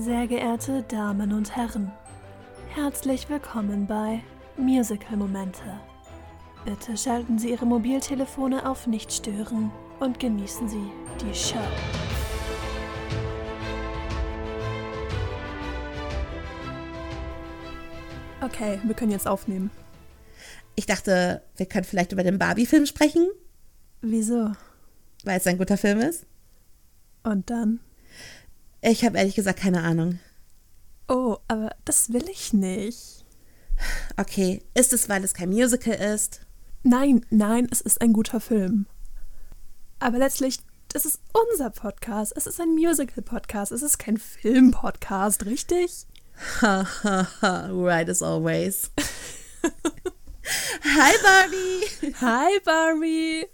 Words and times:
Sehr 0.00 0.26
geehrte 0.26 0.82
Damen 0.88 1.32
und 1.32 1.54
Herren, 1.54 1.92
herzlich 2.74 3.28
willkommen 3.28 3.86
bei 3.86 4.22
Musical 4.56 5.16
Momente. 5.16 5.62
Bitte 6.64 6.96
schalten 6.96 7.38
Sie 7.38 7.50
Ihre 7.50 7.66
Mobiltelefone 7.66 8.68
auf 8.68 8.86
Nicht 8.86 9.12
stören 9.12 9.70
und 10.00 10.18
genießen 10.18 10.68
Sie 10.68 10.90
die 11.20 11.34
Show. 11.34 11.58
Okay, 18.40 18.80
wir 18.84 18.94
können 18.94 19.12
jetzt 19.12 19.26
aufnehmen. 19.28 19.70
Ich 20.74 20.86
dachte, 20.86 21.42
wir 21.56 21.66
können 21.66 21.84
vielleicht 21.84 22.12
über 22.12 22.24
den 22.24 22.38
Barbie-Film 22.38 22.86
sprechen, 22.86 23.28
Wieso? 24.02 24.52
weil 25.24 25.38
es 25.38 25.46
ein 25.46 25.56
guter 25.58 25.76
Film 25.76 26.00
ist. 26.00 26.26
Und 27.22 27.48
dann? 27.48 27.80
Ich 28.86 29.02
habe 29.02 29.16
ehrlich 29.16 29.34
gesagt 29.34 29.60
keine 29.60 29.82
Ahnung. 29.82 30.18
Oh, 31.08 31.38
aber 31.48 31.74
das 31.86 32.12
will 32.12 32.28
ich 32.28 32.52
nicht. 32.52 33.24
Okay, 34.18 34.62
ist 34.74 34.92
es, 34.92 35.08
weil 35.08 35.24
es 35.24 35.32
kein 35.32 35.48
Musical 35.48 35.94
ist? 35.94 36.42
Nein, 36.82 37.24
nein, 37.30 37.66
es 37.70 37.80
ist 37.80 38.02
ein 38.02 38.12
guter 38.12 38.40
Film. 38.40 38.84
Aber 40.00 40.18
letztlich, 40.18 40.58
das 40.88 41.06
ist 41.06 41.18
unser 41.32 41.70
Podcast. 41.70 42.34
Es 42.36 42.46
ist 42.46 42.60
ein 42.60 42.74
Musical-Podcast. 42.74 43.72
Es 43.72 43.80
ist 43.80 43.96
kein 43.98 44.18
Film-Podcast, 44.18 45.46
richtig? 45.46 46.06
Ha, 46.60 46.86
ha, 47.04 47.28
ha, 47.40 47.68
right 47.72 48.10
as 48.10 48.22
always. 48.22 48.90
Hi 50.82 51.14
Barbie! 51.22 52.12
Hi, 52.20 52.60
Barbie! 52.62 53.46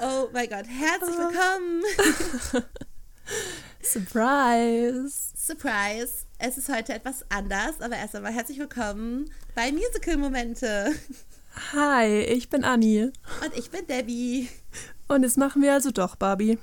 Oh 0.00 0.28
mein 0.32 0.48
Gott, 0.48 0.66
herzlich 0.66 1.16
willkommen! 1.16 2.64
Surprise! 3.82 5.32
Surprise! 5.34 6.26
Es 6.38 6.58
ist 6.58 6.68
heute 6.68 6.92
etwas 6.92 7.24
anders, 7.30 7.80
aber 7.80 7.96
erst 7.96 8.14
einmal 8.14 8.32
herzlich 8.32 8.58
willkommen 8.58 9.32
bei 9.54 9.72
Musical 9.72 10.18
Momente. 10.18 10.94
Hi, 11.72 12.20
ich 12.20 12.50
bin 12.50 12.62
Anni. 12.62 13.10
Und 13.42 13.56
ich 13.56 13.70
bin 13.70 13.86
Debbie. 13.86 14.50
Und 15.08 15.22
jetzt 15.22 15.38
machen 15.38 15.62
wir 15.62 15.72
also 15.72 15.90
doch, 15.90 16.16
Barbie. 16.16 16.58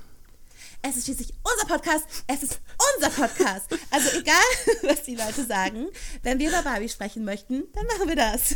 Es 0.83 0.95
ist 0.95 1.05
schließlich 1.05 1.33
unser 1.43 1.73
Podcast. 1.73 2.05
Es 2.27 2.43
ist 2.43 2.61
unser 2.95 3.09
Podcast. 3.09 3.75
Also 3.89 4.19
egal, 4.19 4.35
was 4.83 5.03
die 5.03 5.15
Leute 5.15 5.43
sagen, 5.43 5.87
wenn 6.21 6.37
wir 6.37 6.49
über 6.49 6.61
Barbie 6.61 6.87
sprechen 6.87 7.25
möchten, 7.25 7.63
dann 7.73 7.87
machen 7.87 8.07
wir 8.09 8.15
das. 8.15 8.55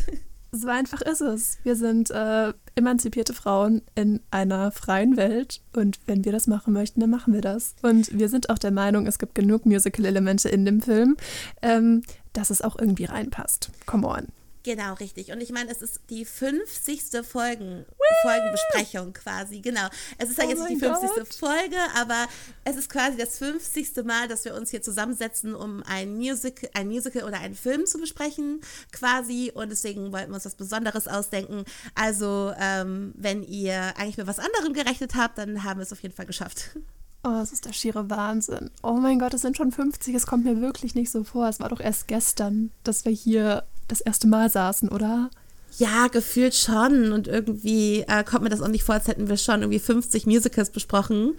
So 0.54 0.68
einfach 0.68 1.02
ist 1.02 1.22
es. 1.22 1.60
Wir 1.64 1.78
sind 1.78 2.12
äh, 2.12 2.54
emanzipierte 2.76 3.34
Frauen 3.34 3.82
in 3.96 4.20
einer 4.32 4.72
freien 4.72 5.16
Welt 5.16 5.62
und 5.74 6.00
wenn 6.08 6.26
wir 6.26 6.34
das 6.34 6.46
machen 6.48 6.74
möchten, 6.74 7.00
dann 7.00 7.10
machen 7.10 7.34
wir 7.34 7.40
das. 7.40 7.76
Und 7.82 8.18
wir 8.18 8.28
sind 8.28 8.50
auch 8.50 8.58
der 8.58 8.72
Meinung, 8.72 9.08
es 9.08 9.18
gibt 9.18 9.34
genug 9.34 9.66
Musical-Elemente 9.66 10.50
in 10.50 10.66
dem 10.66 10.82
Film, 10.82 11.16
ähm, 11.62 12.02
dass 12.34 12.50
es 12.50 12.62
auch 12.62 12.78
irgendwie 12.78 13.06
reinpasst. 13.06 13.72
Come 13.86 14.08
on. 14.08 14.28
Genau, 14.64 14.94
richtig. 14.94 15.31
Und 15.31 15.42
ich 15.42 15.52
meine, 15.52 15.72
es 15.72 15.81
ist 15.81 16.02
die 16.09 16.23
50. 16.23 17.26
Folgen, 17.26 17.86
Folgenbesprechung 18.22 19.14
quasi. 19.14 19.59
Genau. 19.59 19.88
Es 20.17 20.30
ist 20.30 20.38
ja 20.38 20.45
Oh 20.45 20.50
jetzt 20.50 20.59
nicht 20.70 20.81
die 20.81 20.88
mein 20.88 21.00
50. 21.00 21.16
Gott. 21.16 21.34
Folge, 21.34 21.78
aber 21.95 22.28
es 22.64 22.76
ist 22.76 22.89
quasi 22.89 23.17
das 23.17 23.38
50. 23.39 24.04
Mal, 24.04 24.28
dass 24.28 24.45
wir 24.45 24.54
uns 24.54 24.70
hier 24.70 24.82
zusammensetzen, 24.82 25.56
um 25.56 25.82
ein 25.84 26.16
Musical, 26.16 26.70
ein 26.73 26.88
Musical 26.88 27.23
oder 27.23 27.39
einen 27.39 27.56
Film 27.56 27.86
zu 27.86 27.98
besprechen, 27.98 28.62
quasi. 28.92 29.52
Und 29.54 29.70
deswegen 29.70 30.12
wollten 30.12 30.30
wir 30.30 30.36
uns 30.36 30.45
was 30.45 30.56
Besonderes 30.56 31.08
ausdenken. 31.08 31.66
Also, 31.95 32.54
ähm, 32.59 33.14
wenn 33.16 33.44
ihr 33.44 33.98
eigentlich 33.98 34.17
mit 34.17 34.28
was 34.28 34.39
anderem 34.39 34.73
gerechnet 34.73 35.16
habt, 35.16 35.39
dann 35.39 35.64
haben 35.64 35.80
wir 35.80 35.84
es 35.84 35.92
auf 35.92 36.04
jeden 36.04 36.14
Fall 36.14 36.28
geschafft. 36.28 36.78
Oh, 37.23 37.39
es 37.42 37.52
ist 37.52 37.66
der 37.66 37.73
schiere 37.73 38.10
Wahnsinn. 38.10 38.72
Oh 38.82 38.93
mein 38.93 39.20
Gott, 39.20 39.33
es 39.33 39.42
sind 39.42 39.55
schon 39.55 39.72
50. 39.72 40.16
Es 40.16 40.26
kommt 40.26 40.43
mir 40.43 40.60
wirklich 40.60 40.95
nicht 40.95 41.11
so 41.11 41.23
vor. 41.23 41.48
Es 41.48 41.60
war 41.60 41.70
doch 41.70 41.80
erst 41.80 42.08
gestern, 42.08 42.72
dass 42.83 43.05
wir 43.05 43.11
hier 43.11 43.64
das 43.92 44.02
erste 44.02 44.28
Mal 44.28 44.50
saßen, 44.50 44.90
oder? 44.90 45.30
Ja, 45.78 46.08
gefühlt 46.08 46.54
schon. 46.54 47.14
Und 47.14 47.30
irgendwie 47.30 48.02
äh, 48.08 48.26
kommt 48.26 48.44
mir 48.44 48.50
das 48.50 48.62
auch 48.62 48.68
nicht 48.68 48.84
vor, 48.84 48.96
als 48.96 49.08
hätten 49.08 49.30
wir 49.30 49.38
schon 49.38 49.62
irgendwie 49.62 49.80
50 49.80 50.26
Musicals 50.26 50.70
besprochen. 50.70 51.36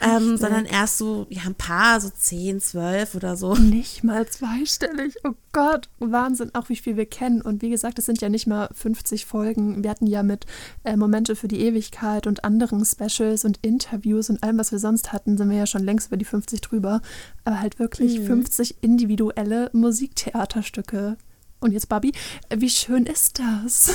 Ähm, 0.00 0.36
sondern 0.36 0.66
erst 0.66 0.98
so, 0.98 1.26
ja, 1.30 1.42
ein 1.46 1.54
paar, 1.54 2.00
so 2.00 2.08
10, 2.08 2.60
12 2.60 3.14
oder 3.14 3.36
so. 3.36 3.54
Nicht 3.54 4.02
mal 4.02 4.26
zweistellig. 4.28 5.16
Oh 5.24 5.32
Gott, 5.52 5.88
Wahnsinn, 6.00 6.50
auch 6.54 6.68
wie 6.68 6.76
viel 6.76 6.96
wir 6.96 7.06
kennen. 7.06 7.40
Und 7.42 7.62
wie 7.62 7.70
gesagt, 7.70 7.98
es 7.98 8.06
sind 8.06 8.20
ja 8.20 8.28
nicht 8.28 8.46
mal 8.46 8.68
50 8.72 9.26
Folgen. 9.26 9.82
Wir 9.82 9.90
hatten 9.90 10.06
ja 10.06 10.22
mit 10.22 10.46
äh, 10.84 10.96
Momente 10.96 11.34
für 11.36 11.48
die 11.48 11.60
Ewigkeit 11.60 12.26
und 12.26 12.44
anderen 12.44 12.84
Specials 12.84 13.44
und 13.44 13.58
Interviews 13.62 14.30
und 14.30 14.42
allem, 14.42 14.58
was 14.58 14.70
wir 14.72 14.78
sonst 14.78 15.12
hatten, 15.12 15.36
sind 15.36 15.50
wir 15.50 15.56
ja 15.58 15.66
schon 15.66 15.84
längst 15.84 16.08
über 16.08 16.16
die 16.16 16.24
50 16.24 16.60
drüber. 16.60 17.00
Aber 17.44 17.60
halt 17.60 17.78
wirklich 17.80 18.20
Mhm. 18.20 18.26
50 18.26 18.76
individuelle 18.80 19.70
Musiktheaterstücke. 19.72 21.16
Und 21.62 21.72
jetzt, 21.72 21.88
Barbie, 21.88 22.12
äh, 22.48 22.56
wie 22.58 22.70
schön 22.70 23.06
ist 23.06 23.38
das? 23.38 23.92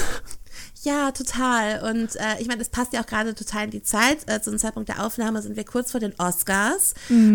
Ja, 0.84 1.12
total. 1.12 1.82
Und 1.92 2.16
äh, 2.16 2.40
ich 2.40 2.48
meine, 2.48 2.62
es 2.62 2.70
passt 2.70 2.94
ja 2.94 3.02
auch 3.02 3.06
gerade 3.06 3.36
total 3.36 3.66
in 3.66 3.72
die 3.72 3.84
Zeit. 3.84 4.20
Äh, 4.28 4.42
zu 4.42 4.52
dem 4.52 4.60
Zeitpunkt 4.60 4.88
der 4.88 5.06
Aufnahme 5.06 5.42
sind 5.42 5.58
wir 5.58 5.66
kurz 5.66 5.92
vor 5.92 6.00
den 6.00 6.14
Oscars, 6.18 6.94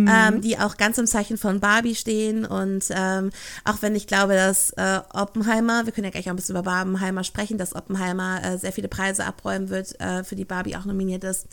ähm, 0.08 0.40
die 0.40 0.58
auch 0.58 0.76
ganz 0.76 0.96
im 0.96 1.06
Zeichen 1.06 1.36
von 1.36 1.60
Barbie 1.60 1.94
stehen. 1.94 2.46
Und 2.46 2.86
ähm, 2.90 3.30
auch 3.64 3.82
wenn 3.82 3.94
ich 3.94 4.06
glaube, 4.06 4.34
dass 4.34 4.70
äh, 4.70 5.00
Oppenheimer, 5.12 5.84
wir 5.84 5.92
können 5.92 6.06
ja 6.06 6.10
gleich 6.10 6.26
auch 6.26 6.32
ein 6.32 6.36
bisschen 6.36 6.54
über 6.56 6.62
Barbenheimer 6.62 7.24
sprechen, 7.24 7.58
dass 7.58 7.74
Oppenheimer 7.74 8.42
äh, 8.42 8.58
sehr 8.58 8.72
viele 8.72 8.88
Preise 8.88 9.26
abräumen 9.26 9.68
wird, 9.68 10.00
äh, 10.00 10.24
für 10.24 10.36
die 10.36 10.46
Barbie 10.46 10.76
auch 10.76 10.84
nominiert 10.84 11.24
ist, 11.24 11.46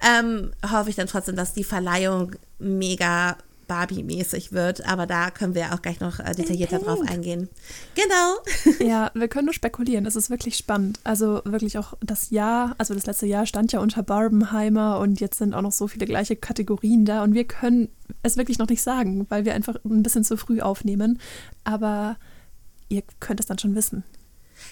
ähm, 0.00 0.52
hoffe 0.70 0.90
ich 0.90 0.96
dann 0.96 1.06
trotzdem, 1.06 1.36
dass 1.36 1.52
die 1.52 1.64
Verleihung 1.64 2.32
mega 2.58 3.36
Barbie-mäßig 3.72 4.52
wird. 4.52 4.86
Aber 4.86 5.06
da 5.06 5.30
können 5.30 5.54
wir 5.54 5.72
auch 5.72 5.80
gleich 5.80 5.98
noch 6.00 6.18
äh, 6.20 6.34
detaillierter 6.34 6.78
drauf 6.78 7.00
eingehen. 7.06 7.48
Genau. 7.94 8.36
Ja, 8.86 9.10
wir 9.14 9.28
können 9.28 9.46
nur 9.46 9.54
spekulieren. 9.54 10.04
Es 10.06 10.16
ist 10.16 10.28
wirklich 10.28 10.56
spannend. 10.56 10.98
Also 11.04 11.40
wirklich 11.44 11.78
auch 11.78 11.94
das 12.00 12.30
Jahr, 12.30 12.74
also 12.78 12.92
das 12.94 13.06
letzte 13.06 13.26
Jahr 13.26 13.46
stand 13.46 13.72
ja 13.72 13.80
unter 13.80 14.02
Barbenheimer 14.02 14.98
und 14.98 15.20
jetzt 15.20 15.38
sind 15.38 15.54
auch 15.54 15.62
noch 15.62 15.72
so 15.72 15.88
viele 15.88 16.04
gleiche 16.06 16.36
Kategorien 16.36 17.04
da 17.04 17.22
und 17.22 17.32
wir 17.34 17.44
können 17.44 17.88
es 18.22 18.36
wirklich 18.36 18.58
noch 18.58 18.68
nicht 18.68 18.82
sagen, 18.82 19.26
weil 19.30 19.44
wir 19.44 19.54
einfach 19.54 19.76
ein 19.84 20.02
bisschen 20.02 20.24
zu 20.24 20.36
früh 20.36 20.60
aufnehmen. 20.60 21.18
Aber 21.64 22.16
ihr 22.88 23.02
könnt 23.20 23.40
es 23.40 23.46
dann 23.46 23.58
schon 23.58 23.74
wissen. 23.74 24.04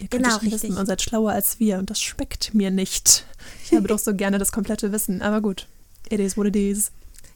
Ihr 0.00 0.09
könnt 0.09 0.22
Genau, 0.25 0.28
es 0.37 0.41
schon 0.43 0.49
richtig. 0.53 0.71
wissen 0.71 0.78
und 0.78 0.87
seid 0.87 1.00
schlauer 1.03 1.32
als 1.32 1.59
wir 1.61 1.78
und 1.78 1.88
das 1.91 2.00
schmeckt 2.00 2.53
mir 2.55 2.71
nicht. 2.71 3.25
Ich 3.65 3.72
habe 3.75 3.88
doch 3.88 3.99
so 3.99 4.15
gerne 4.15 4.38
das 4.38 4.53
komplette 4.53 4.93
Wissen, 4.93 5.22
aber 5.22 5.41
gut. 5.41 5.67
It 6.11 6.21
is 6.21 6.37
what 6.37 6.47
it 6.47 6.56
is. 6.56 6.91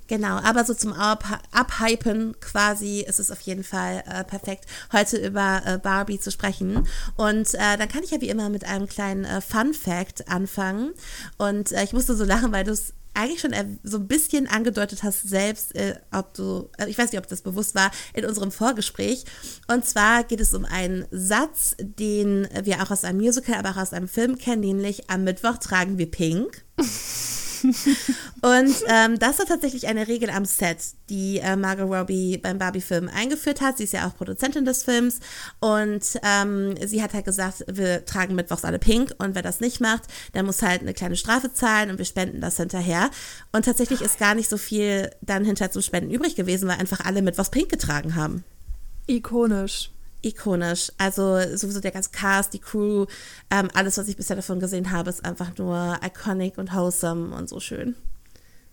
Genau, 0.06 0.36
aber 0.36 0.64
so 0.64 0.74
zum 0.74 0.92
Up 0.92 1.24
Uphypen 1.52 2.38
quasi 2.40 3.00
ist 3.00 3.18
es 3.18 3.30
auf 3.30 3.40
jeden 3.40 3.64
Fall 3.64 4.04
äh, 4.06 4.24
perfekt, 4.24 4.66
heute 4.92 5.16
über 5.16 5.62
äh, 5.64 5.78
Barbie 5.78 6.20
zu 6.20 6.30
sprechen. 6.30 6.86
Und 7.16 7.54
äh, 7.54 7.76
dann 7.78 7.88
kann 7.88 8.02
ich 8.02 8.10
ja 8.10 8.20
wie 8.20 8.28
immer 8.28 8.50
mit 8.50 8.64
einem 8.64 8.86
kleinen 8.86 9.24
äh, 9.24 9.40
Fun 9.40 9.72
Fact 9.72 10.28
anfangen. 10.28 10.92
Und 11.38 11.72
äh, 11.72 11.84
ich 11.84 11.92
musste 11.92 12.14
so 12.14 12.24
lachen, 12.24 12.52
weil 12.52 12.64
du 12.64 12.72
es 12.72 12.92
eigentlich 13.14 13.40
schon 13.40 13.54
so 13.84 13.98
ein 13.98 14.08
bisschen 14.08 14.48
angedeutet 14.48 15.02
hast 15.04 15.26
selbst, 15.28 15.74
äh, 15.76 15.94
ob 16.12 16.34
du, 16.34 16.68
ich 16.86 16.98
weiß 16.98 17.12
nicht, 17.12 17.20
ob 17.20 17.28
das 17.28 17.42
bewusst 17.42 17.74
war, 17.74 17.90
in 18.12 18.24
unserem 18.24 18.50
Vorgespräch. 18.50 19.24
Und 19.68 19.86
zwar 19.86 20.24
geht 20.24 20.40
es 20.40 20.52
um 20.52 20.64
einen 20.64 21.06
Satz, 21.10 21.76
den 21.78 22.48
wir 22.62 22.82
auch 22.82 22.90
aus 22.90 23.04
einem 23.04 23.20
Musical, 23.20 23.54
aber 23.54 23.70
auch 23.70 23.82
aus 23.82 23.92
einem 23.92 24.08
Film 24.08 24.36
kennen, 24.36 24.60
nämlich 24.60 25.08
am 25.08 25.24
Mittwoch 25.24 25.58
tragen 25.58 25.96
wir 25.96 26.10
pink. 26.10 26.64
Und 28.42 28.74
ähm, 28.88 29.18
das 29.18 29.38
war 29.38 29.46
tatsächlich 29.46 29.86
eine 29.86 30.06
Regel 30.08 30.30
am 30.30 30.44
Set, 30.44 30.78
die 31.08 31.38
äh, 31.38 31.56
Margot 31.56 31.90
Robbie 31.90 32.38
beim 32.38 32.58
Barbie-Film 32.58 33.08
eingeführt 33.08 33.60
hat. 33.60 33.78
Sie 33.78 33.84
ist 33.84 33.92
ja 33.92 34.06
auch 34.06 34.16
Produzentin 34.16 34.64
des 34.64 34.82
Films 34.82 35.20
und 35.60 36.02
ähm, 36.22 36.74
sie 36.84 37.02
hat 37.02 37.14
halt 37.14 37.24
gesagt, 37.24 37.64
wir 37.66 38.04
tragen 38.04 38.34
mittwochs 38.34 38.64
alle 38.64 38.78
pink 38.78 39.14
und 39.18 39.34
wer 39.34 39.42
das 39.42 39.60
nicht 39.60 39.80
macht, 39.80 40.04
der 40.34 40.42
muss 40.42 40.62
halt 40.62 40.82
eine 40.82 40.94
kleine 40.94 41.16
Strafe 41.16 41.52
zahlen 41.52 41.90
und 41.90 41.98
wir 41.98 42.04
spenden 42.04 42.40
das 42.40 42.56
hinterher. 42.56 43.10
Und 43.52 43.64
tatsächlich 43.64 44.00
ist 44.00 44.18
gar 44.18 44.34
nicht 44.34 44.50
so 44.50 44.56
viel 44.56 45.10
dann 45.22 45.44
hinterher 45.44 45.70
zum 45.70 45.82
Spenden 45.82 46.10
übrig 46.10 46.36
gewesen, 46.36 46.68
weil 46.68 46.78
einfach 46.78 47.04
alle 47.04 47.22
mittwochs 47.22 47.50
pink 47.50 47.70
getragen 47.70 48.14
haben 48.14 48.44
Ikonisch. 49.06 49.90
Ikonisch. 50.24 50.90
Also 50.98 51.38
sowieso 51.56 51.80
der 51.80 51.90
ganze 51.92 52.10
Cast, 52.10 52.52
die 52.54 52.58
Crew, 52.58 53.06
ähm, 53.50 53.68
alles, 53.74 53.98
was 53.98 54.08
ich 54.08 54.16
bisher 54.16 54.36
davon 54.36 54.60
gesehen 54.60 54.90
habe, 54.90 55.10
ist 55.10 55.24
einfach 55.24 55.56
nur 55.58 55.98
iconic 56.04 56.58
und 56.58 56.74
wholesome 56.74 57.34
und 57.36 57.48
so 57.48 57.60
schön. 57.60 57.94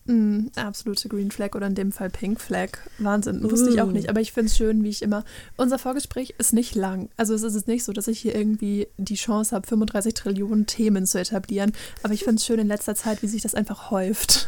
Mm, 0.06 0.48
absolute 0.56 1.10
Green 1.10 1.30
Flag 1.30 1.54
oder 1.54 1.68
in 1.68 1.76
dem 1.76 1.92
Fall 1.92 2.10
Pink 2.10 2.42
Flag. 2.42 2.70
Wahnsinn. 2.98 3.44
Wusste 3.44 3.70
ich 3.70 3.82
auch 3.82 3.88
Uh. 3.88 3.92
nicht, 3.92 4.10
aber 4.10 4.20
ich 4.20 4.32
finde 4.32 4.50
es 4.50 4.58
schön, 4.58 4.84
wie 4.84 4.90
ich 4.90 5.04
immer. 5.04 5.24
Unser 5.58 5.78
Vorgespräch 5.78 6.34
ist 6.40 6.54
nicht 6.54 6.74
lang. 6.74 7.10
Also 7.18 7.36
es 7.36 7.44
ist 7.44 7.54
jetzt 7.54 7.68
nicht 7.68 7.84
so, 7.84 7.94
dass 7.94 8.08
ich 8.08 8.20
hier 8.20 8.34
irgendwie 8.36 8.88
die 8.98 9.14
Chance 9.16 9.56
habe, 9.56 9.68
35 9.68 10.16
Trillionen 10.16 10.66
Themen 10.66 11.06
zu 11.06 11.20
etablieren. 11.20 11.74
Aber 12.02 12.14
ich 12.14 12.24
finde 12.24 12.38
es 12.38 12.46
schön 12.46 12.60
in 12.60 12.68
letzter 12.68 12.96
Zeit, 12.96 13.22
wie 13.22 13.28
sich 13.28 13.44
das 13.44 13.54
einfach 13.54 13.92
häuft. 13.92 14.48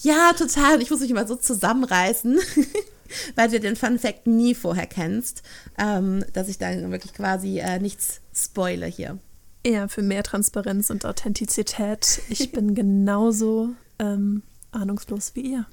Ja, 0.00 0.32
total. 0.32 0.80
Ich 0.80 0.90
muss 0.90 1.00
mich 1.00 1.10
immer 1.10 1.26
so 1.26 1.36
zusammenreißen, 1.36 2.38
weil 3.34 3.50
du 3.50 3.60
den 3.60 3.76
Fun 3.76 3.98
Fact 3.98 4.26
nie 4.26 4.54
vorher 4.54 4.86
kennst, 4.86 5.42
ähm, 5.78 6.24
dass 6.32 6.48
ich 6.48 6.58
dann 6.58 6.90
wirklich 6.90 7.14
quasi 7.14 7.58
äh, 7.58 7.78
nichts 7.78 8.20
spoile 8.34 8.86
hier. 8.86 9.18
Eher 9.62 9.88
für 9.88 10.02
mehr 10.02 10.22
Transparenz 10.22 10.90
und 10.90 11.04
Authentizität. 11.04 12.20
Ich 12.28 12.52
bin 12.52 12.74
genauso 12.74 13.70
ähm, 13.98 14.42
ahnungslos 14.70 15.32
wie 15.34 15.52
ihr. 15.52 15.66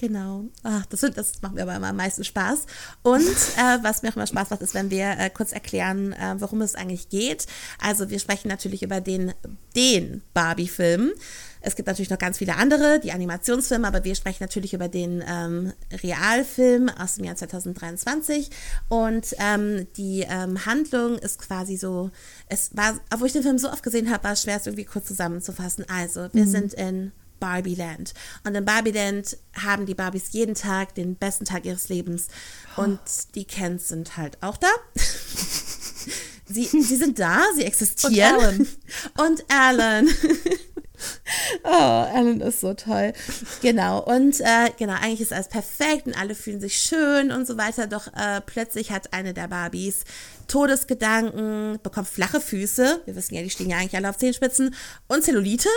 Genau. 0.00 0.44
Ach, 0.62 0.86
das, 0.86 1.00
das 1.00 1.42
macht 1.42 1.54
mir 1.54 1.62
aber 1.62 1.76
immer 1.76 1.88
am 1.88 1.96
meisten 1.96 2.24
Spaß. 2.24 2.64
Und 3.02 3.20
äh, 3.20 3.78
was 3.82 4.02
mir 4.02 4.08
auch 4.08 4.16
immer 4.16 4.26
Spaß 4.26 4.48
macht, 4.48 4.62
ist, 4.62 4.72
wenn 4.72 4.88
wir 4.90 5.18
äh, 5.18 5.28
kurz 5.28 5.52
erklären, 5.52 6.14
äh, 6.14 6.36
worum 6.38 6.62
es 6.62 6.74
eigentlich 6.74 7.10
geht. 7.10 7.46
Also 7.82 8.08
wir 8.08 8.18
sprechen 8.18 8.48
natürlich 8.48 8.82
über 8.82 9.02
den, 9.02 9.34
den 9.76 10.22
Barbie-Film. 10.32 11.12
Es 11.60 11.76
gibt 11.76 11.88
natürlich 11.88 12.10
noch 12.10 12.18
ganz 12.18 12.38
viele 12.38 12.56
andere, 12.56 13.00
die 13.00 13.12
Animationsfilme, 13.12 13.86
aber 13.86 14.04
wir 14.04 14.14
sprechen 14.14 14.42
natürlich 14.42 14.72
über 14.72 14.88
den 14.88 15.22
ähm, 15.26 15.72
Realfilm 16.02 16.88
aus 16.88 17.16
dem 17.16 17.24
Jahr 17.24 17.36
2023. 17.36 18.50
Und 18.88 19.34
ähm, 19.38 19.86
die 19.96 20.26
ähm, 20.28 20.64
Handlung 20.64 21.18
ist 21.18 21.38
quasi 21.38 21.76
so, 21.76 22.10
es 22.48 22.76
war, 22.76 22.98
obwohl 23.12 23.26
ich 23.26 23.32
den 23.32 23.42
Film 23.42 23.58
so 23.58 23.70
oft 23.70 23.82
gesehen 23.82 24.10
habe, 24.10 24.24
war 24.24 24.32
es 24.32 24.42
schwer, 24.42 24.56
es 24.56 24.66
irgendwie 24.66 24.84
kurz 24.84 25.06
zusammenzufassen. 25.06 25.84
Also, 25.88 26.28
wir 26.32 26.46
mhm. 26.46 26.50
sind 26.50 26.74
in 26.74 27.12
Barbieland. 27.40 28.14
Und 28.44 28.54
in 28.54 28.64
Barbieland 28.64 29.36
haben 29.54 29.86
die 29.86 29.94
Barbies 29.94 30.32
jeden 30.32 30.54
Tag 30.54 30.94
den 30.94 31.16
besten 31.16 31.44
Tag 31.44 31.64
ihres 31.64 31.88
Lebens. 31.88 32.28
Und 32.76 33.00
die 33.34 33.44
Kens 33.44 33.88
sind 33.88 34.16
halt 34.16 34.42
auch 34.42 34.56
da. 34.56 34.68
sie, 36.46 36.64
sie 36.64 36.96
sind 36.96 37.18
da, 37.18 37.42
sie 37.56 37.64
existieren. 37.64 38.68
Und 39.18 39.44
Alan. 39.48 40.06
Und 40.06 40.08
Alan. 40.08 40.08
Oh, 41.64 41.68
Alan 41.68 42.40
ist 42.40 42.60
so 42.60 42.74
toll. 42.74 43.12
Genau. 43.60 44.02
Und 44.02 44.40
äh, 44.40 44.70
genau, 44.78 44.94
eigentlich 44.94 45.20
ist 45.20 45.32
alles 45.32 45.48
perfekt 45.48 46.06
und 46.06 46.18
alle 46.18 46.34
fühlen 46.34 46.60
sich 46.60 46.76
schön 46.76 47.32
und 47.32 47.46
so 47.46 47.58
weiter. 47.58 47.86
Doch 47.86 48.06
äh, 48.08 48.40
plötzlich 48.44 48.90
hat 48.90 49.12
eine 49.12 49.34
der 49.34 49.48
Barbies 49.48 50.04
Todesgedanken, 50.48 51.78
bekommt 51.82 52.08
flache 52.08 52.40
Füße. 52.40 53.02
Wir 53.04 53.16
wissen 53.16 53.34
ja, 53.34 53.42
die 53.42 53.50
stehen 53.50 53.70
ja 53.70 53.78
eigentlich 53.78 53.96
alle 53.96 54.10
auf 54.10 54.18
Zehenspitzen. 54.18 54.74
Und 55.08 55.22
Zellulite. 55.22 55.68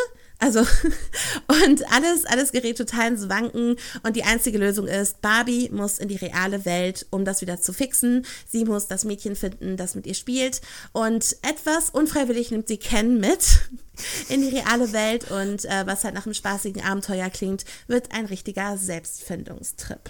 Also, 0.44 0.60
und 1.64 1.90
alles, 1.90 2.26
alles 2.26 2.52
gerät 2.52 2.78
total 2.78 3.14
ins 3.14 3.30
Wanken. 3.30 3.78
Und 4.04 4.18
die 4.18 4.24
einzige 4.24 4.58
Lösung 4.58 4.88
ist, 4.88 5.22
Barbie 5.22 5.70
muss 5.70 6.00
in 6.00 6.10
die 6.10 6.18
reale 6.18 6.66
Welt, 6.66 7.06
um 7.12 7.24
das 7.24 7.40
wieder 7.40 7.62
zu 7.62 7.72
fixen. 7.72 8.26
Sie 8.46 8.66
muss 8.66 8.88
das 8.88 9.06
Mädchen 9.06 9.38
finden, 9.38 9.78
das 9.78 9.96
mit 9.96 10.06
ihr 10.06 10.16
spielt. 10.16 10.60
Und 10.92 11.38
etwas 11.44 11.90
unfreiwillig 11.92 12.52
nimmt 12.52 12.68
sie 12.68 12.76
Ken 12.76 13.22
mit 13.22 13.70
in 14.28 14.42
die 14.42 14.50
reale 14.50 14.92
Welt. 14.92 15.32
Und 15.32 15.64
äh, 15.64 15.88
was 15.88 16.04
halt 16.04 16.14
nach 16.14 16.26
einem 16.26 16.34
spaßigen 16.34 16.84
Abenteuer 16.84 17.30
klingt, 17.30 17.64
wird 17.88 18.12
ein 18.12 18.26
richtiger 18.26 18.78
Selbstfindungstrip. 18.78 20.10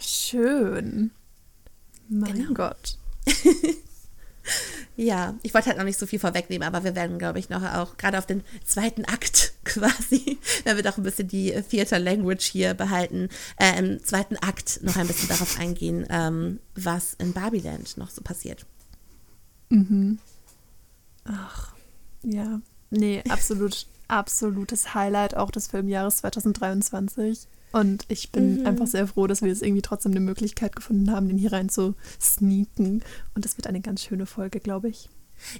Schön. 0.00 1.12
Mein 2.08 2.34
genau. 2.34 2.54
Gott. 2.54 2.98
Ja, 4.96 5.34
ich 5.42 5.54
wollte 5.54 5.68
halt 5.68 5.78
noch 5.78 5.84
nicht 5.84 5.98
so 5.98 6.06
viel 6.06 6.18
vorwegnehmen, 6.18 6.66
aber 6.66 6.84
wir 6.84 6.94
werden, 6.94 7.18
glaube 7.18 7.38
ich, 7.38 7.48
noch 7.48 7.62
auch 7.62 7.96
gerade 7.96 8.18
auf 8.18 8.26
den 8.26 8.44
zweiten 8.64 9.04
Akt 9.04 9.54
quasi, 9.64 10.38
wenn 10.64 10.76
wir 10.76 10.84
doch 10.84 10.98
ein 10.98 11.02
bisschen 11.02 11.28
die 11.28 11.52
Theater 11.68 11.98
Language 11.98 12.44
hier 12.44 12.74
behalten, 12.74 13.28
äh, 13.56 13.78
im 13.78 14.04
zweiten 14.04 14.36
Akt 14.36 14.80
noch 14.82 14.96
ein 14.96 15.06
bisschen 15.06 15.28
darauf 15.28 15.58
eingehen, 15.58 16.06
ähm, 16.10 16.60
was 16.74 17.14
in 17.14 17.32
Barbieland 17.32 17.96
noch 17.96 18.10
so 18.10 18.22
passiert. 18.22 18.66
Mhm. 19.70 20.18
Ach, 21.24 21.72
ja. 22.22 22.60
Nee, 22.90 23.22
absolut, 23.28 23.86
absolutes 24.06 24.94
Highlight 24.94 25.36
auch 25.36 25.50
des 25.50 25.66
Filmjahres 25.66 26.18
2023. 26.18 27.48
Und 27.74 28.04
ich 28.06 28.30
bin 28.30 28.60
mhm. 28.60 28.66
einfach 28.66 28.86
sehr 28.86 29.08
froh, 29.08 29.26
dass 29.26 29.42
wir 29.42 29.48
jetzt 29.48 29.60
irgendwie 29.60 29.82
trotzdem 29.82 30.12
eine 30.12 30.20
Möglichkeit 30.20 30.76
gefunden 30.76 31.10
haben, 31.10 31.26
den 31.26 31.38
hier 31.38 31.52
rein 31.52 31.68
zu 31.68 31.96
sneaken. 32.20 33.02
Und 33.34 33.44
das 33.44 33.56
wird 33.56 33.66
eine 33.66 33.80
ganz 33.80 34.04
schöne 34.04 34.26
Folge, 34.26 34.60
glaube 34.60 34.88
ich. 34.88 35.10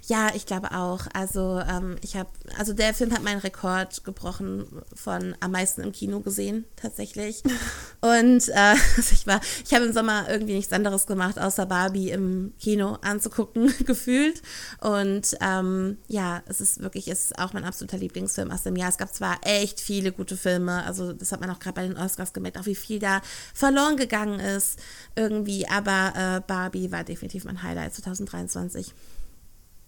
Ja, 0.06 0.30
ich 0.34 0.46
glaube 0.46 0.72
auch. 0.72 1.06
Also 1.12 1.60
ähm, 1.60 1.96
ich 2.02 2.16
habe, 2.16 2.28
also 2.58 2.72
der 2.72 2.94
Film 2.94 3.12
hat 3.12 3.22
meinen 3.22 3.40
Rekord 3.40 4.04
gebrochen 4.04 4.66
von 4.94 5.34
am 5.40 5.52
meisten 5.52 5.82
im 5.82 5.92
Kino 5.92 6.20
gesehen 6.20 6.64
tatsächlich. 6.76 7.42
Und 8.00 8.48
äh, 8.48 8.54
also 8.96 9.12
ich 9.12 9.26
war, 9.26 9.40
ich 9.64 9.74
habe 9.74 9.84
im 9.84 9.92
Sommer 9.92 10.26
irgendwie 10.28 10.54
nichts 10.54 10.72
anderes 10.72 11.06
gemacht, 11.06 11.38
außer 11.38 11.66
Barbie 11.66 12.10
im 12.10 12.52
Kino 12.58 12.98
anzugucken 13.02 13.72
gefühlt. 13.86 14.42
Und 14.80 15.36
ähm, 15.40 15.98
ja, 16.08 16.42
es 16.46 16.60
ist 16.60 16.80
wirklich, 16.80 17.08
es 17.08 17.26
ist 17.26 17.38
auch 17.38 17.52
mein 17.52 17.64
absoluter 17.64 17.98
Lieblingsfilm 17.98 18.50
aus 18.50 18.62
dem 18.62 18.76
Jahr. 18.76 18.88
Es 18.88 18.98
gab 18.98 19.14
zwar 19.14 19.38
echt 19.42 19.80
viele 19.80 20.12
gute 20.12 20.36
Filme, 20.36 20.84
also 20.84 21.12
das 21.12 21.32
hat 21.32 21.40
man 21.40 21.50
auch 21.50 21.58
gerade 21.58 21.74
bei 21.74 21.86
den 21.86 21.96
Oscars 21.96 22.32
gemerkt, 22.32 22.58
auch 22.58 22.66
wie 22.66 22.74
viel 22.74 22.98
da 22.98 23.20
verloren 23.52 23.96
gegangen 23.96 24.40
ist 24.40 24.78
irgendwie. 25.14 25.66
Aber 25.68 26.12
äh, 26.16 26.40
Barbie 26.46 26.90
war 26.90 27.04
definitiv 27.04 27.44
mein 27.44 27.62
Highlight 27.62 27.94
2023. 27.94 28.92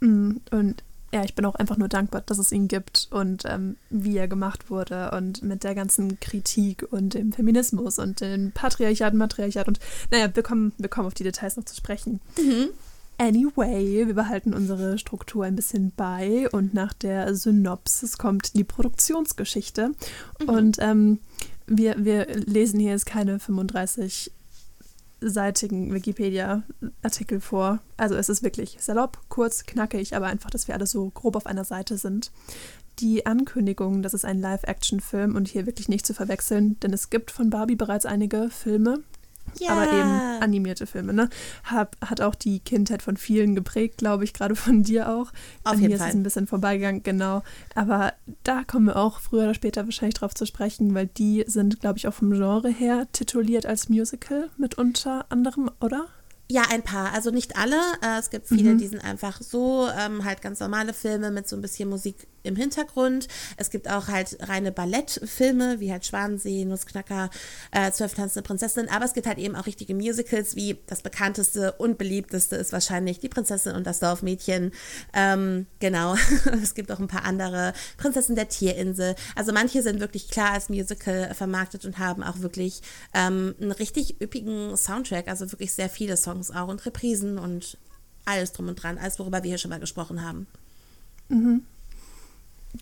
Mm, 0.00 0.37
und 0.50 0.82
ja, 1.12 1.25
ich 1.25 1.34
bin 1.34 1.44
auch 1.44 1.54
einfach 1.54 1.76
nur 1.76 1.88
dankbar, 1.88 2.22
dass 2.26 2.38
es 2.38 2.52
ihn 2.52 2.69
gibt 2.69 3.08
und 3.10 3.44
ähm, 3.46 3.76
wie 3.90 4.16
er 4.16 4.28
gemacht 4.28 4.70
wurde 4.70 5.12
und 5.12 5.43
mit 5.43 5.64
der 5.64 5.75
ganzen 5.75 6.20
Kritik 6.20 6.87
und 6.90 7.14
dem 7.14 7.32
Feminismus 7.32 7.98
und 7.98 8.20
dem 8.20 8.52
Patriarchat 8.52 9.12
und 9.12 9.19
Matriarchat 9.19 9.69
und 9.69 9.78
naja, 10.10 10.28
wir 10.34 10.43
kommen, 10.43 10.72
wir 10.78 10.88
kommen 10.88 11.06
auf 11.06 11.14
die 11.14 11.25
Details 11.25 11.56
noch 11.56 11.64
zu 11.64 11.76
sprechen. 11.76 12.20
Mhm. 12.38 12.69
Anyway, 13.19 14.06
wir 14.06 14.14
behalten 14.14 14.52
unsere 14.52 14.98
Struktur 14.98 15.44
ein 15.44 15.56
bisschen 15.56 15.93
bei 15.96 16.50
und 16.50 16.75
nach 16.75 16.92
der 16.92 17.34
Synopsis 17.34 18.19
kommt 18.19 18.54
die 18.54 18.64
Produktionsgeschichte. 18.64 19.92
Mhm. 20.40 20.49
Und 20.49 20.76
ähm, 20.81 21.20
wir, 21.66 22.04
wir 22.04 22.26
lesen 22.26 22.78
hier 22.78 22.90
jetzt 22.90 23.06
keine 23.06 23.38
35 23.38 24.32
seitigen 25.20 25.92
Wikipedia-Artikel 25.94 27.40
vor. 27.40 27.80
Also 27.96 28.14
es 28.16 28.28
ist 28.28 28.42
wirklich 28.42 28.76
salopp, 28.80 29.18
kurz, 29.28 29.64
knackig, 29.64 30.14
aber 30.14 30.26
einfach, 30.26 30.50
dass 30.50 30.68
wir 30.68 30.74
alle 30.74 30.86
so 30.86 31.10
grob 31.10 31.36
auf 31.36 31.46
einer 31.46 31.64
Seite 31.64 31.96
sind. 31.96 32.30
Die 32.98 33.26
Ankündigung, 33.26 34.02
das 34.02 34.14
ist 34.14 34.24
ein 34.24 34.40
Live-Action-Film 34.40 35.36
und 35.36 35.48
hier 35.48 35.66
wirklich 35.66 35.88
nicht 35.88 36.06
zu 36.06 36.14
verwechseln, 36.14 36.78
denn 36.80 36.92
es 36.92 37.10
gibt 37.10 37.30
von 37.30 37.50
Barbie 37.50 37.76
bereits 37.76 38.06
einige 38.06 38.48
Filme, 38.50 39.02
Yeah. 39.60 39.72
Aber 39.72 39.93
eben 39.93 40.43
animierte 40.43 40.87
Filme, 40.87 41.12
ne? 41.12 41.28
Hab, 41.64 41.96
hat 42.04 42.20
auch 42.20 42.34
die 42.34 42.60
Kindheit 42.60 43.02
von 43.02 43.16
vielen 43.16 43.54
geprägt, 43.54 43.98
glaube 43.98 44.25
ich, 44.25 44.32
gerade 44.32 44.54
von 44.56 44.82
dir 44.82 45.08
auch. 45.08 45.32
Auf 45.64 45.72
An 45.72 45.81
jeden 45.81 45.93
mir 45.93 45.98
Fall. 45.98 46.08
ist 46.08 46.14
es 46.14 46.20
ein 46.20 46.22
bisschen 46.22 46.46
vorbeigegangen, 46.46 47.02
genau. 47.02 47.43
Aber 47.75 48.12
da 48.44 48.64
kommen 48.64 48.87
wir 48.87 48.96
auch 48.96 49.20
früher 49.20 49.44
oder 49.44 49.54
später 49.54 49.84
wahrscheinlich 49.84 50.14
drauf 50.14 50.34
zu 50.34 50.46
sprechen, 50.46 50.94
weil 50.94 51.06
die 51.06 51.44
sind, 51.46 51.81
glaube 51.81 51.98
ich, 51.98 52.08
auch 52.08 52.14
vom 52.14 52.32
Genre 52.32 52.69
her 52.69 53.06
tituliert 53.12 53.66
als 53.66 53.88
Musical 53.88 54.50
mit 54.56 54.76
unter 54.76 55.26
anderem, 55.31 55.70
oder? 55.81 56.06
Ja, 56.49 56.62
ein 56.70 56.82
paar. 56.82 57.12
Also 57.12 57.31
nicht 57.31 57.56
alle. 57.56 57.76
Äh, 58.02 58.19
es 58.20 58.31
gibt 58.31 58.46
viele, 58.46 58.75
mhm. 58.75 58.78
die 58.78 58.87
sind 58.87 59.02
einfach 59.02 59.40
so 59.40 59.88
ähm, 59.99 60.25
halt 60.25 60.42
ganz 60.42 60.60
normale 60.60 60.92
Filme 60.92 61.30
mit 61.30 61.49
so 61.49 61.56
ein 61.56 61.62
bisschen 61.62 61.88
Musik 61.88 62.28
im 62.46 62.56
Hintergrund. 62.56 63.28
Es 63.56 63.70
gibt 63.70 63.90
auch 63.90 64.08
halt 64.08 64.36
reine 64.40 64.72
Ballettfilme, 64.72 65.80
wie 65.80 65.92
halt 65.92 66.06
Schwanensee, 66.06 66.64
Nussknacker, 66.64 67.30
äh, 67.72 67.90
Zwölf 67.90 68.14
tanzende 68.14 68.46
Prinzessinnen. 68.46 68.88
Aber 68.88 69.04
es 69.04 69.14
gibt 69.14 69.26
halt 69.26 69.38
eben 69.38 69.56
auch 69.56 69.66
richtige 69.66 69.94
Musicals, 69.94 70.56
wie 70.56 70.78
das 70.86 71.02
bekannteste 71.02 71.72
und 71.72 71.98
beliebteste 71.98 72.56
ist 72.56 72.72
wahrscheinlich 72.72 73.18
Die 73.18 73.28
Prinzessin 73.28 73.74
und 73.74 73.86
das 73.86 74.00
Dorfmädchen. 74.00 74.72
Ähm, 75.12 75.66
genau. 75.80 76.16
es 76.62 76.74
gibt 76.74 76.90
auch 76.92 77.00
ein 77.00 77.08
paar 77.08 77.24
andere. 77.24 77.72
Prinzessin 77.96 78.36
der 78.36 78.48
Tierinsel. 78.48 79.14
Also 79.34 79.52
manche 79.52 79.82
sind 79.82 80.00
wirklich 80.00 80.28
klar 80.28 80.52
als 80.52 80.68
Musical 80.68 81.34
vermarktet 81.34 81.84
und 81.84 81.98
haben 81.98 82.22
auch 82.22 82.40
wirklich 82.40 82.82
ähm, 83.14 83.54
einen 83.60 83.72
richtig 83.72 84.20
üppigen 84.20 84.76
Soundtrack. 84.76 85.28
Also 85.28 85.50
wirklich 85.52 85.74
sehr 85.74 85.88
viele 85.88 86.16
Songs 86.16 86.50
auch 86.50 86.68
und 86.68 86.84
Reprisen 86.86 87.38
und 87.38 87.78
alles 88.26 88.52
drum 88.52 88.68
und 88.68 88.82
dran, 88.82 88.98
alles, 88.98 89.18
worüber 89.18 89.42
wir 89.42 89.48
hier 89.48 89.58
schon 89.58 89.70
mal 89.70 89.80
gesprochen 89.80 90.22
haben. 90.22 90.46
Mhm. 91.28 91.62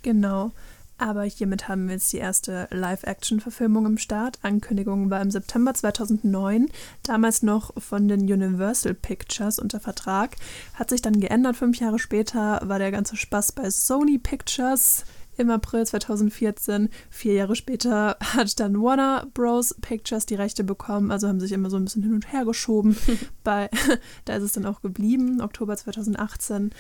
Genau. 0.03 0.53
Aber 0.97 1.25
hiermit 1.25 1.69
haben 1.69 1.87
wir 1.87 1.95
jetzt 1.95 2.13
die 2.13 2.19
erste 2.19 2.69
Live-Action-Verfilmung 2.71 3.85
im 3.87 3.99
Start. 3.99 4.39
Ankündigung 4.43 5.11
war 5.11 5.21
im 5.21 5.31
September 5.31 5.75
2009, 5.75 6.69
damals 7.03 7.43
noch 7.43 7.73
von 7.83 8.07
den 8.07 8.21
Universal 8.21 8.95
Pictures 8.95 9.59
unter 9.59 9.81
Vertrag. 9.81 10.37
Hat 10.75 10.91
sich 10.91 11.03
dann 11.03 11.19
geändert. 11.19 11.57
Fünf 11.57 11.81
Jahre 11.81 11.99
später 11.99 12.61
war 12.65 12.79
der 12.79 12.93
ganze 12.93 13.17
Spaß 13.17 13.53
bei 13.53 13.71
Sony 13.71 14.19
Pictures 14.19 15.05
im 15.37 15.51
April 15.51 15.85
2014. 15.85 16.89
Vier 17.11 17.35
Jahre 17.35 17.57
später 17.57 18.17
hat 18.21 18.61
dann 18.61 18.81
Warner 18.81 19.27
Bros. 19.35 19.75
Pictures 19.81 20.27
die 20.27 20.37
Rechte 20.37 20.63
bekommen, 20.63 21.11
also 21.11 21.29
haben 21.29 21.41
sich 21.41 21.53
immer 21.53 21.71
so 21.71 21.77
ein 21.77 21.85
bisschen 21.85 22.03
hin 22.03 22.15
und 22.15 22.33
her 22.33 22.45
geschoben. 22.45 22.97
Bei, 23.45 23.69
da 24.25 24.37
ist 24.37 24.45
es 24.45 24.53
dann 24.53 24.67
auch 24.67 24.81
geblieben, 24.81 25.41
Oktober 25.41 25.77
2018. 25.77 26.71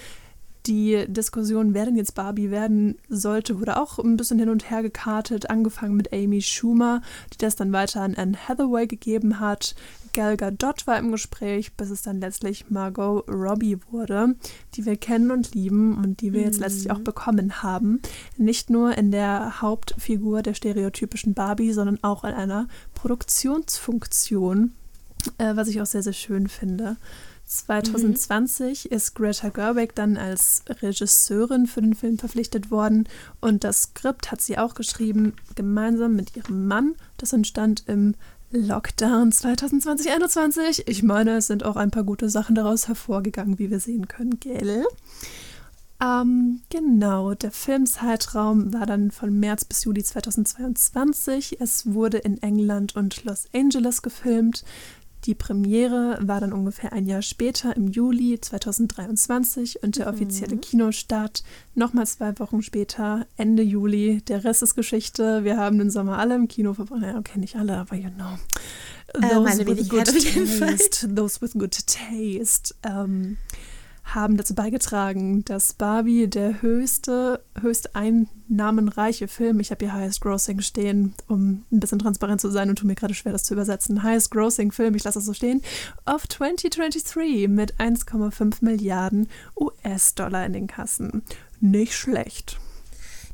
Die 0.66 1.04
Diskussion, 1.08 1.74
wer 1.74 1.84
denn 1.84 1.96
jetzt 1.96 2.14
Barbie 2.14 2.50
werden 2.50 2.96
sollte, 3.10 3.60
wurde 3.60 3.78
auch 3.78 3.98
ein 3.98 4.16
bisschen 4.16 4.38
hin 4.38 4.48
und 4.48 4.70
her 4.70 4.82
gekartet, 4.82 5.50
angefangen 5.50 5.94
mit 5.94 6.12
Amy 6.12 6.40
Schumer, 6.40 7.02
die 7.34 7.38
das 7.38 7.54
dann 7.54 7.72
weiter 7.72 8.00
an 8.00 8.14
Anne 8.14 8.36
Hathaway 8.48 8.86
gegeben 8.86 9.40
hat. 9.40 9.74
Gal 10.14 10.38
Gadot 10.38 10.86
war 10.86 10.98
im 10.98 11.10
Gespräch, 11.10 11.74
bis 11.74 11.90
es 11.90 12.00
dann 12.00 12.20
letztlich 12.20 12.70
Margot 12.70 13.28
Robbie 13.28 13.78
wurde, 13.90 14.36
die 14.74 14.86
wir 14.86 14.96
kennen 14.96 15.30
und 15.30 15.54
lieben 15.54 15.98
und 15.98 16.22
die 16.22 16.32
wir 16.32 16.40
mhm. 16.40 16.46
jetzt 16.46 16.60
letztlich 16.60 16.90
auch 16.90 17.00
bekommen 17.00 17.62
haben. 17.62 18.00
Nicht 18.38 18.70
nur 18.70 18.96
in 18.96 19.10
der 19.10 19.60
Hauptfigur 19.60 20.40
der 20.40 20.54
stereotypischen 20.54 21.34
Barbie, 21.34 21.72
sondern 21.72 22.02
auch 22.02 22.24
in 22.24 22.32
einer 22.32 22.68
Produktionsfunktion, 22.94 24.72
äh, 25.36 25.56
was 25.56 25.68
ich 25.68 25.82
auch 25.82 25.86
sehr, 25.86 26.02
sehr 26.02 26.14
schön 26.14 26.48
finde. 26.48 26.96
2020 27.46 28.84
mhm. 28.84 28.96
ist 28.96 29.14
Greta 29.14 29.48
Gerwig 29.48 29.94
dann 29.94 30.16
als 30.16 30.62
Regisseurin 30.82 31.66
für 31.66 31.82
den 31.82 31.94
Film 31.94 32.18
verpflichtet 32.18 32.70
worden 32.70 33.08
und 33.40 33.64
das 33.64 33.82
Skript 33.82 34.30
hat 34.32 34.40
sie 34.40 34.58
auch 34.58 34.74
geschrieben, 34.74 35.34
gemeinsam 35.54 36.16
mit 36.16 36.36
ihrem 36.36 36.66
Mann. 36.66 36.94
Das 37.18 37.32
entstand 37.32 37.84
im 37.86 38.14
Lockdown 38.50 39.30
2020-21. 39.30 40.84
Ich 40.86 41.02
meine, 41.02 41.38
es 41.38 41.48
sind 41.48 41.64
auch 41.64 41.76
ein 41.76 41.90
paar 41.90 42.04
gute 42.04 42.30
Sachen 42.30 42.54
daraus 42.54 42.88
hervorgegangen, 42.88 43.58
wie 43.58 43.70
wir 43.70 43.80
sehen 43.80 44.06
können, 44.06 44.38
gell? 44.38 44.84
Ähm, 46.00 46.60
genau, 46.70 47.34
der 47.34 47.50
Filmzeitraum 47.50 48.72
war 48.72 48.86
dann 48.86 49.10
von 49.10 49.38
März 49.38 49.64
bis 49.64 49.84
Juli 49.84 50.02
2022. 50.02 51.60
Es 51.60 51.92
wurde 51.92 52.18
in 52.18 52.42
England 52.42 52.94
und 52.96 53.24
Los 53.24 53.48
Angeles 53.52 54.02
gefilmt. 54.02 54.64
Die 55.24 55.34
Premiere 55.34 56.18
war 56.20 56.40
dann 56.40 56.52
ungefähr 56.52 56.92
ein 56.92 57.06
Jahr 57.06 57.22
später, 57.22 57.74
im 57.76 57.88
Juli 57.88 58.38
2023 58.40 59.82
und 59.82 59.96
der 59.96 60.08
offizielle 60.08 60.56
mhm. 60.56 60.60
Kinostart 60.60 61.42
nochmal 61.74 62.06
zwei 62.06 62.38
Wochen 62.38 62.60
später, 62.60 63.26
Ende 63.36 63.62
Juli. 63.62 64.20
Der 64.28 64.44
Rest 64.44 64.62
ist 64.62 64.74
Geschichte. 64.74 65.44
Wir 65.44 65.56
haben 65.56 65.78
den 65.78 65.90
Sommer 65.90 66.18
alle 66.18 66.34
im 66.34 66.46
Kino 66.48 66.74
verbracht. 66.74 67.02
Ja, 67.02 67.16
okay, 67.16 67.38
nicht 67.38 67.56
alle, 67.56 67.78
aber 67.78 67.96
you 67.96 68.10
know. 68.10 68.38
Those 69.14 69.62
äh, 69.62 69.66
with 69.66 69.88
good 69.88 70.04
taste. 70.04 71.14
Those 71.14 71.40
with 71.40 71.52
good 71.54 71.76
taste. 71.86 72.74
Ähm, 72.82 73.38
haben 74.04 74.36
dazu 74.36 74.54
beigetragen, 74.54 75.44
dass 75.44 75.72
Barbie 75.72 76.28
der 76.28 76.62
höchste, 76.62 77.42
höchst 77.60 77.96
einnahmenreiche 77.96 79.28
Film, 79.28 79.60
ich 79.60 79.70
habe 79.70 79.84
hier 79.84 79.94
Highest 79.94 80.20
Grossing 80.20 80.60
stehen, 80.60 81.14
um 81.26 81.64
ein 81.72 81.80
bisschen 81.80 81.98
transparent 81.98 82.40
zu 82.40 82.50
sein 82.50 82.68
und 82.68 82.76
tut 82.76 82.86
mir 82.86 82.94
gerade 82.94 83.14
schwer, 83.14 83.32
das 83.32 83.44
zu 83.44 83.54
übersetzen, 83.54 84.02
Highest 84.02 84.30
Grossing 84.30 84.72
Film, 84.72 84.94
ich 84.94 85.04
lasse 85.04 85.18
das 85.18 85.26
so 85.26 85.32
stehen, 85.32 85.62
of 86.06 86.28
2023 86.28 87.48
mit 87.48 87.76
1,5 87.76 88.56
Milliarden 88.60 89.28
US-Dollar 89.58 90.46
in 90.46 90.52
den 90.52 90.66
Kassen. 90.66 91.22
Nicht 91.60 91.94
schlecht. 91.94 92.58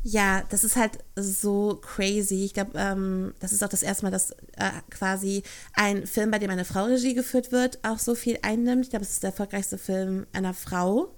Ja, 0.03 0.43
das 0.49 0.65
ist 0.65 0.77
halt 0.77 0.99
so 1.15 1.79
crazy. 1.83 2.45
Ich 2.45 2.55
glaube, 2.55 2.73
ähm, 2.75 3.35
das 3.39 3.53
ist 3.53 3.63
auch 3.63 3.69
das 3.69 3.83
erste 3.83 4.05
Mal, 4.05 4.11
dass 4.11 4.31
äh, 4.31 4.71
quasi 4.89 5.43
ein 5.75 6.07
Film, 6.07 6.31
bei 6.31 6.39
dem 6.39 6.51
eine 6.51 6.65
Frau 6.65 6.85
Regie 6.85 7.13
geführt 7.13 7.53
wird, 7.53 7.79
auch 7.83 7.99
so 7.99 8.15
viel 8.15 8.39
einnimmt. 8.43 8.85
Ich 8.85 8.91
glaube, 8.91 9.05
es 9.05 9.13
ist 9.13 9.23
der 9.23 9.31
erfolgreichste 9.31 9.77
Film 9.77 10.27
einer 10.33 10.55
Frau. 10.55 11.15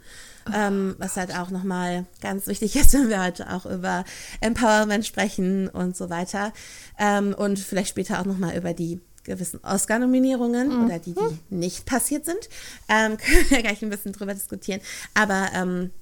Oh, 0.49 0.51
ähm, 0.53 0.97
was 0.99 1.17
halt 1.17 1.33
auch 1.37 1.51
nochmal 1.51 2.07
ganz 2.21 2.49
wichtig 2.49 2.75
ist, 2.75 2.93
wenn 2.95 3.09
wir 3.09 3.23
heute 3.23 3.53
auch 3.53 3.67
über 3.67 4.05
Empowerment 4.41 5.07
sprechen 5.07 5.69
und 5.69 5.97
so 5.97 6.11
weiter. 6.11 6.53
Ähm, 6.99 7.35
und 7.35 7.61
vielleicht 7.61 7.91
später 7.91 8.21
auch 8.21 8.25
nochmal 8.25 8.57
über 8.57 8.75
die 8.75 9.01
gewissen 9.23 9.61
Oscar-Nominierungen 9.63 10.77
mhm. 10.77 10.85
oder 10.85 10.99
die, 10.99 11.15
die 11.15 11.55
nicht 11.55 11.87
passiert 11.87 12.25
sind. 12.25 12.49
Ähm, 12.89 13.17
können 13.19 13.51
wir 13.51 13.63
gleich 13.63 13.83
ein 13.83 13.91
bisschen 13.91 14.13
drüber 14.13 14.35
diskutieren. 14.35 14.81
Aber 15.15 15.51
ähm, 15.55 15.93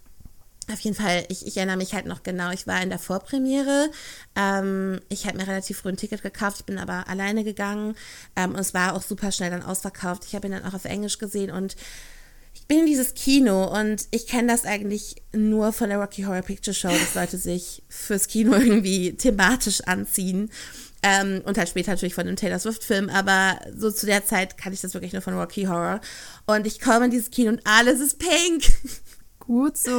auf 0.72 0.80
jeden 0.80 0.96
Fall, 0.96 1.24
ich, 1.28 1.46
ich, 1.46 1.56
erinnere 1.56 1.76
mich 1.76 1.94
halt 1.94 2.06
noch 2.06 2.22
genau, 2.22 2.50
ich 2.50 2.66
war 2.66 2.82
in 2.82 2.90
der 2.90 2.98
Vorpremiere. 2.98 3.90
Ähm, 4.36 5.00
ich 5.08 5.26
habe 5.26 5.38
mir 5.38 5.46
relativ 5.46 5.78
früh 5.78 5.90
ein 5.90 5.96
Ticket 5.96 6.22
gekauft, 6.22 6.58
ich 6.60 6.66
bin 6.66 6.78
aber 6.78 7.08
alleine 7.08 7.44
gegangen 7.44 7.94
ähm, 8.36 8.50
und 8.52 8.60
es 8.60 8.74
war 8.74 8.94
auch 8.94 9.02
super 9.02 9.32
schnell 9.32 9.50
dann 9.50 9.62
ausverkauft. 9.62 10.24
Ich 10.26 10.34
habe 10.34 10.46
ihn 10.46 10.52
dann 10.52 10.64
auch 10.64 10.74
auf 10.74 10.84
Englisch 10.84 11.18
gesehen 11.18 11.50
und 11.50 11.76
ich 12.54 12.66
bin 12.66 12.80
in 12.80 12.86
dieses 12.86 13.14
Kino 13.14 13.64
und 13.64 14.06
ich 14.10 14.26
kenne 14.26 14.52
das 14.52 14.64
eigentlich 14.64 15.16
nur 15.32 15.72
von 15.72 15.88
der 15.88 15.98
Rocky 15.98 16.22
Horror 16.22 16.42
Picture 16.42 16.74
Show, 16.74 16.88
dass 16.88 17.14
Leute 17.14 17.38
sich 17.38 17.82
fürs 17.88 18.28
Kino 18.28 18.54
irgendwie 18.54 19.14
thematisch 19.14 19.82
anziehen. 19.82 20.50
Ähm, 21.02 21.40
und 21.46 21.56
halt 21.56 21.70
später 21.70 21.92
natürlich 21.92 22.14
von 22.14 22.26
dem 22.26 22.36
Taylor 22.36 22.58
Swift-Film, 22.58 23.08
aber 23.08 23.58
so 23.74 23.90
zu 23.90 24.04
der 24.04 24.26
Zeit 24.26 24.58
kann 24.58 24.74
ich 24.74 24.82
das 24.82 24.92
wirklich 24.92 25.14
nur 25.14 25.22
von 25.22 25.34
Rocky 25.34 25.64
Horror. 25.64 26.00
Und 26.46 26.66
ich 26.66 26.78
komme 26.78 27.06
in 27.06 27.10
dieses 27.10 27.30
Kino 27.30 27.50
und 27.50 27.62
alles 27.64 28.00
ist 28.00 28.18
pink. 28.18 28.64
Gut 29.50 29.76
so. 29.76 29.90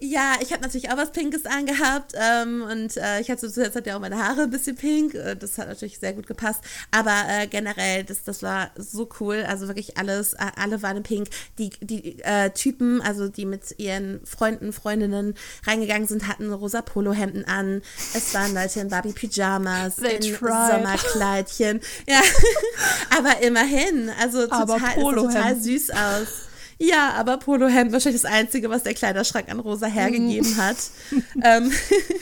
Ja, 0.00 0.32
ich 0.40 0.52
habe 0.52 0.62
natürlich 0.62 0.90
auch 0.90 0.96
was 0.96 1.12
Pinkes 1.12 1.46
angehabt 1.46 2.12
ähm, 2.16 2.64
und 2.68 2.96
äh, 2.96 3.20
ich 3.20 3.30
hatte 3.30 3.48
zuletzt 3.48 3.78
ja 3.86 3.94
auch 3.94 4.00
meine 4.00 4.18
Haare 4.18 4.42
ein 4.42 4.50
bisschen 4.50 4.74
pink. 4.74 5.14
Äh, 5.14 5.36
das 5.36 5.58
hat 5.58 5.68
natürlich 5.68 6.00
sehr 6.00 6.12
gut 6.12 6.26
gepasst. 6.26 6.60
Aber 6.90 7.14
äh, 7.28 7.46
generell, 7.46 8.02
das, 8.02 8.24
das 8.24 8.42
war 8.42 8.72
so 8.76 9.08
cool. 9.20 9.44
Also 9.46 9.68
wirklich 9.68 9.96
alles, 9.96 10.34
alle 10.34 10.82
waren 10.82 11.04
pink. 11.04 11.28
Die, 11.56 11.70
die 11.82 12.20
äh, 12.24 12.50
Typen, 12.50 13.00
also 13.00 13.28
die 13.28 13.46
mit 13.46 13.78
ihren 13.78 14.20
Freunden, 14.26 14.72
Freundinnen 14.72 15.34
reingegangen 15.64 16.08
sind, 16.08 16.26
hatten 16.26 16.52
rosa 16.52 16.82
Polohemden 16.82 17.44
an. 17.44 17.80
Es 18.12 18.34
waren 18.34 18.54
Leute 18.54 18.80
in 18.80 18.88
Barbie-Pyjamas, 18.88 19.98
in. 19.98 20.34
Sommerkleidchen. 20.34 21.80
Ja, 22.08 22.20
aber 23.16 23.40
immerhin. 23.40 24.10
Also 24.20 24.48
total, 24.48 24.96
total 24.96 25.60
süß 25.60 25.90
aus. 25.90 26.53
Ja, 26.86 27.14
aber 27.14 27.38
Polohemd 27.38 27.92
wahrscheinlich 27.92 28.20
das 28.20 28.30
Einzige, 28.30 28.68
was 28.68 28.82
der 28.82 28.94
Kleiderschrank 28.94 29.48
an 29.48 29.60
Rosa 29.60 29.86
hergegeben 29.86 30.50
mhm. 30.50 30.56
hat. 30.56 30.76
ähm, 31.44 31.70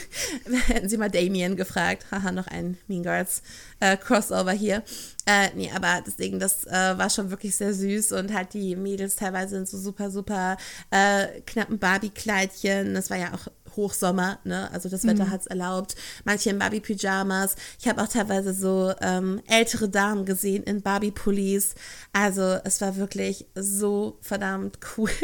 hätten 0.67 0.89
Sie 0.89 0.97
mal 0.97 1.11
Damien 1.11 1.57
gefragt. 1.57 2.07
Haha, 2.11 2.33
noch 2.33 2.47
ein 2.47 2.79
Mean 2.87 3.03
Girls 3.03 3.43
äh, 3.81 3.97
Crossover 3.97 4.53
hier. 4.53 4.83
Äh, 5.27 5.51
nee, 5.55 5.71
aber 5.75 6.03
deswegen, 6.07 6.39
das 6.39 6.65
äh, 6.65 6.71
war 6.71 7.11
schon 7.11 7.31
wirklich 7.31 7.57
sehr 7.57 7.75
süß 7.75 8.13
und 8.13 8.33
halt 8.33 8.55
die 8.55 8.77
Mädels 8.77 9.17
teilweise 9.17 9.57
in 9.57 9.67
so 9.67 9.79
super, 9.79 10.11
super 10.11 10.57
äh, 10.91 11.41
knappen 11.47 11.79
Barbie-Kleidchen. 11.79 12.95
Das 12.95 13.11
war 13.11 13.19
ja 13.19 13.33
auch 13.35 13.49
Hochsommer, 13.77 14.39
ne? 14.45 14.71
Also 14.73 14.89
das 14.89 15.07
Wetter 15.07 15.27
mhm. 15.27 15.31
hat 15.31 15.41
es 15.43 15.47
erlaubt. 15.47 15.95
Manche 16.25 16.51
in 16.51 16.59
Barbie-Pyjamas. 16.59 17.57
Ich 17.81 17.89
habe 17.89 18.03
auch 18.03 18.09
teilweise 18.09 18.55
so 18.55 18.93
ähm, 19.01 19.41
ältere 19.47 19.89
Damen 19.89 20.25
gesehen 20.25 20.63
in 20.63 20.83
Barbie-Pullis. 20.83 21.75
Also 22.13 22.59
es 22.65 22.81
war 22.81 22.97
wirklich 22.97 23.47
so 23.55 24.19
verdammt 24.21 24.79
cool. 24.97 25.11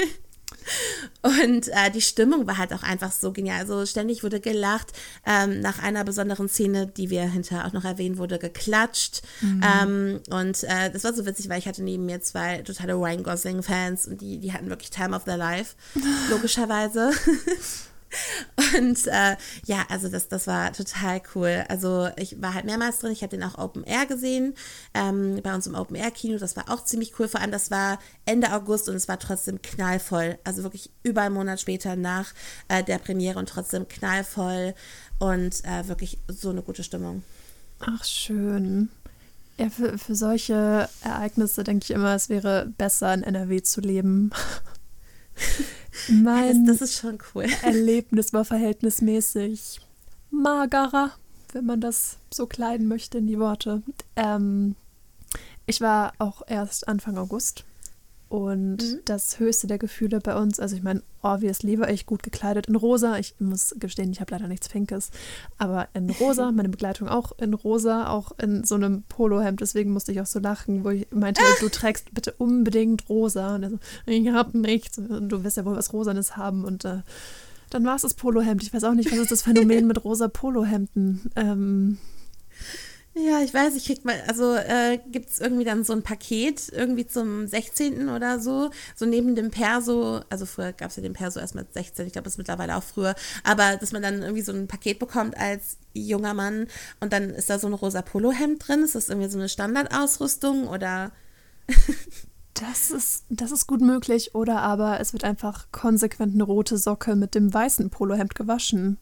Und 1.23 1.69
äh, 1.69 1.91
die 1.93 2.01
Stimmung 2.01 2.47
war 2.47 2.59
halt 2.59 2.73
auch 2.73 2.83
einfach 2.83 3.13
so 3.13 3.33
genial. 3.33 3.61
Also 3.61 3.85
ständig 3.87 4.23
wurde 4.23 4.41
gelacht. 4.41 4.93
Ähm, 5.27 5.61
nach 5.61 5.83
einer 5.83 6.05
besonderen 6.05 6.49
Szene, 6.49 6.87
die 6.87 7.11
wir 7.11 7.23
hinterher 7.23 7.67
auch 7.67 7.73
noch 7.73 7.85
erwähnen, 7.85 8.19
wurde 8.19 8.39
geklatscht. 8.39 9.23
Mhm. 9.41 9.63
Ähm, 9.63 10.21
und 10.31 10.65
äh, 10.65 10.91
das 10.91 11.05
war 11.05 11.13
so 11.13 11.27
witzig, 11.27 11.49
weil 11.49 11.59
ich 11.59 11.67
hatte 11.67 11.83
neben 11.83 12.07
mir 12.07 12.21
zwei 12.21 12.63
totale 12.63 12.95
Ryan 12.95 13.23
Gosling-Fans 13.23 14.07
und 14.07 14.21
die, 14.21 14.39
die 14.39 14.53
hatten 14.53 14.69
wirklich 14.69 14.91
Time 14.91 15.15
of 15.15 15.25
their 15.25 15.37
Life, 15.37 15.75
logischerweise. 16.31 17.13
Und 18.79 19.07
äh, 19.07 19.37
ja, 19.67 19.85
also 19.89 20.09
das, 20.09 20.29
das 20.29 20.47
war 20.47 20.73
total 20.73 21.21
cool. 21.35 21.65
Also 21.69 22.09
ich 22.17 22.41
war 22.41 22.55
halt 22.55 22.65
mehrmals 22.65 22.99
drin. 22.99 23.13
Ich 23.13 23.23
habe 23.23 23.37
den 23.37 23.45
auch 23.45 23.59
Open 23.59 23.85
Air 23.85 24.07
gesehen, 24.07 24.55
ähm, 24.95 25.41
bei 25.43 25.55
uns 25.55 25.67
im 25.67 25.75
Open 25.75 25.97
Air 25.97 26.11
Kino. 26.11 26.39
Das 26.39 26.57
war 26.57 26.71
auch 26.71 26.85
ziemlich 26.85 27.19
cool. 27.19 27.29
Vor 27.29 27.41
allem, 27.41 27.53
das 27.53 27.71
war 27.71 27.99
Ende 28.25 28.53
August 28.53 28.89
und 28.89 28.97
es 28.97 29.09
war 29.09 29.19
trotzdem 29.19 29.61
knallvoll. 29.63 30.39
Also 30.45 30.63
wirklich 30.63 30.91
über 31.03 31.23
einen 31.23 31.35
Monat 31.35 31.61
später 31.61 31.97
nach 31.97 32.33
äh, 32.69 32.83
der 32.83 32.99
Premiere 32.99 33.39
und 33.39 33.49
trotzdem 33.49 33.89
knallvoll 33.89 34.75
und 35.19 35.65
äh, 35.65 35.89
wirklich 35.89 36.19
so 36.29 36.51
eine 36.51 36.63
gute 36.63 36.83
Stimmung. 36.83 37.23
Ach, 37.81 38.05
schön. 38.05 38.89
Ja, 39.59 39.71
für, 39.71 39.99
für 39.99 40.15
solche 40.15 40.89
Ereignisse 41.03 41.65
denke 41.65 41.85
ich 41.85 41.91
immer, 41.91 42.15
es 42.15 42.29
wäre 42.29 42.73
besser 42.79 43.13
in 43.13 43.25
NRW 43.25 43.63
zu 43.63 43.81
leben. 43.81 44.31
Mein 46.09 46.67
das, 46.67 46.79
das 46.79 46.91
ist 46.91 47.01
schon 47.01 47.19
cool. 47.35 47.47
Erlebnis 47.63 48.33
war 48.33 48.45
verhältnismäßig 48.45 49.81
magerer, 50.31 51.13
wenn 51.53 51.67
man 51.67 51.81
das 51.81 52.19
so 52.33 52.47
kleiden 52.47 52.87
möchte 52.89 53.19
in 53.19 53.27
die 53.27 53.39
Worte. 53.39 53.83
Ähm, 54.17 54.77
ich 55.67 55.81
war 55.81 56.13
auch 56.19 56.43
erst 56.47 56.89
Anfang 56.89 57.19
August 57.19 57.65
und 58.29 58.77
mhm. 58.77 59.01
das 59.07 59.39
höchste 59.39 59.67
der 59.67 59.79
Gefühle 59.79 60.21
bei 60.21 60.37
uns, 60.37 60.61
also 60.61 60.77
ich 60.77 60.83
meine, 60.83 61.03
obviously 61.23 61.79
war 61.79 61.89
ich 61.89 62.05
gut 62.05 62.23
gekleidet 62.23 62.67
in 62.67 62.77
rosa. 62.77 63.19
Ich 63.19 63.35
muss 63.39 63.75
gestehen, 63.79 64.13
ich 64.13 64.21
habe 64.21 64.33
leider 64.33 64.49
nichts 64.49 64.69
Pinkes, 64.69 65.11
aber 65.57 65.89
in 65.95 66.11
rosa, 66.21 66.53
meine 66.53 66.69
Begleitung 66.69 67.09
auch 67.09 67.33
in 67.39 67.55
rosa, 67.55 68.09
auch 68.09 68.33
in 68.39 68.65
so 68.65 68.75
einem 68.75 69.03
Polohemd. 69.09 69.63
Deswegen 69.63 69.93
musste 69.93 70.13
ich 70.13 70.21
auch 70.21 70.27
so 70.27 70.41
lachen, 70.41 70.85
wo 70.85 70.91
ich 70.91 71.07
meinte, 71.11 71.41
du 71.61 71.71
trägst 71.71 72.13
bitte 72.13 72.35
unbedingt 72.37 73.09
rosa. 73.09 73.55
Und 73.55 73.63
er 73.63 73.71
so, 73.71 73.79
ich 74.05 74.29
hab 74.29 74.55
nichts. 74.55 74.99
Und 74.99 75.31
du 75.31 75.43
wirst 75.43 75.57
ja 75.57 75.65
wohl 75.65 75.77
was 75.77 75.95
Rosanes 75.95 76.37
haben. 76.37 76.65
Und 76.65 76.85
äh, 76.85 77.01
dann 77.71 77.85
war 77.87 77.97
es 77.97 78.03
das 78.03 78.13
Polohemd. 78.13 78.63
Ich 78.63 78.75
weiß 78.75 78.85
auch 78.85 78.95
nicht, 78.95 79.11
was 79.11 79.19
ist 79.19 79.31
das 79.31 79.43
Phänomen 79.43 79.87
mit 79.87 80.05
rosa 80.05 80.29
Polohemden. 80.29 81.31
Ähm, 81.35 81.99
ja, 83.19 83.41
ich 83.43 83.53
weiß, 83.53 83.75
ich 83.77 83.87
krieg 83.87 84.05
mal, 84.05 84.21
also 84.27 84.55
äh, 84.55 84.99
gibt 85.11 85.31
es 85.31 85.41
irgendwie 85.41 85.65
dann 85.65 85.85
so 85.85 85.93
ein 85.93 86.03
Paket, 86.03 86.69
irgendwie 86.71 87.07
zum 87.07 87.47
16. 87.47 88.09
oder 88.09 88.39
so, 88.39 88.71
so 88.95 89.07
neben 89.07 89.35
dem 89.35 89.51
Perso, 89.51 90.21
also 90.31 90.47
früher 90.47 90.73
gab 90.73 90.91
es 90.91 90.97
ja 90.97 91.03
den 91.03 91.13
Perso 91.13 91.41
erst 91.41 91.55
mit 91.55 91.73
16, 91.73 92.07
ich 92.07 92.13
glaube, 92.13 92.25
das 92.25 92.35
ist 92.35 92.39
mittlerweile 92.39 92.77
auch 92.77 92.83
früher, 92.83 93.15
aber 93.45 93.77
dass 93.77 93.93
man 93.93 94.03
dann 94.03 94.23
irgendwie 94.23 94.43
so 94.43 94.53
ein 94.53 94.69
Paket 94.69 94.99
bekommt 94.99 95.37
als 95.37 95.79
junger 95.93 96.35
Mann 96.35 96.67
und 97.01 97.13
dann 97.13 97.31
ist 97.31 97.51
da 97.51 97.59
so 97.59 97.67
ein 97.67 97.75
rosa 97.75 98.03
Polohemd 98.03 98.67
drin, 98.67 98.83
ist 98.83 98.95
das 98.95 99.09
irgendwie 99.09 99.29
so 99.29 99.39
eine 99.39 99.49
Standardausrüstung 99.49 100.69
oder? 100.69 101.13
Das 102.55 102.91
ist, 102.91 103.25
das 103.29 103.53
ist 103.53 103.69
gut 103.69 103.81
möglich, 103.81 104.35
oder 104.35 104.61
aber 104.63 104.99
es 104.99 105.13
wird 105.13 105.23
einfach 105.23 105.71
konsequent 105.71 106.35
eine 106.35 106.43
rote 106.43 106.77
Socke 106.77 107.15
mit 107.15 107.37
dem 107.37 107.55
weißen 107.55 107.89
Polohemd 107.91 108.35
gewaschen. 108.35 108.99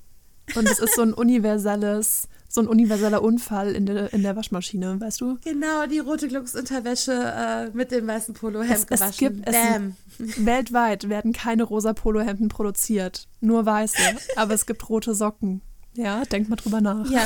Und 0.54 0.68
es 0.68 0.78
ist 0.78 0.94
so 0.94 1.02
ein 1.02 1.14
universelles 1.14 2.28
so 2.56 2.62
ein 2.62 2.68
universeller 2.68 3.22
Unfall 3.22 3.72
in 3.74 3.86
der, 3.86 4.12
in 4.12 4.22
der 4.22 4.34
Waschmaschine, 4.34 5.00
weißt 5.00 5.20
du? 5.20 5.38
Genau, 5.44 5.86
die 5.86 5.98
rote 6.00 6.26
Glücksunterwäsche 6.26 7.12
äh, 7.12 7.70
mit 7.76 7.90
dem 7.92 8.06
weißen 8.06 8.34
Polohemd 8.34 8.70
Es, 8.74 8.86
gewaschen. 8.86 9.10
es 9.10 9.16
gibt, 9.18 9.48
es, 9.48 9.54
Bam. 9.54 9.96
weltweit 10.44 11.08
werden 11.08 11.32
keine 11.32 11.62
rosa 11.62 11.92
Polohemden 11.92 12.48
produziert, 12.48 13.28
nur 13.40 13.64
weiße, 13.66 13.96
aber 14.36 14.54
es 14.54 14.66
gibt 14.66 14.88
rote 14.88 15.14
Socken. 15.14 15.60
Ja, 15.94 16.22
denk 16.24 16.48
mal 16.48 16.56
drüber 16.56 16.80
nach. 16.80 17.08
Ja. 17.10 17.22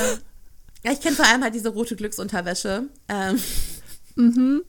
ja 0.85 0.93
ich 0.93 1.01
kenne 1.01 1.17
vor 1.17 1.27
allem 1.27 1.43
halt 1.43 1.55
diese 1.55 1.71
rote 1.71 1.97
Glücksunterwäsche. 1.97 2.89
Ähm, 3.09 3.39
Mhm. 4.17 4.63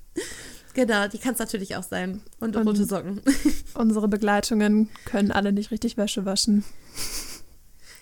genau, 0.76 1.08
die 1.08 1.18
kann 1.18 1.34
es 1.34 1.40
natürlich 1.40 1.76
auch 1.76 1.84
sein. 1.84 2.22
Und, 2.40 2.56
Und- 2.56 2.68
rote 2.68 2.86
Socken. 2.86 3.22
Unsere 3.74 4.08
Begleitungen 4.08 4.90
können 5.06 5.32
alle 5.32 5.52
nicht 5.52 5.72
richtig 5.72 5.98
Wäsche 5.98 6.24
waschen. 6.26 6.64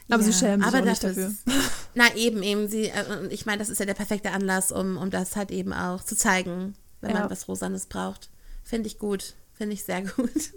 Aber 0.10 0.24
sie 0.24 0.32
Ja, 0.32 0.38
schämen 0.38 0.62
sich 0.62 0.68
aber 0.76 0.86
nicht 0.90 1.04
dafür 1.04 1.28
ist- 1.28 1.44
Na 1.96 2.14
eben, 2.16 2.42
eben. 2.44 2.68
Sie, 2.68 2.86
äh, 2.86 3.20
und 3.22 3.32
ich 3.32 3.46
meine, 3.46 3.60
das 3.60 3.70
ist 3.70 3.80
ja 3.80 3.86
der 3.86 3.94
perfekte 3.94 4.32
Anlass, 4.32 4.72
um, 4.72 4.98
um 4.98 5.10
das 5.10 5.36
halt 5.36 5.52
eben 5.52 5.72
auch 5.74 6.04
zu 6.04 6.16
zeigen, 6.16 6.76
wenn 7.02 7.12
Ja. 7.12 7.22
man 7.22 7.30
was 7.30 7.48
Rosanes 7.48 7.86
braucht. 7.86 8.30
Finde 8.64 8.88
ich 8.88 8.98
gut. 9.00 9.36
Finde 9.54 9.74
ich 9.74 9.84
sehr 9.84 10.02
gut. 10.16 10.54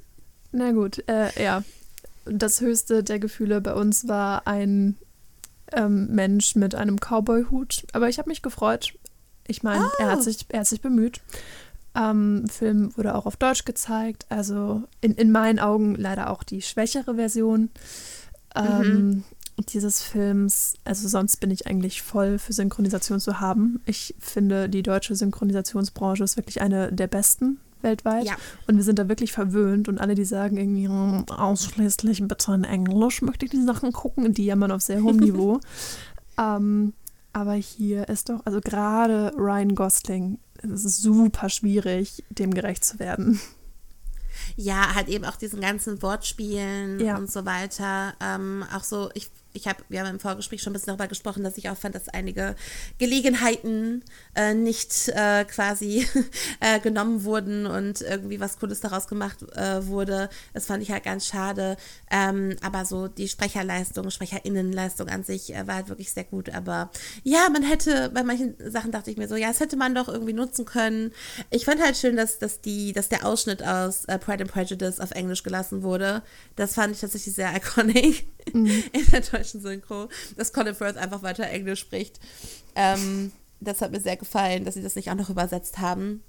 Na 0.53 0.73
gut, 0.73 1.07
äh, 1.09 1.43
ja. 1.43 1.63
Das 2.25 2.61
höchste 2.61 3.03
der 3.03 3.19
Gefühle 3.19 3.61
bei 3.61 3.75
uns 3.75 4.07
war 4.09 4.47
ein 4.47 4.97
ähm, 5.73 6.09
Mensch 6.15 6.55
mit 6.55 6.75
einem 6.75 6.99
Cowboy-Hut. 6.99 7.87
Aber 7.93 8.09
ich 8.09 8.19
habe 8.19 8.29
mich 8.29 8.43
gefreut. 8.43 8.93
Ich 9.49 9.63
meine, 9.63 9.91
er, 9.99 10.07
Oh. 10.09 10.11
hat 10.13 10.23
sich, 10.23 10.47
er 10.51 10.61
hat 10.61 10.67
sich 10.67 10.81
bemüht. 10.83 11.21
Ähm, 11.95 12.47
Film 12.49 12.97
wurde 12.97 13.15
auch 13.15 13.27
auf 13.27 13.37
Deutsch 13.37 13.65
gezeigt. 13.65 14.25
Also 14.29 14.83
in, 15.01 15.15
in 15.15 15.33
meinen 15.33 15.59
Augen 15.59 15.95
leider 15.95 16.31
auch 16.31 16.43
die 16.43 16.63
schwächere 16.63 17.15
Version 17.17 17.71
ähm, 18.55 19.25
dieses 19.67 20.03
Films. 20.03 20.75
Also 20.85 21.09
sonst 21.09 21.37
bin 21.41 21.51
ich 21.51 21.67
eigentlich 21.67 22.03
voll 22.03 22.39
für 22.39 22.53
Synchronisation 22.53 23.21
zu 23.21 23.41
haben. 23.41 23.81
Ich 23.87 24.15
finde, 24.19 24.69
die 24.69 24.83
deutsche 24.83 25.15
Synchronisationsbranche 25.17 26.25
ist 26.25 26.37
wirklich 26.37 26.61
eine 26.63 26.93
der 26.93 27.07
besten 27.09 27.59
weltweit. 27.83 28.25
Ja. 28.27 28.35
Und 28.69 28.77
wir 28.77 28.85
sind 28.85 28.99
da 28.99 29.09
wirklich 29.09 29.33
verwöhnt 29.33 29.89
und 29.89 30.01
alle, 30.01 30.15
die 30.15 30.25
sagen 30.25 30.57
irgendwie 30.57 30.87
"Hm, 30.89 31.25
ausschließlich 31.29 32.23
bitte 32.29 32.55
in 32.55 32.65
Englisch, 32.65 33.23
möchte 33.23 33.45
ich 33.47 33.51
die 33.51 33.63
Sachen 33.65 33.93
gucken, 33.93 34.33
die 34.35 34.45
jammern 34.45 34.71
auf 34.73 34.83
sehr 34.83 35.03
hohem 35.03 35.17
Niveau. 35.19 35.59
ähm, 36.39 36.93
aber 37.33 37.55
hier 37.55 38.09
ist 38.09 38.29
doch, 38.29 38.45
also 38.45 38.61
gerade 38.61 39.33
Ryan 39.37 39.75
Gosling, 39.75 40.39
es 40.63 40.85
ist 40.85 41.01
super 41.03 41.49
schwierig, 41.49 42.23
dem 42.31 42.53
gerecht 42.55 42.85
zu 42.85 42.99
werden. 42.99 43.41
Ja, 44.57 44.95
halt 44.95 45.09
eben 45.09 45.25
auch 45.25 45.37
diesen 45.37 45.61
ganzen 45.61 46.03
Wortspielen 46.03 47.01
Ja. 47.01 47.17
und 47.17 47.31
so 47.31 47.45
weiter. 47.45 48.15
Ähm, 48.21 48.65
auch 48.75 48.85
so, 48.85 49.11
ich, 49.15 49.29
ich 49.53 49.67
habe, 49.67 49.83
wir 49.89 50.01
haben 50.01 50.11
im 50.11 50.21
Vorgespräch 50.21 50.63
schon 50.63 50.71
ein 50.71 50.75
bisschen 50.75 50.89
darüber 50.89 51.09
gesprochen, 51.09 51.45
dass 51.45 51.59
ich 51.59 51.69
auch 51.69 51.77
fand, 51.77 51.95
dass 51.95 52.09
einige 52.09 52.57
Gelegenheiten 52.99 54.03
äh, 54.35 54.55
nicht 54.55 55.09
äh, 55.09 55.45
quasi 55.45 56.07
äh, 56.61 56.81
genommen 56.81 57.25
wurden 57.25 57.67
und 57.67 58.01
irgendwie 58.01 58.41
was 58.41 58.59
Cooles 58.59 58.81
daraus 58.81 59.07
gemacht 59.07 59.43
äh, 59.55 59.87
wurde. 59.87 60.29
Das 60.55 60.67
fand 60.67 60.83
ich 60.83 60.91
halt 60.91 61.05
ganz 61.05 61.27
schade. 61.27 61.77
Ähm, 62.11 62.57
aber 62.63 62.85
so 62.85 63.09
die 63.09 63.29
Sprecherleistung, 63.29 64.11
Sprecherinnenleistung 64.11 65.09
an 65.09 65.25
sich 65.25 65.55
äh, 65.55 65.67
war 65.67 65.77
halt 65.77 65.89
wirklich 65.89 66.13
sehr 66.13 66.25
gut. 66.25 66.51
Aber 66.51 66.91
ja, 67.23 67.49
man 67.51 67.63
hätte, 67.63 68.11
bei 68.11 68.23
manchen 68.23 68.55
Sachen 68.71 68.93
dachte 68.93 69.11
ich 69.11 69.17
mir 69.17 69.29
so, 69.29 69.37
ja, 69.37 69.49
das 69.49 69.61
hätte 69.61 69.77
man 69.77 69.95
doch 69.95 70.09
irgendwie 70.09 70.33
nutzen 70.33 70.65
können. 70.65 71.13
Ich 71.51 71.65
fand 71.65 71.83
halt 71.83 71.97
schön, 71.97 72.17
dass, 72.17 72.39
dass, 72.39 72.61
die, 72.61 72.93
dass 72.93 73.09
der 73.09 73.27
Ausschnitt 73.27 73.63
aus 73.63 74.05
äh, 74.07 74.19
Pride 74.19 74.45
and 74.45 74.53
Prejudice 74.53 75.01
auf 75.01 75.11
Englisch 75.13 75.43
gelassen 75.43 75.83
wurde. 75.83 76.23
Das 76.57 76.75
fand 76.75 76.95
ich 76.95 77.01
tatsächlich 77.01 77.35
sehr 77.35 77.53
iconic 77.57 78.27
in 78.53 79.07
der 79.13 79.21
deutschen 79.21 79.61
Synchro, 79.61 80.09
dass 80.37 80.53
Colin 80.53 80.75
Firth 80.75 80.97
einfach 80.97 81.23
weiter 81.23 81.45
Englisch 81.45 81.81
spricht. 81.81 82.21
Ähm, 82.75 83.33
das 83.61 83.81
hat 83.81 83.93
mir 83.93 84.01
sehr 84.01 84.17
gefallen, 84.17 84.65
dass 84.65 84.75
sie 84.75 84.83
das 84.83 84.97
nicht 84.97 85.11
auch 85.11 85.15
noch 85.15 85.31
übersetzt 85.31 85.79
haben. 85.79 86.23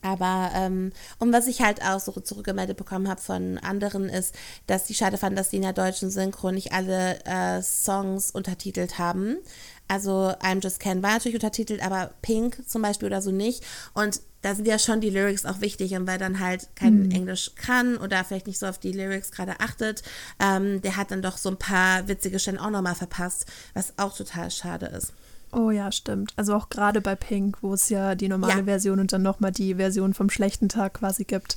Aber, 0.00 0.50
ähm, 0.54 0.92
und 1.18 1.32
was 1.32 1.46
ich 1.46 1.62
halt 1.62 1.80
auch 1.82 2.00
so 2.00 2.12
zurückgemeldet 2.12 2.76
bekommen 2.76 3.08
habe 3.08 3.20
von 3.20 3.58
anderen, 3.58 4.08
ist, 4.08 4.34
dass 4.66 4.84
die 4.84 4.94
schade 4.94 5.16
fanden, 5.16 5.36
dass 5.36 5.50
die 5.50 5.56
in 5.56 5.62
der 5.62 5.72
deutschen 5.72 6.10
Synchro 6.10 6.50
nicht 6.50 6.72
alle 6.72 7.24
äh, 7.24 7.62
Songs 7.62 8.32
untertitelt 8.32 8.98
haben. 8.98 9.38
Also 9.86 10.32
I'm 10.40 10.60
Just 10.62 10.80
Ken 10.80 11.02
war 11.02 11.12
natürlich 11.12 11.36
untertitelt, 11.36 11.84
aber 11.84 12.12
Pink 12.20 12.68
zum 12.68 12.82
Beispiel 12.82 13.06
oder 13.06 13.22
so 13.22 13.30
nicht. 13.30 13.64
Und 13.94 14.20
da 14.42 14.54
sind 14.54 14.66
ja 14.66 14.78
schon 14.78 15.00
die 15.00 15.10
Lyrics 15.10 15.46
auch 15.46 15.60
wichtig. 15.60 15.94
Und 15.94 16.06
wer 16.06 16.18
dann 16.18 16.40
halt 16.40 16.68
kein 16.74 17.10
Englisch 17.10 17.52
kann 17.56 17.96
oder 17.96 18.22
vielleicht 18.24 18.46
nicht 18.46 18.58
so 18.58 18.66
auf 18.66 18.78
die 18.78 18.92
Lyrics 18.92 19.30
gerade 19.30 19.60
achtet, 19.60 20.02
ähm, 20.40 20.82
der 20.82 20.96
hat 20.96 21.10
dann 21.10 21.22
doch 21.22 21.38
so 21.38 21.48
ein 21.48 21.56
paar 21.56 22.08
witzige 22.08 22.38
Stellen 22.38 22.58
auch 22.58 22.70
nochmal 22.70 22.94
verpasst, 22.94 23.46
was 23.74 23.94
auch 23.98 24.14
total 24.16 24.50
schade 24.50 24.86
ist. 24.86 25.12
Oh 25.52 25.70
ja, 25.70 25.92
stimmt. 25.92 26.32
Also 26.36 26.54
auch 26.54 26.70
gerade 26.70 27.00
bei 27.00 27.14
Pink, 27.14 27.58
wo 27.60 27.74
es 27.74 27.88
ja 27.90 28.14
die 28.14 28.28
normale 28.28 28.60
Ja. 28.60 28.64
Version 28.64 28.98
und 29.00 29.12
dann 29.12 29.22
nochmal 29.22 29.52
die 29.52 29.74
Version 29.74 30.14
vom 30.14 30.30
schlechten 30.30 30.68
Tag 30.68 30.94
quasi 30.94 31.24
gibt. 31.24 31.56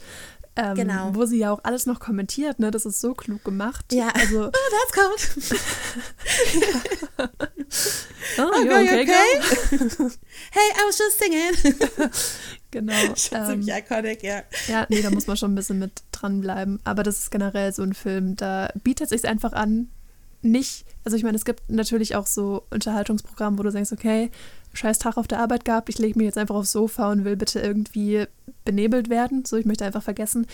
Ähm, 0.58 0.76
Genau. 0.76 1.13
Wo 1.13 1.26
sie 1.26 1.38
ja 1.39 1.52
auch 1.52 1.60
alles 1.63 1.86
noch 1.86 2.00
kommentiert, 2.00 2.60
ne? 2.60 2.72
Das 2.72 2.86
ist 2.86 3.02
so 3.02 3.13
klug 3.13 3.44
gemacht. 3.44 3.91
Ja. 3.91 4.10
Also, 4.10 4.46
Oh, 4.48 4.52
that's 4.52 4.94
cold. 4.94 5.60
oh, 8.38 8.60
you 8.60 8.63
girl, 8.65 8.84
okay, 8.84 9.02
okay? 9.02 9.06
girl? 9.06 10.12
Hey, 10.52 10.72
I 10.76 10.86
was 10.88 10.98
just 10.98 11.20
singing. 11.20 12.12
Genau. 12.72 12.94
Schon 13.15 13.38
ähm, 13.38 13.46
ziemlich 13.46 13.74
iconic, 13.74 14.22
ja. 14.22 14.44
Ja, 14.68 14.86
nee, 14.89 15.02
da 15.02 15.10
muss 15.10 15.28
man 15.28 15.38
schon 15.38 15.54
ein 15.54 15.56
bisschen 15.56 15.80
mit 15.80 16.04
dranbleiben. 16.12 16.82
Aber 16.84 17.04
das 17.04 17.20
ist 17.20 17.32
generell 17.32 17.72
so 17.72 17.84
ein 17.84 17.94
Film, 17.94 18.36
da 18.36 18.70
bietet 18.84 19.06
es 19.06 19.22
sich 19.22 19.30
einfach 19.30 19.54
an, 19.54 19.88
nicht, 20.41 20.86
also 21.06 21.15
ich 21.15 21.24
meine, 21.24 21.38
es 21.38 21.46
gibt 21.46 21.70
natürlich 21.70 22.15
auch 22.15 22.28
so 22.28 22.65
Unterhaltungsprogramme, 22.72 23.58
wo 23.58 23.63
du 23.63 23.72
denkst, 23.72 23.94
okay, 23.94 24.30
scheiß 24.75 24.99
Tag 24.99 25.17
auf 25.17 25.27
der 25.27 25.39
Arbeit 25.39 25.65
gehabt, 25.65 25.89
ich 25.89 25.97
lege 25.99 26.17
mich 26.17 26.25
jetzt 26.25 26.38
einfach 26.38 26.55
aufs 26.55 26.71
Sofa 26.71 27.11
und 27.11 27.25
will 27.25 27.35
bitte 27.35 27.59
irgendwie 27.59 28.25
benebelt 28.63 29.09
werden, 29.09 29.45
so 29.45 29.57
ich 29.57 29.65
möchte 29.65 29.85
einfach 29.85 30.03
vergessen. 30.03 30.47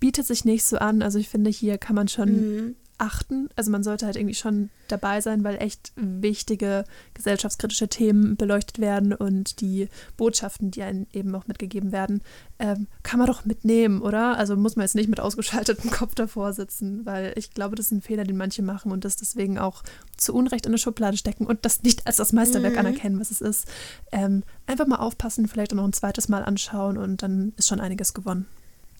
Bietet 0.00 0.26
sich 0.26 0.44
nicht 0.44 0.64
so 0.64 0.78
an. 0.78 1.02
Also 1.02 1.18
ich 1.18 1.28
finde, 1.28 1.50
hier 1.50 1.78
kann 1.78 1.96
man 1.96 2.08
schon 2.08 2.30
Mhm. 2.30 2.76
Achten. 2.98 3.48
Also 3.56 3.70
man 3.70 3.82
sollte 3.82 4.06
halt 4.06 4.16
irgendwie 4.16 4.34
schon 4.34 4.70
dabei 4.88 5.20
sein, 5.20 5.44
weil 5.44 5.60
echt 5.62 5.92
wichtige 5.96 6.84
gesellschaftskritische 7.14 7.88
Themen 7.88 8.36
beleuchtet 8.36 8.78
werden 8.78 9.12
und 9.12 9.60
die 9.60 9.88
Botschaften, 10.16 10.70
die 10.70 10.82
einem 10.82 11.06
eben 11.12 11.34
auch 11.34 11.46
mitgegeben 11.46 11.90
werden, 11.92 12.22
ähm, 12.58 12.86
kann 13.02 13.18
man 13.18 13.26
doch 13.26 13.44
mitnehmen, 13.44 14.02
oder? 14.02 14.36
Also 14.36 14.56
muss 14.56 14.76
man 14.76 14.84
jetzt 14.84 14.94
nicht 14.94 15.08
mit 15.08 15.20
ausgeschaltetem 15.20 15.90
Kopf 15.90 16.14
davor 16.14 16.52
sitzen, 16.52 17.04
weil 17.04 17.32
ich 17.36 17.50
glaube, 17.52 17.76
das 17.76 17.86
ist 17.86 17.92
ein 17.92 18.02
Fehler, 18.02 18.24
den 18.24 18.36
manche 18.36 18.62
machen 18.62 18.92
und 18.92 19.04
das 19.04 19.16
deswegen 19.16 19.58
auch 19.58 19.82
zu 20.16 20.34
Unrecht 20.34 20.66
in 20.66 20.70
eine 20.70 20.78
Schublade 20.78 21.16
stecken 21.16 21.46
und 21.46 21.64
das 21.64 21.82
nicht 21.82 22.06
als 22.06 22.16
das 22.16 22.32
Meisterwerk 22.32 22.74
Mhm. 22.74 22.78
anerkennen, 22.78 23.20
was 23.20 23.30
es 23.30 23.40
ist. 23.40 23.66
Ähm, 24.12 24.42
einfach 24.66 24.86
mal 24.86 24.96
aufpassen, 24.96 25.48
vielleicht 25.48 25.72
auch 25.72 25.76
noch 25.76 25.84
ein 25.84 25.92
zweites 25.92 26.28
Mal 26.28 26.44
anschauen 26.44 26.96
und 26.98 27.22
dann 27.22 27.52
ist 27.56 27.68
schon 27.68 27.80
einiges 27.80 28.14
gewonnen. 28.14 28.46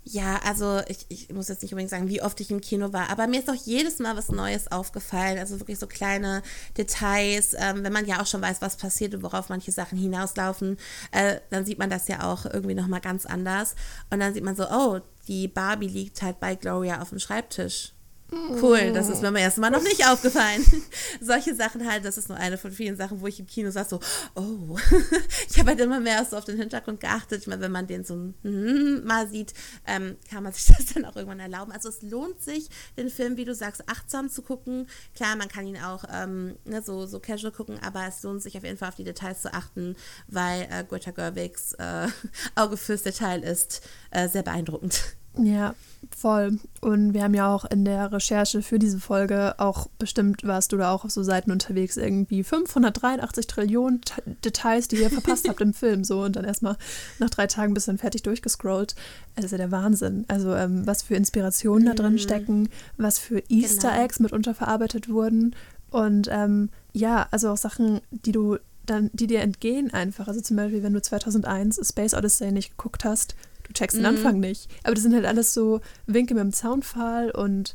Ja, 0.06 0.38
also 0.44 0.82
ich, 0.86 1.06
ich 1.08 1.32
muss 1.32 1.48
jetzt 1.48 1.62
nicht 1.62 1.72
unbedingt 1.72 1.90
sagen, 1.90 2.08
wie 2.08 2.20
oft 2.20 2.38
ich 2.40 2.50
im 2.50 2.60
Kino 2.60 2.92
war, 2.92 3.08
aber 3.08 3.26
mir 3.26 3.40
ist 3.40 3.48
auch 3.48 3.54
jedes 3.54 4.00
Mal 4.00 4.16
was 4.18 4.28
Neues 4.28 4.70
aufgefallen. 4.70 5.38
Also 5.38 5.58
wirklich 5.60 5.78
so 5.78 5.86
kleine 5.86 6.42
Details. 6.76 7.54
Ähm, 7.58 7.82
wenn 7.84 7.92
man 7.92 8.04
ja 8.04 8.20
auch 8.20 8.26
schon 8.26 8.42
weiß, 8.42 8.60
was 8.60 8.76
passiert 8.76 9.14
und 9.14 9.22
worauf 9.22 9.48
manche 9.48 9.72
Sachen 9.72 9.96
hinauslaufen, 9.96 10.76
äh, 11.10 11.40
dann 11.48 11.64
sieht 11.64 11.78
man 11.78 11.88
das 11.88 12.06
ja 12.08 12.30
auch 12.30 12.44
irgendwie 12.44 12.74
nochmal 12.74 13.00
ganz 13.00 13.24
anders. 13.24 13.76
Und 14.10 14.20
dann 14.20 14.34
sieht 14.34 14.44
man 14.44 14.56
so, 14.56 14.68
oh, 14.70 15.00
die 15.26 15.48
Barbie 15.48 15.88
liegt 15.88 16.20
halt 16.20 16.38
bei 16.38 16.54
Gloria 16.54 17.00
auf 17.00 17.08
dem 17.08 17.18
Schreibtisch. 17.18 17.94
Cool, 18.32 18.92
das 18.92 19.10
ist 19.10 19.20
mir 19.20 19.28
beim 19.28 19.36
ersten 19.36 19.60
Mal 19.60 19.70
noch 19.70 19.82
nicht 19.82 20.06
aufgefallen. 20.08 20.64
Solche 21.20 21.54
Sachen 21.54 21.88
halt, 21.88 22.04
das 22.04 22.16
ist 22.16 22.28
nur 22.28 22.38
eine 22.38 22.56
von 22.56 22.72
vielen 22.72 22.96
Sachen, 22.96 23.20
wo 23.20 23.26
ich 23.26 23.38
im 23.38 23.46
Kino 23.46 23.70
saß, 23.70 23.90
so, 23.90 24.00
oh, 24.34 24.76
ich 25.50 25.58
habe 25.58 25.70
halt 25.70 25.80
immer 25.80 26.00
mehr 26.00 26.24
so 26.24 26.36
auf 26.38 26.44
den 26.44 26.56
Hintergrund 26.56 27.00
geachtet. 27.00 27.42
Ich 27.42 27.46
meine, 27.46 27.60
wenn 27.60 27.70
man 27.70 27.86
den 27.86 28.02
so 28.02 28.16
mm, 28.16 29.04
mal 29.04 29.28
sieht, 29.28 29.52
ähm, 29.86 30.16
kann 30.30 30.42
man 30.42 30.52
sich 30.52 30.66
das 30.76 30.94
dann 30.94 31.04
auch 31.04 31.16
irgendwann 31.16 31.40
erlauben. 31.40 31.70
Also 31.70 31.88
es 31.88 32.02
lohnt 32.02 32.40
sich, 32.40 32.68
den 32.96 33.10
Film, 33.10 33.36
wie 33.36 33.44
du 33.44 33.54
sagst, 33.54 33.88
achtsam 33.88 34.30
zu 34.30 34.42
gucken. 34.42 34.88
Klar, 35.14 35.36
man 35.36 35.48
kann 35.48 35.66
ihn 35.66 35.78
auch 35.78 36.04
ähm, 36.10 36.56
ne, 36.64 36.82
so, 36.82 37.06
so 37.06 37.20
casual 37.20 37.52
gucken, 37.52 37.78
aber 37.82 38.06
es 38.06 38.22
lohnt 38.22 38.42
sich 38.42 38.56
auf 38.56 38.64
jeden 38.64 38.78
Fall 38.78 38.88
auf 38.88 38.96
die 38.96 39.04
Details 39.04 39.42
zu 39.42 39.52
achten, 39.52 39.96
weil 40.28 40.62
äh, 40.70 40.84
Greta 40.84 41.10
Gerwigs 41.10 41.74
äh, 41.74 42.08
Auge 42.54 42.76
fürs 42.76 43.02
Detail 43.02 43.42
ist 43.42 43.82
äh, 44.10 44.28
sehr 44.28 44.42
beeindruckend. 44.42 45.16
Ja, 45.36 45.74
voll. 46.16 46.58
Und 46.80 47.12
wir 47.12 47.22
haben 47.24 47.34
ja 47.34 47.52
auch 47.52 47.64
in 47.64 47.84
der 47.84 48.12
Recherche 48.12 48.62
für 48.62 48.78
diese 48.78 49.00
Folge 49.00 49.54
auch 49.58 49.88
bestimmt, 49.98 50.46
warst 50.46 50.72
du 50.72 50.76
da 50.76 50.92
auch 50.92 51.04
auf 51.04 51.10
so 51.10 51.22
Seiten 51.22 51.50
unterwegs, 51.50 51.96
irgendwie 51.96 52.44
583 52.44 53.46
Trillionen 53.46 54.00
T 54.00 54.22
Details, 54.44 54.88
die 54.88 54.96
ihr 54.96 55.10
verpasst 55.10 55.48
habt 55.48 55.60
im 55.60 55.74
Film. 55.74 56.04
So 56.04 56.22
und 56.22 56.36
dann 56.36 56.44
erstmal 56.44 56.76
nach 57.18 57.30
drei 57.30 57.46
Tagen 57.46 57.74
bist 57.74 57.88
du 57.88 57.92
dann 57.92 57.98
fertig 57.98 58.22
durchgescrollt. 58.22 58.94
Das 59.34 59.46
ist 59.46 59.50
ja 59.50 59.58
der 59.58 59.72
Wahnsinn. 59.72 60.24
Also, 60.28 60.54
ähm, 60.54 60.86
was 60.86 61.02
für 61.02 61.16
Inspirationen 61.16 61.86
da 61.86 61.94
drin 61.94 62.18
stecken, 62.18 62.68
was 62.96 63.18
für 63.18 63.42
Easter 63.48 63.90
Genau. 63.90 64.04
Eggs 64.04 64.20
mitunter 64.20 64.54
verarbeitet 64.54 65.08
wurden. 65.08 65.56
Und 65.90 66.28
ähm, 66.30 66.70
ja, 66.92 67.26
also 67.30 67.50
auch 67.50 67.56
Sachen, 67.56 68.00
die 68.10 68.32
du 68.32 68.58
dann, 68.86 69.10
die 69.14 69.26
dir 69.26 69.40
entgehen 69.40 69.92
einfach. 69.92 70.28
Also 70.28 70.40
zum 70.40 70.56
Beispiel, 70.56 70.82
wenn 70.82 70.92
du 70.92 71.02
2001 71.02 71.80
Space 71.88 72.14
Odyssey 72.14 72.52
nicht 72.52 72.76
geguckt 72.76 73.04
hast, 73.04 73.34
du 73.64 73.72
checkst 73.72 73.96
den 73.96 74.02
Mhm. 74.02 74.08
Anfang 74.08 74.40
nicht. 74.40 74.70
Aber 74.84 74.94
das 74.94 75.02
sind 75.02 75.14
halt 75.14 75.26
alles 75.26 75.52
so 75.54 75.80
Winke 76.06 76.34
mit 76.34 76.42
dem 76.42 76.52
Zaunpfahl 76.52 77.30
und 77.30 77.74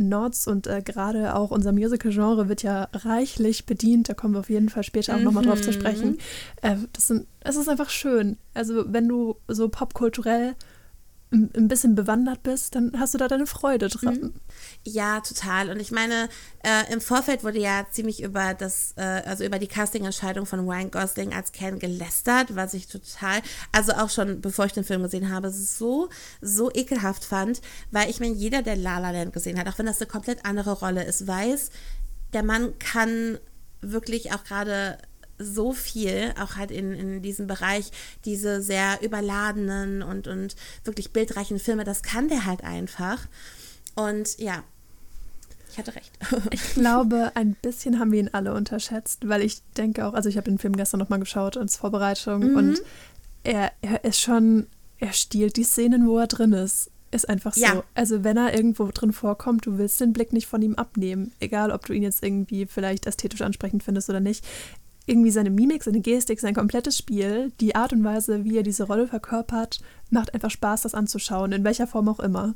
Nods 0.00 0.46
und 0.46 0.68
äh, 0.68 0.80
gerade 0.80 1.34
auch 1.34 1.50
unser 1.50 1.72
Musical-Genre 1.72 2.48
wird 2.48 2.62
ja 2.62 2.88
reichlich 2.92 3.66
bedient. 3.66 4.08
Da 4.08 4.14
kommen 4.14 4.34
wir 4.34 4.38
auf 4.40 4.50
jeden 4.50 4.68
Fall 4.68 4.84
später 4.84 5.16
auch 5.16 5.20
nochmal 5.20 5.42
drauf 5.44 5.60
zu 5.60 5.70
Mhm. 5.70 5.74
sprechen. 5.74 6.18
Äh, 6.62 6.76
das 6.92 7.08
sind, 7.08 7.26
es 7.40 7.56
ist 7.56 7.68
einfach 7.68 7.90
schön. 7.90 8.36
Also 8.54 8.84
wenn 8.92 9.08
du 9.08 9.36
so 9.48 9.68
popkulturell 9.68 10.54
ein 11.30 11.68
bisschen 11.68 11.94
bewandert 11.94 12.42
bist, 12.42 12.74
dann 12.74 12.92
hast 12.98 13.12
du 13.12 13.18
da 13.18 13.28
deine 13.28 13.46
Freude 13.46 13.88
dran. 13.88 14.32
Ja, 14.84 15.20
total. 15.20 15.70
Und 15.70 15.78
ich 15.78 15.90
meine, 15.90 16.28
äh, 16.62 16.90
im 16.90 17.02
Vorfeld 17.02 17.44
wurde 17.44 17.58
ja 17.58 17.86
ziemlich 17.90 18.22
über 18.22 18.54
das, 18.54 18.94
äh, 18.96 19.02
also 19.02 19.44
über 19.44 19.58
die 19.58 19.66
Casting-Entscheidung 19.66 20.46
von 20.46 20.60
Ryan 20.60 20.90
Gosling 20.90 21.34
als 21.34 21.52
Ken 21.52 21.78
gelästert, 21.78 22.56
was 22.56 22.72
ich 22.72 22.86
total, 22.86 23.42
also 23.72 23.92
auch 23.92 24.08
schon 24.08 24.40
bevor 24.40 24.64
ich 24.64 24.72
den 24.72 24.84
Film 24.84 25.02
gesehen 25.02 25.30
habe, 25.30 25.50
so, 25.50 26.08
so 26.40 26.70
ekelhaft 26.72 27.24
fand, 27.24 27.60
weil 27.90 28.08
ich 28.08 28.20
meine, 28.20 28.34
jeder, 28.34 28.62
der 28.62 28.76
La 28.76 28.98
La 28.98 29.10
Land 29.10 29.34
gesehen 29.34 29.58
hat, 29.58 29.68
auch 29.68 29.78
wenn 29.78 29.86
das 29.86 30.00
eine 30.00 30.08
komplett 30.08 30.46
andere 30.46 30.72
Rolle 30.72 31.04
ist, 31.04 31.26
weiß, 31.26 31.70
der 32.32 32.42
Mann 32.42 32.78
kann 32.78 33.38
wirklich 33.80 34.32
auch 34.32 34.44
gerade 34.44 34.98
so 35.38 35.72
viel, 35.72 36.32
auch 36.40 36.56
halt 36.56 36.70
in, 36.70 36.92
in 36.92 37.22
diesem 37.22 37.46
Bereich, 37.46 37.90
diese 38.24 38.60
sehr 38.62 39.00
überladenen 39.02 40.02
und, 40.02 40.26
und 40.26 40.56
wirklich 40.84 41.12
bildreichen 41.12 41.58
Filme, 41.58 41.84
das 41.84 42.02
kann 42.02 42.28
der 42.28 42.44
halt 42.44 42.64
einfach. 42.64 43.26
Und 43.94 44.38
ja, 44.38 44.62
ich 45.70 45.78
hatte 45.78 45.94
recht. 45.94 46.12
Ich 46.50 46.74
glaube, 46.74 47.32
ein 47.34 47.54
bisschen 47.54 47.98
haben 47.98 48.12
wir 48.12 48.20
ihn 48.20 48.30
alle 48.32 48.54
unterschätzt, 48.54 49.28
weil 49.28 49.42
ich 49.42 49.62
denke 49.76 50.06
auch, 50.06 50.14
also 50.14 50.28
ich 50.28 50.36
habe 50.36 50.50
den 50.50 50.58
Film 50.58 50.76
gestern 50.76 51.00
nochmal 51.00 51.20
geschaut 51.20 51.56
als 51.56 51.76
Vorbereitung 51.76 52.54
und 52.54 52.82
er, 53.44 53.72
er 53.80 54.04
ist 54.04 54.20
schon, 54.20 54.66
er 54.98 55.12
stiehlt 55.12 55.56
die 55.56 55.64
Szenen, 55.64 56.06
wo 56.06 56.18
er 56.18 56.26
drin 56.26 56.52
ist. 56.52 56.90
Ist 57.10 57.28
einfach 57.28 57.54
so. 57.54 57.62
Ja. 57.62 57.84
Also 57.94 58.22
wenn 58.22 58.36
er 58.36 58.54
irgendwo 58.54 58.90
drin 58.92 59.14
vorkommt, 59.14 59.64
du 59.64 59.78
willst 59.78 59.98
den 60.00 60.12
Blick 60.12 60.34
nicht 60.34 60.46
von 60.46 60.60
ihm 60.60 60.74
abnehmen. 60.74 61.32
Egal, 61.40 61.70
ob 61.70 61.86
du 61.86 61.94
ihn 61.94 62.02
jetzt 62.02 62.22
irgendwie 62.22 62.66
vielleicht 62.66 63.06
ästhetisch 63.06 63.40
ansprechend 63.40 63.82
findest 63.82 64.10
oder 64.10 64.20
nicht. 64.20 64.44
Irgendwie 65.08 65.30
seine 65.30 65.50
Mimik, 65.50 65.82
seine 65.82 66.00
Gestik, 66.00 66.38
sein 66.38 66.54
komplettes 66.54 66.96
Spiel, 66.96 67.50
die 67.60 67.74
Art 67.74 67.92
und 67.92 68.04
Weise, 68.04 68.44
wie 68.44 68.58
er 68.58 68.62
diese 68.62 68.84
Rolle 68.84 69.08
verkörpert, 69.08 69.80
macht 70.10 70.34
einfach 70.34 70.50
Spaß, 70.50 70.82
das 70.82 70.94
anzuschauen, 70.94 71.52
in 71.52 71.64
welcher 71.64 71.86
Form 71.86 72.08
auch 72.08 72.20
immer. 72.20 72.54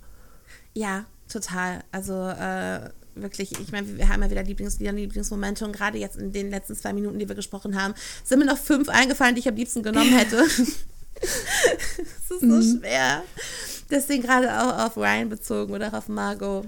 Ja, 0.75 1.07
total. 1.29 1.83
Also 1.93 2.13
äh, 2.13 2.91
wirklich, 3.15 3.59
ich 3.59 3.73
meine, 3.73 3.97
wir 3.97 4.09
haben 4.09 4.23
ja 4.23 4.31
wieder 4.31 4.43
Lieblingslieder, 4.43 4.93
Lieblingsmomente 4.93 5.65
und 5.65 5.73
gerade 5.73 5.99
jetzt 5.99 6.17
in 6.17 6.33
den 6.33 6.51
letzten 6.51 6.77
zwei 6.77 6.93
Minuten, 6.93 7.19
die 7.19 7.29
wir 7.29 7.35
gesprochen 7.35 7.81
haben, 7.81 7.95
sind 8.25 8.39
mir 8.39 8.47
noch 8.47 8.59
fünf 8.59 8.89
eingefallen, 8.89 9.35
die 9.35 9.41
ich 9.41 9.49
am 9.49 9.57
liebsten 9.57 9.83
genommen 9.83 10.13
hätte. 10.13 10.45
Es 11.25 12.31
ist 12.31 12.41
so 12.41 12.79
schwer. 12.79 13.23
Deswegen 13.91 14.23
gerade 14.23 14.61
auch 14.61 14.87
auf 14.87 14.97
Ryan 14.97 15.29
bezogen 15.29 15.73
oder 15.73 15.89
auch 15.89 15.93
auf 15.93 16.09
Margot. 16.09 16.67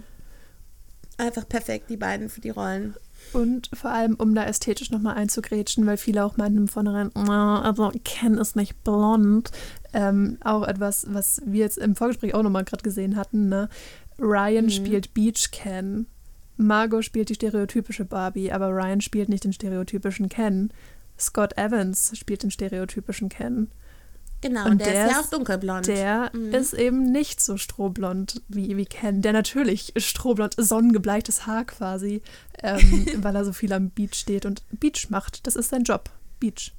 Einfach 1.16 1.48
perfekt, 1.48 1.90
die 1.90 1.96
beiden 1.96 2.28
für 2.28 2.40
die 2.40 2.50
Rollen. 2.50 2.94
Und 3.34 3.68
vor 3.74 3.90
allem, 3.90 4.14
um 4.14 4.34
da 4.34 4.44
ästhetisch 4.44 4.90
nochmal 4.90 5.16
einzugrätschen, 5.16 5.84
weil 5.86 5.96
viele 5.96 6.24
auch 6.24 6.36
meinten 6.36 6.58
im 6.58 6.68
Vornherein, 6.68 7.10
"Na, 7.14 7.62
also 7.62 7.90
Ken 8.04 8.38
ist 8.38 8.54
nicht 8.54 8.82
blond. 8.84 9.50
Ähm, 9.92 10.38
auch 10.42 10.66
etwas, 10.66 11.06
was 11.10 11.42
wir 11.44 11.60
jetzt 11.60 11.78
im 11.78 11.96
Vorgespräch 11.96 12.34
auch 12.34 12.42
nochmal 12.42 12.64
gerade 12.64 12.82
gesehen 12.82 13.16
hatten. 13.16 13.48
Ne? 13.48 13.68
Ryan 14.18 14.70
spielt 14.70 15.14
Beach 15.14 15.50
Ken. 15.50 16.06
Margot 16.56 17.04
spielt 17.04 17.28
die 17.28 17.34
stereotypische 17.34 18.04
Barbie, 18.04 18.52
aber 18.52 18.68
Ryan 18.68 19.00
spielt 19.00 19.28
nicht 19.28 19.44
den 19.44 19.52
stereotypischen 19.52 20.28
Ken. 20.28 20.70
Scott 21.18 21.56
Evans 21.58 22.16
spielt 22.16 22.44
den 22.44 22.50
stereotypischen 22.52 23.28
Ken. 23.28 23.70
Genau, 24.44 24.66
Und 24.66 24.78
der, 24.82 24.92
der 24.92 25.06
ist 25.06 25.12
ja 25.12 25.20
auch 25.20 25.30
dunkelblond. 25.30 25.86
Der 25.86 26.30
ist 26.52 26.74
eben 26.74 27.10
nicht 27.10 27.40
so 27.40 27.56
strohblond 27.56 28.42
wie, 28.48 28.76
wie 28.76 28.84
Ken. 28.84 29.22
Der 29.22 29.32
natürlich 29.32 29.94
strohblond, 29.96 30.54
sonnengebleichtes 30.58 31.46
Haar 31.46 31.64
quasi, 31.64 32.20
ähm, 32.62 33.06
weil 33.22 33.34
er 33.36 33.46
so 33.46 33.54
viel 33.54 33.72
am 33.72 33.88
Beach 33.88 34.12
steht 34.12 34.44
und 34.44 34.62
Beach 34.68 35.08
macht. 35.08 35.46
Das 35.46 35.56
ist 35.56 35.70
sein 35.70 35.84
Job. 35.84 36.10
Beach. 36.40 36.74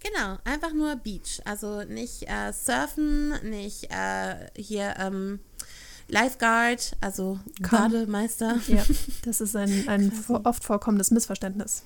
Genau, 0.00 0.38
einfach 0.42 0.72
nur 0.72 0.96
Beach. 0.96 1.40
Also 1.44 1.84
nicht 1.84 2.28
äh, 2.28 2.52
Surfen, 2.52 3.34
nicht 3.48 3.84
äh, 3.92 4.48
hier 4.56 4.96
ähm, 4.98 5.38
Lifeguard, 6.08 6.96
also. 7.00 7.38
Bademeister. 7.60 8.58
Ja, 8.66 8.84
das 9.24 9.40
ist 9.40 9.54
ein, 9.54 9.88
ein 9.88 10.12
oft 10.42 10.64
vorkommendes 10.64 11.12
Missverständnis. 11.12 11.84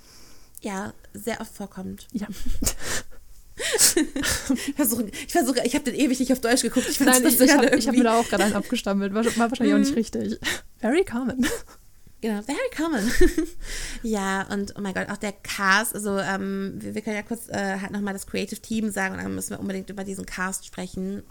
Ja, 0.63 0.95
sehr 1.13 1.43
oft 1.43 1.55
vorkommt. 1.55 2.07
Ja. 2.13 2.27
Ich 4.67 4.75
versuche, 4.75 5.05
ich, 5.09 5.33
versuche, 5.33 5.61
ich 5.65 5.75
habe 5.75 5.85
den 5.85 5.95
ewig 5.95 6.19
nicht 6.19 6.33
auf 6.33 6.41
Deutsch 6.41 6.63
geguckt. 6.63 6.87
Ich 6.89 7.01
Nein, 7.01 7.25
ich, 7.27 7.41
ich 7.41 7.53
habe 7.53 7.67
hab 7.67 7.95
mir 7.95 8.05
da 8.05 8.19
auch 8.19 8.29
gerade 8.29 8.45
einen 8.45 8.55
abgestammelt. 8.55 9.15
War, 9.15 9.25
war 9.25 9.51
wahrscheinlich 9.51 9.75
auch 9.75 9.79
nicht 9.79 9.97
richtig. 9.97 10.39
Very 10.79 11.05
common. 11.05 11.47
Genau, 12.21 12.41
very 12.41 12.71
common. 12.75 13.11
ja, 14.03 14.47
und 14.51 14.73
oh 14.79 14.81
mein 14.81 14.95
Gott, 14.95 15.11
auch 15.11 15.19
der 15.19 15.33
Cast, 15.33 15.95
also 15.95 16.19
ähm, 16.19 16.73
wir, 16.79 16.95
wir 16.95 17.03
können 17.03 17.17
ja 17.17 17.23
kurz 17.23 17.51
äh, 17.51 17.79
halt 17.79 17.91
nochmal 17.91 18.15
das 18.15 18.27
Creative 18.27 18.59
Team 18.61 18.91
sagen 18.91 19.15
und 19.17 19.23
dann 19.23 19.35
müssen 19.35 19.51
wir 19.51 19.61
unbedingt 19.61 19.91
über 19.91 20.05
diesen 20.05 20.25
Cast 20.25 20.65
sprechen. 20.65 21.23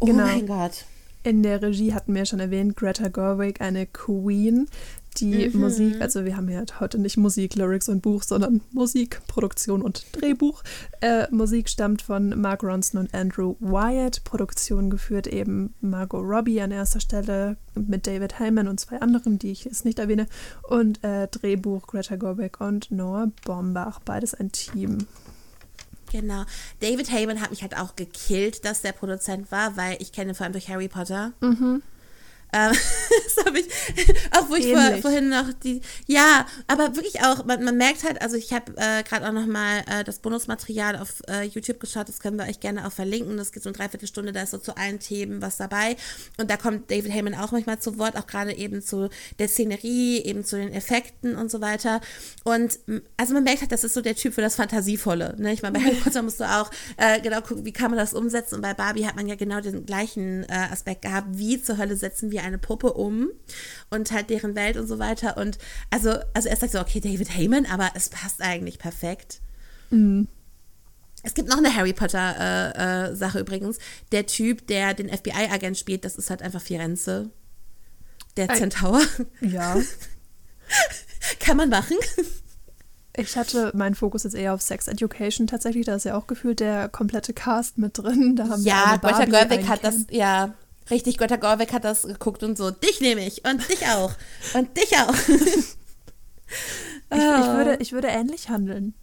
Oh 0.00 0.06
Genau. 0.06 0.24
mein 0.24 0.46
Gott. 0.46 0.86
In 1.22 1.42
der 1.42 1.60
Regie 1.60 1.92
hatten 1.92 2.14
wir 2.14 2.24
schon 2.24 2.40
erwähnt, 2.40 2.76
Greta 2.76 3.08
Gerwig, 3.08 3.60
eine 3.60 3.84
Queen. 3.86 4.70
Die 5.16 5.48
Mhm. 5.48 5.60
Musik, 5.60 6.00
also 6.00 6.24
wir 6.24 6.36
haben 6.36 6.48
ja 6.48 6.62
heute 6.78 6.98
nicht 6.98 7.16
Musik, 7.16 7.56
Lyrics 7.56 7.88
und 7.88 8.02
Buch, 8.02 8.22
sondern 8.22 8.60
Musik, 8.70 9.20
Produktion 9.26 9.82
und 9.82 10.04
Drehbuch. 10.12 10.62
Äh, 11.00 11.26
Musik 11.32 11.68
stammt 11.68 12.02
von 12.02 12.40
Mark 12.40 12.62
Ronson 12.62 13.00
und 13.00 13.14
Andrew 13.14 13.56
Wyatt. 13.58 14.22
Produktion 14.22 14.90
geführt 14.90 15.26
eben 15.26 15.74
Margot 15.80 16.22
Robbie 16.24 16.60
an 16.60 16.70
erster 16.70 17.00
Stelle 17.00 17.56
mit 17.74 18.06
David 18.06 18.38
Heyman 18.38 18.68
und 18.68 18.78
zwei 18.78 19.00
anderen, 19.00 19.38
die 19.38 19.50
ich 19.50 19.64
jetzt 19.64 19.84
nicht 19.84 19.98
erwähne. 19.98 20.26
Und 20.62 21.02
äh, 21.02 21.26
Drehbuch 21.26 21.86
Greta 21.88 22.16
Gerwig 22.16 22.60
und 22.60 22.90
Noah 22.90 23.32
Bombach, 23.44 23.98
beides 24.00 24.34
ein 24.34 24.52
Team. 24.52 24.98
Genau. 26.12 26.44
David 26.80 27.10
Heyman 27.12 27.40
hat 27.40 27.50
mich 27.50 27.62
halt 27.62 27.76
auch 27.76 27.96
gekillt, 27.96 28.64
dass 28.64 28.82
der 28.82 28.92
Produzent 28.92 29.50
war, 29.52 29.76
weil 29.76 29.96
ich 30.00 30.12
kenne 30.12 30.30
ihn 30.30 30.34
vor 30.34 30.44
allem 30.44 30.52
durch 30.52 30.68
Harry 30.68 30.88
Potter. 30.88 31.32
Mhm. 31.40 31.82
Ähm, 32.52 32.72
das 33.36 33.44
habe 33.44 33.58
ich, 33.60 33.66
auch 34.32 34.48
wo 34.48 34.54
ich 34.54 34.72
vor, 34.72 35.02
vorhin 35.02 35.28
noch 35.28 35.52
die, 35.52 35.82
ja, 36.06 36.46
aber 36.66 36.96
wirklich 36.96 37.22
auch, 37.22 37.44
man, 37.44 37.62
man 37.62 37.76
merkt 37.76 38.04
halt, 38.04 38.22
also 38.22 38.36
ich 38.36 38.52
habe 38.52 38.72
äh, 38.76 39.02
gerade 39.02 39.28
auch 39.28 39.32
noch 39.32 39.46
mal 39.46 39.82
äh, 39.86 40.04
das 40.04 40.18
Bonusmaterial 40.20 40.96
auf 40.96 41.22
äh, 41.28 41.44
YouTube 41.44 41.80
geschaut, 41.80 42.08
das 42.08 42.20
können 42.20 42.38
wir 42.38 42.46
euch 42.46 42.60
gerne 42.60 42.86
auch 42.86 42.92
verlinken, 42.92 43.36
das 43.36 43.52
geht 43.52 43.62
so 43.62 43.68
eine 43.68 43.76
Dreiviertelstunde, 43.76 44.32
da 44.32 44.42
ist 44.42 44.52
so 44.52 44.58
zu 44.58 44.76
allen 44.76 44.98
Themen 44.98 45.42
was 45.42 45.58
dabei. 45.58 45.96
Und 46.38 46.50
da 46.50 46.56
kommt 46.56 46.90
David 46.90 47.12
Heyman 47.12 47.34
auch 47.34 47.52
manchmal 47.52 47.78
zu 47.80 47.98
Wort, 47.98 48.16
auch 48.16 48.26
gerade 48.26 48.54
eben 48.54 48.82
zu 48.82 49.10
der 49.38 49.48
Szenerie, 49.48 50.22
eben 50.22 50.44
zu 50.44 50.56
den 50.56 50.72
Effekten 50.72 51.36
und 51.36 51.50
so 51.50 51.60
weiter. 51.60 52.00
Und 52.44 52.78
also 53.16 53.34
man 53.34 53.44
merkt 53.44 53.60
halt, 53.60 53.72
das 53.72 53.84
ist 53.84 53.94
so 53.94 54.00
der 54.00 54.14
Typ 54.14 54.34
für 54.34 54.40
das 54.40 54.56
Fantasievolle, 54.56 55.36
ne? 55.38 55.52
ich 55.52 55.62
meine, 55.62 55.78
bei 55.78 55.84
Harry 55.84 55.96
Potter 55.96 56.22
musst 56.22 56.40
du 56.40 56.44
auch 56.44 56.70
äh, 56.96 57.20
genau 57.20 57.42
gucken, 57.42 57.64
wie 57.64 57.72
kann 57.72 57.90
man 57.90 57.98
das 57.98 58.14
umsetzen. 58.14 58.56
Und 58.56 58.62
bei 58.62 58.72
Barbie 58.72 59.06
hat 59.06 59.16
man 59.16 59.26
ja 59.26 59.34
genau 59.34 59.60
den 59.60 59.84
gleichen 59.84 60.44
äh, 60.44 60.68
Aspekt 60.70 61.02
gehabt, 61.02 61.28
wie 61.32 61.60
zur 61.60 61.76
Hölle 61.76 61.96
setzen 61.96 62.30
wir 62.30 62.37
eine 62.42 62.58
Puppe 62.58 62.92
um 62.92 63.30
und 63.90 64.10
halt 64.12 64.30
deren 64.30 64.54
Welt 64.54 64.76
und 64.76 64.86
so 64.86 64.98
weiter 64.98 65.36
und 65.36 65.58
also, 65.90 66.10
also 66.34 66.48
erst 66.48 66.60
sagt 66.60 66.72
so, 66.72 66.80
okay, 66.80 67.00
David 67.00 67.36
Heyman, 67.36 67.66
aber 67.66 67.90
es 67.94 68.08
passt 68.08 68.42
eigentlich 68.42 68.78
perfekt. 68.78 69.40
Es 71.22 71.34
gibt 71.34 71.48
noch 71.48 71.58
eine 71.58 71.74
Harry 71.74 71.92
Potter 71.92 72.36
äh, 72.38 73.10
äh, 73.10 73.14
Sache 73.16 73.40
übrigens. 73.40 73.78
Der 74.12 74.26
Typ, 74.26 74.66
der 74.66 74.94
den 74.94 75.08
FBI-Agent 75.08 75.76
spielt, 75.76 76.04
das 76.04 76.16
ist 76.16 76.30
halt 76.30 76.42
einfach 76.42 76.60
Firenze. 76.60 77.30
Der. 78.36 78.48
Centaur. 78.48 79.00
Ja. 79.40 79.76
Kann 81.40 81.56
man 81.56 81.70
machen. 81.70 81.96
Ich 83.16 83.36
hatte 83.36 83.72
meinen 83.74 83.96
Fokus 83.96 84.22
jetzt 84.22 84.36
eher 84.36 84.54
auf 84.54 84.62
Sex 84.62 84.86
Education 84.86 85.48
tatsächlich. 85.48 85.86
Da 85.86 85.96
ist 85.96 86.04
ja 86.04 86.16
auch 86.16 86.28
gefühlt 86.28 86.60
der 86.60 86.88
komplette 86.88 87.32
Cast 87.32 87.78
mit 87.78 87.98
drin. 87.98 88.36
Da 88.36 88.48
haben 88.48 88.62
Ja, 88.62 88.96
Greta 88.96 89.24
Gerwig 89.24 89.66
hat 89.66 89.82
das, 89.82 90.06
ja, 90.10 90.54
richtig, 90.90 91.18
Greta 91.18 91.36
Gerwig 91.36 91.72
hat 91.72 91.84
das 91.84 92.02
geguckt 92.02 92.42
und 92.42 92.56
so, 92.58 92.70
dich 92.70 93.00
nehme 93.00 93.26
ich 93.26 93.44
und 93.44 93.68
dich 93.68 93.86
auch 93.86 94.12
und 94.54 94.76
dich 94.76 94.96
auch. 94.96 95.14
Ich, 97.10 97.18
ich, 97.18 97.22
würde, 97.22 97.76
ich 97.80 97.92
würde 97.92 98.08
ähnlich 98.08 98.48
handeln. 98.50 98.94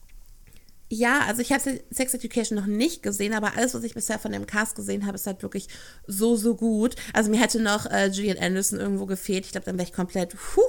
Ja, 0.90 1.22
also 1.22 1.42
ich 1.42 1.52
habe 1.52 1.82
Sex 1.90 2.14
Education 2.14 2.56
noch 2.58 2.68
nicht 2.68 3.02
gesehen, 3.02 3.34
aber 3.34 3.58
alles, 3.58 3.74
was 3.74 3.84
ich 3.84 3.96
bisher 3.96 4.20
von 4.20 4.32
dem 4.32 4.46
Cast 4.46 4.76
gesehen 4.76 5.08
habe, 5.08 5.16
ist 5.16 5.26
halt 5.26 5.42
wirklich 5.42 5.68
so, 6.06 6.36
so 6.36 6.56
gut. 6.56 6.96
Also 7.14 7.32
mir 7.32 7.40
hätte 7.40 7.60
noch 7.60 7.88
äh, 7.88 8.12
Gillian 8.14 8.38
Anderson 8.38 8.80
irgendwo 8.80 9.08
gefehlt. 9.08 9.46
Ich 9.46 9.52
glaube, 9.52 9.66
dann 9.66 9.78
wäre 9.78 9.88
ich 9.88 9.94
komplett, 9.94 10.36
puh, 10.38 10.62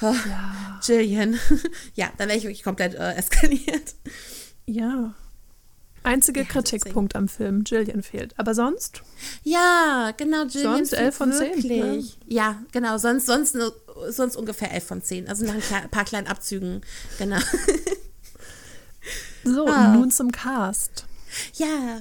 oh, 0.00 0.14
Ja. 0.26 0.80
Gillian. 0.84 1.38
ja, 1.94 2.10
dann 2.16 2.28
wäre 2.28 2.38
ich 2.38 2.44
wirklich 2.44 2.62
komplett 2.62 2.94
äh, 2.94 3.12
eskaliert. 3.12 3.94
Ja. 4.66 5.14
Einzige 6.04 6.40
Ja, 6.40 6.46
Kritikpunkt 6.46 7.16
am 7.16 7.28
Film, 7.28 7.64
Jillian 7.66 8.02
fehlt. 8.02 8.38
Aber 8.38 8.54
sonst, 8.54 9.02
Ja, 9.44 10.12
genau, 10.16 10.46
Gillian. 10.46 10.76
Sonst 10.76 10.90
fehlt 10.90 11.02
11 11.02 11.14
von 11.16 11.32
10, 11.32 11.40
Wirklich. 11.56 12.18
Ja, 12.26 12.62
genau, 12.72 12.98
sonst, 12.98 13.26
sonst, 13.26 13.56
sonst 14.10 14.36
ungefähr 14.36 14.72
11 14.72 14.84
von 14.84 15.02
10. 15.02 15.28
Also 15.28 15.44
nach 15.44 15.54
ein 15.54 15.90
paar 15.90 16.04
kleinen 16.04 16.26
Abzügen. 16.26 16.80
Genau. 17.18 17.38
so, 19.44 19.66
Ah. 19.66 19.94
nun 19.94 20.10
zum 20.10 20.32
Cast. 20.32 21.04
ja, 21.54 22.00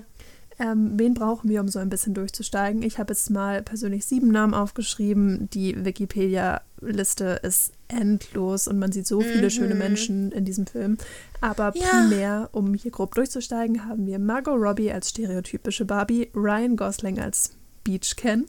Ähm, 0.60 0.92
wen 1.00 1.16
brauchen 1.16 1.50
wir, 1.50 1.60
um 1.60 1.68
so 1.70 1.80
ein 1.80 1.90
bisschen 1.90 2.14
durchzusteigen? 2.14 2.84
Ich 2.84 3.00
habe 3.00 3.14
jetzt 3.14 3.32
mal 3.32 3.64
persönlich 3.64 4.06
sieben 4.06 4.28
Namen 4.28 4.54
aufgeschrieben. 4.54 5.50
Die 5.50 5.84
Wikipedia-Liste 5.84 7.40
ist 7.42 7.72
endlos 7.92 8.68
und 8.68 8.80
man 8.80 8.92
sieht 8.92 9.08
so 9.08 9.22
viele 9.22 9.44
mhm. 9.44 9.50
schöne 9.50 9.76
Menschen 9.76 10.32
in 10.32 10.46
diesem 10.46 10.68
Film. 10.68 10.98
Aber 11.40 11.74
ja. 11.76 11.88
primär, 11.90 12.50
um 12.52 12.74
hier 12.74 12.92
grob 12.92 13.16
durchzusteigen, 13.16 13.86
haben 13.86 14.06
wir 14.06 14.20
Margot 14.20 14.56
Robbie 14.56 14.92
als 14.92 15.10
stereotypische 15.10 15.86
Barbie, 15.86 16.30
Ryan 16.36 16.76
Gosling 16.76 17.20
als 17.20 17.52
Beach 17.84 18.16
Ken, 18.16 18.46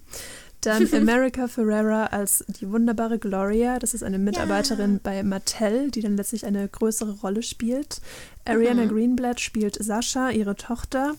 dann 0.61 0.89
America 0.95 1.49
Ferrera 1.49 2.07
als 2.07 2.45
die 2.49 2.71
wunderbare 2.71 3.19
Gloria. 3.19 3.79
Das 3.79 3.95
ist 3.95 4.03
eine 4.03 4.19
Mitarbeiterin 4.19 4.95
ja. 4.95 5.01
bei 5.03 5.23
Mattel, 5.23 5.91
die 5.91 6.01
dann 6.01 6.17
letztlich 6.17 6.47
eine 6.47 6.69
größere 6.69 7.21
Rolle 7.21 7.43
spielt. 7.43 8.01
Ariana 8.45 8.85
mhm. 8.85 8.89
Greenblatt 8.89 9.41
spielt 9.41 9.83
Sascha, 9.83 10.31
ihre 10.31 10.57
Tochter. 10.57 11.15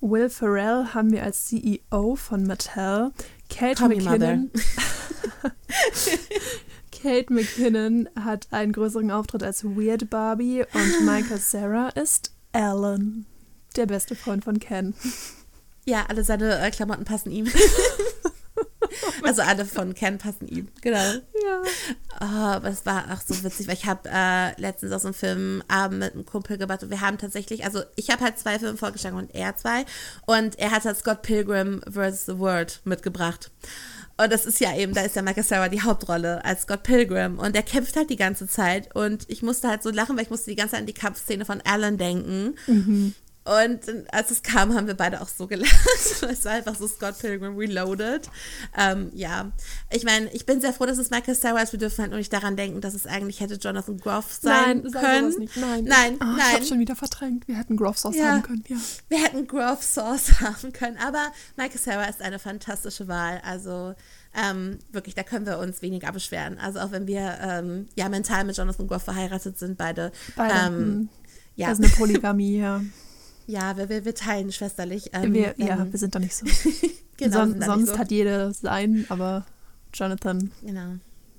Will 0.00 0.28
Ferrell 0.28 0.88
haben 0.94 1.10
wir 1.10 1.22
als 1.22 1.46
CEO 1.46 2.16
von 2.16 2.46
Mattel. 2.46 3.12
Kate 3.48 3.74
Call 3.76 3.88
McKinnon. 3.88 4.50
Kate 7.06 7.32
McKinnon 7.32 8.08
hat 8.20 8.48
einen 8.50 8.72
größeren 8.72 9.12
Auftritt 9.12 9.44
als 9.44 9.62
Weird 9.62 10.10
Barbie 10.10 10.64
und 10.74 11.06
Michael 11.06 11.38
Sarah 11.38 11.90
ist 11.90 12.32
Alan, 12.52 13.26
der 13.76 13.86
beste 13.86 14.16
Freund 14.16 14.42
von 14.42 14.58
Ken. 14.58 14.92
Ja, 15.84 16.06
alle 16.08 16.24
seine 16.24 16.58
äh, 16.58 16.68
Klamotten 16.72 17.04
passen 17.04 17.30
ihm. 17.30 17.46
also 19.22 19.42
alle 19.42 19.66
von 19.66 19.94
Ken 19.94 20.18
passen 20.18 20.48
ihm, 20.48 20.66
genau. 20.80 20.98
Ja. 20.98 21.62
Oh, 22.22 22.24
aber 22.24 22.70
es 22.70 22.84
war 22.84 23.04
auch 23.12 23.20
so 23.24 23.40
witzig, 23.44 23.68
weil 23.68 23.74
ich 23.74 23.86
habe 23.86 24.08
äh, 24.12 24.60
letztens 24.60 24.90
aus 24.90 25.04
einem 25.04 25.14
Film 25.14 25.62
Abend 25.68 26.00
mit 26.00 26.12
einem 26.12 26.26
Kumpel 26.26 26.58
gemacht 26.58 26.82
und 26.82 26.90
wir 26.90 27.02
haben 27.02 27.18
tatsächlich, 27.18 27.64
also 27.64 27.84
ich 27.94 28.10
habe 28.10 28.24
halt 28.24 28.36
zwei 28.36 28.58
Filme 28.58 28.76
vorgeschlagen 28.76 29.16
und 29.16 29.32
er 29.32 29.56
zwei 29.56 29.84
und 30.26 30.58
er 30.58 30.72
hat 30.72 30.84
halt 30.84 30.96
Scott 30.96 31.22
Pilgrim 31.22 31.82
vs. 31.88 32.26
The 32.26 32.38
World 32.40 32.80
mitgebracht. 32.82 33.52
Und 34.18 34.32
das 34.32 34.46
ist 34.46 34.60
ja 34.60 34.74
eben, 34.74 34.94
da 34.94 35.02
ist 35.02 35.14
ja 35.14 35.22
Michael 35.22 35.44
Sarah 35.44 35.68
die 35.68 35.82
Hauptrolle 35.82 36.44
als 36.44 36.62
Scott 36.62 36.82
Pilgrim. 36.82 37.38
Und 37.38 37.54
der 37.54 37.62
kämpft 37.62 37.96
halt 37.96 38.08
die 38.08 38.16
ganze 38.16 38.46
Zeit. 38.46 38.94
Und 38.94 39.24
ich 39.28 39.42
musste 39.42 39.68
halt 39.68 39.82
so 39.82 39.90
lachen, 39.90 40.16
weil 40.16 40.24
ich 40.24 40.30
musste 40.30 40.50
die 40.50 40.56
ganze 40.56 40.72
Zeit 40.72 40.80
an 40.80 40.86
die 40.86 40.94
Kampfszene 40.94 41.44
von 41.44 41.60
Alan 41.64 41.98
denken. 41.98 42.54
Mhm. 42.66 43.14
Und 43.46 44.12
als 44.12 44.32
es 44.32 44.42
kam, 44.42 44.74
haben 44.74 44.88
wir 44.88 44.94
beide 44.94 45.20
auch 45.20 45.28
so 45.28 45.46
gelacht. 45.46 45.72
es 46.22 46.44
war 46.44 46.52
einfach 46.52 46.74
so 46.74 46.88
Scott 46.88 47.16
Pilgrim 47.20 47.56
Reloaded. 47.56 48.28
Ähm, 48.76 49.10
ja, 49.14 49.52
ich 49.90 50.02
meine, 50.02 50.28
ich 50.32 50.46
bin 50.46 50.60
sehr 50.60 50.72
froh, 50.72 50.84
dass 50.84 50.98
es 50.98 51.10
Michael 51.10 51.36
Sarah 51.36 51.62
ist. 51.62 51.70
Wir 51.70 51.78
dürfen 51.78 52.02
halt 52.02 52.10
nur 52.10 52.18
nicht 52.18 52.32
daran 52.32 52.56
denken, 52.56 52.80
dass 52.80 52.94
es 52.94 53.06
eigentlich 53.06 53.38
hätte 53.38 53.54
Jonathan 53.54 53.98
Groff 53.98 54.32
sein 54.32 54.82
nein, 54.82 54.90
können. 54.90 55.48
Nein, 55.54 55.84
nein, 55.84 56.14
oh, 56.20 56.24
nein. 56.24 56.38
Ich 56.38 56.54
habe 56.54 56.64
schon 56.64 56.80
wieder 56.80 56.96
verdrängt. 56.96 57.46
Wir 57.46 57.56
hätten 57.56 57.76
Groff 57.76 57.98
Sauce 57.98 58.16
ja, 58.16 58.32
haben 58.32 58.42
können. 58.42 58.64
Ja. 58.66 58.76
Wir 59.08 59.18
hätten 59.22 59.46
Groff 59.46 59.84
Sauce 59.84 60.32
haben 60.40 60.72
können. 60.72 60.96
Aber 60.98 61.30
Michael 61.56 61.78
Sarah 61.78 62.06
ist 62.06 62.22
eine 62.22 62.40
fantastische 62.40 63.06
Wahl. 63.06 63.40
Also 63.44 63.94
ähm, 64.34 64.80
wirklich, 64.90 65.14
da 65.14 65.22
können 65.22 65.46
wir 65.46 65.58
uns 65.58 65.82
weniger 65.82 66.10
beschweren. 66.10 66.58
Also 66.58 66.80
auch 66.80 66.90
wenn 66.90 67.06
wir 67.06 67.38
ähm, 67.40 67.86
ja 67.94 68.08
mental 68.08 68.44
mit 68.44 68.56
Jonathan 68.56 68.88
Groff 68.88 69.04
verheiratet 69.04 69.56
sind, 69.56 69.78
beide. 69.78 70.10
beide 70.34 70.54
ähm, 70.54 70.76
hm. 70.76 71.08
ja. 71.54 71.68
Das 71.68 71.78
ist 71.78 71.84
eine 71.84 71.94
Polygamie, 71.96 72.58
ja. 72.58 72.80
Ja, 73.46 73.76
wir, 73.76 73.88
wir, 73.88 74.04
wir 74.04 74.14
teilen 74.14 74.52
schwesterlich. 74.52 75.10
Ähm, 75.12 75.32
wir, 75.32 75.54
ja, 75.56 75.86
wir 75.90 75.98
sind 75.98 76.14
da 76.14 76.18
nicht 76.18 76.34
so. 76.34 76.46
genau, 77.16 77.38
Son, 77.38 77.62
sonst 77.62 77.90
so. 77.90 77.98
hat 77.98 78.10
jeder 78.10 78.52
sein, 78.52 79.06
aber 79.08 79.46
Jonathan. 79.92 80.50
Genau. 80.62 80.96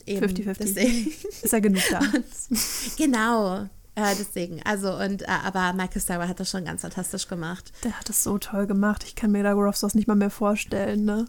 50-50. 0.07 1.43
Ist 1.43 1.51
ja 1.51 1.59
genug 1.59 1.83
da. 1.91 1.99
Und, 1.99 2.25
genau. 2.97 3.67
Äh, 3.95 4.15
deswegen, 4.17 4.61
also 4.63 4.95
und 4.95 5.23
äh, 5.23 5.25
aber 5.43 5.73
Michael 5.73 6.01
Cera 6.01 6.27
hat 6.27 6.39
das 6.39 6.51
schon 6.51 6.65
ganz 6.65 6.81
fantastisch 6.81 7.27
gemacht. 7.27 7.73
Der 7.83 7.99
hat 7.99 8.07
das 8.07 8.23
so 8.23 8.37
toll 8.37 8.67
gemacht. 8.67 9.03
Ich 9.03 9.15
kann 9.15 9.31
mir 9.31 9.43
da 9.43 9.53
Grofsos 9.53 9.95
nicht 9.95 10.07
mal 10.07 10.15
mehr 10.15 10.29
vorstellen, 10.29 11.03
ne? 11.03 11.25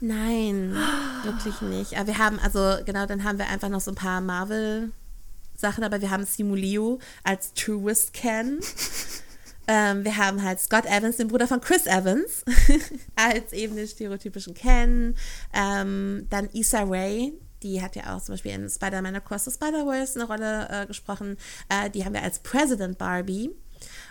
Nein, 0.00 0.74
wirklich 1.22 1.60
nicht. 1.60 1.96
Aber 1.96 2.08
wir 2.08 2.18
haben, 2.18 2.38
also 2.40 2.82
genau, 2.84 3.06
dann 3.06 3.24
haben 3.24 3.38
wir 3.38 3.46
einfach 3.48 3.68
noch 3.68 3.80
so 3.80 3.92
ein 3.92 3.94
paar 3.94 4.20
Marvel 4.20 4.90
Sachen, 5.54 5.84
aber 5.84 6.00
wir 6.00 6.10
haben 6.10 6.24
Simulio 6.24 6.98
als 7.24 7.52
Truest 7.54 8.12
Ken. 8.12 8.58
Ähm, 9.72 10.04
wir 10.04 10.18
haben 10.18 10.42
halt 10.42 10.60
Scott 10.60 10.84
Evans, 10.84 11.16
den 11.16 11.28
Bruder 11.28 11.48
von 11.48 11.62
Chris 11.62 11.86
Evans, 11.86 12.44
als 13.16 13.54
eben 13.54 13.74
den 13.74 13.88
stereotypischen 13.88 14.52
Ken. 14.52 15.16
Ähm, 15.54 16.26
dann 16.28 16.50
Issa 16.52 16.82
Rae, 16.82 17.32
die 17.62 17.80
hat 17.80 17.96
ja 17.96 18.14
auch 18.14 18.20
zum 18.20 18.34
Beispiel 18.34 18.52
in 18.52 18.68
Spider-Man 18.68 19.16
Across 19.16 19.46
the 19.46 19.50
Spider-Verse 19.52 20.20
eine 20.20 20.28
Rolle 20.28 20.68
äh, 20.68 20.86
gesprochen. 20.86 21.38
Äh, 21.70 21.88
die 21.88 22.04
haben 22.04 22.12
wir 22.12 22.22
als 22.22 22.40
President 22.40 22.98
Barbie. 22.98 23.48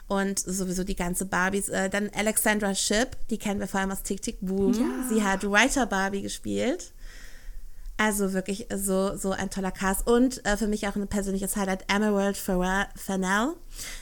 Und 0.08 0.40
sowieso 0.40 0.84
die 0.84 0.96
ganze 0.96 1.26
Barbies. 1.26 1.70
Äh, 1.70 1.92
dann 1.92 2.10
Alexandra 2.16 2.74
Shipp, 2.74 3.16
die 3.30 3.38
kennen 3.38 3.60
wir 3.60 3.68
vor 3.68 3.82
allem 3.82 3.92
aus 3.92 4.02
Tick 4.02 4.22
Tick 4.22 4.40
Boom. 4.42 4.74
Ja. 4.74 5.08
Sie 5.10 5.24
hat 5.24 5.44
Writer 5.44 5.86
Barbie 5.86 6.24
gespielt. 6.24 6.92
Also 8.02 8.34
wirklich 8.34 8.66
so, 8.76 9.16
so 9.16 9.30
ein 9.30 9.52
toller 9.52 9.70
Cast. 9.70 10.08
Und 10.08 10.44
äh, 10.44 10.58
für 10.58 10.66
mich 10.66 10.88
auch 10.88 10.96
ein 10.96 11.08
persönliches 11.08 11.56
Highlight, 11.56 11.86
Emerald 11.88 12.36
Fennell 12.36 13.54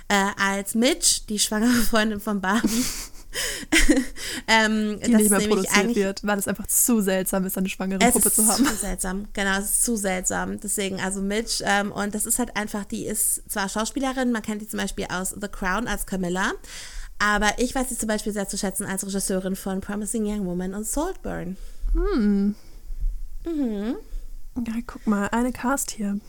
äh, 0.07 0.25
als 0.41 0.73
Mitch, 0.73 1.23
die 1.27 1.37
schwangere 1.37 1.69
Freundin 1.89 2.21
von 2.21 2.39
Barbie. 2.39 2.85
ähm, 4.47 5.01
die 5.01 5.15
nicht 5.15 5.29
mehr 5.29 5.41
produziert 5.41 5.95
wird, 5.95 6.23
weil 6.23 6.39
es 6.39 6.47
einfach 6.47 6.65
zu 6.67 7.01
seltsam 7.01 7.45
ist, 7.45 7.57
eine 7.57 7.67
schwangere 7.67 7.99
Puppe 7.99 8.31
zu 8.31 8.47
haben. 8.47 8.63
Es 8.63 8.71
ist 8.71 8.79
zu 8.79 8.85
seltsam, 8.85 9.27
genau, 9.33 9.59
es 9.59 9.65
ist 9.65 9.83
zu 9.83 9.97
seltsam. 9.97 10.61
Deswegen, 10.61 11.01
also 11.01 11.21
Mitch, 11.21 11.61
ähm, 11.65 11.91
und 11.91 12.15
das 12.15 12.25
ist 12.25 12.39
halt 12.39 12.55
einfach, 12.55 12.85
die 12.85 13.05
ist 13.05 13.51
zwar 13.51 13.67
Schauspielerin, 13.67 14.31
man 14.31 14.41
kennt 14.41 14.61
die 14.61 14.67
zum 14.67 14.79
Beispiel 14.79 15.07
aus 15.11 15.35
The 15.39 15.49
Crown 15.49 15.87
als 15.87 16.05
Camilla, 16.05 16.53
aber 17.19 17.51
ich 17.57 17.75
weiß 17.75 17.89
sie 17.89 17.97
zum 17.97 18.07
Beispiel 18.07 18.31
sehr 18.31 18.47
zu 18.47 18.57
schätzen 18.57 18.85
als 18.85 19.05
Regisseurin 19.05 19.57
von 19.57 19.81
Promising 19.81 20.25
Young 20.25 20.45
Woman 20.45 20.73
und 20.73 20.87
Saltburn. 20.87 21.57
Hm. 21.93 22.55
Mhm. 23.49 23.95
Ja, 24.67 24.73
guck 24.85 25.07
mal, 25.07 25.27
eine 25.27 25.51
Cast 25.51 25.91
hier. 25.91 26.19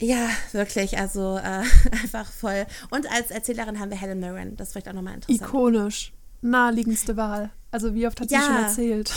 Ja, 0.00 0.28
wirklich, 0.52 0.98
also 0.98 1.36
äh, 1.38 1.64
einfach 2.02 2.30
voll. 2.30 2.66
Und 2.90 3.10
als 3.12 3.30
Erzählerin 3.30 3.78
haben 3.78 3.90
wir 3.90 3.98
Helen 4.00 4.20
Mirren, 4.20 4.56
das 4.56 4.68
ist 4.68 4.72
vielleicht 4.72 4.88
auch 4.88 4.94
nochmal 4.94 5.14
interessant. 5.14 5.42
Ikonisch, 5.42 6.12
naheliegendste 6.40 7.16
Wahl. 7.16 7.50
Also 7.70 7.94
wie 7.94 8.06
oft 8.06 8.20
hat 8.20 8.28
sie 8.28 8.34
ja. 8.34 8.42
schon 8.42 8.56
erzählt? 8.56 9.12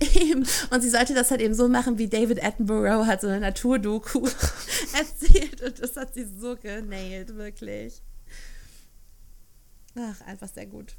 Eben. 0.14 0.44
Und 0.70 0.80
sie 0.80 0.90
sollte 0.90 1.14
das 1.14 1.30
halt 1.30 1.40
eben 1.40 1.54
so 1.54 1.68
machen, 1.68 1.98
wie 1.98 2.08
David 2.08 2.42
Attenborough 2.42 3.06
hat 3.06 3.20
so 3.20 3.28
eine 3.28 3.38
Naturdoku 3.38 4.26
erzählt. 4.98 5.62
Und 5.62 5.80
das 5.80 5.96
hat 5.96 6.14
sie 6.14 6.24
so 6.24 6.56
genailt, 6.56 7.36
wirklich. 7.36 8.02
Ach, 9.96 10.20
einfach 10.26 10.48
sehr 10.48 10.66
gut. 10.66 10.96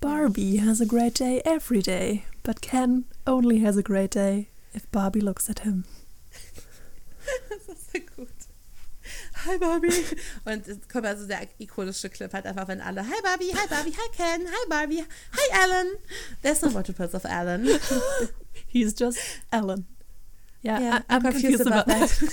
Barbie 0.00 0.60
has 0.64 0.80
a 0.80 0.84
great 0.84 1.18
day 1.18 1.42
every 1.44 1.82
day, 1.82 2.22
but 2.44 2.62
Ken 2.62 3.06
only 3.26 3.60
has 3.64 3.76
a 3.76 3.82
great 3.82 4.14
day 4.14 4.48
if 4.74 4.90
Barbie 4.90 5.20
looks 5.20 5.48
at 5.48 5.60
him. 5.60 5.84
das 7.48 7.76
ist 7.76 7.92
so 7.92 7.98
gut. 8.16 8.28
Hi 9.44 9.58
Barbie. 9.58 9.92
Und 10.44 10.66
es 10.68 10.88
kommt 10.88 11.06
also 11.06 11.26
der 11.26 11.48
ikonische 11.58 12.08
Clip 12.08 12.32
halt 12.32 12.46
einfach, 12.46 12.68
wenn 12.68 12.80
alle 12.80 13.02
Hi 13.02 13.20
Barbie, 13.22 13.52
Hi 13.54 13.66
Barbie, 13.68 13.92
Hi 13.92 14.16
Ken, 14.16 14.46
Hi 14.46 14.68
Barbie, 14.68 15.04
Hi 15.32 15.62
Alan. 15.62 15.86
There's 16.42 16.62
no 16.62 16.70
multiples 16.70 17.14
of 17.14 17.24
Alan. 17.24 17.66
He's 18.68 18.94
just 18.94 19.18
Alan. 19.50 19.86
Ja, 20.62 20.78
yeah, 20.78 21.00
I'm, 21.08 21.16
I'm 21.16 21.22
confused, 21.32 21.64
confused 21.64 21.66
about, 21.66 21.88
about 21.88 22.08
that. 22.08 22.32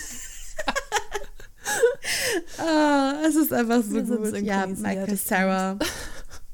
oh, 2.59 3.23
es 3.25 3.35
ist 3.35 3.51
einfach 3.51 3.81
so 3.83 3.93
Wir 3.93 4.03
gut. 4.03 4.41
Ja, 4.41 4.67
Michael 4.67 5.17
Sarah. 5.17 5.77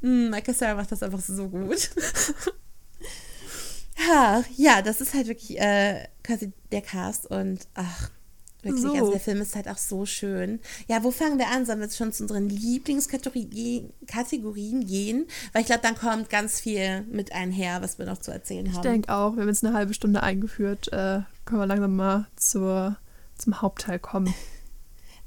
Mm, 0.02 0.30
Michael 0.30 0.54
Sarah 0.54 0.76
macht 0.76 0.92
das 0.92 1.02
einfach 1.02 1.22
so 1.22 1.48
gut. 1.50 1.90
Ja, 3.98 4.44
ja, 4.56 4.82
das 4.82 5.02
ist 5.02 5.14
halt 5.14 5.28
wirklich 5.28 5.60
äh, 5.60 6.08
quasi 6.24 6.54
der 6.72 6.82
Cast 6.82 7.28
und 7.28 7.68
ach, 7.76 8.10
wirklich, 8.62 8.84
so. 8.84 8.94
also 8.94 9.12
der 9.12 9.20
Film 9.20 9.42
ist 9.42 9.56
halt 9.56 9.68
auch 9.68 9.78
so 9.78 10.06
schön. 10.06 10.60
Ja, 10.88 11.04
wo 11.04 11.12
fangen 11.12 11.38
wir 11.40 11.48
an? 11.48 11.66
Sollen 11.66 11.80
wir 11.80 11.86
jetzt 11.86 11.98
schon 11.98 12.12
zu 12.12 12.24
unseren 12.24 12.50
Lieblingskategorien 12.50 14.86
gehen? 14.86 15.28
Weil 15.54 15.62
ich 15.62 15.68
glaube, 15.68 15.82
dann 15.82 15.96
kommt 15.96 16.30
ganz 16.30 16.60
viel 16.60 17.04
mit 17.04 17.32
einher, 17.32 17.82
was 17.82 17.98
wir 17.98 18.06
noch 18.06 18.20
zu 18.20 18.32
erzählen 18.32 18.68
haben. 18.68 18.76
Ich 18.76 18.82
denke 18.82 19.14
auch, 19.14 19.36
wir 19.36 19.42
haben 19.42 19.50
jetzt 19.50 19.64
eine 19.64 19.76
halbe 19.76 19.94
Stunde 19.94 20.24
eingeführt, 20.24 20.92
äh, 20.92 21.22
können 21.46 21.62
wir 21.62 21.68
langsam 21.68 21.96
mal 21.96 22.28
zur, 22.36 22.98
zum 23.38 23.62
Hauptteil 23.62 24.00
kommen. 24.00 24.34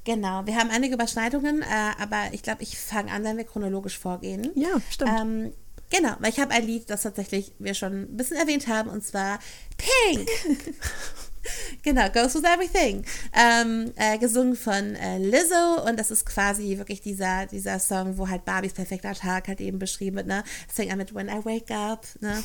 Genau, 0.05 0.47
wir 0.47 0.57
haben 0.57 0.71
einige 0.71 0.95
Überschneidungen, 0.95 1.61
äh, 1.61 1.93
aber 2.01 2.33
ich 2.33 2.43
glaube, 2.43 2.63
ich 2.63 2.79
fange 2.79 3.13
an, 3.13 3.25
wenn 3.25 3.37
wir 3.37 3.45
chronologisch 3.45 3.99
vorgehen. 3.99 4.51
Ja, 4.55 4.69
stimmt. 4.89 5.11
Ähm, 5.21 5.53
Genau, 5.91 6.15
weil 6.19 6.31
ich 6.31 6.41
habe 6.41 6.53
ein 6.53 6.67
Lied, 6.67 6.91
das 6.91 7.03
tatsächlich 7.03 7.53
wir 7.59 7.75
schon 7.75 8.03
ein 8.03 8.17
bisschen 8.17 8.37
erwähnt 8.37 8.69
haben, 8.69 8.91
und 8.91 9.05
zwar 9.05 9.39
Pink. 9.79 10.29
genau, 11.83 12.09
Goes 12.11 12.35
With 12.35 12.45
Everything. 12.45 13.05
Ähm, 13.33 13.93
äh, 13.97 14.19
gesungen 14.19 14.55
von 14.55 14.95
äh, 14.97 15.19
Lizzo 15.19 15.87
und 15.87 15.99
das 15.99 16.11
ist 16.11 16.27
quasi 16.27 16.77
wirklich 16.77 17.01
dieser, 17.01 17.47
dieser 17.47 17.79
Song, 17.79 18.19
wo 18.19 18.29
halt 18.29 18.45
Barbies 18.45 18.75
perfekter 18.75 19.15
Tag 19.15 19.49
halt 19.49 19.61
eben 19.61 19.79
beschrieben 19.79 20.17
wird. 20.17 20.27
Ne? 20.27 20.45
Es 20.69 20.75
fängt 20.75 20.93
an 20.93 20.99
mit 20.99 21.15
When 21.15 21.29
I 21.29 21.45
Wake 21.45 21.71
Up. 21.71 22.07
Ne? 22.21 22.43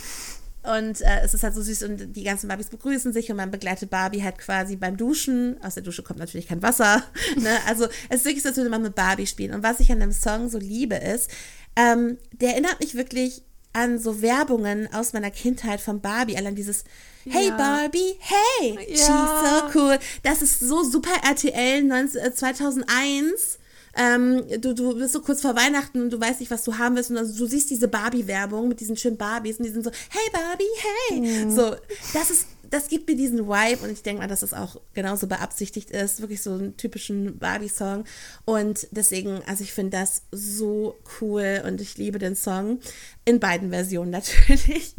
Und 0.64 1.02
äh, 1.02 1.20
es 1.24 1.34
ist 1.34 1.44
halt 1.44 1.54
so 1.54 1.62
süß 1.62 1.84
und 1.84 2.16
die 2.16 2.24
ganzen 2.24 2.48
Barbies 2.48 2.70
begrüßen 2.70 3.12
sich 3.12 3.30
und 3.30 3.36
man 3.36 3.52
begleitet 3.52 3.90
Barbie 3.90 4.24
halt 4.24 4.38
quasi 4.38 4.78
beim 4.78 4.96
Duschen. 4.96 5.62
Aus 5.62 5.74
der 5.74 5.84
Dusche 5.84 6.04
kommt 6.04 6.20
natürlich 6.20 6.48
kein 6.48 6.62
Wasser. 6.62 7.04
Ne? 7.36 7.58
Also 7.68 7.88
es 8.10 8.20
ist 8.20 8.26
wirklich 8.26 8.44
so, 8.44 8.50
als 8.50 8.58
würde 8.58 8.70
man 8.70 8.82
mit 8.82 8.96
Barbie 8.96 9.28
spielen. 9.28 9.54
Und 9.54 9.64
was 9.64 9.80
ich 9.82 9.92
an 9.92 10.00
dem 10.00 10.14
Song 10.14 10.50
so 10.50 10.58
liebe 10.58 10.96
ist, 10.96 11.30
ähm, 11.76 12.18
der 12.32 12.52
erinnert 12.52 12.80
mich 12.80 12.96
wirklich 12.96 13.44
an 13.74 13.98
so 14.00 14.22
Werbungen 14.22 14.94
aus 14.94 15.14
meiner 15.14 15.32
Kindheit 15.32 15.82
von 15.82 16.00
Barbie. 16.00 16.38
Allein 16.38 16.56
dieses 16.56 16.84
Hey 17.26 17.48
ja. 17.48 17.58
Barbie, 17.58 18.18
hey, 18.20 18.78
ja. 18.90 18.96
she's 18.96 19.08
so 19.08 19.80
cool. 19.80 19.98
Das 20.24 20.42
ist 20.42 20.60
so 20.60 20.84
super 20.84 21.12
RTL 21.24 21.84
19, 21.84 22.36
2001. 22.36 23.60
Ähm, 23.96 24.44
du, 24.60 24.74
du 24.74 24.96
bist 24.96 25.14
so 25.14 25.22
kurz 25.22 25.42
vor 25.42 25.56
Weihnachten 25.56 26.02
und 26.02 26.10
du 26.10 26.20
weißt 26.20 26.40
nicht, 26.40 26.52
was 26.52 26.64
du 26.64 26.78
haben 26.78 26.96
willst. 26.96 27.12
Und 27.12 27.18
also, 27.18 27.38
du 27.38 27.46
siehst 27.46 27.70
diese 27.70 27.88
Barbie-Werbung 27.88 28.68
mit 28.68 28.80
diesen 28.80 28.98
schönen 28.98 29.18
Barbies 29.18 29.58
und 29.58 29.66
die 29.66 29.72
sind 29.72 29.84
so, 29.84 29.92
hey 30.10 30.30
Barbie, 30.34 30.64
hey. 31.10 31.46
Mhm. 31.46 31.52
So, 31.56 31.76
das 32.14 32.30
ist 32.30 32.48
das 32.74 32.88
gibt 32.88 33.08
mir 33.08 33.16
diesen 33.16 33.48
Vibe 33.48 33.84
und 33.84 33.92
ich 33.92 34.02
denke 34.02 34.22
mal, 34.22 34.28
dass 34.28 34.40
das 34.40 34.54
auch 34.54 34.82
genauso 34.96 35.28
beabsichtigt 35.28 35.92
ist. 35.92 36.22
Wirklich 36.22 36.42
so 36.42 36.54
einen 36.54 36.76
typischen 36.76 37.38
Barbie-Song. 37.38 38.04
Und 38.46 38.88
deswegen, 38.90 39.44
also 39.46 39.64
ich 39.64 39.74
finde 39.74 39.98
das 39.98 40.24
so 40.32 41.00
cool 41.22 41.62
und 41.68 41.82
ich 41.82 41.98
liebe 42.00 42.18
den 42.18 42.36
Song. 42.36 42.80
In 43.26 43.40
beiden 43.40 43.70
Versionen 43.70 44.10
natürlich. 44.10 44.96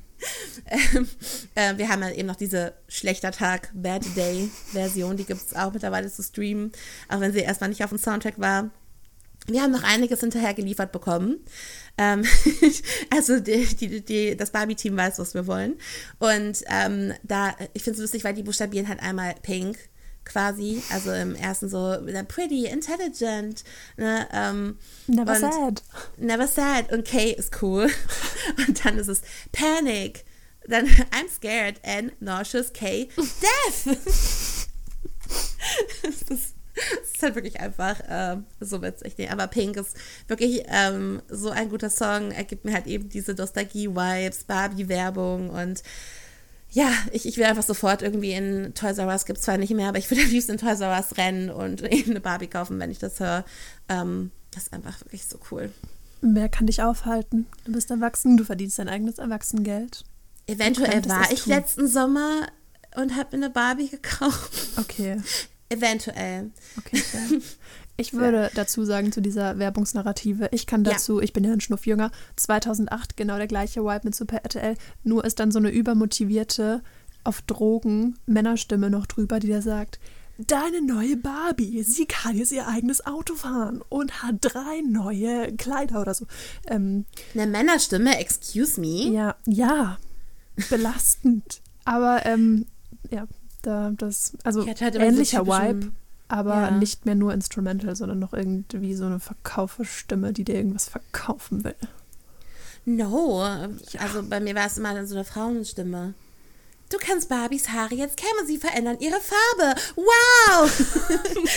ähm, 0.70 1.08
äh, 1.56 1.76
wir 1.76 1.88
haben 1.88 2.02
ja 2.02 2.10
eben 2.12 2.28
noch 2.28 2.36
diese 2.36 2.74
Schlechter 2.86 3.32
Tag, 3.32 3.70
Bad 3.74 4.04
Day 4.16 4.48
Version, 4.70 5.16
die 5.16 5.24
gibt 5.24 5.40
es 5.40 5.56
auch 5.56 5.72
mittlerweile 5.72 6.10
zu 6.10 6.22
streamen, 6.22 6.70
auch 7.08 7.18
wenn 7.18 7.32
sie 7.32 7.40
erstmal 7.40 7.70
nicht 7.70 7.82
auf 7.82 7.90
dem 7.90 7.98
Soundtrack 7.98 8.38
war. 8.38 8.70
Wir 9.46 9.62
haben 9.62 9.72
noch 9.72 9.82
einiges 9.82 10.20
hinterher 10.20 10.54
geliefert 10.54 10.92
bekommen. 10.92 11.44
Ähm, 11.98 12.24
also 13.10 13.40
die, 13.40 13.66
die, 13.66 14.00
die, 14.00 14.36
das 14.36 14.50
Barbie-Team 14.50 14.96
weiß, 14.96 15.18
was 15.18 15.34
wir 15.34 15.46
wollen. 15.46 15.76
Und 16.18 16.64
ähm, 16.66 17.12
da, 17.22 17.54
ich 17.72 17.82
finde 17.82 17.96
es 17.98 18.02
lustig, 18.02 18.24
weil 18.24 18.34
die 18.34 18.42
buchstabieren 18.42 18.88
halt 18.88 19.00
einmal 19.00 19.34
Pink 19.42 19.78
quasi, 20.24 20.82
also 20.90 21.12
im 21.12 21.34
ersten 21.34 21.68
so 21.68 21.96
pretty, 22.28 22.66
intelligent, 22.66 23.64
ne, 23.96 24.26
ähm, 24.32 24.78
never 25.06 25.36
sad. 25.36 25.82
Never 26.16 26.46
sad 26.46 26.90
und 26.92 27.04
K 27.06 27.32
ist 27.32 27.62
cool. 27.62 27.90
Und 28.66 28.84
dann 28.84 28.98
ist 28.98 29.08
es 29.08 29.22
Panic, 29.52 30.24
dann 30.66 30.86
I'm 31.10 31.28
scared 31.34 31.76
and 31.84 32.20
nauseous 32.20 32.72
K, 32.72 33.08
death. 33.16 33.98
das 36.02 36.22
ist 36.22 36.53
es 37.02 37.12
ist 37.12 37.22
halt 37.22 37.34
wirklich 37.34 37.60
einfach 37.60 38.00
äh, 38.00 38.36
so 38.60 38.82
witzig. 38.82 39.14
Nee, 39.18 39.28
aber 39.28 39.46
Pink 39.46 39.76
ist 39.76 39.96
wirklich 40.28 40.64
ähm, 40.68 41.22
so 41.28 41.50
ein 41.50 41.68
guter 41.68 41.90
Song. 41.90 42.30
Er 42.30 42.44
gibt 42.44 42.64
mir 42.64 42.72
halt 42.72 42.86
eben 42.86 43.08
diese 43.08 43.34
Nostalgie-Vibes, 43.34 44.44
Barbie-Werbung 44.44 45.50
und 45.50 45.82
ja, 46.70 46.90
ich, 47.12 47.24
ich 47.26 47.36
will 47.36 47.44
einfach 47.44 47.62
sofort 47.62 48.02
irgendwie 48.02 48.32
in 48.32 48.74
Toys 48.74 48.98
R 48.98 49.06
Us, 49.06 49.26
gibt 49.26 49.38
es 49.38 49.44
zwar 49.44 49.58
nicht 49.58 49.72
mehr, 49.72 49.88
aber 49.88 49.98
ich 49.98 50.10
würde 50.10 50.24
am 50.24 50.30
liebsten 50.30 50.52
in 50.52 50.58
Toys 50.58 50.80
R 50.80 50.90
Us 50.90 51.16
rennen 51.16 51.48
und 51.48 51.82
eben 51.92 52.10
eine 52.10 52.20
Barbie 52.20 52.48
kaufen, 52.48 52.80
wenn 52.80 52.90
ich 52.90 52.98
das 52.98 53.20
höre. 53.20 53.44
Ähm, 53.88 54.32
das 54.50 54.64
ist 54.64 54.72
einfach 54.72 55.00
wirklich 55.02 55.24
so 55.24 55.38
cool. 55.50 55.70
Wer 56.20 56.48
kann 56.48 56.66
dich 56.66 56.82
aufhalten? 56.82 57.46
Du 57.64 57.72
bist 57.72 57.90
erwachsen, 57.90 58.36
du 58.36 58.44
verdienst 58.44 58.78
dein 58.78 58.88
eigenes 58.88 59.18
Erwachsenengeld. 59.18 60.04
Eventuell 60.46 61.04
war 61.08 61.30
ich 61.30 61.46
letzten 61.46 61.86
Sommer 61.86 62.48
und 62.96 63.16
habe 63.16 63.36
mir 63.36 63.44
eine 63.44 63.50
Barbie 63.50 63.88
gekauft. 63.88 64.52
Okay. 64.76 65.20
Eventuell. 65.68 66.50
Okay. 66.78 67.02
Ich 67.96 68.12
würde 68.12 68.50
dazu 68.54 68.84
sagen, 68.84 69.12
zu 69.12 69.22
dieser 69.22 69.58
Werbungsnarrative, 69.60 70.48
ich 70.50 70.66
kann 70.66 70.82
dazu, 70.82 71.18
ja. 71.18 71.24
ich 71.24 71.32
bin 71.32 71.44
ja 71.44 71.52
ein 71.52 71.60
Schnuff 71.60 71.86
jünger, 71.86 72.10
2008 72.34 73.16
genau 73.16 73.36
der 73.36 73.46
gleiche 73.46 73.84
Vibe 73.84 74.00
mit 74.02 74.16
Super 74.16 74.38
RTL, 74.38 74.76
nur 75.04 75.24
ist 75.24 75.38
dann 75.38 75.52
so 75.52 75.60
eine 75.60 75.70
übermotivierte, 75.70 76.82
auf 77.22 77.40
Drogen 77.42 78.18
Männerstimme 78.26 78.90
noch 78.90 79.06
drüber, 79.06 79.38
die 79.38 79.48
da 79.48 79.62
sagt, 79.62 80.00
Deine 80.36 80.82
neue 80.82 81.16
Barbie, 81.16 81.84
sie 81.84 82.06
kann 82.06 82.36
jetzt 82.36 82.50
ihr 82.50 82.66
eigenes 82.66 83.06
Auto 83.06 83.36
fahren 83.36 83.82
und 83.88 84.24
hat 84.24 84.34
drei 84.40 84.80
neue 84.84 85.54
Kleider 85.56 86.00
oder 86.00 86.12
so. 86.12 86.26
Ähm, 86.66 87.04
eine 87.34 87.46
Männerstimme, 87.46 88.18
excuse 88.18 88.80
me? 88.80 89.12
Ja, 89.12 89.36
ja, 89.46 89.98
belastend. 90.68 91.60
Aber 91.84 92.26
ähm, 92.26 92.66
ja, 93.10 93.28
da, 93.66 93.92
das, 93.96 94.32
also 94.44 94.66
halt 94.66 94.94
ähnlicher 94.96 95.46
Vibe, 95.46 95.92
aber 96.28 96.54
ja. 96.54 96.70
nicht 96.70 97.06
mehr 97.06 97.14
nur 97.14 97.32
Instrumental, 97.32 97.96
sondern 97.96 98.18
noch 98.18 98.32
irgendwie 98.32 98.94
so 98.94 99.06
eine 99.06 99.20
Verkauferstimme, 99.20 100.32
die 100.32 100.44
dir 100.44 100.54
irgendwas 100.54 100.88
verkaufen 100.88 101.64
will. 101.64 101.76
No, 102.86 103.42
also 103.98 104.22
bei 104.28 104.40
mir 104.40 104.54
war 104.54 104.66
es 104.66 104.76
immer 104.76 104.94
dann 104.94 105.06
so 105.06 105.14
eine 105.14 105.24
Frauenstimme. 105.24 106.14
Du 106.90 106.98
kannst 106.98 107.30
Barbies 107.30 107.70
Haare 107.70 107.94
jetzt 107.94 108.18
kämmen, 108.18 108.46
sie 108.46 108.58
verändern 108.58 108.98
ihre 109.00 109.18
Farbe. 109.20 109.80
Wow! 109.96 110.70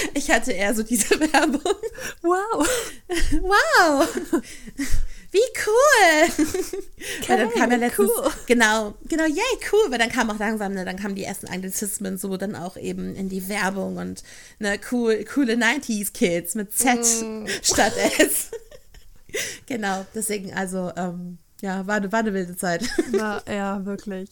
ich 0.13 0.32
hatte 0.32 0.54
eher 0.54 0.74
so 0.74 0.84
diese 0.84 1.20
Werbung. 1.20 1.76
Wow! 2.22 2.67
Wow! 3.41 4.08
Wie 5.31 5.39
cool! 5.65 6.45
weil 7.27 7.37
dann 7.37 7.51
kam 7.51 7.71
ja 7.71 7.77
letztens, 7.77 8.09
cool. 8.17 8.31
genau, 8.45 8.93
genau, 9.07 9.25
yay, 9.25 9.59
cool, 9.71 9.91
weil 9.91 9.99
dann 9.99 10.09
kam 10.09 10.29
auch 10.29 10.39
langsam, 10.39 10.73
ne, 10.73 10.85
dann 10.85 10.97
kamen 10.97 11.15
die 11.15 11.23
ersten 11.23 11.47
Anglizismen 11.47 12.17
so 12.17 12.37
dann 12.37 12.55
auch 12.55 12.77
eben 12.77 13.13
in 13.15 13.27
die 13.27 13.49
Werbung 13.49 13.97
und 13.97 14.23
ne, 14.59 14.79
cool, 14.91 15.25
coole 15.25 15.53
90s 15.55 16.13
Kids 16.13 16.55
mit 16.55 16.73
Z 16.73 16.99
mm. 16.99 17.47
statt 17.61 17.93
S. 18.19 18.51
genau, 19.65 20.05
deswegen, 20.15 20.53
also, 20.53 20.91
ähm, 20.95 21.39
ja, 21.61 21.85
war, 21.87 21.95
eine, 21.95 22.11
war 22.11 22.19
eine 22.19 22.33
wilde 22.33 22.55
Zeit. 22.55 22.87
War, 23.11 23.43
ja, 23.51 23.85
wirklich. 23.85 24.29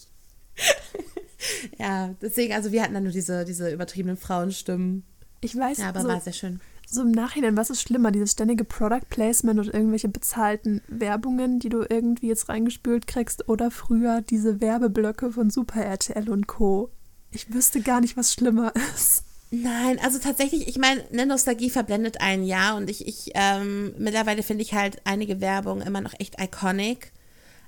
ja, 1.78 2.16
deswegen, 2.22 2.54
also 2.54 2.72
wir 2.72 2.82
hatten 2.82 2.94
dann 2.94 3.04
nur 3.04 3.12
diese, 3.12 3.44
diese 3.44 3.70
übertriebenen 3.70 4.18
Frauenstimmen. 4.18 5.04
Ich 5.42 5.58
weiß, 5.58 5.80
ja, 5.80 5.90
aber 5.90 6.02
so, 6.02 6.08
war 6.08 6.22
sehr 6.22 6.34
schön 6.34 6.62
so 6.96 7.02
im 7.02 7.12
Nachhinein, 7.12 7.58
was 7.58 7.70
ist 7.70 7.82
schlimmer, 7.82 8.12
dieses 8.12 8.32
ständige 8.32 8.64
Product 8.64 9.08
Placement 9.10 9.60
und 9.60 9.74
irgendwelche 9.74 10.10
bezahlten 10.10 10.82
Werbungen, 10.88 11.60
die 11.60 11.70
du 11.70 11.86
irgendwie 11.88 12.28
jetzt 12.28 12.50
reingespült 12.50 13.06
kriegst, 13.06 13.48
oder 13.48 13.70
früher 13.70 14.22
diese 14.22 14.62
Werbeblöcke 14.62 15.32
von 15.32 15.50
Super 15.50 15.82
RTL 15.84 16.30
und 16.30 16.48
Co. 16.48 16.90
Ich 17.32 17.54
wüsste 17.54 17.82
gar 17.82 18.02
nicht, 18.02 18.18
was 18.18 18.34
schlimmer 18.34 18.74
ist. 18.96 19.24
Nein, 19.52 20.00
also 20.04 20.18
tatsächlich, 20.20 20.68
ich 20.68 20.78
meine, 20.78 21.04
eine 21.12 21.26
Nostalgie 21.26 21.70
verblendet 21.70 22.20
einen 22.20 22.46
ja 22.46 22.76
und 22.76 22.90
ich, 22.90 23.08
ich 23.08 23.32
ähm, 23.36 23.94
mittlerweile 23.98 24.44
finde 24.44 24.64
ich 24.64 24.74
halt 24.74 25.02
einige 25.06 25.40
Werbung 25.40 25.82
immer 25.82 26.02
noch 26.02 26.14
echt 26.20 26.42
iconic, 26.42 27.12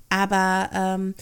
aber 0.08 0.70
ähm, 0.72 1.14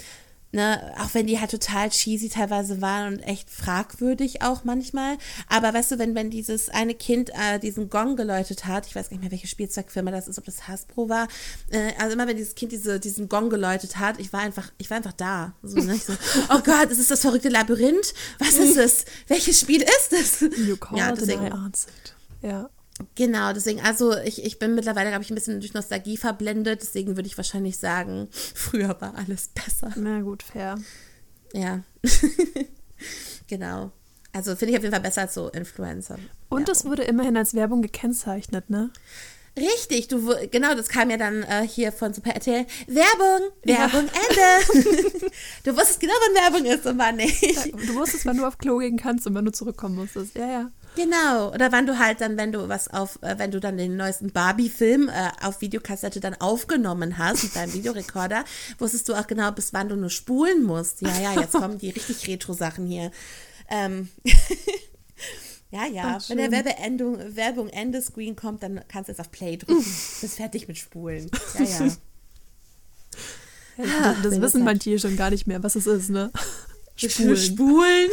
Ne, 0.57 0.95
auch 0.99 1.13
wenn 1.13 1.27
die 1.27 1.39
halt 1.39 1.51
total 1.51 1.91
cheesy 1.91 2.31
teilweise 2.31 2.81
waren 2.81 3.13
und 3.13 3.21
echt 3.21 3.51
fragwürdig 3.51 4.41
auch 4.41 4.65
manchmal. 4.65 5.19
Aber 5.51 5.75
weißt 5.75 5.91
du, 5.91 5.99
wenn, 5.99 6.15
wenn 6.15 6.31
dieses 6.31 6.71
eine 6.71 6.95
Kind 6.95 7.29
äh, 7.35 7.59
diesen 7.59 7.91
Gong 7.91 8.17
geläutet 8.17 8.65
hat, 8.65 8.87
ich 8.87 8.97
weiß 8.97 9.11
nicht 9.11 9.21
mehr, 9.21 9.31
welche 9.31 9.49
Spielzeugfirma 9.49 10.11
das 10.11 10.29
ist, 10.29 10.39
ob 10.39 10.47
das 10.47 10.67
Hasbro 10.67 11.11
war, 11.11 11.29
äh, 11.69 11.93
also 11.99 12.15
immer 12.15 12.27
wenn 12.27 12.39
dieses 12.39 12.55
Kind 12.55 12.73
diese, 12.73 12.99
diesen 12.99 13.29
Gong 13.29 13.51
geläutet 13.51 13.99
hat, 13.99 14.19
ich 14.19 14.33
war 14.33 14.41
einfach, 14.41 14.73
ich 14.79 14.89
war 14.89 14.97
einfach 14.97 15.13
da. 15.13 15.53
So, 15.63 15.79
ne? 15.79 15.95
so, 15.95 16.15
oh 16.49 16.61
Gott, 16.65 16.91
ist 16.91 17.01
es 17.01 17.09
das 17.09 17.21
verrückte 17.21 17.51
Labyrinth? 17.51 18.15
Was 18.39 18.55
ist 18.55 18.79
es? 18.79 19.05
Welches 19.29 19.61
Spiel 19.61 19.83
ist 19.83 20.15
es? 20.15 20.41
You 20.41 20.79
called 20.79 20.99
ja, 20.99 21.13
deswegen, 21.13 21.53
Ja. 22.41 22.71
Genau, 23.15 23.53
deswegen, 23.53 23.81
also 23.81 24.17
ich, 24.17 24.43
ich 24.45 24.59
bin 24.59 24.75
mittlerweile, 24.75 25.11
glaube 25.11 25.23
ich, 25.23 25.31
ein 25.31 25.35
bisschen 25.35 25.61
durch 25.61 25.75
Nostalgie 25.75 26.17
verblendet, 26.17 26.81
deswegen 26.81 27.17
würde 27.17 27.27
ich 27.27 27.37
wahrscheinlich 27.37 27.77
sagen, 27.77 28.29
früher 28.55 29.01
war 29.01 29.15
alles 29.17 29.49
besser. 29.49 29.93
Na 29.97 30.21
gut, 30.21 30.43
fair. 30.43 30.79
Ja. 31.53 31.83
genau. 33.47 33.93
Also 34.33 34.57
finde 34.57 34.73
ich 34.73 34.79
auf 34.79 34.83
jeden 34.83 34.93
Fall 34.93 35.03
besser 35.03 35.23
als 35.23 35.35
so 35.35 35.49
Influencer. 35.49 36.19
Und 36.49 36.69
es 36.69 36.85
wurde 36.85 37.05
immerhin 37.05 37.37
als 37.37 37.55
Werbung 37.55 37.83
gekennzeichnet, 37.83 38.69
ne? 38.71 38.91
Richtig, 39.57 40.09
du 40.09 40.35
genau, 40.51 40.75
das 40.75 40.89
kam 40.89 41.09
ja 41.09 41.17
dann 41.17 41.43
äh, 41.43 41.67
hier 41.67 41.91
von 41.91 42.13
Super 42.13 42.35
RTL. 42.35 42.67
Werbung, 42.87 43.51
Werbung, 43.63 44.11
ja. 44.13 44.59
Ende. 44.75 45.31
du 45.65 45.75
wusstest 45.75 46.01
genau, 46.01 46.13
wann 46.27 46.53
Werbung 46.53 46.71
ist 46.71 46.85
und 46.85 46.99
wann 46.99 47.17
nicht. 47.17 47.73
Du 47.73 47.95
wusstest, 47.95 48.27
wann 48.27 48.37
du 48.37 48.47
auf 48.47 48.59
Klo 48.59 48.77
gehen 48.79 48.99
kannst 48.99 49.27
und 49.27 49.35
wann 49.35 49.47
du 49.47 49.53
zurückkommen 49.53 49.97
musstest. 49.97 50.37
Ja, 50.37 50.47
ja. 50.47 50.71
Genau. 50.97 51.53
Oder 51.53 51.71
wann 51.73 51.87
du 51.87 51.99
halt 51.99 52.23
dann, 52.23 52.37
wenn 52.39 52.53
du 52.53 52.69
was 52.69 52.89
auf, 52.89 53.23
äh, 53.23 53.39
wenn 53.39 53.51
du 53.51 53.61
dann 53.61 53.77
den 53.77 53.97
neuesten 53.97 54.33
Barbie-Film 54.33 55.09
äh, 55.09 55.31
auf 55.43 55.61
Videokassette 55.61 56.21
dann 56.21 56.35
aufgenommen 56.35 57.19
hast 57.19 57.45
mit 57.45 57.55
deinem 57.55 57.75
Videorekorder, 57.75 58.45
wusstest 58.79 59.09
du 59.09 59.15
auch 59.15 59.27
genau, 59.27 59.53
bis 59.53 59.73
wann 59.75 59.89
du 59.89 59.97
nur 59.97 60.11
spulen 60.11 60.63
musst. 60.63 61.03
Ja, 61.03 61.21
ja, 61.21 61.39
jetzt 61.39 61.53
kommen 61.53 61.79
die 61.79 61.91
richtig 61.91 62.27
Retro-Sachen 62.27 62.87
hier. 62.87 63.13
Ähm. 63.69 64.09
ja, 65.71 65.87
ja. 65.87 66.17
Ach, 66.19 66.31
wenn 66.31 66.39
der 66.39 66.51
Werbeendung, 66.51 67.37
Werbung 67.37 67.69
Ende 67.69 68.01
Screen 68.01 68.35
kommt, 68.35 68.63
dann 68.63 68.81
kannst 68.89 69.09
du 69.09 69.13
jetzt 69.13 69.21
auf 69.21 69.31
Play 69.31 69.59
drücken. 69.59 69.85
Bist 69.85 70.37
fertig 70.37 70.67
mit 70.67 70.79
Spulen. 70.79 71.31
Ja, 73.79 73.85
ja. 73.85 74.15
das, 74.23 74.33
das 74.33 74.41
wissen 74.41 74.65
manche 74.65 74.99
schon 74.99 75.17
gar 75.17 75.29
nicht 75.29 75.47
mehr, 75.47 75.63
was 75.63 75.75
es 75.75 75.87
ist, 75.87 76.09
ne? 76.09 76.31
Spulen. 76.97 77.37
Spulen. 77.37 78.11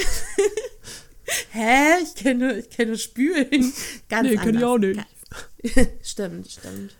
Hä? 1.52 2.02
Ich 2.02 2.16
kenne 2.16 2.60
ich 2.60 2.70
kenne 2.70 2.98
Spülen. 2.98 3.74
Ganz 4.10 4.30
nee, 4.30 4.38
kenne 4.38 4.58
ich 4.58 4.64
auch 4.64 4.78
nicht. 4.78 5.00
stimmt, 6.02 6.52
stimmt. 6.52 6.96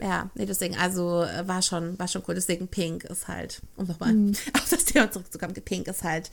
Ja, 0.00 0.30
nee, 0.34 0.46
deswegen, 0.46 0.76
also 0.76 1.22
äh, 1.22 1.46
war 1.46 1.62
schon, 1.62 1.98
war 1.98 2.08
schon 2.08 2.22
cool. 2.26 2.34
Deswegen 2.34 2.66
Pink 2.68 3.04
ist 3.04 3.28
halt, 3.28 3.62
um 3.76 3.86
nochmal 3.86 4.12
mhm. 4.12 4.32
auf 4.54 4.68
das 4.68 4.84
Thema 4.84 5.10
zurückzukommen, 5.10 5.54
Pink 5.54 5.86
ist 5.86 6.02
halt 6.02 6.30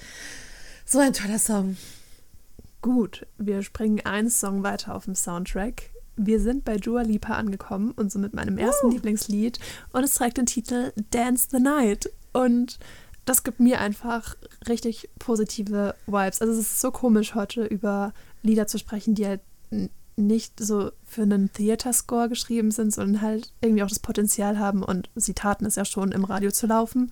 so 0.86 1.00
ein 1.00 1.14
toller 1.14 1.40
Song. 1.40 1.78
Gut, 2.82 3.28
wir 3.38 3.62
springen 3.62 4.00
einen 4.06 4.30
Song 4.30 4.64
weiter 4.64 4.96
auf 4.96 5.06
dem 5.06 5.16
Soundtrack. 5.16 5.84
wir 6.16 6.40
sind 6.40 6.66
bei 6.66 6.78
Dua 6.78 7.02
Lipa 7.02 7.36
angekommen 7.36 7.92
und 7.92 8.12
so 8.12 8.20
mit 8.20 8.34
meinem 8.34 8.58
ersten 8.58 8.88
uh. 8.88 8.92
Lieblingslied 8.92 9.60
und 9.94 10.04
es 10.04 10.16
trägt 10.16 10.38
den 10.38 10.46
Titel 10.46 10.92
Dance 11.12 11.48
the 11.52 11.60
Night 11.60 12.10
und 12.34 12.80
das 13.30 13.44
gibt 13.44 13.60
mir 13.60 13.80
einfach 13.80 14.36
richtig 14.68 15.08
positive 15.20 15.94
Vibes. 16.08 16.42
Also 16.42 16.52
es 16.52 16.60
ist 16.60 16.82
so 16.82 16.90
komisch 16.90 17.36
heute 17.36 17.64
über 17.64 18.12
Lieder 18.42 18.66
zu 18.66 18.80
sprechen, 18.80 19.14
die 19.14 19.28
halt 19.28 19.42
nicht 20.16 20.60
so 20.60 20.92
für 21.06 21.22
einen 21.22 21.54
Theater-Score 21.54 22.28
geschrieben 22.28 22.72
sind, 22.72 22.92
sondern 22.92 23.22
halt 23.22 23.54
irgendwie 23.62 23.84
auch 23.84 23.90
das 23.90 24.00
Potenzial 24.00 24.58
haben 24.58 24.82
und 24.82 25.12
sie 25.14 25.36
taten 25.36 25.68
es 25.68 25.76
ja 25.76 25.86
schon 25.86 26.12
im 26.12 26.24
Radio 26.24 26.50
zu 26.50 26.66
laufen. 26.66 27.12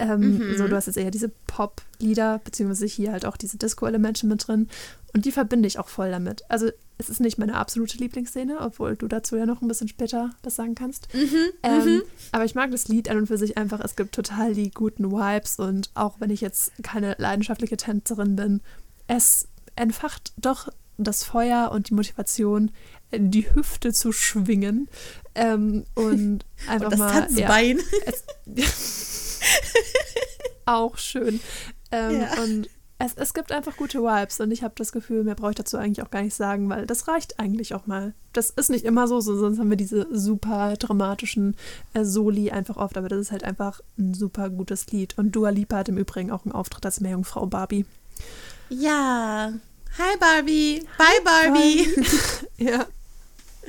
Ähm, 0.00 0.38
mhm. 0.38 0.56
So, 0.56 0.66
du 0.66 0.74
hast 0.74 0.86
jetzt 0.86 0.96
eher 0.96 1.10
diese 1.10 1.30
Pop-Lieder, 1.46 2.40
beziehungsweise 2.44 2.86
hier 2.86 3.12
halt 3.12 3.26
auch 3.26 3.36
diese 3.36 3.58
Disco-Elemente 3.58 4.26
mit 4.26 4.46
drin. 4.46 4.68
Und 5.12 5.24
die 5.24 5.32
verbinde 5.32 5.66
ich 5.66 5.78
auch 5.78 5.88
voll 5.88 6.10
damit. 6.10 6.42
Also 6.48 6.70
es 6.98 7.08
ist 7.08 7.20
nicht 7.20 7.38
meine 7.38 7.54
absolute 7.54 7.98
Lieblingsszene, 7.98 8.60
obwohl 8.60 8.96
du 8.96 9.08
dazu 9.08 9.36
ja 9.36 9.46
noch 9.46 9.62
ein 9.62 9.68
bisschen 9.68 9.88
später 9.88 10.30
was 10.42 10.56
sagen 10.56 10.74
kannst. 10.74 11.08
Mhm, 11.14 11.36
ähm, 11.62 11.84
mhm. 11.84 12.02
aber 12.32 12.44
ich 12.44 12.54
mag 12.54 12.70
das 12.70 12.88
Lied 12.88 13.08
an 13.08 13.18
und 13.18 13.26
für 13.26 13.38
sich 13.38 13.56
einfach. 13.56 13.80
Es 13.80 13.96
gibt 13.96 14.14
total 14.14 14.54
die 14.54 14.70
guten 14.70 15.10
Vibes 15.10 15.58
und 15.58 15.90
auch 15.94 16.20
wenn 16.20 16.30
ich 16.30 16.40
jetzt 16.40 16.72
keine 16.82 17.16
leidenschaftliche 17.18 17.76
Tänzerin 17.76 18.36
bin, 18.36 18.60
es 19.06 19.48
entfacht 19.76 20.32
doch 20.36 20.68
das 20.98 21.24
Feuer 21.24 21.70
und 21.72 21.88
die 21.88 21.94
Motivation, 21.94 22.70
die 23.12 23.52
Hüfte 23.54 23.92
zu 23.92 24.12
schwingen 24.12 24.88
ähm, 25.34 25.84
und 25.94 26.44
einfach 26.68 26.86
und 26.86 26.92
das 26.92 26.98
mal. 26.98 27.12
Tanzbein. 27.12 27.78
Ja, 27.78 27.82
es, 28.64 29.29
auch 30.66 30.98
schön. 30.98 31.40
Ähm, 31.92 32.20
ja. 32.20 32.42
Und 32.42 32.68
es, 33.00 33.14
es 33.14 33.34
gibt 33.34 33.50
einfach 33.50 33.76
gute 33.76 34.02
Vibes 34.02 34.40
und 34.40 34.50
ich 34.50 34.62
habe 34.62 34.74
das 34.76 34.92
Gefühl, 34.92 35.24
mehr 35.24 35.34
brauche 35.34 35.50
ich 35.50 35.56
dazu 35.56 35.78
eigentlich 35.78 36.04
auch 36.04 36.10
gar 36.10 36.22
nicht 36.22 36.34
sagen, 36.34 36.68
weil 36.68 36.86
das 36.86 37.08
reicht 37.08 37.40
eigentlich 37.40 37.74
auch 37.74 37.86
mal. 37.86 38.14
Das 38.34 38.50
ist 38.50 38.68
nicht 38.68 38.84
immer 38.84 39.08
so, 39.08 39.20
so 39.20 39.36
sonst 39.38 39.58
haben 39.58 39.70
wir 39.70 39.78
diese 39.78 40.06
super 40.12 40.76
dramatischen 40.76 41.56
äh, 41.94 42.04
Soli 42.04 42.50
einfach 42.50 42.76
oft, 42.76 42.98
aber 42.98 43.08
das 43.08 43.18
ist 43.18 43.32
halt 43.32 43.42
einfach 43.42 43.80
ein 43.98 44.12
super 44.12 44.50
gutes 44.50 44.86
Lied. 44.88 45.16
Und 45.16 45.32
Dua 45.32 45.48
Lipa 45.48 45.78
hat 45.78 45.88
im 45.88 45.96
Übrigen 45.96 46.30
auch 46.30 46.44
einen 46.44 46.52
Auftritt 46.52 46.84
als 46.84 47.00
Meerjungfrau 47.00 47.46
Barbie. 47.46 47.86
Ja. 48.68 49.52
Hi 49.98 50.16
Barbie. 50.20 50.86
Bye 50.98 51.24
Barbie. 51.24 51.88
ja. 52.58 52.86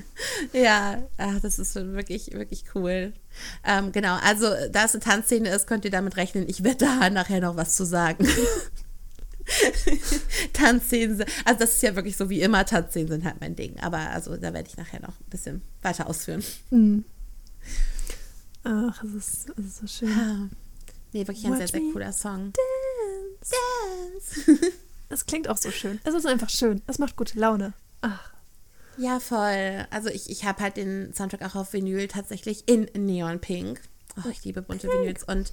Ja, 0.54 1.04
ach, 1.18 1.40
das 1.42 1.60
ist 1.60 1.76
wirklich, 1.76 2.32
wirklich 2.34 2.64
cool. 2.76 3.14
Ähm, 3.64 3.92
genau, 3.92 4.18
also 4.24 4.48
da 4.72 4.86
es 4.86 4.94
eine 4.94 5.04
Tanzszene 5.04 5.50
ist, 5.50 5.68
könnt 5.68 5.86
ihr 5.86 5.92
damit 5.92 6.18
rechnen, 6.18 6.48
ich 6.48 6.64
werde 6.64 6.86
da 6.86 7.10
nachher 7.10 7.42
noch 7.42 7.56
was 7.56 7.76
zu 7.76 7.86
sagen. 7.86 8.28
Tanzszenen, 10.54 11.24
also 11.46 11.60
das 11.60 11.76
ist 11.76 11.84
ja 11.84 11.96
wirklich 11.96 12.18
so 12.18 12.30
wie 12.30 12.42
immer, 12.42 12.66
Tanzszenen 12.66 13.10
sind 13.10 13.26
halt 13.26 13.40
mein 13.40 13.56
Ding. 13.56 13.80
Aber 13.80 13.98
also 13.98 14.36
da 14.38 14.54
werde 14.54 14.70
ich 14.70 14.78
nachher 14.78 15.02
noch 15.02 15.20
ein 15.20 15.30
bisschen 15.30 15.62
weiter 15.82 16.08
ausführen. 16.08 16.44
Mhm. 16.70 17.06
Ach, 18.64 19.04
es 19.04 19.14
ist, 19.14 19.50
es 19.58 19.66
ist 19.66 19.78
so 19.78 19.88
schön. 19.88 20.12
Ah. 20.12 20.50
Nee, 21.14 21.28
wirklich 21.28 21.46
ein 21.46 21.54
Watch 21.54 21.72
sehr, 21.72 21.82
sehr 21.82 21.92
cooler 21.92 22.14
Song. 22.14 22.54
Dance. 23.42 24.46
Dance. 24.46 24.72
es 25.10 25.26
klingt 25.26 25.50
auch 25.50 25.58
so 25.58 25.72
schön. 25.72 26.00
Es 26.04 26.14
ist 26.14 26.26
einfach 26.26 26.50
schön. 26.50 26.82
Es 26.88 27.00
macht 27.00 27.16
gute 27.16 27.40
Laune. 27.40 27.74
Ach. 28.02 28.31
Ja, 28.98 29.20
voll. 29.20 29.86
Also 29.90 30.10
ich, 30.10 30.30
ich 30.30 30.46
habe 30.46 30.62
halt 30.62 30.78
den 30.78 31.14
Soundtrack 31.14 31.44
auch 31.44 31.56
auf 31.56 31.74
Vinyl 31.74 32.08
tatsächlich 32.08 32.68
in 32.68 32.90
Neon 32.94 33.40
Pink. 33.40 33.82
Oh, 34.18 34.30
ich 34.30 34.44
liebe 34.44 34.62
bunte 34.62 34.88
Vinyls 34.88 35.24
und 35.24 35.52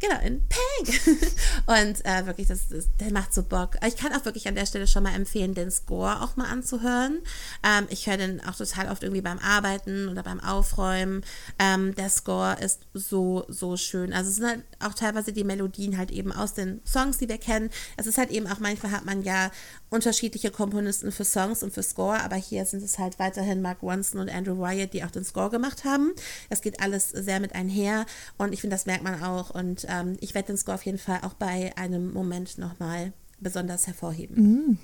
Genau, 0.00 0.20
in 0.20 0.42
Pink. 0.48 1.00
Und 1.66 2.04
äh, 2.04 2.24
wirklich, 2.24 2.46
das, 2.46 2.68
das, 2.68 2.88
der 3.00 3.12
macht 3.12 3.34
so 3.34 3.42
Bock. 3.42 3.74
Ich 3.84 3.96
kann 3.96 4.12
auch 4.12 4.24
wirklich 4.24 4.46
an 4.46 4.54
der 4.54 4.64
Stelle 4.64 4.86
schon 4.86 5.02
mal 5.02 5.14
empfehlen, 5.14 5.54
den 5.54 5.72
Score 5.72 6.22
auch 6.22 6.36
mal 6.36 6.46
anzuhören. 6.48 7.18
Ähm, 7.64 7.86
ich 7.90 8.06
höre 8.06 8.16
den 8.16 8.40
auch 8.44 8.54
total 8.54 8.90
oft 8.90 9.02
irgendwie 9.02 9.22
beim 9.22 9.40
Arbeiten 9.40 10.08
oder 10.08 10.22
beim 10.22 10.38
Aufräumen. 10.38 11.24
Ähm, 11.58 11.96
der 11.96 12.10
Score 12.10 12.56
ist 12.60 12.82
so, 12.94 13.44
so 13.48 13.76
schön. 13.76 14.12
Also 14.12 14.30
es 14.30 14.36
sind 14.36 14.46
halt 14.46 14.64
auch 14.78 14.94
teilweise 14.94 15.32
die 15.32 15.42
Melodien 15.42 15.98
halt 15.98 16.12
eben 16.12 16.30
aus 16.30 16.54
den 16.54 16.80
Songs, 16.86 17.18
die 17.18 17.28
wir 17.28 17.38
kennen. 17.38 17.70
Es 17.96 18.06
ist 18.06 18.18
halt 18.18 18.30
eben 18.30 18.46
auch, 18.46 18.60
manchmal 18.60 18.92
hat 18.92 19.04
man 19.04 19.22
ja 19.22 19.50
unterschiedliche 19.90 20.50
Komponisten 20.50 21.12
für 21.12 21.24
Songs 21.24 21.62
und 21.62 21.72
für 21.72 21.82
Score, 21.82 22.20
aber 22.22 22.36
hier 22.36 22.64
sind 22.64 22.82
es 22.82 22.98
halt 22.98 23.18
weiterhin 23.18 23.62
Mark 23.62 23.82
Ronson 23.82 24.20
und 24.20 24.30
Andrew 24.30 24.58
Wyatt, 24.58 24.92
die 24.92 25.04
auch 25.04 25.10
den 25.10 25.24
Score 25.24 25.50
gemacht 25.50 25.84
haben. 25.84 26.12
Es 26.50 26.60
geht 26.60 26.80
alles 26.80 27.10
sehr 27.10 27.40
mit 27.40 27.54
einher 27.54 28.06
und 28.36 28.52
ich 28.52 28.60
finde, 28.60 28.74
das 28.74 28.86
merkt 28.86 29.04
man 29.04 29.22
auch 29.22 29.50
und 29.50 29.86
ähm, 29.88 30.16
ich 30.20 30.34
werde 30.34 30.48
den 30.48 30.58
Score 30.58 30.74
auf 30.74 30.84
jeden 30.84 30.98
Fall 30.98 31.20
auch 31.22 31.34
bei 31.34 31.72
einem 31.76 32.12
Moment 32.12 32.58
nochmal 32.58 33.12
besonders 33.40 33.86
hervorheben. 33.86 34.36
Mm. 34.36 34.78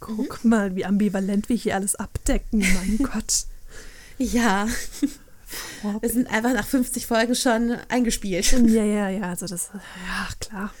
Guck 0.00 0.44
mhm. 0.44 0.50
mal, 0.50 0.76
wie 0.76 0.84
ambivalent 0.84 1.48
wir 1.48 1.56
hier 1.56 1.74
alles 1.74 1.94
abdecken, 1.96 2.60
mein 2.60 2.98
Gott. 3.12 3.46
Ja. 4.18 4.68
Wir 6.00 6.10
sind 6.10 6.28
einfach 6.28 6.52
nach 6.52 6.66
50 6.66 7.06
Folgen 7.06 7.34
schon 7.34 7.76
eingespielt. 7.88 8.52
Ja, 8.52 8.84
ja, 8.84 9.08
ja, 9.08 9.22
also 9.22 9.46
das, 9.46 9.70
ja, 9.72 10.28
klar. 10.40 10.72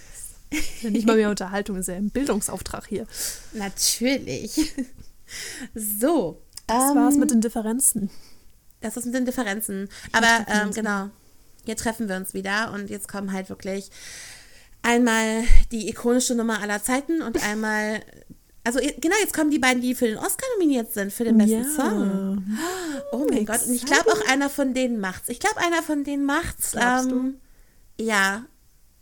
Nicht 0.82 1.06
mal 1.06 1.16
mehr 1.16 1.30
Unterhaltung, 1.30 1.76
ist 1.76 1.88
ja 1.88 1.94
ein 1.94 2.10
Bildungsauftrag 2.10 2.86
hier. 2.86 3.06
Natürlich. 3.52 4.72
So. 5.74 6.42
Das 6.66 6.90
ähm, 6.90 6.96
war's 6.96 7.16
mit 7.16 7.30
den 7.30 7.40
Differenzen. 7.40 8.10
Das 8.80 8.96
ist 8.96 9.06
mit 9.06 9.14
den 9.14 9.26
Differenzen. 9.26 9.88
Aber 10.12 10.46
ähm, 10.48 10.72
genau, 10.72 11.10
hier 11.64 11.76
treffen 11.76 12.08
wir 12.08 12.16
uns 12.16 12.34
wieder 12.34 12.72
und 12.72 12.90
jetzt 12.90 13.08
kommen 13.08 13.32
halt 13.32 13.48
wirklich 13.48 13.90
einmal 14.82 15.44
die 15.72 15.88
ikonische 15.88 16.34
Nummer 16.34 16.60
aller 16.60 16.82
Zeiten 16.82 17.22
und 17.22 17.42
einmal. 17.48 18.00
Also 18.64 18.80
genau, 18.80 19.16
jetzt 19.20 19.32
kommen 19.32 19.50
die 19.50 19.58
beiden, 19.58 19.80
die 19.80 19.94
für 19.94 20.06
den 20.06 20.18
Oscar 20.18 20.46
nominiert 20.54 20.92
sind, 20.92 21.10
für 21.10 21.24
den 21.24 21.38
besten 21.38 21.62
ja. 21.62 21.70
Song. 21.70 22.46
Oh 23.12 23.26
mein 23.30 23.46
Gott. 23.46 23.66
Und 23.66 23.72
ich 23.72 23.86
glaube 23.86 24.12
auch 24.12 24.28
einer 24.28 24.50
von 24.50 24.74
denen 24.74 25.00
macht's. 25.00 25.30
Ich 25.30 25.40
glaube, 25.40 25.56
einer 25.58 25.82
von 25.82 26.04
denen 26.04 26.26
macht's. 26.26 26.74
Ähm, 26.74 27.36
ja, 27.98 28.44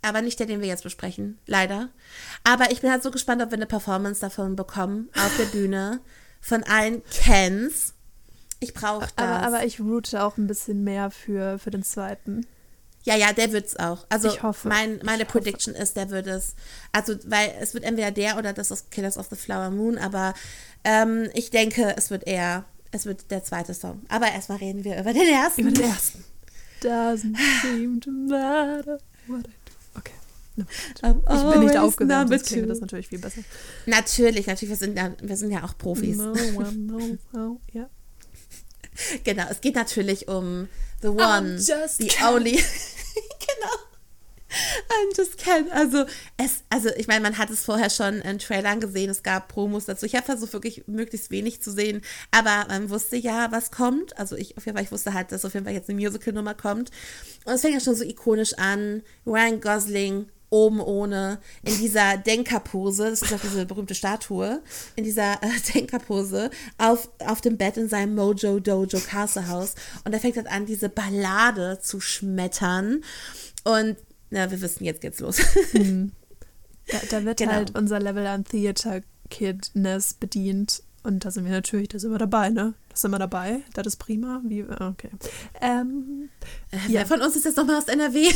aber 0.07 0.23
nicht 0.23 0.39
der, 0.39 0.47
den 0.47 0.61
wir 0.61 0.69
jetzt 0.69 0.85
besprechen, 0.85 1.39
leider. 1.47 1.89
Aber 2.45 2.71
ich 2.71 2.81
bin 2.81 2.91
halt 2.91 3.03
so 3.03 3.11
gespannt, 3.11 3.43
ob 3.43 3.51
wir 3.51 3.59
eine 3.59 3.67
Performance 3.67 4.21
davon 4.21 4.57
bekommen 4.57 5.11
auf 5.17 5.37
der 5.37 5.47
Bühne 5.47 6.01
von 6.41 6.63
allen 6.63 7.03
Kens. 7.11 7.95
Ich 8.61 8.73
brauche 8.73 9.01
das. 9.01 9.13
Aber, 9.17 9.47
aber 9.47 9.65
ich 9.65 9.81
route 9.81 10.23
auch 10.23 10.37
ein 10.37 10.47
bisschen 10.47 10.85
mehr 10.85 11.11
für, 11.11 11.59
für 11.59 11.71
den 11.71 11.83
zweiten. 11.83 12.47
Ja, 13.03 13.15
ja, 13.17 13.33
der 13.33 13.53
wird 13.53 13.67
es 13.67 13.77
auch. 13.79 14.07
Also 14.09 14.29
ich 14.29 14.43
hoffe. 14.43 14.69
Mein, 14.69 15.01
meine 15.05 15.23
ich 15.23 15.29
Prediction 15.29 15.75
hoffe. 15.75 15.83
ist, 15.83 15.97
der 15.97 16.11
wird 16.11 16.27
es. 16.27 16.57
Also, 16.93 17.15
weil 17.27 17.55
es 17.61 17.73
wird 17.73 17.85
entweder 17.85 18.11
der 18.11 18.37
oder 18.37 18.53
das 18.53 18.71
ist 18.71 18.91
Killers 18.91 19.17
of 19.17 19.29
the 19.31 19.37
Flower 19.37 19.71
Moon, 19.71 19.97
aber 19.97 20.35
ähm, 20.83 21.29
ich 21.35 21.51
denke, 21.51 21.95
es 21.97 22.11
wird 22.11 22.27
eher, 22.27 22.65
es 22.91 23.07
wird 23.07 23.31
der 23.31 23.45
zweite 23.45 23.75
Song. 23.75 24.03
Aber 24.09 24.27
erstmal 24.27 24.59
reden 24.59 24.83
wir 24.83 24.99
über 24.99 25.13
den 25.13 25.29
ersten. 25.29 25.61
Über 25.61 25.71
den 25.71 25.85
ersten. 25.85 26.25
Doesn't 26.83 27.37
seem 27.63 28.01
to 28.03 28.11
matter 28.11 28.99
what 29.29 29.47
I 29.47 29.66
ich 30.57 31.53
bin 31.53 31.61
nicht 31.61 31.77
aufgewärmt, 31.77 32.31
sonst 32.31 32.47
klingt 32.47 32.71
das 32.71 32.81
natürlich 32.81 33.09
viel 33.09 33.19
besser. 33.19 33.43
Natürlich, 33.87 34.47
natürlich, 34.47 34.71
wir 34.71 34.77
sind 34.77 34.97
ja, 34.97 35.13
wir 35.21 35.37
sind 35.37 35.51
ja 35.51 35.65
auch 35.65 35.77
Profis. 35.77 36.17
No 36.17 36.33
one 36.55 36.73
knows 36.73 37.19
how, 37.33 37.61
ja. 37.73 37.89
Genau, 39.25 39.45
es 39.51 39.61
geht 39.61 39.75
natürlich 39.75 40.29
um 40.29 40.69
The 41.03 41.09
One, 41.09 41.59
the. 41.59 42.11
Only. 42.25 42.53
genau. 43.47 43.77
I'm 44.89 45.17
just 45.17 45.39
Ken. 45.39 45.71
Also, 45.71 46.07
es, 46.37 46.63
also 46.71 46.89
ich 46.97 47.09
meine, 47.09 47.21
man 47.21 47.37
hat 47.37 47.51
es 47.51 47.65
vorher 47.65 47.91
schon 47.91 48.21
in 48.21 48.39
Trailern 48.39 48.81
gesehen, 48.81 49.11
es 49.11 49.23
gab 49.23 49.49
Promos 49.49 49.85
dazu. 49.87 50.07
Ich 50.07 50.15
habe 50.15 50.25
versucht, 50.25 50.53
wirklich 50.53 50.87
möglichst 50.87 51.31
wenig 51.31 51.61
zu 51.61 51.71
sehen, 51.73 52.01
aber 52.31 52.67
man 52.69 52.89
wusste 52.89 53.17
ja, 53.17 53.51
was 53.51 53.71
kommt. 53.71 54.17
Also 54.19 54.37
ich 54.37 54.57
auf 54.57 54.65
jeden 54.65 54.77
Fall, 54.77 54.85
ich 54.85 54.93
wusste 54.93 55.15
halt, 55.15 55.33
dass 55.33 55.45
auf 55.45 55.55
jeden 55.55 55.67
Fall 55.67 55.75
jetzt 55.75 55.91
eine 55.91 56.01
Musical-Nummer 56.01 56.55
kommt. 56.55 56.91
Und 57.45 57.53
es 57.53 57.61
fängt 57.61 57.75
ja 57.75 57.81
schon 57.81 57.97
so 57.97 58.05
ikonisch 58.05 58.55
an. 58.55 59.03
Ryan 59.27 59.61
Gosling 59.61 60.27
oben 60.57 60.81
ohne, 60.81 61.39
in 61.63 61.77
dieser 61.79 62.17
Denkerpose, 62.17 63.11
das 63.11 63.23
ist 63.23 63.35
auch 63.35 63.41
diese 63.41 63.67
berühmte 63.67 63.95
Statue, 63.95 64.63
in 64.97 65.05
dieser 65.05 65.35
äh, 65.43 65.51
Denkerpose 65.75 66.51
auf, 66.79 67.11
auf 67.19 67.43
dem 67.43 67.59
Bett 67.59 67.77
in 67.77 67.89
seinem 67.89 68.15
Mojo 68.15 68.59
Dojo 68.59 68.99
Castle 69.01 69.49
House. 69.49 69.75
Und 70.05 70.15
er 70.15 70.21
fängt 70.21 70.37
halt 70.37 70.47
an, 70.47 70.65
diese 70.65 70.89
Ballade 70.89 71.79
zu 71.81 72.01
schmettern. 72.01 73.03
Und 73.65 73.97
na, 74.31 74.51
wir 74.51 74.61
wissen, 74.63 74.85
jetzt 74.85 75.03
geht's 75.03 75.21
los. 75.21 75.41
Mhm. 75.73 76.13
Da, 76.89 76.99
da, 77.11 77.25
wird 77.25 77.39
genau. 77.39 77.51
halt 77.51 77.77
unser 77.77 77.99
Level 77.99 78.25
an 78.29 78.45
Theater 78.45 79.03
Kidness 79.29 80.15
bedient. 80.15 80.85
Und 81.03 81.25
da 81.25 81.33
sind 81.33 81.45
wir 81.45 81.51
natürlich, 81.51 81.89
da 81.89 81.99
sind 81.99 82.13
wir 82.13 82.19
dabei, 82.19 82.51
ne? 82.51 82.75
Da 82.91 82.97
sind 82.97 83.11
wir 83.11 83.19
dabei. 83.19 83.63
Das 83.75 83.89
ist 83.89 83.97
prima. 83.97 84.41
Wie, 84.45 84.63
okay. 84.63 85.11
Ähm, 85.61 86.29
äh, 86.71 86.77
ja. 86.93 87.01
Wer 87.01 87.07
von 87.07 87.23
uns 87.23 87.35
ist 87.35 87.45
jetzt 87.45 87.57
nochmal 87.57 87.79
aus 87.79 87.89
NRW? 87.89 88.29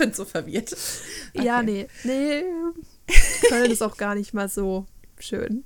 ich 0.00 0.06
bin 0.06 0.14
so 0.14 0.24
verwirrt. 0.24 0.74
Okay. 1.34 1.46
Ja, 1.46 1.62
nee. 1.62 1.86
Nee. 2.04 2.44
Köln 3.48 3.70
ist 3.70 3.82
auch 3.82 3.96
gar 3.96 4.14
nicht 4.14 4.32
mal 4.32 4.48
so 4.48 4.86
schön. 5.18 5.64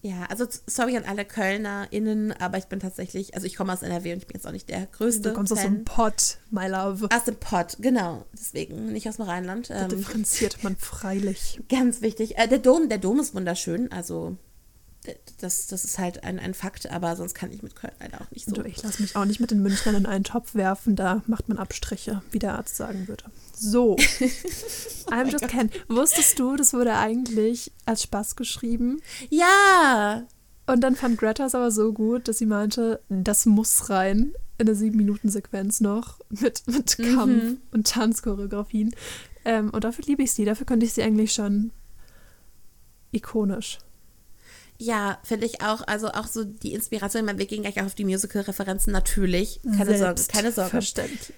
Ja, 0.00 0.26
also 0.26 0.46
sorry 0.66 0.96
an 0.96 1.04
alle 1.04 1.24
KölnerInnen, 1.24 2.32
aber 2.32 2.58
ich 2.58 2.66
bin 2.66 2.78
tatsächlich, 2.78 3.34
also 3.34 3.46
ich 3.46 3.56
komme 3.56 3.72
aus 3.72 3.82
NRW 3.82 4.12
und 4.12 4.18
ich 4.18 4.26
bin 4.28 4.36
jetzt 4.36 4.46
auch 4.46 4.52
nicht 4.52 4.68
der 4.68 4.86
größte. 4.86 5.30
Du 5.30 5.34
kommst 5.34 5.52
Fan. 5.52 5.58
aus 5.58 5.64
dem 5.64 5.84
Pott, 5.84 6.38
my 6.50 6.68
love. 6.68 7.08
Aus 7.12 7.24
dem 7.24 7.36
Pott, 7.36 7.76
genau. 7.80 8.24
Deswegen 8.32 8.92
nicht 8.92 9.08
aus 9.08 9.16
dem 9.16 9.24
Rheinland. 9.24 9.70
Da 9.70 9.82
ähm, 9.82 9.88
differenziert 9.88 10.62
man 10.62 10.76
freilich. 10.76 11.60
Ganz 11.68 12.02
wichtig. 12.02 12.38
Äh, 12.38 12.46
der 12.46 12.58
Dom, 12.58 12.88
der 12.88 12.98
Dom 12.98 13.18
ist 13.18 13.34
wunderschön, 13.34 13.90
also 13.90 14.36
das, 15.40 15.66
das 15.66 15.84
ist 15.84 15.98
halt 15.98 16.24
ein, 16.24 16.38
ein 16.38 16.54
Fakt, 16.54 16.90
aber 16.90 17.16
sonst 17.16 17.34
kann 17.34 17.50
ich 17.52 17.62
mit 17.62 17.76
Köln 17.76 17.92
leider 18.00 18.20
auch 18.20 18.30
nicht 18.30 18.46
so. 18.46 18.64
Ich 18.64 18.82
lasse 18.82 19.02
mich 19.02 19.16
auch 19.16 19.24
nicht 19.24 19.40
mit 19.40 19.50
den 19.50 19.62
Münchnern 19.62 19.94
in 19.94 20.06
einen 20.06 20.24
Topf 20.24 20.54
werfen, 20.54 20.96
da 20.96 21.22
macht 21.26 21.48
man 21.48 21.58
Abstriche, 21.58 22.22
wie 22.30 22.38
der 22.38 22.54
Arzt 22.54 22.76
sagen 22.76 23.08
würde. 23.08 23.24
So, 23.58 23.96
I'm 25.10 25.30
just 25.30 25.48
Ken. 25.48 25.70
Wusstest 25.88 26.38
du, 26.38 26.56
das 26.56 26.72
wurde 26.74 26.94
eigentlich 26.94 27.72
als 27.86 28.02
Spaß 28.02 28.36
geschrieben? 28.36 29.00
Ja! 29.30 30.24
Und 30.66 30.80
dann 30.80 30.96
fand 30.96 31.16
Greta 31.18 31.46
es 31.46 31.54
aber 31.54 31.70
so 31.70 31.92
gut, 31.92 32.28
dass 32.28 32.38
sie 32.38 32.46
meinte, 32.46 33.00
das 33.08 33.46
muss 33.46 33.88
rein 33.88 34.32
in 34.58 34.66
eine 34.66 34.74
sieben 34.74 34.96
Minuten 34.96 35.28
Sequenz 35.28 35.80
noch 35.80 36.18
mit, 36.30 36.62
mit 36.66 36.96
Kampf 36.98 37.42
Mhm. 37.44 37.58
und 37.72 37.86
Tanzchoreografien. 37.86 38.94
Ähm, 39.44 39.70
und 39.70 39.84
dafür 39.84 40.04
liebe 40.06 40.22
ich 40.22 40.32
sie. 40.32 40.44
Dafür 40.44 40.66
könnte 40.66 40.84
ich 40.86 40.92
sie 40.92 41.02
eigentlich 41.02 41.32
schon 41.32 41.70
ikonisch. 43.12 43.78
Ja, 44.78 45.18
finde 45.22 45.46
ich 45.46 45.62
auch. 45.62 45.86
Also 45.86 46.08
auch 46.08 46.26
so 46.26 46.44
die 46.44 46.74
Inspiration. 46.74 47.22
Ich 47.22 47.26
meine, 47.26 47.38
wir 47.38 47.46
gehen 47.46 47.62
gleich 47.62 47.80
auch 47.80 47.86
auf 47.86 47.94
die 47.94 48.04
Musical-Referenzen 48.04 48.92
natürlich. 48.92 49.60
Keine 49.76 49.96
Sorge, 49.96 50.22
keine 50.28 50.52
Sorge. 50.52 50.70
Verständlich. 50.70 51.32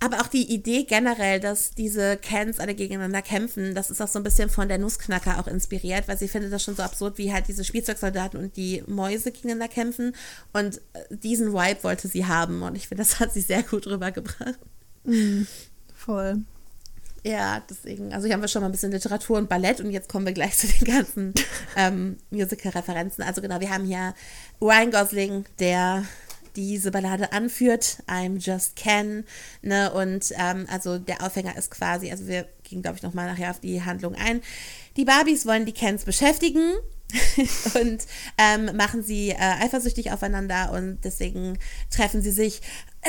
Aber 0.00 0.20
auch 0.20 0.28
die 0.28 0.52
Idee 0.54 0.84
generell, 0.84 1.40
dass 1.40 1.72
diese 1.72 2.16
Cans 2.16 2.60
alle 2.60 2.76
gegeneinander 2.76 3.20
kämpfen, 3.20 3.74
das 3.74 3.90
ist 3.90 4.00
auch 4.00 4.06
so 4.06 4.20
ein 4.20 4.22
bisschen 4.22 4.48
von 4.48 4.68
der 4.68 4.78
Nussknacker 4.78 5.40
auch 5.40 5.48
inspiriert, 5.48 6.06
weil 6.06 6.16
sie 6.16 6.28
findet 6.28 6.52
das 6.52 6.62
schon 6.62 6.76
so 6.76 6.84
absurd, 6.84 7.18
wie 7.18 7.32
halt 7.32 7.48
diese 7.48 7.64
Spielzeugsoldaten 7.64 8.38
und 8.38 8.56
die 8.56 8.84
Mäuse 8.86 9.32
gegeneinander 9.32 9.66
kämpfen. 9.66 10.14
Und 10.52 10.80
äh, 10.92 11.00
diesen 11.10 11.52
Vibe 11.52 11.82
wollte 11.82 12.06
sie 12.06 12.26
haben. 12.26 12.62
Und 12.62 12.76
ich 12.76 12.86
finde, 12.86 13.02
das 13.02 13.18
hat 13.18 13.32
sie 13.32 13.40
sehr 13.40 13.64
gut 13.64 13.88
rübergebracht. 13.88 14.58
Voll. 15.94 16.44
Ja, 17.24 17.62
deswegen, 17.68 18.12
also 18.12 18.26
hier 18.26 18.34
haben 18.34 18.40
wir 18.40 18.48
schon 18.48 18.62
mal 18.62 18.68
ein 18.68 18.72
bisschen 18.72 18.92
Literatur 18.92 19.38
und 19.38 19.48
Ballett 19.48 19.80
und 19.80 19.90
jetzt 19.90 20.08
kommen 20.08 20.26
wir 20.26 20.32
gleich 20.32 20.56
zu 20.56 20.66
den 20.68 20.84
ganzen 20.84 21.34
ähm, 21.76 22.16
Musical-Referenzen. 22.30 23.24
Also 23.24 23.42
genau, 23.42 23.60
wir 23.60 23.70
haben 23.70 23.84
hier 23.84 24.14
Ryan 24.60 24.90
Gosling, 24.90 25.44
der 25.58 26.04
diese 26.56 26.90
Ballade 26.90 27.32
anführt, 27.32 28.02
I'm 28.08 28.38
Just 28.38 28.74
Ken, 28.74 29.24
ne, 29.62 29.92
und 29.92 30.32
ähm, 30.36 30.66
also 30.70 30.98
der 30.98 31.22
Aufhänger 31.22 31.56
ist 31.56 31.70
quasi, 31.70 32.10
also 32.10 32.26
wir 32.26 32.46
gehen, 32.64 32.82
glaube 32.82 32.96
ich, 32.96 33.02
nochmal 33.02 33.26
nachher 33.26 33.50
auf 33.50 33.60
die 33.60 33.82
Handlung 33.84 34.14
ein. 34.16 34.40
Die 34.96 35.04
Barbies 35.04 35.46
wollen 35.46 35.66
die 35.66 35.72
Kens 35.72 36.04
beschäftigen 36.04 36.72
und 37.74 38.06
ähm, 38.36 38.76
machen 38.76 39.02
sie 39.02 39.30
äh, 39.30 39.36
eifersüchtig 39.36 40.10
aufeinander 40.10 40.72
und 40.72 40.98
deswegen 41.04 41.58
treffen 41.90 42.22
sie 42.22 42.32
sich 42.32 42.60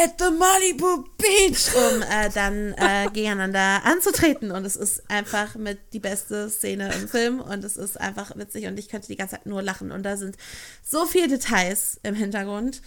at 0.02 0.16
the 0.20 0.32
Malibu 0.32 1.04
Beach, 1.18 1.70
um 1.76 2.02
äh, 2.02 2.30
dann 2.34 2.74
äh, 2.78 3.10
gegeneinander 3.12 3.84
anzutreten. 3.84 4.52
Und 4.52 4.66
es 4.66 4.76
ist 4.76 5.10
einfach 5.10 5.56
mit 5.56 5.80
die 5.93 6.00
beste 6.00 6.50
Szene 6.50 6.93
im 6.93 7.08
Film 7.08 7.39
und 7.41 7.64
es 7.64 7.76
ist 7.78 8.00
einfach 8.00 8.36
witzig 8.38 8.66
und 8.68 8.80
ich 8.80 8.88
könnte 8.89 9.08
die 9.08 9.16
ganze 9.18 9.36
Zeit 9.36 9.45
nur 9.45 9.62
lachen. 9.62 9.91
Und 9.91 10.04
da 10.04 10.16
sind 10.18 10.38
so 10.84 11.06
viele 11.06 11.28
Details 11.28 12.00
im 12.04 12.16
Hintergrund. 12.16 12.82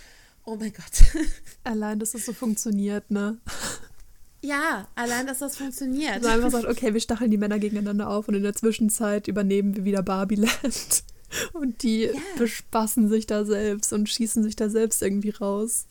Oh 0.45 0.57
mein 0.57 0.73
Gott. 0.73 1.05
Allein, 1.65 1.99
dass 1.99 2.13
das 2.13 2.25
so 2.25 2.33
funktioniert, 2.33 3.11
ne? 3.11 3.39
ja, 4.45 4.89
allein, 4.97 5.29
dass 5.29 5.39
das 5.39 5.57
funktioniert. 5.57 6.15
Also 6.15 6.29
einfach 6.29 6.51
sagt, 6.51 6.65
okay, 6.67 6.93
wir 6.93 7.01
stacheln 7.01 7.31
die 7.31 7.37
Männer 7.37 7.61
gegeneinander 7.61 8.09
auf 8.09 8.27
und 8.27 8.35
in 8.35 8.43
der 8.43 8.55
Zwischenzeit 8.55 9.29
übernehmen 9.29 9.77
wir 9.77 9.85
wieder 9.85 10.03
Barbieland. 10.03 11.05
Und 11.55 11.83
die 11.83 12.03
Ja. 12.07 12.13
bespassen 12.37 13.09
sich 13.09 13.25
da 13.25 13.47
selbst 13.47 13.91
und 13.95 14.07
schießen 14.07 14.43
sich 14.43 14.55
da 14.55 14.69
selbst 14.69 15.01
irgendwie 15.01 15.31
raus. 15.31 15.87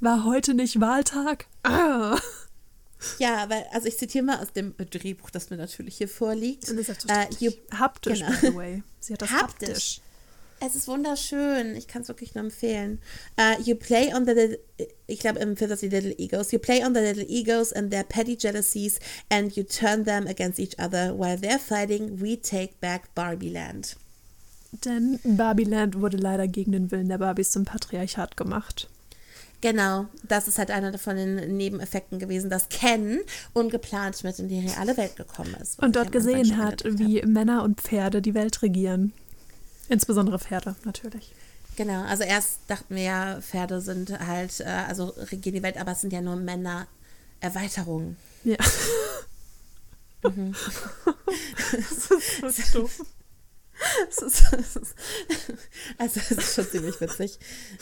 War 0.00 0.24
heute 0.24 0.54
nicht 0.54 0.80
Wahltag? 0.80 1.46
Ah. 1.62 2.18
Ja, 3.18 3.48
weil, 3.48 3.64
also 3.72 3.86
ich 3.88 3.96
zitiere 3.96 4.24
mal 4.24 4.38
aus 4.42 4.52
dem 4.52 4.74
Drehbuch, 4.76 5.30
das 5.30 5.48
mir 5.50 5.56
natürlich 5.56 5.96
hier 5.96 6.08
vorliegt. 6.08 6.68
Und 6.68 6.76
das 6.76 6.88
ist 6.88 7.08
Äh, 7.08 7.26
haptisch, 7.74 8.20
genau. 8.20 8.30
by 8.32 8.46
the 8.46 8.54
way. 8.54 8.82
Sie 9.00 9.12
hat 9.14 9.22
das 9.22 9.30
haptisch. 9.30 9.68
Haptisch. 9.68 10.00
Es 10.62 10.74
ist 10.76 10.88
wunderschön. 10.88 11.74
Ich 11.74 11.88
kann 11.88 12.02
es 12.02 12.08
wirklich 12.08 12.34
nur 12.34 12.44
empfehlen. 12.44 13.00
Uh, 13.40 13.58
you 13.62 13.74
play 13.74 14.12
on 14.12 14.26
the 14.26 14.32
little, 14.32 14.58
ich 15.06 15.20
glaube 15.20 15.38
im 15.38 15.56
Film 15.56 15.70
das 15.70 15.80
die 15.80 15.88
Little 15.88 16.14
Egos. 16.18 16.52
You 16.52 16.58
play 16.58 16.84
on 16.84 16.94
the 16.94 17.00
little 17.00 17.24
egos 17.26 17.72
and 17.72 17.90
their 17.90 18.04
petty 18.04 18.36
jealousies 18.36 18.98
and 19.30 19.56
you 19.56 19.62
turn 19.62 20.04
them 20.04 20.26
against 20.26 20.58
each 20.58 20.78
other. 20.78 21.18
While 21.18 21.38
they're 21.38 21.58
fighting, 21.58 22.20
we 22.20 22.36
take 22.38 22.74
back 22.82 23.14
Barbie 23.14 23.48
Land. 23.48 23.96
Denn 24.84 25.18
Barbieland 25.24 25.98
wurde 25.98 26.18
leider 26.18 26.46
gegen 26.46 26.72
den 26.72 26.90
Willen 26.90 27.08
der 27.08 27.18
Barbies 27.18 27.50
zum 27.52 27.64
Patriarchat 27.64 28.36
gemacht. 28.36 28.90
Genau, 29.60 30.06
das 30.22 30.48
ist 30.48 30.58
halt 30.58 30.70
einer 30.70 30.96
von 30.96 31.16
den 31.16 31.56
Nebeneffekten 31.56 32.18
gewesen, 32.18 32.48
dass 32.48 32.70
Ken 32.70 33.20
ungeplant 33.52 34.24
mit 34.24 34.38
in 34.38 34.48
die 34.48 34.66
reale 34.66 34.96
Welt 34.96 35.16
gekommen 35.16 35.54
ist. 35.60 35.78
Und 35.82 35.96
dort 35.96 36.12
gesehen 36.12 36.56
hat, 36.56 36.82
wie 36.86 37.20
Männer 37.22 37.62
und 37.62 37.80
Pferde 37.80 38.22
die 38.22 38.34
Welt 38.34 38.62
regieren. 38.62 39.12
Insbesondere 39.90 40.38
Pferde, 40.38 40.76
natürlich. 40.84 41.34
Genau, 41.76 42.02
also 42.04 42.24
erst 42.24 42.60
dachten 42.68 42.94
wir 42.94 43.02
ja, 43.02 43.40
Pferde 43.40 43.80
sind 43.80 44.18
halt, 44.26 44.60
äh, 44.60 44.64
also 44.64 45.14
regieren 45.30 45.56
die 45.56 45.62
Welt, 45.62 45.78
aber 45.78 45.92
es 45.92 46.00
sind 46.00 46.12
ja 46.12 46.20
nur 46.20 46.36
Männer 46.36 46.86
Erweiterungen. 47.40 48.16
Ja. 48.44 48.56
Mhm. 50.22 50.54
das 51.72 52.58
ist 52.58 52.72
so 52.72 52.80
doof. 52.80 52.92
Es 52.92 52.98
ist, 52.98 52.98
es 52.98 52.98
ist, 52.98 53.06
also 55.98 56.20
es 56.20 56.30
ist 56.30 56.54
schon 56.54 56.68
ziemlich 56.68 57.00
witzig. 57.00 57.38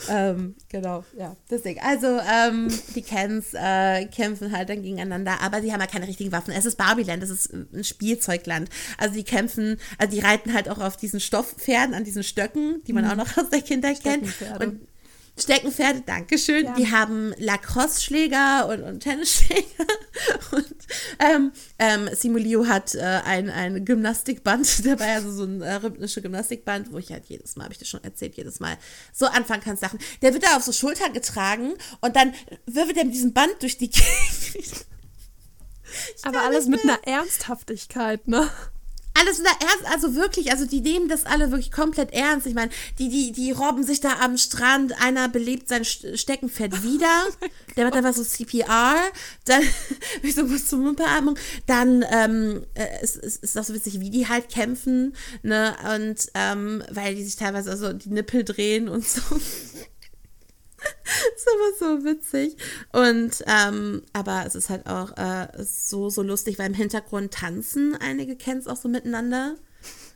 Ähm, 0.09 0.55
genau, 0.69 1.03
ja. 1.17 1.35
Deswegen. 1.49 1.79
Also 1.81 2.07
ähm, 2.07 2.67
die 2.95 3.01
Kens 3.01 3.53
äh, 3.53 4.05
kämpfen 4.05 4.55
halt 4.55 4.69
dann 4.69 4.81
gegeneinander, 4.81 5.41
aber 5.41 5.61
sie 5.61 5.71
haben 5.73 5.81
ja 5.81 5.87
keine 5.87 6.07
richtigen 6.07 6.31
Waffen. 6.31 6.53
Es 6.53 6.65
ist 6.65 6.77
Barbieland, 6.77 7.23
es 7.23 7.29
ist 7.29 7.53
ein 7.53 7.83
Spielzeugland. 7.83 8.69
Also 8.97 9.15
die 9.15 9.23
kämpfen, 9.23 9.77
also 9.97 10.15
die 10.15 10.21
reiten 10.21 10.53
halt 10.53 10.69
auch 10.69 10.79
auf 10.79 10.97
diesen 10.97 11.19
Stoffpferden, 11.19 11.93
an 11.93 12.03
diesen 12.03 12.23
Stöcken, 12.23 12.81
die 12.85 12.93
man 12.93 13.05
auch 13.05 13.15
noch 13.15 13.37
aus 13.37 13.49
der 13.49 13.61
Kindheit 13.61 14.01
kennt. 14.01 14.27
Und 14.59 14.88
Steckenpferde, 15.41 16.01
Dankeschön. 16.05 16.65
Ja. 16.65 16.73
Die 16.75 16.91
haben 16.91 17.33
Lacrosse-Schläger 17.37 18.67
und, 18.67 18.83
und 18.83 18.99
Tennisschläger. 19.01 19.65
Und 20.51 20.65
ähm, 21.19 21.51
ähm, 21.77 22.09
Simulio 22.13 22.67
hat 22.67 22.95
äh, 22.95 22.99
ein, 22.99 23.49
ein 23.49 23.85
Gymnastikband 23.85 24.85
dabei, 24.85 25.15
also 25.15 25.31
so 25.31 25.43
ein 25.43 25.61
äh, 25.61 25.75
rhythmische 25.75 26.21
Gymnastikband, 26.21 26.91
wo 26.91 26.97
ich 26.97 27.11
halt 27.11 27.25
jedes 27.27 27.55
Mal, 27.55 27.65
habe 27.65 27.73
ich 27.73 27.79
dir 27.79 27.85
schon 27.85 28.03
erzählt, 28.03 28.35
jedes 28.35 28.59
Mal 28.59 28.77
so 29.13 29.27
anfangen 29.27 29.63
kann 29.63 29.77
zu 29.77 29.85
lachen. 29.85 29.99
Der 30.21 30.33
wird 30.33 30.43
da 30.43 30.57
auf 30.57 30.63
so 30.63 30.71
Schultern 30.71 31.13
getragen 31.13 31.73
und 32.01 32.15
dann 32.15 32.33
wirbelt 32.65 32.97
er 32.97 33.05
mit 33.05 33.13
diesem 33.13 33.33
Band 33.33 33.53
durch 33.61 33.77
die 33.77 33.89
Gegend. 33.89 34.85
Aber 36.23 36.41
alles 36.41 36.67
mit 36.67 36.83
einer 36.83 36.99
Ernsthaftigkeit, 37.05 38.27
ne? 38.27 38.49
Alles 39.13 39.39
wieder 39.39 39.49
ernst, 39.59 39.85
also 39.91 40.15
wirklich, 40.15 40.51
also 40.51 40.65
die 40.65 40.79
nehmen 40.81 41.09
das 41.09 41.25
alle 41.25 41.51
wirklich 41.51 41.71
komplett 41.71 42.13
ernst. 42.13 42.47
Ich 42.47 42.53
meine, 42.53 42.71
die, 42.99 43.09
die, 43.09 43.31
die 43.33 43.51
robben 43.51 43.83
sich 43.83 43.99
da 43.99 44.19
am 44.21 44.37
Strand, 44.37 45.01
einer 45.01 45.27
belebt 45.27 45.67
sein 45.67 45.83
St- 45.83 46.15
Steckenpferd 46.15 46.83
wieder, 46.83 47.25
der 47.75 47.85
macht 47.85 47.95
einfach 47.95 48.13
so 48.13 48.23
CPR, 48.23 48.95
dann 49.45 49.61
wie 50.21 50.31
so 50.31 50.49
was 50.49 50.67
zur 50.67 50.79
Mundbeatmung, 50.79 51.37
dann 51.65 52.05
ähm, 52.11 52.65
äh, 52.75 52.85
es, 53.01 53.17
es 53.17 53.35
ist 53.37 53.57
auch 53.57 53.63
so 53.65 53.73
witzig, 53.73 53.99
wie 53.99 54.09
die 54.09 54.27
halt 54.29 54.47
kämpfen, 54.49 55.15
ne, 55.43 55.75
und 55.95 56.27
ähm, 56.35 56.83
weil 56.91 57.15
die 57.15 57.23
sich 57.23 57.35
teilweise 57.35 57.71
also 57.71 57.91
die 57.91 58.09
Nippel 58.09 58.43
drehen 58.45 58.87
und 58.87 59.05
so. 59.05 59.21
ist 61.35 61.47
immer 61.53 61.99
so 61.99 62.05
witzig. 62.05 62.57
Und, 62.91 63.43
ähm, 63.47 64.03
aber 64.13 64.43
es 64.45 64.55
ist 64.55 64.69
halt 64.69 64.87
auch 64.87 65.15
äh, 65.17 65.47
so, 65.63 66.09
so 66.09 66.21
lustig, 66.21 66.59
weil 66.59 66.67
im 66.67 66.73
Hintergrund 66.73 67.33
tanzen 67.33 67.95
einige 67.99 68.35
Kens 68.35 68.67
auch 68.67 68.77
so 68.77 68.89
miteinander. 68.89 69.55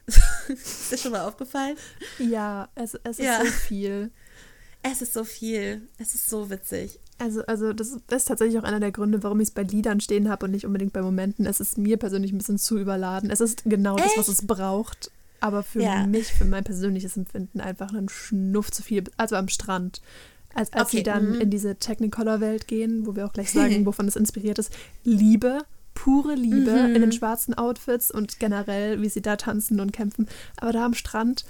ist 0.48 0.92
dir 0.92 0.98
schon 0.98 1.12
mal 1.14 1.26
aufgefallen? 1.28 1.78
Ja, 2.20 2.70
es, 2.76 2.94
es 3.04 3.20
ist 3.20 3.26
Ja. 3.26 3.40
so 3.40 3.46
viel. 3.52 4.12
Es 4.82 5.02
ist 5.02 5.14
so 5.14 5.24
viel. 5.24 5.88
Es 5.98 6.14
ist 6.14 6.30
so 6.30 6.50
witzig. 6.50 7.00
Also, 7.20 7.42
also 7.46 7.72
das 7.72 7.90
ist 7.92 8.26
tatsächlich 8.28 8.58
auch 8.60 8.64
einer 8.64 8.82
der 8.82 8.92
Gründe, 8.92 9.24
warum 9.24 9.40
ich 9.40 9.48
es 9.50 9.54
bei 9.54 9.64
Liedern 9.64 10.02
stehen 10.02 10.30
habe 10.30 10.46
und 10.46 10.52
nicht 10.52 10.66
unbedingt 10.66 10.92
bei 10.92 11.02
Momenten. 11.02 11.46
Es 11.46 11.62
ist 11.62 11.78
mir 11.78 11.96
persönlich 11.98 12.34
ein 12.34 12.38
bisschen 12.38 12.58
zu 12.58 12.78
überladen. 12.78 13.30
Es 13.30 13.40
ist 13.40 13.64
genau 13.66 13.96
das, 13.96 14.18
was 14.18 14.28
es 14.28 14.46
braucht. 14.46 15.10
Aber 15.40 15.64
für 15.64 15.82
Ja. 15.82 16.06
mich, 16.06 16.34
für 16.34 16.46
mein 16.46 16.64
persönliches 16.64 17.16
Empfinden, 17.16 17.62
einfach 17.62 17.94
ein 17.94 18.10
Schnuff 18.10 18.72
zu 18.72 18.82
viel. 18.84 19.04
Also 19.16 19.36
am 19.38 19.48
Strand. 19.48 20.02
Als, 20.54 20.72
als 20.74 20.90
Okay, 20.90 20.98
sie 20.98 21.04
dann 21.04 21.30
mhm. 21.36 21.42
in 21.42 21.50
diese 21.50 21.76
Technicolor-Welt 21.76 22.68
gehen, 22.68 23.06
wo 23.06 23.16
wir 23.16 23.26
auch 23.26 23.34
gleich 23.34 23.52
sagen, 23.54 23.86
wovon 23.86 24.08
es 24.08 24.16
inspiriert 24.16 24.60
ist. 24.60 24.72
Liebe, 25.04 25.60
pure 25.94 26.36
Liebe 26.36 26.72
Mhm. 26.72 26.96
in 26.96 27.02
den 27.02 27.12
schwarzen 27.12 27.54
Outfits 27.56 28.12
und 28.12 28.40
generell, 28.40 29.02
wie 29.02 29.10
sie 29.10 29.22
da 29.22 29.36
tanzen 29.36 29.80
und 29.80 29.92
kämpfen. 29.94 30.28
Aber 30.58 30.72
da 30.72 30.86
am 30.86 30.94
Strand, 30.94 31.46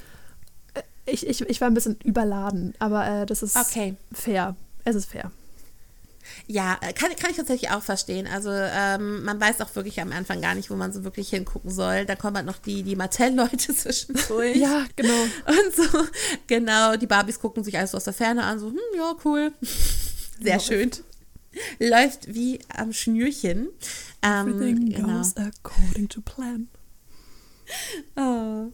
äh, 0.73 0.81
ich, 1.05 1.27
ich, 1.27 1.41
ich 1.41 1.61
war 1.61 1.69
ein 1.69 1.73
bisschen 1.73 1.97
überladen. 2.03 2.73
Aber 2.79 3.05
äh, 3.07 3.25
das 3.25 3.43
ist 3.43 3.55
Okay. 3.57 3.95
fair. 4.11 4.55
Es 4.85 4.95
ist 4.95 5.05
fair. 5.05 5.31
Ja, 6.47 6.77
äh, 6.81 6.93
kann, 6.93 7.15
kann 7.15 7.31
ich 7.31 7.37
tatsächlich 7.37 7.71
auch 7.71 7.83
verstehen. 7.83 8.27
Also 8.27 8.49
ähm, 8.51 9.23
man 9.23 9.39
weiß 9.39 9.61
auch 9.61 9.75
wirklich 9.75 10.01
am 10.01 10.11
Anfang 10.11 10.41
gar 10.41 10.55
nicht, 10.55 10.69
wo 10.69 10.75
man 10.75 10.91
so 10.93 11.03
wirklich 11.03 11.29
hingucken 11.29 11.69
soll. 11.69 12.05
Da 12.05 12.15
kommen 12.15 12.35
halt 12.37 12.45
noch 12.45 12.57
die, 12.57 12.83
die 12.83 12.95
Mattel-Leute 12.95 13.73
zwischendurch. 13.75 14.55
Ja, 14.55 14.85
genau. 14.95 15.21
Und 15.47 15.75
so, 15.75 15.99
genau, 16.47 16.95
die 16.95 17.07
Barbies 17.07 17.39
gucken 17.39 17.63
sich 17.63 17.77
alles 17.77 17.91
so 17.91 17.97
aus 17.97 18.03
der 18.05 18.13
Ferne 18.13 18.43
an, 18.43 18.59
so, 18.59 18.67
hm, 18.67 18.79
ja, 18.95 19.15
cool. 19.25 19.51
Sehr 20.41 20.55
Läuft. 20.55 20.67
schön. 20.67 20.91
Läuft 21.79 22.33
wie 22.33 22.59
am 22.75 22.93
Schnürchen. 22.93 23.69
Ähm, 24.21 24.47
Everything 24.47 24.89
genau. 24.89 25.17
goes 25.17 25.35
according 25.37 26.09
to 26.09 26.21
plan. 26.21 26.67
Oh. 28.17 28.71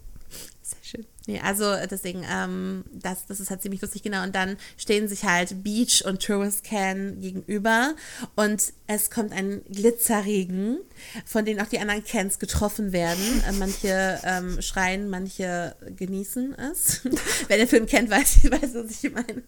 Nee, 1.29 1.41
also 1.41 1.75
deswegen, 1.87 2.25
ähm, 2.27 2.83
das, 2.91 3.27
das 3.27 3.39
ist 3.39 3.51
halt 3.51 3.61
ziemlich 3.61 3.83
lustig, 3.83 4.01
genau. 4.01 4.23
Und 4.23 4.33
dann 4.33 4.57
stehen 4.77 5.07
sich 5.07 5.25
halt 5.25 5.63
Beach 5.63 6.03
und 6.03 6.23
Tourist 6.23 6.63
Can 6.63 7.21
gegenüber 7.21 7.93
und 8.35 8.73
es 8.87 9.11
kommt 9.11 9.31
ein 9.31 9.61
Glitzerregen, 9.69 10.79
von 11.25 11.45
denen 11.45 11.61
auch 11.61 11.67
die 11.67 11.77
anderen 11.77 12.03
Cans 12.03 12.39
getroffen 12.39 12.93
werden. 12.93 13.43
Äh, 13.47 13.51
manche 13.51 14.19
ähm, 14.23 14.59
schreien, 14.63 15.07
manche 15.11 15.75
genießen 15.97 16.55
es. 16.55 17.01
Wer 17.47 17.57
den 17.57 17.67
Film 17.67 17.85
kennt, 17.85 18.09
weiß, 18.09 18.45
weiß, 18.51 18.73
was 18.73 19.03
ich 19.03 19.11
meine. 19.13 19.43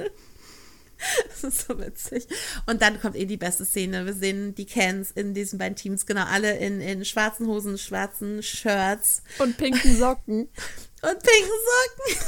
Das 1.30 1.44
ist 1.44 1.68
so 1.68 1.80
witzig. 1.80 2.28
Und 2.68 2.84
dann 2.84 3.02
kommt 3.02 3.16
eh 3.16 3.26
die 3.26 3.38
beste 3.38 3.66
Szene. 3.66 4.06
Wir 4.06 4.14
sehen 4.14 4.54
die 4.54 4.68
Cans 4.68 5.10
in 5.10 5.34
diesen 5.34 5.58
beiden 5.58 5.76
Teams, 5.76 6.06
genau, 6.06 6.26
alle 6.26 6.58
in, 6.58 6.80
in 6.80 7.06
schwarzen 7.06 7.48
Hosen, 7.48 7.80
schwarzen 7.80 8.44
Shirts. 8.44 9.24
Und 9.40 9.58
pinken 9.58 9.98
Socken. 9.98 10.48
und 11.02 11.20
pinken 11.24 11.60
Socken. 11.68 12.26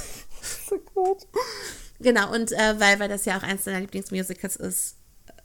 so 0.70 0.78
gut. 0.94 1.28
Genau, 2.00 2.34
und 2.34 2.52
äh, 2.52 2.80
weil, 2.80 3.00
weil 3.00 3.10
das 3.10 3.26
ja 3.26 3.38
auch 3.38 3.44
eins 3.44 3.64
deiner 3.64 3.80
Lieblingsmusicals 3.82 4.56
ist, 4.58 4.96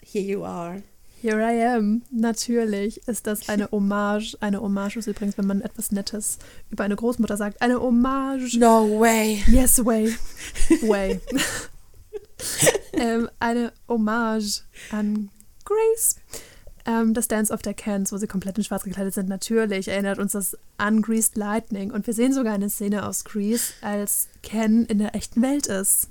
Here 0.01 0.25
You 0.25 0.45
Are. 0.45 0.83
Here 1.21 1.41
I 1.41 1.65
am. 1.65 2.03
Natürlich 2.13 3.07
ist 3.09 3.27
das 3.27 3.49
eine 3.49 3.69
Hommage. 3.73 4.37
Eine 4.41 4.61
Hommage 4.61 4.97
ist 4.97 5.09
übrigens, 5.09 5.37
wenn 5.37 5.49
man 5.49 5.63
etwas 5.63 5.91
Nettes 5.91 6.39
über 6.71 6.85
eine 6.85 6.95
Großmutter 6.95 7.37
sagt. 7.37 7.61
Eine 7.61 7.81
Hommage. 7.81 8.57
No 8.57 9.01
way. 9.01 9.43
Yes, 9.49 9.85
way. 9.85 10.15
Way. 10.83 11.21
ähm, 12.93 13.29
eine 13.41 13.73
Hommage 13.89 14.63
an 14.93 15.31
Grace. 15.65 16.17
Ähm, 16.89 17.13
das 17.13 17.29
Dance 17.29 17.53
of 17.53 17.61
the 17.65 17.75
Cans, 17.75 18.13
wo 18.13 18.17
sie 18.17 18.27
komplett 18.27 18.57
in 18.57 18.65
schwarz 18.65 18.83
gekleidet 18.83 19.13
sind, 19.13 19.29
natürlich 19.29 19.89
erinnert 19.89 20.19
uns 20.19 20.33
das 20.33 20.57
an 20.79 21.03
Greased 21.03 21.37
Lightning. 21.37 21.91
Und 21.91 22.07
wir 22.07 22.15
sehen 22.15 22.33
sogar 22.33 22.55
eine 22.55 22.71
Szene 22.71 23.07
aus 23.07 23.25
Grease, 23.25 23.75
als 23.83 24.29
Ken 24.43 24.87
in 24.87 24.99
der 24.99 25.15
echten 25.15 25.43
Welt 25.43 25.67
ist. 25.67 26.09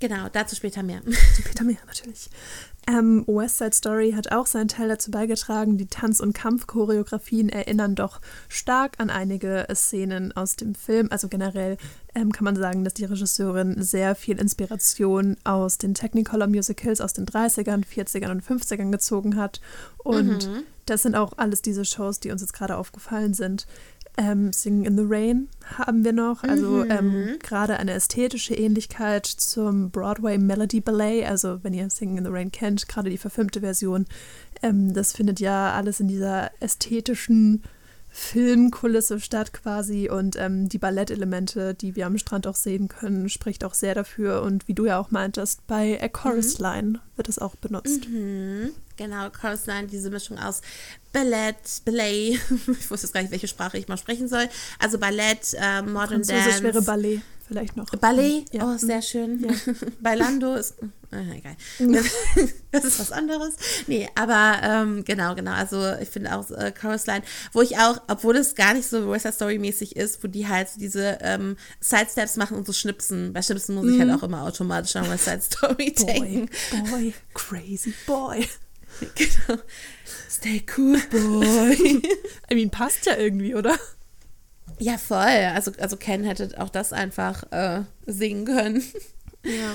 Genau, 0.00 0.28
dazu 0.32 0.56
später 0.56 0.82
mehr. 0.82 1.02
Später 1.38 1.64
mehr, 1.64 1.76
natürlich. 1.86 2.30
Ähm, 2.86 3.24
West 3.26 3.58
Side 3.58 3.72
Story 3.72 4.12
hat 4.12 4.30
auch 4.32 4.46
seinen 4.46 4.68
Teil 4.68 4.88
dazu 4.88 5.10
beigetragen. 5.10 5.78
Die 5.78 5.86
Tanz- 5.86 6.20
und 6.20 6.34
Kampfchoreografien 6.34 7.48
erinnern 7.48 7.94
doch 7.94 8.20
stark 8.48 8.94
an 8.98 9.08
einige 9.08 9.66
Szenen 9.74 10.36
aus 10.36 10.56
dem 10.56 10.74
Film. 10.74 11.08
Also 11.10 11.28
generell 11.28 11.78
ähm, 12.14 12.30
kann 12.30 12.44
man 12.44 12.56
sagen, 12.56 12.84
dass 12.84 12.94
die 12.94 13.06
Regisseurin 13.06 13.82
sehr 13.82 14.14
viel 14.14 14.38
Inspiration 14.38 15.36
aus 15.44 15.78
den 15.78 15.94
Technicolor 15.94 16.46
Musicals 16.46 17.00
aus 17.00 17.14
den 17.14 17.26
30ern, 17.26 17.84
40ern 17.86 18.30
und 18.30 18.44
50ern 18.44 18.90
gezogen 18.90 19.36
hat. 19.36 19.60
Und 19.98 20.48
mhm. 20.48 20.64
das 20.84 21.02
sind 21.02 21.14
auch 21.14 21.32
alles 21.38 21.62
diese 21.62 21.86
Shows, 21.86 22.20
die 22.20 22.30
uns 22.30 22.42
jetzt 22.42 22.52
gerade 22.52 22.76
aufgefallen 22.76 23.32
sind. 23.32 23.66
Ähm, 24.16 24.52
Singing 24.52 24.84
in 24.84 24.96
the 24.96 25.04
Rain 25.06 25.48
haben 25.76 26.04
wir 26.04 26.12
noch. 26.12 26.44
Also 26.44 26.84
mhm. 26.84 26.90
ähm, 26.90 27.38
gerade 27.42 27.78
eine 27.78 27.92
ästhetische 27.92 28.54
Ähnlichkeit 28.54 29.26
zum 29.26 29.90
Broadway 29.90 30.38
Melody 30.38 30.80
Ballet. 30.80 31.26
Also 31.26 31.58
wenn 31.62 31.74
ihr 31.74 31.90
Singing 31.90 32.18
in 32.18 32.24
the 32.24 32.30
Rain 32.30 32.52
kennt, 32.52 32.88
gerade 32.88 33.10
die 33.10 33.18
verfilmte 33.18 33.60
Version. 33.60 34.06
Ähm, 34.62 34.94
das 34.94 35.12
findet 35.12 35.40
ja 35.40 35.72
alles 35.72 35.98
in 35.98 36.06
dieser 36.06 36.50
ästhetischen 36.60 37.62
Filmkulisse 38.16 39.18
statt 39.18 39.52
quasi 39.52 40.08
und 40.08 40.36
ähm, 40.38 40.68
die 40.68 40.78
Ballettelemente, 40.78 41.74
die 41.74 41.96
wir 41.96 42.06
am 42.06 42.16
Strand 42.16 42.46
auch 42.46 42.54
sehen 42.54 42.86
können, 42.86 43.28
spricht 43.28 43.64
auch 43.64 43.74
sehr 43.74 43.96
dafür 43.96 44.42
und 44.42 44.68
wie 44.68 44.74
du 44.74 44.86
ja 44.86 45.00
auch 45.00 45.10
meintest, 45.10 45.66
bei 45.66 46.00
A 46.00 46.06
Chorus 46.06 46.60
mhm. 46.60 46.64
Line 46.64 47.00
wird 47.16 47.28
es 47.28 47.40
auch 47.40 47.56
benutzt. 47.56 48.08
Mhm. 48.08 48.70
Genau, 48.96 49.28
Chorus 49.30 49.66
Line, 49.66 49.88
diese 49.88 50.10
Mischung 50.10 50.38
aus 50.38 50.60
Ballett, 51.12 51.56
Ballet, 51.84 52.34
ich 52.68 52.88
wusste 52.88 53.08
jetzt 53.08 53.14
gar 53.14 53.22
nicht, 53.22 53.32
welche 53.32 53.48
Sprache 53.48 53.78
ich 53.78 53.88
mal 53.88 53.96
sprechen 53.96 54.28
soll, 54.28 54.48
also 54.78 54.98
Ballett, 54.98 55.52
äh, 55.54 55.82
Modern 55.82 56.22
Französisch 56.22 56.44
Dance. 56.44 56.62
wäre 56.62 56.82
Ballet 56.82 57.20
vielleicht 57.46 57.76
noch. 57.76 57.86
Ballet, 57.90 58.44
ja. 58.52 58.64
oh, 58.64 58.78
sehr 58.78 59.02
schön. 59.02 59.44
Ja. 59.44 59.74
Bailando 60.00 60.54
ist, 60.54 60.76
egal. 61.20 61.56
Das 62.72 62.84
ist 62.84 62.98
was 62.98 63.12
anderes. 63.12 63.54
Nee, 63.86 64.08
aber 64.16 64.58
ähm, 64.64 65.04
genau, 65.04 65.36
genau. 65.36 65.52
Also 65.52 65.94
ich 66.00 66.08
finde 66.08 66.36
auch 66.36 66.50
äh, 66.50 66.72
Chorus 66.72 67.06
Line, 67.06 67.22
wo 67.52 67.62
ich 67.62 67.76
auch, 67.78 68.02
obwohl 68.08 68.36
es 68.36 68.56
gar 68.56 68.74
nicht 68.74 68.88
so 68.88 69.08
West 69.08 69.22
Side 69.22 69.34
Story 69.34 69.58
mäßig 69.58 69.94
ist, 69.94 70.24
wo 70.24 70.28
die 70.28 70.48
halt 70.48 70.68
diese 70.76 71.18
ähm, 71.20 71.56
Sidesteps 71.80 72.36
machen 72.36 72.56
und 72.56 72.66
so 72.66 72.72
schnipsen. 72.72 73.32
Bei 73.32 73.42
Schnipsen 73.42 73.76
muss 73.76 73.86
ich 73.86 73.98
halt 74.00 74.08
mhm. 74.08 74.16
auch 74.16 74.24
immer 74.24 74.42
automatisch 74.42 74.96
an 74.96 75.08
West 75.08 75.26
Side 75.26 75.42
Story 75.42 75.92
denken. 75.92 76.50
Boy, 76.72 76.90
boy, 76.90 77.14
crazy 77.32 77.94
boy. 78.06 78.46
Genau. 79.16 79.60
Stay 80.30 80.64
cool, 80.76 81.00
boy. 81.10 81.74
I 82.50 82.54
mean, 82.54 82.70
passt 82.70 83.06
ja 83.06 83.16
irgendwie, 83.16 83.54
oder? 83.54 83.76
Ja, 84.78 84.98
voll. 84.98 85.16
Also, 85.18 85.72
also 85.78 85.96
Ken 85.96 86.24
hätte 86.24 86.50
auch 86.58 86.70
das 86.70 86.92
einfach 86.92 87.44
äh, 87.52 87.82
singen 88.06 88.44
können. 88.44 88.82
Ja. 89.44 89.74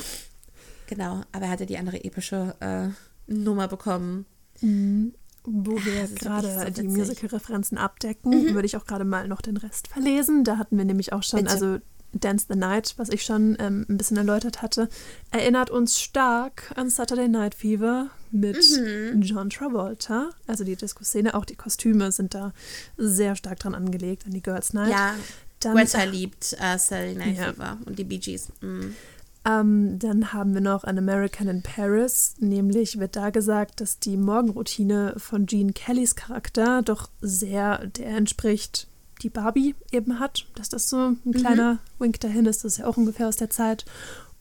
Genau, 0.90 1.22
aber 1.32 1.46
er 1.46 1.52
hatte 1.52 1.68
die 1.68 1.78
andere 1.78 2.04
epische 2.04 2.56
äh, 2.62 2.88
Nummer 3.32 3.68
bekommen. 3.68 4.26
Mhm. 4.60 5.14
Wo 5.44 5.74
wir 5.86 6.08
gerade 6.16 6.52
so 6.52 6.82
die 6.82 6.88
Musical-Referenzen 6.88 7.78
abdecken, 7.78 8.32
mhm. 8.32 8.54
würde 8.56 8.66
ich 8.66 8.76
auch 8.76 8.86
gerade 8.86 9.06
mal 9.06 9.28
noch 9.28 9.42
den 9.42 9.58
Rest 9.58 9.88
verlesen. 9.88 10.44
Da 10.44 10.58
hatten 10.58 10.78
wir 10.78 10.86
nämlich 10.86 11.14
auch 11.14 11.22
schon, 11.22 11.42
Bitte. 11.42 11.52
also 11.52 11.78
Dance 12.12 12.48
the 12.50 12.58
Night, 12.58 12.96
was 12.98 13.10
ich 13.10 13.24
schon 13.24 13.56
ähm, 13.60 13.86
ein 13.88 13.98
bisschen 13.98 14.18
erläutert 14.18 14.64
hatte, 14.64 14.90
erinnert 15.30 15.70
uns 15.70 16.00
stark 16.00 16.74
an 16.76 16.90
Saturday 16.90 17.28
Night 17.28 17.54
Fever 17.54 18.10
mit 18.32 18.58
mhm. 18.58 19.22
John 19.22 19.52
Travolta. 19.52 20.32
Also 20.48 20.64
die 20.64 20.76
Disco-Szene, 20.76 21.36
auch 21.36 21.46
die 21.46 21.56
Kostüme 21.56 22.12
sind 22.12 22.34
da 22.34 22.52
sehr 22.98 23.36
stark 23.36 23.60
dran 23.60 23.76
angelegt, 23.76 24.26
an 24.26 24.32
die 24.32 24.42
Girls 24.42 24.74
Night. 24.74 24.90
Ja, 24.90 25.14
dann, 25.60 25.76
Greta 25.76 26.04
liebt 26.04 26.58
uh, 26.60 26.78
Saturday 26.80 27.16
Night 27.16 27.38
ja. 27.38 27.54
Fever 27.54 27.78
und 27.86 28.00
die 28.00 28.04
Bee 28.04 28.18
Gees. 28.18 28.50
Mhm. 28.62 28.96
Ähm, 29.46 30.00
dann 30.00 30.34
haben 30.34 30.54
wir 30.54 30.62
noch 30.62 30.84
An 30.84 30.98
American 30.98 31.48
in 31.48 31.62
Paris, 31.62 32.36
nämlich 32.40 33.00
wird 33.00 33.16
da 33.16 33.30
gesagt, 33.30 33.80
dass 33.80 34.00
die 34.00 34.18
Morgenroutine 34.18 35.14
von 35.18 35.46
Gene 35.46 35.72
Kellys 35.72 36.16
Charakter 36.16 36.82
doch 36.82 37.10
sehr 37.22 37.88
der 37.88 38.08
entspricht, 38.08 38.88
die 39.22 39.30
Barbie 39.30 39.76
eben 39.92 40.20
hat, 40.20 40.46
dass 40.56 40.70
das 40.70 40.90
so 40.90 40.98
ein 40.98 41.20
mhm. 41.24 41.32
kleiner 41.32 41.78
Wink 42.00 42.20
dahin 42.20 42.46
ist, 42.46 42.64
das 42.64 42.74
ist 42.74 42.78
ja 42.80 42.88
auch 42.88 42.98
ungefähr 42.98 43.28
aus 43.28 43.38
der 43.38 43.50
Zeit. 43.50 43.86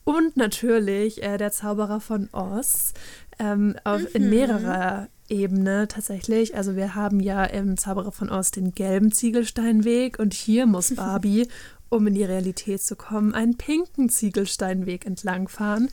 Und 0.03 0.37
natürlich 0.37 1.21
äh, 1.23 1.37
der 1.37 1.51
Zauberer 1.51 2.01
von 2.01 2.29
Oz 2.31 2.93
ähm, 3.37 3.75
auf, 3.83 4.01
mhm. 4.01 4.07
in 4.13 4.29
mehrerer 4.29 5.07
Ebene 5.29 5.87
tatsächlich. 5.87 6.55
Also 6.55 6.75
wir 6.75 6.95
haben 6.95 7.19
ja 7.19 7.43
im 7.45 7.77
Zauberer 7.77 8.11
von 8.11 8.29
Oz 8.29 8.51
den 8.51 8.73
gelben 8.73 9.11
Ziegelsteinweg 9.11 10.19
und 10.19 10.33
hier 10.33 10.65
muss 10.65 10.93
Barbie, 10.95 11.47
um 11.89 12.07
in 12.07 12.13
die 12.13 12.23
Realität 12.23 12.81
zu 12.81 12.95
kommen, 12.95 13.33
einen 13.33 13.57
pinken 13.57 14.09
Ziegelsteinweg 14.09 15.05
entlangfahren. 15.05 15.89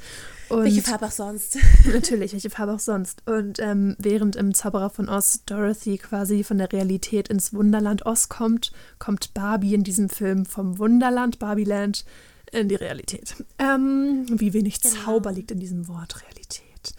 Und 0.49 0.65
welche 0.65 0.83
Farbe 0.83 1.07
auch 1.07 1.11
sonst? 1.11 1.59
natürlich, 1.93 2.33
welche 2.33 2.51
Farbe 2.51 2.75
auch 2.75 2.81
sonst. 2.81 3.27
Und 3.27 3.59
ähm, 3.59 3.97
während 3.99 4.37
im 4.37 4.55
Zauberer 4.55 4.91
von 4.91 5.09
Oz 5.09 5.45
Dorothy 5.47 5.99
quasi 5.99 6.45
von 6.45 6.59
der 6.59 6.73
Realität 6.73 7.29
ins 7.29 7.53
Wunderland 7.53 8.07
Oz 8.07 8.29
kommt, 8.29 8.73
kommt 8.99 9.35
Barbie 9.35 9.75
in 9.75 9.85
diesem 9.85 10.09
Film 10.09 10.47
vom 10.47 10.79
Wunderland 10.79 11.39
Barbieland 11.39 12.05
in 12.53 12.69
die 12.69 12.77
Realität. 12.77 13.35
Ähm, 13.59 14.27
wie 14.29 14.53
wenig 14.53 14.81
genau. 14.81 14.95
Zauber 14.95 15.33
liegt 15.33 15.51
in 15.51 15.59
diesem 15.59 15.89
Wort 15.89 16.23
Realität. 16.23 16.95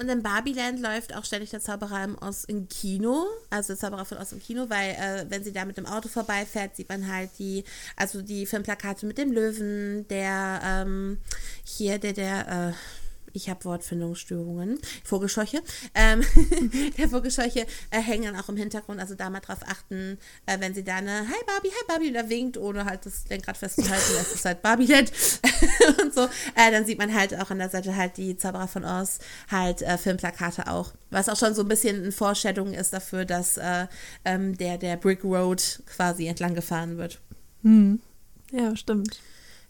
Und 0.00 0.08
in 0.08 0.22
Barbieland 0.22 0.80
läuft 0.80 1.14
auch 1.14 1.26
ständig 1.26 1.50
der 1.50 1.60
Zauberer 1.60 2.02
im 2.02 2.16
Oz 2.22 2.44
im 2.44 2.68
Kino, 2.68 3.26
also 3.50 3.74
der 3.74 3.76
Zauberer 3.76 4.06
von 4.06 4.16
Oz 4.16 4.32
im 4.32 4.40
Kino, 4.40 4.70
weil 4.70 4.92
äh, 4.92 5.26
wenn 5.28 5.44
sie 5.44 5.52
da 5.52 5.66
mit 5.66 5.76
dem 5.76 5.84
Auto 5.84 6.08
vorbeifährt, 6.08 6.74
sieht 6.74 6.88
man 6.88 7.12
halt 7.12 7.30
die, 7.38 7.64
also 7.96 8.22
die 8.22 8.46
Filmplakate 8.46 9.04
mit 9.04 9.18
dem 9.18 9.30
Löwen, 9.30 10.08
der 10.08 10.62
ähm, 10.64 11.18
hier, 11.64 11.98
der, 11.98 12.14
der, 12.14 12.70
äh, 12.70 12.72
ich 13.34 13.50
habe 13.50 13.62
Wortfindungsstörungen, 13.64 14.78
Vogelscheuche, 15.04 15.62
ähm, 15.94 16.24
der 16.98 17.10
Vogelscheuche 17.10 17.66
äh, 17.90 18.00
hängen 18.00 18.32
dann 18.32 18.42
auch 18.42 18.48
im 18.48 18.56
Hintergrund, 18.56 19.00
also 19.00 19.14
da 19.14 19.28
mal 19.28 19.40
drauf 19.40 19.60
achten, 19.66 20.16
äh, 20.46 20.58
wenn 20.60 20.74
sie 20.74 20.82
da 20.82 20.96
eine 20.96 21.28
Hi 21.28 21.44
Barbie, 21.46 21.68
Hi 21.68 21.84
Barbie 21.86 22.12
da 22.12 22.28
winkt, 22.30 22.56
ohne 22.56 22.86
halt 22.86 23.04
das 23.04 23.28
Lenkrad 23.28 23.58
festzuhalten, 23.58 24.14
das 24.16 24.32
ist 24.32 24.46
halt 24.46 24.62
Barbie-Land 24.62 25.12
so, 26.22 26.28
äh, 26.54 26.70
dann 26.70 26.84
sieht 26.84 26.98
man 26.98 27.14
halt 27.14 27.38
auch 27.38 27.50
an 27.50 27.58
der 27.58 27.70
Seite 27.70 27.96
halt 27.96 28.16
die 28.16 28.36
Zauberer 28.36 28.68
von 28.68 28.84
Oz, 28.84 29.18
halt 29.50 29.82
äh, 29.82 29.98
Filmplakate 29.98 30.68
auch, 30.68 30.92
was 31.10 31.28
auch 31.28 31.36
schon 31.36 31.54
so 31.54 31.62
ein 31.62 31.68
bisschen 31.68 32.02
eine 32.02 32.12
Vorstellung 32.12 32.72
ist 32.72 32.92
dafür, 32.92 33.24
dass 33.24 33.56
äh, 33.56 33.86
ähm, 34.24 34.56
der, 34.56 34.78
der 34.78 34.96
Brick 34.96 35.24
Road 35.24 35.82
quasi 35.86 36.26
entlang 36.26 36.54
gefahren 36.54 36.96
wird. 36.98 37.20
Hm. 37.62 38.00
Ja, 38.52 38.74
stimmt. 38.76 39.20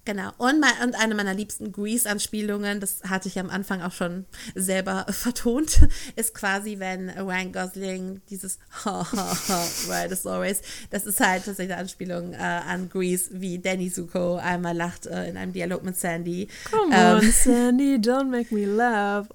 Genau. 0.04 0.30
Und, 0.38 0.60
mein, 0.60 0.72
und 0.82 0.94
eine 0.94 1.14
meiner 1.14 1.34
liebsten 1.34 1.72
Grease-Anspielungen, 1.72 2.80
das 2.80 3.02
hatte 3.08 3.28
ich 3.28 3.38
am 3.38 3.50
Anfang 3.50 3.82
auch 3.82 3.92
schon 3.92 4.24
selber 4.54 5.06
vertont, 5.10 5.80
ist 6.16 6.34
quasi, 6.34 6.78
wenn 6.78 7.10
Ryan 7.10 7.52
Gosling 7.52 8.20
dieses 8.30 8.58
Ha 8.84 9.06
ha 9.12 9.36
ha, 9.48 9.66
right 9.88 10.10
as 10.10 10.26
always, 10.26 10.62
das 10.90 11.06
ist 11.06 11.20
halt 11.20 11.44
tatsächlich 11.44 11.72
eine 11.72 11.82
Anspielung 11.82 12.32
äh, 12.32 12.36
an 12.36 12.88
Grease, 12.88 13.28
wie 13.32 13.58
Danny 13.58 13.90
Zuko 13.90 14.36
einmal 14.36 14.76
lacht 14.76 15.06
äh, 15.06 15.28
in 15.28 15.36
einem 15.36 15.52
Dialog 15.52 15.82
mit 15.82 15.96
Sandy. 15.96 16.48
Come 16.70 16.94
ähm, 16.94 17.16
on, 17.16 17.32
Sandy, 17.32 17.96
don't 17.96 18.30
make 18.30 18.54
me 18.54 18.64
laugh. 18.64 19.26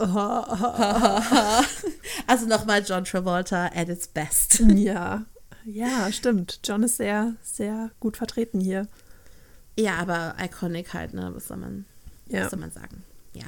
also 2.28 2.46
nochmal 2.48 2.84
John 2.86 3.04
Travolta 3.04 3.68
at 3.74 3.90
its 3.90 4.08
best. 4.08 4.60
Ja, 4.76 5.26
ja, 5.66 6.12
stimmt. 6.12 6.60
John 6.64 6.84
ist 6.84 6.98
sehr, 6.98 7.36
sehr 7.42 7.92
gut 8.00 8.18
vertreten 8.18 8.60
hier. 8.60 8.88
Ja, 9.78 9.96
aber 9.98 10.36
iconic 10.42 10.94
halt, 10.94 11.14
ne? 11.14 11.32
Was 11.34 11.48
soll 11.48 11.58
man, 11.58 11.86
Ja. 12.28 12.44
was 12.44 12.52
soll 12.52 12.60
man 12.60 12.72
sagen? 12.72 13.04
Ja. 13.34 13.46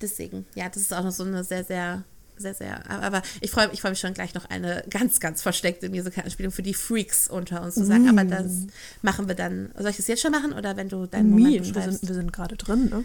Deswegen, 0.00 0.46
ja, 0.54 0.68
das 0.68 0.76
ist 0.82 0.92
auch 0.94 1.02
noch 1.02 1.10
so 1.10 1.24
eine 1.24 1.42
sehr, 1.42 1.64
sehr, 1.64 2.04
sehr, 2.36 2.54
sehr. 2.54 2.88
Aber 2.90 3.22
ich 3.40 3.50
freue 3.50 3.70
ich 3.72 3.80
freu 3.80 3.90
mich 3.90 3.98
schon 3.98 4.14
gleich 4.14 4.34
noch 4.34 4.44
eine 4.44 4.84
ganz, 4.90 5.18
ganz 5.20 5.42
versteckte 5.42 5.88
Musical-Anspielung 5.88 6.52
für 6.52 6.62
die 6.62 6.74
Freaks 6.74 7.28
unter 7.28 7.62
uns 7.62 7.74
zu 7.74 7.84
sagen. 7.84 8.08
Aber 8.08 8.24
das 8.24 8.66
machen 9.02 9.26
wir 9.26 9.34
dann. 9.34 9.70
Soll 9.76 9.90
ich 9.90 9.96
das 9.96 10.06
jetzt 10.06 10.22
schon 10.22 10.30
machen 10.32 10.52
oder 10.52 10.76
wenn 10.76 10.88
du 10.88 11.06
deinen 11.06 11.30
Moment 11.30 11.62
Mean, 11.62 11.74
wir 11.74 11.82
sind, 11.82 12.06
wir 12.08 12.14
sind 12.14 12.32
gerade 12.32 12.56
drin, 12.56 12.88
ne? 12.90 13.04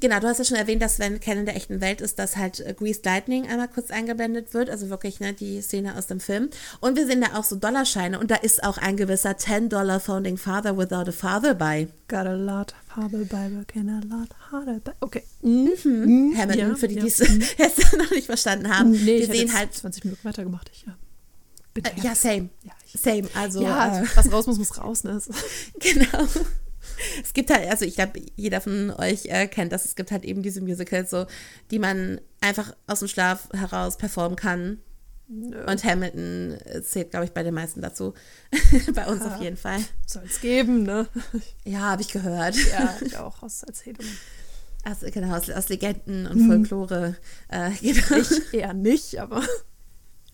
Genau, 0.00 0.20
du 0.20 0.28
hast 0.28 0.38
ja 0.38 0.44
schon 0.44 0.56
erwähnt, 0.56 0.80
dass 0.80 1.00
wenn 1.00 1.18
Ken 1.18 1.38
in 1.38 1.44
der 1.46 1.56
echten 1.56 1.80
Welt 1.80 2.00
ist, 2.00 2.20
dass 2.20 2.36
halt 2.36 2.60
äh, 2.60 2.72
Greased 2.72 3.04
Lightning 3.04 3.48
einmal 3.48 3.66
kurz 3.66 3.90
eingeblendet 3.90 4.54
wird, 4.54 4.70
also 4.70 4.90
wirklich 4.90 5.18
ne, 5.18 5.32
die 5.32 5.60
Szene 5.60 5.96
aus 5.96 6.06
dem 6.06 6.20
Film. 6.20 6.50
Und 6.80 6.96
wir 6.96 7.04
sehen 7.06 7.20
da 7.20 7.36
auch 7.36 7.42
so 7.42 7.56
Dollarscheine 7.56 8.20
und 8.20 8.30
da 8.30 8.36
ist 8.36 8.62
auch 8.62 8.78
ein 8.78 8.96
gewisser 8.96 9.30
10-Dollar 9.32 9.98
Founding 9.98 10.36
Father 10.36 10.78
without 10.78 11.08
a 11.08 11.12
Father 11.12 11.54
bei. 11.54 11.88
Got 12.06 12.26
a 12.26 12.34
lot 12.34 12.74
harder 12.94 13.24
by 13.24 13.50
working 13.56 13.88
a 13.88 14.00
lot 14.08 14.28
harder 14.52 14.78
by. 14.78 14.92
Okay. 15.00 15.24
Mhm. 15.42 16.34
Hamilton, 16.36 16.68
Ja, 16.70 16.74
für 16.76 16.86
die, 16.88 16.94
ja. 16.94 17.00
die 17.02 17.08
es 17.08 17.18
jetzt 17.58 17.92
noch 17.98 18.10
nicht 18.12 18.26
verstanden 18.26 18.68
haben. 18.76 18.92
Nee, 18.92 19.18
wir 19.20 19.26
sehen 19.26 19.52
halt, 19.52 19.74
20 19.74 20.04
Minuten 20.04 20.24
weitergemacht. 20.24 20.70
Ich, 20.72 20.84
ja. 20.86 20.96
Bin 21.74 21.84
äh, 21.84 21.90
ja, 22.02 22.14
same. 22.14 22.50
Ja, 22.62 22.72
ich- 22.86 23.00
Same, 23.00 23.28
also 23.34 23.62
ja, 23.62 24.00
äh, 24.00 24.06
was 24.14 24.30
raus 24.32 24.46
muss, 24.46 24.58
muss 24.58 24.78
raus. 24.78 25.02
Ne? 25.04 25.20
Genau. 25.80 26.24
Es 27.22 27.32
gibt 27.32 27.50
halt, 27.50 27.68
also 27.68 27.84
ich 27.84 27.94
glaube, 27.94 28.20
jeder 28.36 28.60
von 28.60 28.90
euch 28.90 29.26
äh, 29.26 29.46
kennt 29.46 29.72
das. 29.72 29.84
Es 29.84 29.96
gibt 29.96 30.10
halt 30.10 30.24
eben 30.24 30.42
diese 30.42 30.60
Musicals, 30.60 31.10
so, 31.10 31.26
die 31.70 31.78
man 31.78 32.20
einfach 32.40 32.74
aus 32.86 33.00
dem 33.00 33.08
Schlaf 33.08 33.48
heraus 33.52 33.96
performen 33.96 34.36
kann. 34.36 34.78
Und 35.28 35.84
Hamilton 35.84 36.56
äh, 36.64 36.82
zählt, 36.82 37.10
glaube 37.10 37.26
ich, 37.26 37.32
bei 37.32 37.42
den 37.42 37.52
meisten 37.52 37.82
dazu. 37.82 38.14
bei 38.94 39.06
uns 39.06 39.22
auf 39.22 39.42
jeden 39.42 39.58
Fall. 39.58 39.78
Soll 40.06 40.22
es 40.24 40.40
geben, 40.40 40.84
ne? 40.84 41.06
Ja, 41.64 41.80
habe 41.80 42.00
ich 42.00 42.08
gehört. 42.08 42.56
Ja, 42.70 42.96
ich 43.04 43.18
auch 43.18 43.42
aus 43.42 43.62
Erzählungen. 43.62 44.10
Also, 44.84 45.06
genau, 45.10 45.36
aus, 45.36 45.50
aus 45.50 45.68
Legenden 45.68 46.26
und 46.26 46.46
Folklore. 46.46 47.16
Äh, 47.48 47.72
genau. 47.72 48.16
Ich 48.16 48.54
eher 48.54 48.72
nicht, 48.72 49.20
aber 49.20 49.42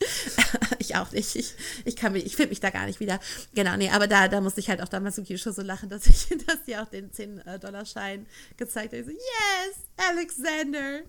ich 0.78 0.96
auch 0.96 1.12
nicht. 1.12 1.36
Ich, 1.36 1.54
ich 1.84 1.96
kann 1.96 2.12
mich, 2.12 2.26
ich 2.26 2.36
finde 2.36 2.50
mich 2.50 2.60
da 2.60 2.70
gar 2.70 2.86
nicht 2.86 3.00
wieder. 3.00 3.20
Genau, 3.54 3.76
nee, 3.76 3.90
aber 3.90 4.06
da, 4.06 4.28
da 4.28 4.40
musste 4.40 4.60
ich 4.60 4.68
halt 4.68 4.82
auch 4.82 4.88
damals 4.88 5.18
im 5.18 5.24
Kino 5.24 5.38
so 5.38 5.62
lachen, 5.62 5.88
dass 5.88 6.06
ich, 6.06 6.28
dass 6.46 6.64
die 6.66 6.76
auch 6.76 6.88
den 6.88 7.10
10-Dollar-Schein 7.10 8.26
gezeigt 8.56 8.92
hat. 8.92 9.00
Ich 9.00 9.06
so, 9.06 9.12
yes, 9.12 9.76
Alexander. 9.96 11.00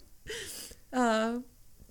Äh, 0.91 1.39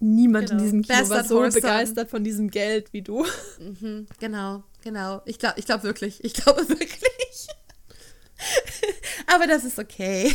niemand 0.00 0.48
Genau. 0.48 0.58
in 0.58 0.64
diesem 0.64 0.82
Kino 0.82 0.98
Best 0.98 1.10
war 1.10 1.24
so 1.24 1.40
begeistert 1.40 2.10
von 2.10 2.24
diesem 2.24 2.50
Geld 2.50 2.92
wie 2.92 3.02
du. 3.02 3.24
mhm, 3.58 4.06
genau, 4.18 4.64
genau. 4.82 5.22
Ich 5.24 5.38
glaube 5.38 5.58
ich 5.58 5.66
glaub 5.66 5.82
wirklich. 5.82 6.22
Ich 6.24 6.34
glaube 6.34 6.68
wirklich. 6.68 7.48
aber 9.26 9.46
das 9.46 9.64
ist 9.64 9.78
okay. 9.78 10.34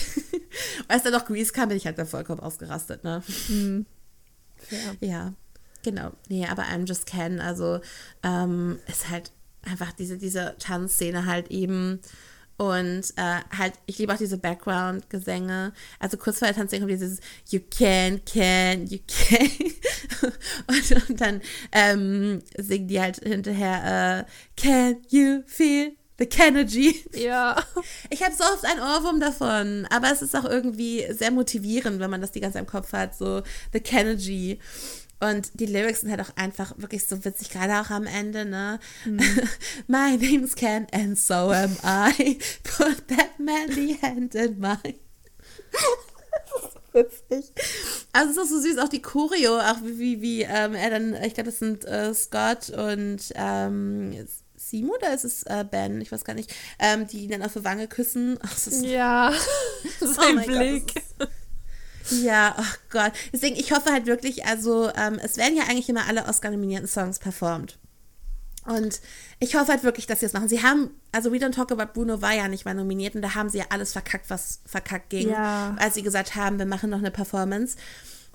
Als 0.87 1.03
dann 1.03 1.13
noch 1.13 1.25
Grease 1.25 1.51
kam, 1.51 1.69
bin 1.69 1.77
ich 1.77 1.85
halt 1.85 1.97
dann 1.97 2.07
vollkommen 2.07 2.39
ausgerastet, 2.39 3.03
ne? 3.03 3.21
Fair. 4.57 4.95
Ja, 5.01 5.33
genau. 5.83 6.11
Nee, 6.27 6.45
aber 6.47 6.63
I'm 6.63 6.85
Just 6.85 7.05
Ken, 7.05 7.39
also 7.39 7.79
ähm, 8.23 8.79
ist 8.87 9.09
halt 9.09 9.31
einfach 9.63 9.91
diese, 9.93 10.17
diese 10.17 10.55
Tanzszene 10.59 11.25
halt 11.25 11.49
eben. 11.49 11.99
Und 12.57 13.13
äh, 13.15 13.39
halt, 13.57 13.75
ich 13.85 13.99
liebe 13.99 14.13
auch 14.13 14.17
diese 14.17 14.37
Background-Gesänge. 14.37 15.71
Also 15.97 16.17
kurz 16.17 16.39
vor 16.39 16.47
der 16.49 16.57
Tanzszene 16.57 16.81
kommt 16.81 16.91
dieses 16.91 17.21
You 17.49 17.61
can, 17.61 18.19
can, 18.25 18.85
you 18.87 18.99
can. 19.07 19.49
und, 20.67 21.09
und 21.09 21.21
dann 21.21 21.41
ähm, 21.71 22.41
singen 22.57 22.89
die 22.89 22.99
halt 22.99 23.23
hinterher 23.23 24.25
äh, 24.27 24.61
Can 24.61 24.97
you 25.09 25.41
feel 25.45 25.93
the 26.17 26.25
Kennedy? 26.25 27.01
Ja. 27.13 27.63
Ich 28.09 28.23
habe 28.23 28.35
so 28.35 28.43
oft 28.43 28.65
einen 28.65 28.81
Ohrwurm 28.81 29.21
davon, 29.21 29.87
aber 29.89 30.11
es 30.11 30.21
ist 30.21 30.35
auch 30.35 30.45
irgendwie 30.45 31.05
sehr 31.13 31.31
motivierend, 31.31 31.99
wenn 31.99 32.09
man 32.09 32.19
das 32.19 32.31
die 32.31 32.41
ganze 32.41 32.55
Zeit 32.55 32.63
im 32.63 32.69
Kopf 32.69 32.91
hat, 32.91 33.15
so 33.15 33.41
The 33.71 33.79
Kennedy. 33.79 34.59
Und 35.19 35.59
die 35.59 35.65
Lyrics 35.65 36.01
sind 36.01 36.11
halt 36.11 36.21
auch 36.21 36.35
einfach 36.37 36.73
wirklich 36.77 37.05
so 37.05 37.25
witzig, 37.25 37.49
gerade 37.49 37.79
auch 37.81 37.89
am 37.89 38.05
Ende, 38.05 38.45
ne? 38.45 38.79
My 39.87 40.17
name's 40.17 40.55
Ken 40.55 40.87
and 40.91 41.19
so 41.19 41.33
am 41.33 41.75
I. 41.83 42.39
Put 42.63 43.07
that 43.09 43.37
manly 43.37 43.97
hand 44.01 44.35
in 44.35 44.59
mine. 44.59 44.95
witzig. 46.93 47.51
Also 48.13 48.31
es 48.31 48.37
ist 48.37 48.43
auch 48.43 48.49
so 48.49 48.61
süß, 48.61 48.77
auch 48.79 48.89
die 48.89 49.01
Choreo, 49.01 49.59
auch 49.59 49.81
wie, 49.83 49.99
wie, 49.99 50.21
wie 50.21 50.41
ähm, 50.43 50.73
er 50.73 50.89
dann, 50.89 51.13
ich 51.23 51.33
glaube, 51.33 51.49
das 51.49 51.59
sind 51.59 51.85
äh, 51.85 52.13
Scott 52.13 52.69
und 52.69 53.19
ähm, 53.35 54.27
Simo 54.55 54.93
oder 54.95 55.13
ist 55.13 55.23
es 55.23 55.43
äh, 55.43 55.65
Ben? 55.69 56.01
Ich 56.01 56.11
weiß 56.11 56.23
gar 56.23 56.33
nicht. 56.33 56.53
Ähm, 56.79 57.07
die 57.07 57.23
ihn 57.23 57.31
dann 57.31 57.43
auf 57.43 57.53
die 57.53 57.63
Wange 57.63 57.87
küssen. 57.87 58.37
Ist 58.55 58.83
Ja. 58.83 59.33
Sein 59.99 60.35
Gott, 60.35 60.45
Blick. 60.45 61.03
Ja, 62.11 62.55
oh 62.57 62.75
Gott. 62.89 63.11
Deswegen, 63.33 63.55
ich 63.55 63.71
hoffe 63.71 63.91
halt 63.91 64.05
wirklich, 64.05 64.45
also 64.45 64.89
ähm, 64.95 65.19
es 65.21 65.37
werden 65.37 65.57
ja 65.57 65.63
eigentlich 65.63 65.89
immer 65.89 66.07
alle 66.07 66.25
Oscar-nominierten 66.25 66.87
Songs 66.87 67.19
performt. 67.19 67.77
Und 68.65 69.01
ich 69.39 69.55
hoffe 69.55 69.71
halt 69.71 69.83
wirklich, 69.83 70.05
dass 70.05 70.19
sie 70.19 70.25
es 70.25 70.33
machen. 70.33 70.49
Sie 70.49 70.61
haben, 70.61 70.91
also 71.11 71.31
We 71.31 71.37
Don't 71.37 71.53
Talk 71.53 71.71
About 71.71 71.93
Bruno 71.93 72.21
war 72.21 72.33
ja 72.33 72.47
nicht 72.47 72.65
mal 72.65 72.75
nominiert 72.75 73.15
und 73.15 73.21
da 73.21 73.33
haben 73.33 73.49
sie 73.49 73.59
ja 73.59 73.65
alles 73.69 73.93
verkackt, 73.93 74.29
was 74.29 74.59
verkackt 74.65 75.09
ging. 75.09 75.29
Ja. 75.29 75.75
Als 75.79 75.95
sie 75.95 76.03
gesagt 76.03 76.35
haben, 76.35 76.59
wir 76.59 76.65
machen 76.65 76.89
noch 76.89 76.99
eine 76.99 77.11
Performance. 77.11 77.77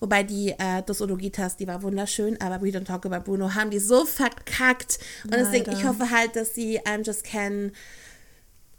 Wobei 0.00 0.22
die 0.22 0.50
äh, 0.50 0.82
Dos 0.84 1.00
Odogitas, 1.00 1.56
die 1.56 1.66
war 1.66 1.82
wunderschön, 1.82 2.40
aber 2.40 2.62
We 2.62 2.70
Don't 2.70 2.84
Talk 2.84 3.06
About 3.06 3.24
Bruno 3.24 3.54
haben 3.54 3.70
die 3.70 3.78
so 3.78 4.04
verkackt. 4.04 4.98
Und 5.24 5.34
deswegen, 5.34 5.66
Leider. 5.66 5.78
ich 5.78 5.86
hoffe 5.86 6.10
halt, 6.10 6.36
dass 6.36 6.54
sie 6.54 6.80
I'm 6.80 7.04
Just 7.06 7.24
Can 7.24 7.72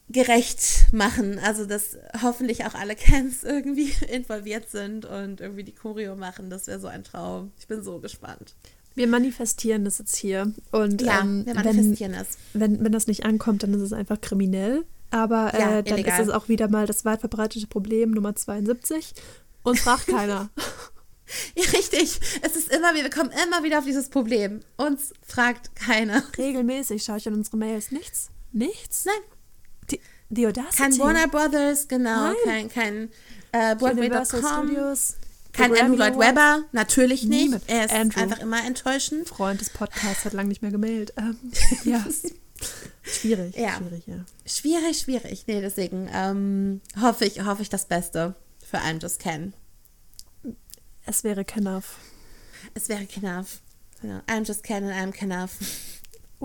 gerecht 0.09 0.85
machen. 0.93 1.39
Also, 1.39 1.65
dass 1.65 1.97
hoffentlich 2.21 2.65
auch 2.65 2.73
alle 2.75 2.95
Cans 2.95 3.43
irgendwie 3.43 3.93
involviert 4.11 4.69
sind 4.69 5.05
und 5.05 5.41
irgendwie 5.41 5.63
die 5.63 5.73
Choreo 5.73 6.15
machen. 6.15 6.49
Das 6.49 6.67
wäre 6.67 6.79
so 6.79 6.87
ein 6.87 7.03
Traum. 7.03 7.51
Ich 7.59 7.67
bin 7.67 7.83
so 7.83 7.99
gespannt. 7.99 8.55
Wir 8.93 9.07
manifestieren 9.07 9.83
das 9.83 9.97
jetzt 9.97 10.15
hier. 10.15 10.53
Und 10.71 11.01
Ja, 11.01 11.21
ähm, 11.21 11.45
wir 11.45 11.55
wenn, 11.55 11.63
manifestieren 11.65 12.13
das. 12.13 12.37
wenn, 12.53 12.83
wenn 12.83 12.91
das 12.91 13.07
nicht 13.07 13.25
ankommt, 13.25 13.63
dann 13.63 13.73
ist 13.73 13.81
es 13.81 13.91
einfach 13.93 14.21
kriminell. 14.21 14.85
Aber 15.11 15.53
äh, 15.53 15.59
Ja, 15.59 15.81
dann 15.81 15.95
illegal. 15.97 16.21
ist 16.21 16.27
es 16.29 16.33
auch 16.33 16.47
wieder 16.49 16.69
mal 16.69 16.85
das 16.87 17.03
weit 17.03 17.19
verbreitete 17.19 17.67
Problem 17.67 18.11
Nummer 18.11 18.35
72. 18.35 19.13
Und 19.63 19.79
fragt 19.79 20.07
keiner. 20.07 20.49
Ja, 21.55 21.63
richtig. 21.71 22.19
Es 22.43 22.55
ist 22.55 22.71
immer, 22.71 22.93
wir 22.93 23.09
kommen 23.09 23.31
immer 23.47 23.63
wieder 23.63 23.79
auf 23.79 23.85
dieses 23.85 24.09
Problem. 24.09 24.59
Uns 24.77 25.11
fragt 25.25 25.75
keiner. 25.75 26.21
Regelmäßig 26.37 27.01
schaue 27.03 27.17
ich 27.17 27.27
an 27.27 27.33
unsere 27.33 27.57
Mails. 27.57 27.91
Nichts. 27.91 28.29
Nichts. 28.51 29.05
Nein, 29.05 29.15
Die 30.29 30.47
Audacity. 30.47 30.75
kein 30.75 30.99
Warner 30.99 31.27
Brothers, 31.27 31.87
genau. 31.87 32.33
Nein. 32.45 32.69
Kein, 32.69 32.69
kein 32.69 33.09
äh, 33.51 33.75
Broadway.com. 33.75 34.67
Studios. 34.67 35.15
Kein 35.53 35.73
The 35.73 35.81
Andrew 35.81 35.97
Lloyd. 35.97 36.17
Webber. 36.17 36.63
Natürlich 36.73 37.23
nicht. 37.23 37.43
Niemand. 37.43 37.63
Er 37.67 37.85
ist 37.85 37.93
Andrew. 37.93 38.21
einfach 38.21 38.39
immer 38.39 38.65
enttäuschend. 38.65 39.27
Freund 39.29 39.61
des 39.61 39.69
Podcasts 39.69 40.25
hat 40.25 40.33
lange 40.33 40.49
nicht 40.49 40.61
mehr 40.61 40.71
gemailt. 40.71 41.13
Ähm, 41.17 41.37
ja. 41.85 42.03
Schwierig. 43.03 43.55
Ja. 43.55 43.77
Schwierig, 43.77 44.07
ja. 44.07 44.25
Schwierig, 44.45 44.99
schwierig. 44.99 45.45
Nee, 45.47 45.61
deswegen 45.61 46.09
ähm, 46.13 46.81
hoffe, 47.01 47.25
ich, 47.25 47.43
hoffe 47.45 47.61
ich 47.61 47.69
das 47.69 47.85
Beste 47.85 48.35
für 48.63 48.77
I'm 48.77 49.01
Just 49.01 49.19
Ken. 49.19 49.53
Es 51.05 51.23
wäre 51.23 51.45
enough. 51.55 51.97
Es 52.73 52.89
wäre 52.89 53.05
Kenaf. 53.05 53.61
Genau. 54.01 54.21
I'm 54.27 54.45
just 54.45 54.63
Ken 54.63 54.83
and 54.83 54.93
I'm 54.93 55.11
Kenaf. 55.17 55.51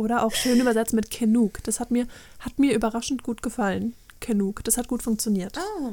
Oder 0.00 0.24
auch 0.24 0.32
schön 0.32 0.58
übersetzt 0.58 0.94
mit 0.94 1.10
Kenuk. 1.10 1.62
Das 1.64 1.78
hat 1.78 1.90
mir, 1.90 2.06
hat 2.38 2.58
mir 2.58 2.74
überraschend 2.74 3.22
gut 3.22 3.42
gefallen. 3.42 3.94
Kenuk. 4.18 4.64
Das 4.64 4.78
hat 4.78 4.88
gut 4.88 5.02
funktioniert. 5.02 5.58
Oh. 5.58 5.92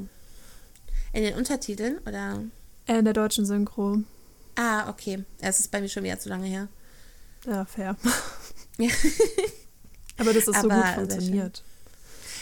In 1.12 1.24
den 1.24 1.36
Untertiteln 1.36 1.98
oder? 2.06 2.42
Äh, 2.86 3.00
in 3.00 3.06
der 3.06 3.14
deutschen 3.14 3.46
Synchro. 3.46 3.98
Ah, 4.56 4.90
okay. 4.90 5.26
Es 5.42 5.60
ist 5.60 5.72
bei 5.72 5.82
mir 5.82 5.90
schon 5.90 6.04
wieder 6.04 6.18
zu 6.20 6.30
lange 6.30 6.48
her. 6.48 6.70
Ja, 7.46 7.66
fair. 7.66 7.98
Ja. 8.78 8.90
Aber 10.18 10.32
das 10.34 10.48
ist 10.48 10.62
so 10.62 10.70
Aber 10.70 10.76
gut 10.76 10.84
sehr 10.86 10.94
funktioniert. 10.94 11.64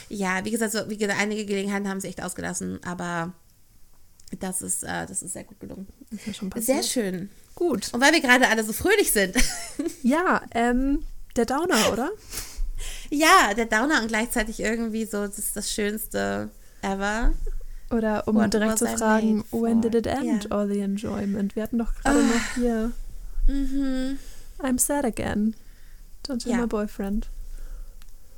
Ja, 0.10 0.46
wie 0.46 0.52
gesagt, 0.52 0.72
so, 0.72 0.88
wie 0.88 0.98
gesagt, 0.98 1.20
einige 1.20 1.46
Gelegenheiten 1.48 1.90
haben 1.90 2.00
sie 2.00 2.10
echt 2.10 2.22
ausgelassen, 2.22 2.80
aber 2.84 3.34
das 4.40 4.62
ist, 4.62 4.84
äh, 4.84 5.08
das 5.08 5.24
ist 5.24 5.34
sehr 5.34 5.46
gut 5.46 5.60
gelungen. 5.60 5.88
Ist 6.12 6.28
mir 6.28 6.34
schon 6.36 6.52
passiert. 6.52 6.84
Sehr 6.84 7.04
schön. 7.04 7.30
Gut. 7.56 7.92
Und 7.92 8.02
weil 8.02 8.14
wir 8.14 8.22
gerade 8.22 8.48
alle 8.50 8.64
so 8.64 8.72
fröhlich 8.72 9.12
sind. 9.12 9.36
Ja, 10.04 10.44
ähm, 10.54 11.04
der 11.36 11.46
Downer, 11.46 11.92
oder? 11.92 12.10
ja, 13.10 13.54
der 13.56 13.66
Downer 13.66 14.02
und 14.02 14.08
gleichzeitig 14.08 14.60
irgendwie 14.60 15.06
so, 15.06 15.26
das 15.26 15.38
ist 15.38 15.56
das 15.56 15.72
Schönste 15.72 16.50
ever. 16.82 17.34
Oder 17.92 18.28
um 18.28 18.36
What 18.36 18.54
direkt 18.54 18.80
zu 18.80 18.88
fragen, 18.88 19.44
when 19.52 19.82
did 19.82 19.94
it 19.96 20.08
end, 20.08 20.46
Ja. 20.46 20.52
all 20.52 20.68
the 20.68 20.80
enjoyment? 20.80 21.56
Wir 21.56 21.64
hatten 21.64 21.78
doch 21.78 21.94
gerade 21.96 22.24
noch 22.24 22.56
hier 22.56 22.92
Mhm. 23.48 24.18
I'm 24.60 24.80
sad 24.80 25.06
again. 25.06 25.56
Don't 26.28 26.42
tell 26.42 26.52
Ja. 26.54 26.58
my 26.62 26.68
boyfriend. 26.68 27.30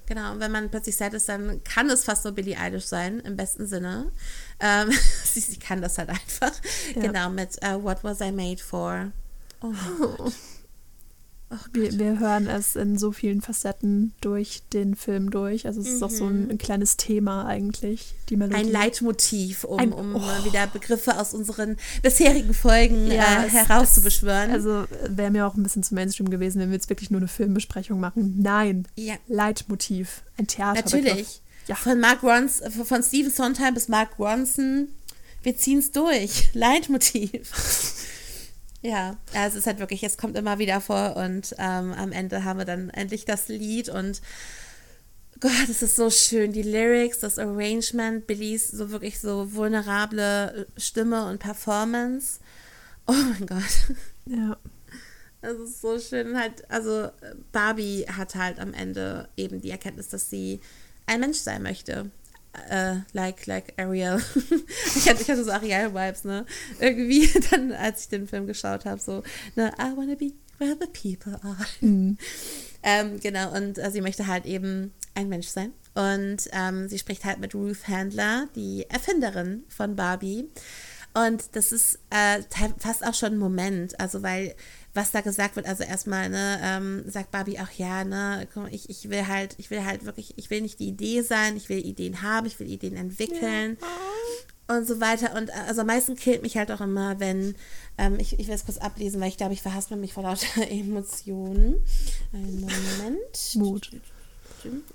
Genau, 0.06 0.34
und 0.34 0.40
wenn 0.40 0.52
man 0.52 0.70
plötzlich 0.70 0.96
sad 0.98 1.14
ist, 1.14 1.30
dann 1.30 1.64
kann 1.64 1.90
es 1.90 2.04
fast 2.04 2.24
nur 2.26 2.34
Billie 2.34 2.58
Eilish 2.58 2.86
sein, 2.86 3.20
im 3.22 3.36
besten 3.38 3.68
Sinne. 3.68 4.12
Ähm, 4.60 4.90
sie, 5.24 5.40
sie 5.40 5.60
kann 5.60 5.82
das 5.82 5.98
halt 5.98 6.10
einfach. 6.10 6.52
Ja. 6.96 7.02
Genau, 7.02 7.30
mit 7.30 7.62
äh, 7.62 7.82
What 7.82 8.04
Was 8.04 8.20
I 8.22 8.32
Made 8.32 8.62
For. 8.62 9.12
Oh 9.62 9.68
mein 9.68 9.98
Gott. 10.18 10.34
Oh 11.50 11.56
wir, 11.72 11.98
wir, 11.98 12.20
hören 12.20 12.48
es 12.48 12.76
in 12.76 12.98
so 12.98 13.14
vielen 13.14 13.40
Facetten 13.40 14.14
durch 14.20 14.64
den 14.74 14.96
Film 14.96 15.32
durch. 15.32 15.66
Also 15.66 15.80
es 15.80 15.88
mhm. 15.88 15.94
ist 15.94 16.04
auch 16.04 16.10
so 16.10 16.26
ein, 16.26 16.44
mhm. 16.44 16.50
ein, 16.52 16.58
kleines 16.58 16.98
Thema 16.98 17.46
eigentlich, 17.46 18.16
die 18.28 18.36
Melodie. 18.36 18.58
Ein 18.58 18.70
Leitmotiv, 18.70 19.64
um, 19.64 19.80
ein, 19.80 19.94
um 19.94 20.16
oh. 20.16 20.44
wieder 20.44 20.68
Begriffe 20.68 21.18
aus 21.18 21.34
unseren 21.34 21.78
bisherigen 22.02 22.54
Folgen 22.54 23.08
ja, 23.10 23.46
äh, 23.46 23.50
herauszubeschwören. 23.50 24.52
Also 24.52 24.88
wäre 25.08 25.32
mir 25.32 25.48
auch 25.48 25.56
ein 25.56 25.64
bisschen 25.64 25.84
zu 25.84 25.96
Mainstream 25.96 26.30
gewesen, 26.30 26.60
wenn 26.60 26.70
wir 26.70 26.76
jetzt 26.76 26.90
wirklich 26.90 27.12
nur 27.12 27.22
eine 27.22 27.30
Filmbesprechung 27.30 27.98
machen. 27.98 28.36
Nein, 28.42 28.86
ja. 28.96 29.16
Leitmotiv, 29.28 30.24
ein 30.38 30.48
Theater. 30.48 30.82
Natürlich. 30.84 31.42
Ja. 31.68 31.76
Von 31.76 32.02
Mark 32.02 32.24
Ronson, 32.24 32.72
von 32.72 33.04
Stephen 33.04 33.32
Sondheim 33.32 33.74
bis 33.74 33.88
Mark 33.88 34.20
Ronson, 34.20 34.90
wir 35.44 35.56
ziehen 35.56 35.80
es 35.80 35.92
durch. 35.92 36.50
Leitmotiv. 36.54 37.52
Ja, 38.88 39.18
ja, 39.34 39.46
es 39.46 39.56
ist 39.56 39.68
halt 39.68 39.80
wirklich, 39.80 40.02
es 40.04 40.18
kommt 40.18 40.38
immer 40.38 40.60
wieder 40.60 40.80
vor 40.80 41.18
und 41.18 41.54
ähm, 41.58 41.92
am 41.92 42.14
Ende 42.14 42.46
haben 42.46 42.58
wir 42.58 42.66
dann 42.66 42.90
endlich 42.90 43.26
das 43.26 43.50
Lied 43.50 43.90
und 43.90 44.22
Gott, 45.42 45.68
es 45.70 45.82
ist 45.82 45.98
so 45.98 46.10
schön. 46.10 46.54
Die 46.54 46.64
Lyrics, 46.64 47.20
das 47.20 47.38
Arrangement, 47.38 48.26
Billys 48.28 48.70
so 48.70 48.90
wirklich 48.90 49.20
so 49.20 49.54
vulnerable 49.54 50.68
Stimme 50.78 51.28
und 51.28 51.40
Performance. 51.40 52.40
Oh 53.08 53.12
mein 53.12 53.46
Gott. 53.46 53.62
Ja. 54.26 54.58
Es 55.42 55.58
ist 55.58 55.82
so 55.82 56.00
schön. 56.00 56.38
Halt, 56.40 56.70
also 56.72 57.10
Barbie 57.52 58.06
hat 58.08 58.36
halt 58.36 58.58
am 58.60 58.74
Ende 58.74 59.28
eben 59.36 59.60
die 59.60 59.70
Erkenntnis, 59.70 60.08
dass 60.08 60.30
sie 60.30 60.62
ein 61.06 61.20
Mensch 61.20 61.38
sein 61.38 61.62
möchte 61.62 62.10
äh, 62.70 62.98
like, 63.14 63.46
like 63.46 63.74
Ariel. 63.78 64.22
ich, 64.96 65.10
hatte, 65.10 65.22
ich 65.22 65.30
hatte 65.30 65.44
so 65.44 65.52
Ariel-Vibes, 65.52 66.24
ne? 66.24 66.46
Irgendwie 66.80 67.30
dann, 67.52 67.72
als 67.72 68.04
ich 68.04 68.10
den 68.10 68.28
Film 68.28 68.48
geschaut 68.48 68.86
habe, 68.86 69.02
so, 69.02 69.24
ne, 69.56 69.72
I 69.80 69.96
wanna 69.96 70.16
be 70.16 70.34
where 70.58 70.76
the 70.80 70.88
people 70.88 71.40
are. 71.44 71.66
Mhm. 71.82 72.18
Ähm, 72.84 73.20
genau, 73.20 73.54
und 73.56 73.78
äh, 73.78 73.92
sie 73.92 74.02
möchte 74.02 74.28
halt 74.28 74.46
eben 74.46 74.94
ein 75.14 75.30
Mensch 75.30 75.48
sein. 75.48 75.74
Und 75.94 76.48
ähm, 76.52 76.88
sie 76.88 77.00
spricht 77.00 77.26
halt 77.26 77.40
mit 77.40 77.56
Ruth 77.56 77.88
Handler, 77.88 78.48
die 78.56 78.86
Erfinderin 78.90 79.64
von 79.68 79.96
Barbie. 79.96 80.50
Und 81.14 81.56
das 81.56 81.72
ist 81.72 82.00
äh, 82.12 82.44
fast 82.78 83.04
auch 83.04 83.16
schon 83.16 83.34
ein 83.34 83.38
Moment, 83.40 84.00
also 84.00 84.22
weil 84.22 84.54
was 84.98 85.12
da 85.12 85.22
gesagt 85.22 85.56
wird, 85.56 85.68
also 85.68 85.84
erstmal, 85.84 86.28
ne, 86.30 86.60
ähm, 86.62 87.04
sagt 87.08 87.30
Barbie 87.32 87.60
auch, 87.60 87.70
ja, 87.78 88.04
ne, 88.04 88.48
ich, 88.72 88.90
ich 88.90 89.10
will 89.10 89.28
halt, 89.28 89.54
ich 89.60 89.70
will 89.70 89.86
halt 89.86 90.06
wirklich, 90.06 90.34
ich 90.38 90.50
will 90.50 90.62
nicht 90.62 90.80
die 90.80 90.88
Idee 90.88 91.22
sein, 91.22 91.56
ich 91.56 91.70
will 91.70 91.86
Ideen 91.86 92.24
haben, 92.24 92.48
ich 92.48 92.60
will 92.60 92.70
Ideen 92.70 92.96
entwickeln. 92.96 93.78
Ja. 93.80 94.76
Und 94.76 94.86
so 94.86 95.00
weiter. 95.00 95.34
Und 95.38 95.50
also 95.52 95.82
am 95.82 95.88
meisten 95.88 96.16
killt 96.16 96.42
mich 96.42 96.58
halt 96.58 96.72
auch 96.72 96.82
immer, 96.82 97.20
wenn, 97.22 97.56
ähm, 97.98 98.20
ich, 98.20 98.38
ich 98.38 98.48
will 98.48 98.56
es 98.56 98.66
kurz 98.66 98.80
ablesen, 98.80 99.22
weil 99.22 99.30
ich 99.30 99.38
glaube, 99.38 99.54
ich 99.54 99.62
verhaspel 99.62 99.98
mich 99.98 100.14
vor 100.14 100.24
lauter 100.24 100.46
Emotionen. 100.70 101.76
Einen 102.34 102.62
Moment. 102.62 103.56
Mut. 103.56 103.92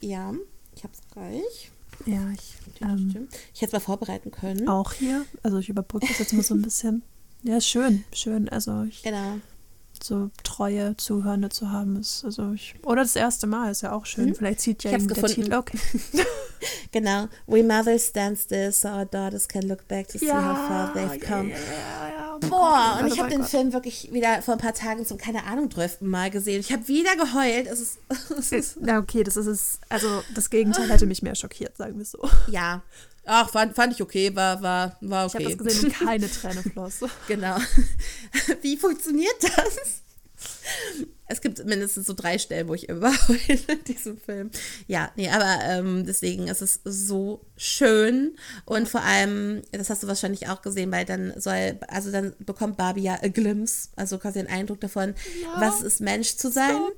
Ja, 0.01 0.35
ich 0.77 0.85
hab's 0.85 0.99
gleich. 1.13 1.71
Ja, 2.05 2.29
ich. 2.35 2.55
Ähm, 2.83 3.29
ich 3.55 3.63
hätte 3.63 3.69
es 3.69 3.73
mal 3.73 3.81
vorbereiten 3.81 4.33
können. 4.33 4.69
Auch 4.69 4.93
hier. 4.93 5.25
Also 5.43 5.59
ich 5.59 5.69
überbrücke 5.69 6.07
das 6.09 6.19
jetzt 6.19 6.33
mal 6.33 6.43
so 6.43 6.55
ein 6.55 6.63
bisschen. 6.63 7.03
Ja, 7.45 7.61
schön, 7.61 8.05
schön. 8.13 8.49
Also 8.49 8.83
ich 8.83 9.03
genau 9.03 9.41
so 10.03 10.31
treue 10.43 10.97
Zuhörende 10.97 11.49
zu 11.49 11.71
haben 11.71 11.97
ist. 11.97 12.25
Also 12.25 12.53
ich, 12.53 12.75
oder 12.85 13.03
das 13.03 13.17
erste 13.17 13.47
Mal 13.47 13.71
ist 13.71 13.83
ja 13.83 13.93
auch 13.93 14.07
schön. 14.07 14.31
Mhm. 14.31 14.35
Vielleicht 14.35 14.61
zieht 14.61 14.85
ja 14.85 14.93
eben 14.93 15.09
der 15.09 15.25
Titel. 15.25 15.55
Okay. 15.55 15.79
genau. 16.93 17.29
We 17.47 17.63
mothers 17.63 18.09
stand 18.09 18.39
still 18.39 18.73
so 18.73 18.89
our 18.89 19.05
daughters 19.05 19.49
can 19.49 19.63
look 19.63 19.87
back 19.89 20.09
to 20.09 20.19
see 20.19 20.27
ja, 20.27 20.41
how 20.43 20.69
far 20.69 20.93
they've 20.95 21.21
come. 21.21 21.51
Oh 21.53 21.92
Boah, 22.49 22.99
und 23.01 23.13
ich 23.13 23.19
habe 23.19 23.31
den 23.31 23.45
Film 23.45 23.73
wirklich 23.73 24.13
wieder 24.13 24.43
vor 24.43 24.55
ein 24.55 24.61
paar 24.61 24.75
Tagen 24.75 25.05
zum, 25.05 25.19
keine 25.19 25.45
Ahnung, 25.45 25.69
drölften 25.69 26.09
Mal 26.09 26.31
gesehen. 26.31 26.61
Ich 26.61 26.73
habe 26.73 26.87
wieder 26.89 27.17
geheult. 27.17 27.67
Es 27.67 27.81
ist, 27.81 27.99
es 28.39 28.53
ist 28.53 28.79
ja, 28.85 28.99
okay, 28.99 29.23
das 29.23 29.37
ist 29.37 29.47
es. 29.47 29.81
Also 29.89 30.23
das 30.35 30.51
Gegenteil 30.51 30.89
hätte 30.89 31.07
mich 31.07 31.23
mehr 31.23 31.35
schockiert, 31.35 31.77
sagen 31.77 31.99
wir 31.99 32.05
so. 32.05 32.19
Ja, 32.49 32.83
Ach, 33.25 33.49
fand, 33.51 33.77
fand 33.77 33.93
ich 33.93 34.03
okay, 34.03 34.35
war, 34.35 34.61
war, 34.63 34.97
war 35.01 35.27
okay. 35.27 35.39
Ich 35.39 35.45
habe 35.45 35.57
das 35.57 35.67
gesehen 35.67 35.89
und 35.91 35.99
keine 36.07 36.31
Träne 36.31 36.63
floss. 36.63 37.01
genau. 37.29 37.57
Wie 38.63 38.77
funktioniert 38.77 39.37
das? 39.41 40.03
Es 41.27 41.41
gibt 41.41 41.65
mindestens 41.65 42.07
so 42.07 42.13
drei 42.13 42.37
Stellen, 42.37 42.69
wo 42.69 42.75
ich 42.75 42.89
immer 42.89 43.11
heule 43.29 43.59
in 43.69 43.85
diesem 43.85 44.19
Film. 44.21 44.51
Ja, 44.87 45.11
nee, 45.17 45.31
aber 45.31 45.61
ähm, 45.65 46.05
deswegen 46.05 46.49
ist 46.49 46.61
es 46.61 46.81
so 46.85 47.41
schön 47.57 48.37
und 48.67 48.89
vor 48.89 49.03
allem, 49.03 49.63
das 49.73 49.89
hast 49.89 50.03
du 50.03 50.09
wahrscheinlich 50.09 50.49
auch 50.49 50.61
gesehen, 50.61 50.93
weil 50.93 51.07
dann 51.07 51.33
soll, 51.41 51.79
also 51.89 52.11
dann 52.11 52.35
bekommt 52.41 52.77
Barbie 52.77 53.05
ja 53.05 53.19
a 53.23 53.29
glimpse, 53.29 53.89
also 53.97 54.19
quasi 54.19 54.41
einen 54.41 54.49
Eindruck 54.49 54.81
davon, 54.81 55.15
ja. 55.43 55.61
was 55.61 55.81
ist 55.81 56.01
Mensch 56.01 56.37
zu 56.37 56.51
sein. 56.51 56.77
Stop. 56.77 56.97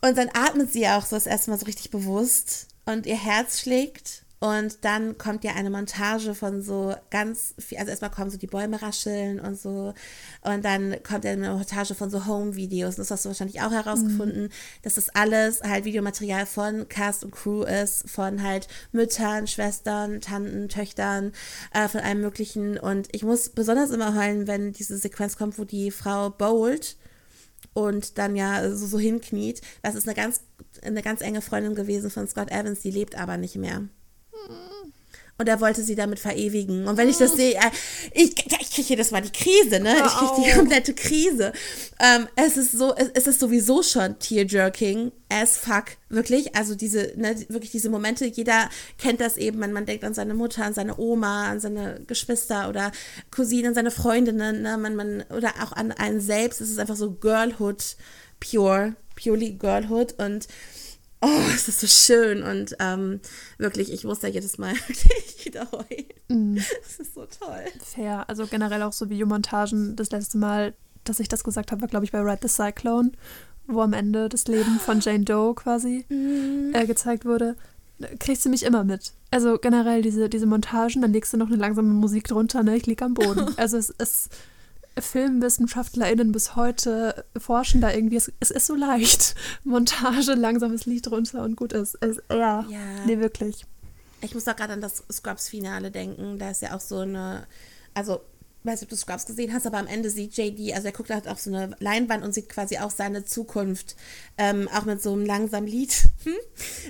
Und 0.00 0.16
dann 0.16 0.30
atmet 0.32 0.72
sie 0.72 0.88
auch 0.88 1.04
so 1.04 1.16
das 1.16 1.26
erste 1.26 1.50
Mal 1.50 1.58
so 1.58 1.66
richtig 1.66 1.90
bewusst 1.90 2.68
und 2.86 3.04
ihr 3.04 3.16
Herz 3.16 3.60
schlägt 3.60 4.24
und 4.40 4.84
dann 4.84 5.18
kommt 5.18 5.42
ja 5.42 5.54
eine 5.54 5.68
Montage 5.70 6.32
von 6.34 6.62
so 6.62 6.94
ganz 7.10 7.54
viel, 7.58 7.78
also 7.78 7.90
erstmal 7.90 8.12
kommen 8.12 8.30
so 8.30 8.38
die 8.38 8.46
Bäume 8.46 8.80
rascheln 8.80 9.40
und 9.40 9.58
so. 9.58 9.94
Und 10.42 10.64
dann 10.64 11.02
kommt 11.02 11.24
ja 11.24 11.32
eine 11.32 11.50
Montage 11.50 11.96
von 11.96 12.08
so 12.08 12.24
Home-Videos. 12.26 12.96
Das 12.96 13.10
hast 13.10 13.24
du 13.24 13.30
wahrscheinlich 13.30 13.60
auch 13.62 13.72
herausgefunden, 13.72 14.44
mhm. 14.44 14.50
dass 14.82 14.94
das 14.94 15.08
alles 15.08 15.60
halt 15.62 15.84
Videomaterial 15.84 16.46
von 16.46 16.88
Cast 16.88 17.24
und 17.24 17.32
Crew 17.32 17.64
ist, 17.64 18.08
von 18.08 18.42
halt 18.44 18.68
Müttern, 18.92 19.48
Schwestern, 19.48 20.20
Tanten, 20.20 20.68
Töchtern, 20.68 21.32
äh, 21.74 21.88
von 21.88 22.00
allem 22.00 22.20
Möglichen. 22.20 22.78
Und 22.78 23.08
ich 23.10 23.24
muss 23.24 23.48
besonders 23.48 23.90
immer 23.90 24.14
heulen, 24.14 24.46
wenn 24.46 24.72
diese 24.72 24.98
Sequenz 24.98 25.36
kommt, 25.36 25.58
wo 25.58 25.64
die 25.64 25.90
Frau 25.90 26.30
bowlt 26.30 26.96
und 27.72 28.18
dann 28.18 28.36
ja 28.36 28.70
so, 28.70 28.86
so 28.86 29.00
hinkniet. 29.00 29.62
Das 29.82 29.96
ist 29.96 30.06
eine 30.06 30.14
ganz, 30.14 30.42
eine 30.82 31.02
ganz 31.02 31.22
enge 31.22 31.42
Freundin 31.42 31.74
gewesen 31.74 32.08
von 32.08 32.28
Scott 32.28 32.52
Evans, 32.52 32.80
die 32.80 32.92
lebt 32.92 33.16
aber 33.16 33.36
nicht 33.36 33.56
mehr. 33.56 33.88
Und 35.40 35.48
er 35.48 35.60
wollte 35.60 35.84
sie 35.84 35.94
damit 35.94 36.18
verewigen. 36.18 36.88
Und 36.88 36.96
wenn 36.96 37.08
ich 37.08 37.16
das 37.16 37.34
sehe, 37.34 37.54
äh, 37.54 37.70
ich, 38.12 38.34
ich 38.60 38.70
kriege 38.72 38.88
jedes 38.88 39.12
Mal 39.12 39.22
die 39.22 39.30
Krise, 39.30 39.78
ne? 39.78 39.94
Ich 40.04 40.12
kriege 40.12 40.42
die 40.44 40.50
komplette 40.50 40.94
Krise. 40.94 41.52
Ähm, 42.00 42.26
es 42.34 42.56
ist 42.56 42.72
so, 42.72 42.92
es, 42.96 43.08
es 43.14 43.28
ist 43.28 43.38
sowieso 43.38 43.84
schon 43.84 44.18
tear-jerking 44.18 45.12
as 45.28 45.56
fuck. 45.56 45.84
Wirklich. 46.08 46.56
Also 46.56 46.74
diese, 46.74 47.12
ne, 47.14 47.36
wirklich 47.48 47.70
diese 47.70 47.88
Momente, 47.88 48.26
jeder 48.26 48.68
kennt 48.98 49.20
das 49.20 49.36
eben. 49.36 49.60
Man, 49.60 49.72
man 49.72 49.86
denkt 49.86 50.02
an 50.02 50.12
seine 50.12 50.34
Mutter, 50.34 50.64
an 50.64 50.74
seine 50.74 50.98
Oma, 50.98 51.48
an 51.48 51.60
seine 51.60 52.00
Geschwister 52.08 52.68
oder 52.68 52.90
Cousinen, 53.30 53.74
seine 53.74 53.92
Freundinnen, 53.92 54.62
ne? 54.62 54.76
Man, 54.76 54.96
man, 54.96 55.24
oder 55.30 55.50
auch 55.62 55.70
an 55.70 55.92
einen 55.92 56.20
selbst. 56.20 56.60
Es 56.60 56.68
ist 56.68 56.80
einfach 56.80 56.96
so 56.96 57.12
Girlhood 57.12 57.94
pure, 58.40 58.96
purely 59.14 59.52
Girlhood. 59.52 60.14
Und 60.18 60.48
oh, 61.20 61.40
es 61.54 61.68
ist 61.68 61.80
so 61.80 61.86
schön 61.86 62.42
und 62.42 62.76
ähm, 62.78 63.20
wirklich, 63.58 63.92
ich 63.92 64.04
muss 64.04 64.20
da 64.20 64.28
jedes 64.28 64.58
Mal 64.58 64.74
wirklich 64.88 65.44
wieder 65.44 65.68
heulen. 65.72 66.06
Mm. 66.28 66.56
Es 66.56 66.98
ist 66.98 67.14
so 67.14 67.26
toll. 67.26 67.64
Fair. 67.82 68.28
Also 68.28 68.46
generell 68.46 68.82
auch 68.82 68.92
so 68.92 69.10
Videomontagen. 69.10 69.96
Das 69.96 70.10
letzte 70.10 70.38
Mal, 70.38 70.74
dass 71.04 71.20
ich 71.20 71.28
das 71.28 71.44
gesagt 71.44 71.72
habe, 71.72 71.80
war, 71.80 71.88
glaube 71.88 72.04
ich, 72.04 72.12
bei 72.12 72.20
Ride 72.20 72.40
the 72.42 72.48
Cyclone, 72.48 73.12
wo 73.66 73.80
am 73.80 73.92
Ende 73.92 74.28
das 74.28 74.46
Leben 74.46 74.78
von 74.78 75.00
Jane 75.00 75.24
Doe 75.24 75.54
quasi 75.54 76.04
mm. 76.08 76.74
äh, 76.74 76.86
gezeigt 76.86 77.24
wurde. 77.24 77.56
Kriegst 78.20 78.44
du 78.44 78.48
mich 78.48 78.62
immer 78.62 78.84
mit. 78.84 79.12
Also 79.32 79.58
generell 79.58 80.02
diese, 80.02 80.28
diese 80.28 80.46
Montagen, 80.46 81.02
dann 81.02 81.12
legst 81.12 81.32
du 81.32 81.36
noch 81.36 81.48
eine 81.48 81.56
langsame 81.56 81.92
Musik 81.92 82.28
drunter, 82.28 82.62
ne? 82.62 82.76
Ich 82.76 82.86
lieg 82.86 83.02
am 83.02 83.14
Boden. 83.14 83.46
Also 83.56 83.76
es 83.76 83.90
ist 83.90 84.30
FilmwissenschaftlerInnen 85.02 86.32
bis 86.32 86.56
heute 86.56 87.24
forschen 87.36 87.80
da 87.80 87.92
irgendwie. 87.92 88.16
Es, 88.16 88.32
es, 88.40 88.50
ist 88.50 88.66
so 88.66 88.74
leicht. 88.74 89.34
Montage, 89.64 90.34
langsames 90.34 90.86
Lied 90.86 91.10
runter 91.10 91.42
und 91.42 91.56
gut 91.56 91.72
ist. 91.72 91.96
Es, 92.00 92.18
ja, 92.30 92.64
ja, 92.68 93.04
nee, 93.06 93.18
wirklich. 93.18 93.64
Ich 94.20 94.34
muss 94.34 94.48
auch 94.48 94.56
gerade 94.56 94.72
an 94.72 94.80
das 94.80 95.04
Scrubs-Finale 95.10 95.90
denken. 95.90 96.38
Da 96.38 96.50
ist 96.50 96.62
ja 96.62 96.74
auch 96.74 96.80
so 96.80 96.98
eine, 96.98 97.46
also 97.94 98.20
weiß 98.64 98.80
nicht, 98.80 98.88
ob 98.88 98.90
du 98.90 98.96
Scrubs 98.96 99.26
gesehen 99.26 99.52
hast, 99.52 99.66
aber 99.66 99.78
am 99.78 99.86
Ende 99.86 100.10
sieht 100.10 100.36
JD, 100.36 100.74
also 100.74 100.86
er 100.86 100.92
guckt 100.92 101.10
halt 101.10 101.28
auf 101.28 101.38
so 101.38 101.54
eine 101.54 101.74
Leinwand 101.78 102.24
und 102.24 102.34
sieht 102.34 102.48
quasi 102.48 102.78
auch 102.78 102.90
seine 102.90 103.24
Zukunft, 103.24 103.96
ähm, 104.36 104.68
auch 104.74 104.84
mit 104.84 105.02
so 105.02 105.12
einem 105.12 105.24
langsamen 105.24 105.68
Lied. 105.68 105.94
Hm? 106.24 106.34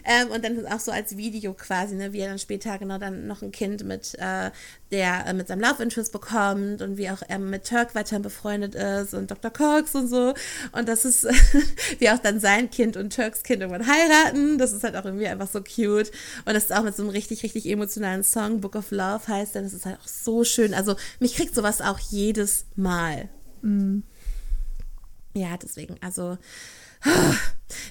ähm, 0.04 0.30
und 0.30 0.42
dann 0.42 0.66
auch 0.66 0.80
so 0.80 0.90
als 0.90 1.18
Video 1.18 1.52
quasi, 1.52 1.94
ne, 1.94 2.14
wie 2.14 2.20
er 2.20 2.28
dann 2.28 2.38
später 2.38 2.78
genau 2.78 2.96
dann 2.96 3.26
noch 3.26 3.42
ein 3.42 3.52
Kind 3.52 3.84
mit, 3.84 4.14
äh, 4.18 4.50
der 4.90 5.26
äh, 5.26 5.34
mit 5.34 5.48
seinem 5.48 5.60
Love 5.60 5.82
Interest 5.82 6.12
bekommt 6.12 6.80
und 6.80 6.96
wie 6.96 7.10
auch 7.10 7.22
er 7.26 7.38
mit 7.38 7.66
Turk 7.66 7.94
weiterhin 7.94 8.22
befreundet 8.22 8.74
ist 8.74 9.14
und 9.14 9.30
Dr. 9.30 9.50
Cox 9.50 9.94
und 9.94 10.08
so. 10.08 10.34
Und 10.72 10.88
das 10.88 11.04
ist, 11.04 11.24
wie 11.98 12.08
auch 12.10 12.18
dann 12.18 12.40
sein 12.40 12.70
Kind 12.70 12.96
und 12.96 13.14
Turks 13.14 13.42
Kind 13.42 13.60
irgendwann 13.60 13.86
heiraten. 13.86 14.58
Das 14.58 14.72
ist 14.72 14.84
halt 14.84 14.96
auch 14.96 15.04
irgendwie 15.04 15.26
einfach 15.26 15.48
so 15.48 15.60
cute. 15.60 16.10
Und 16.44 16.54
das 16.54 16.64
ist 16.64 16.72
auch 16.72 16.82
mit 16.82 16.96
so 16.96 17.02
einem 17.02 17.10
richtig, 17.10 17.42
richtig 17.42 17.66
emotionalen 17.66 18.24
Song, 18.24 18.60
Book 18.60 18.76
of 18.76 18.90
Love 18.90 19.28
heißt, 19.28 19.54
denn 19.54 19.64
das 19.64 19.74
ist 19.74 19.86
halt 19.86 19.98
auch 20.00 20.08
so 20.08 20.44
schön. 20.44 20.74
Also 20.74 20.96
mich 21.20 21.34
kriegt 21.34 21.54
sowas 21.54 21.80
auch 21.80 21.98
jedes 21.98 22.66
Mal. 22.76 23.28
Mm. 23.62 24.00
Ja, 25.34 25.56
deswegen, 25.56 25.96
also 26.00 26.38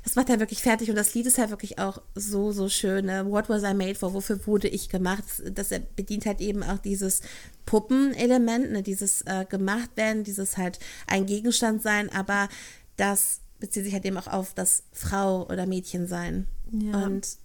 das 0.04 0.16
macht 0.16 0.30
er 0.30 0.40
wirklich 0.40 0.62
fertig 0.62 0.90
und 0.90 0.96
das 0.96 1.14
Lied 1.14 1.26
ist 1.26 1.38
halt 1.38 1.50
wirklich 1.50 1.80
auch 1.80 2.02
so, 2.16 2.52
so 2.52 2.70
schön. 2.70 3.06
Ne? 3.06 3.26
What 3.30 3.50
was 3.50 3.64
I 3.64 3.74
made 3.74 3.96
for? 3.96 4.14
Wofür 4.14 4.46
wurde 4.48 4.68
ich 4.68 4.90
gemacht? 4.90 5.24
Das 5.52 5.70
bedient 5.96 6.26
halt 6.26 6.42
eben 6.42 6.64
auch 6.64 6.80
dieses 6.80 7.22
Puppenelement, 7.66 8.72
ne? 8.72 8.84
dieses 8.84 9.22
äh, 9.24 9.46
gemacht 9.46 9.92
werden, 9.96 10.24
dieses 10.24 10.58
halt 10.58 10.80
ein 11.08 11.26
Gegenstand 11.26 11.82
sein, 11.82 12.12
aber 12.12 12.50
das 12.96 13.42
bezieht 13.60 13.86
sich 13.86 13.94
halt 13.94 14.06
eben 14.06 14.18
auch 14.18 14.28
auf 14.28 14.54
das 14.54 14.84
Frau 14.94 15.48
oder 15.48 15.66
Mädchen 15.66 16.08
sein. 16.08 16.48
Ja. 16.72 17.04
Und 17.04 17.38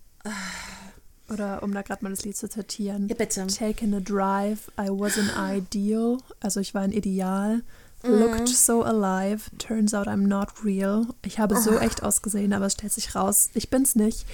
Oder 1.31 1.63
um 1.63 1.73
da 1.73 1.83
gerade 1.83 2.05
mal 2.05 2.11
das 2.11 2.25
Lied 2.25 2.37
zu 2.37 2.49
zitieren. 2.49 3.09
ja, 3.09 3.15
bitte. 3.15 3.47
Taking 3.47 3.95
a 3.95 4.01
drive, 4.01 4.71
I 4.79 4.89
was 4.89 5.19
an 5.19 5.31
ideal. 5.57 6.19
Also 6.41 6.61
ich 6.61 6.75
war 6.75 6.83
ein 6.83 6.93
Ideal. 6.93 7.63
Looked 8.05 8.49
so 8.49 8.83
alive, 8.85 9.51
turns 9.59 9.95
out 9.95 10.07
I'm 10.09 10.27
not 10.27 10.65
real. 10.65 11.07
Ich 11.25 11.39
habe 11.39 11.57
so 11.61 11.79
echt 11.79 12.03
ausgesehen, 12.03 12.53
aber 12.53 12.67
es 12.67 12.73
stellt 12.73 12.93
sich 12.93 13.15
raus, 13.15 13.49
ich 13.55 13.71
bin's 13.71 13.95
nicht. 13.95 14.27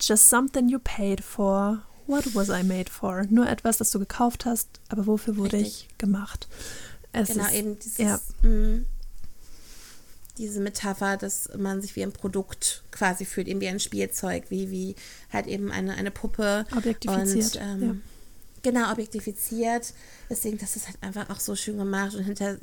Just 0.00 0.28
something 0.28 0.68
you 0.68 0.78
paid 0.82 1.22
for. 1.22 1.82
What 2.08 2.34
was 2.34 2.48
I 2.48 2.64
made 2.64 2.90
for? 2.90 3.24
Nur 3.30 3.48
etwas, 3.48 3.78
das 3.78 3.90
du 3.92 4.00
gekauft 4.00 4.44
hast, 4.44 4.68
aber 4.88 5.06
wofür 5.06 5.36
wurde 5.36 5.58
Richtig. 5.58 5.88
ich 5.90 5.98
gemacht? 5.98 6.48
Es 7.12 7.28
Genau, 7.28 7.44
ist, 7.44 7.52
eben 7.54 7.78
dieses, 7.78 7.98
ja. 7.98 8.18
mh, 8.42 8.80
diese 10.38 10.60
Metapher, 10.60 11.16
dass 11.16 11.48
man 11.56 11.80
sich 11.80 11.94
wie 11.94 12.02
ein 12.02 12.12
Produkt 12.12 12.82
quasi 12.90 13.24
fühlt, 13.24 13.46
eben 13.48 13.60
wie 13.60 13.68
ein 13.68 13.78
Spielzeug, 13.80 14.44
wie, 14.48 14.70
wie 14.70 14.96
halt 15.32 15.46
eben 15.46 15.70
eine, 15.70 15.94
eine 15.94 16.10
Puppe. 16.10 16.64
Objektifiziert, 16.76 17.56
Und, 17.56 17.62
ähm, 17.62 17.82
ja. 17.82 17.94
Genau, 18.62 18.90
objektifiziert. 18.92 19.92
Deswegen, 20.30 20.58
das 20.58 20.76
ist 20.76 20.86
halt 20.86 20.98
einfach 21.02 21.28
auch 21.30 21.40
so 21.40 21.56
schön 21.56 21.78
gemacht. 21.78 22.14
Und 22.14 22.24
hinter 22.24 22.58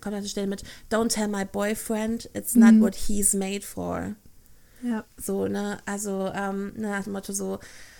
kommt 0.00 0.14
eine 0.14 0.28
Stelle 0.28 0.46
mit 0.46 0.62
Don't 0.90 1.08
tell 1.08 1.28
my 1.28 1.44
boyfriend, 1.44 2.30
it's 2.34 2.54
not 2.54 2.74
Mhm. 2.74 2.80
what 2.82 2.94
he's 2.94 3.34
made 3.34 3.62
for. 3.62 4.14
Ja, 4.82 5.04
So, 5.16 5.46
ne, 5.46 5.78
also 5.86 6.30
ähm, 6.34 6.72
ne, 6.76 6.88
nach 6.88 7.04
dem 7.04 7.12
Motto 7.12 7.32
so, 7.34 7.58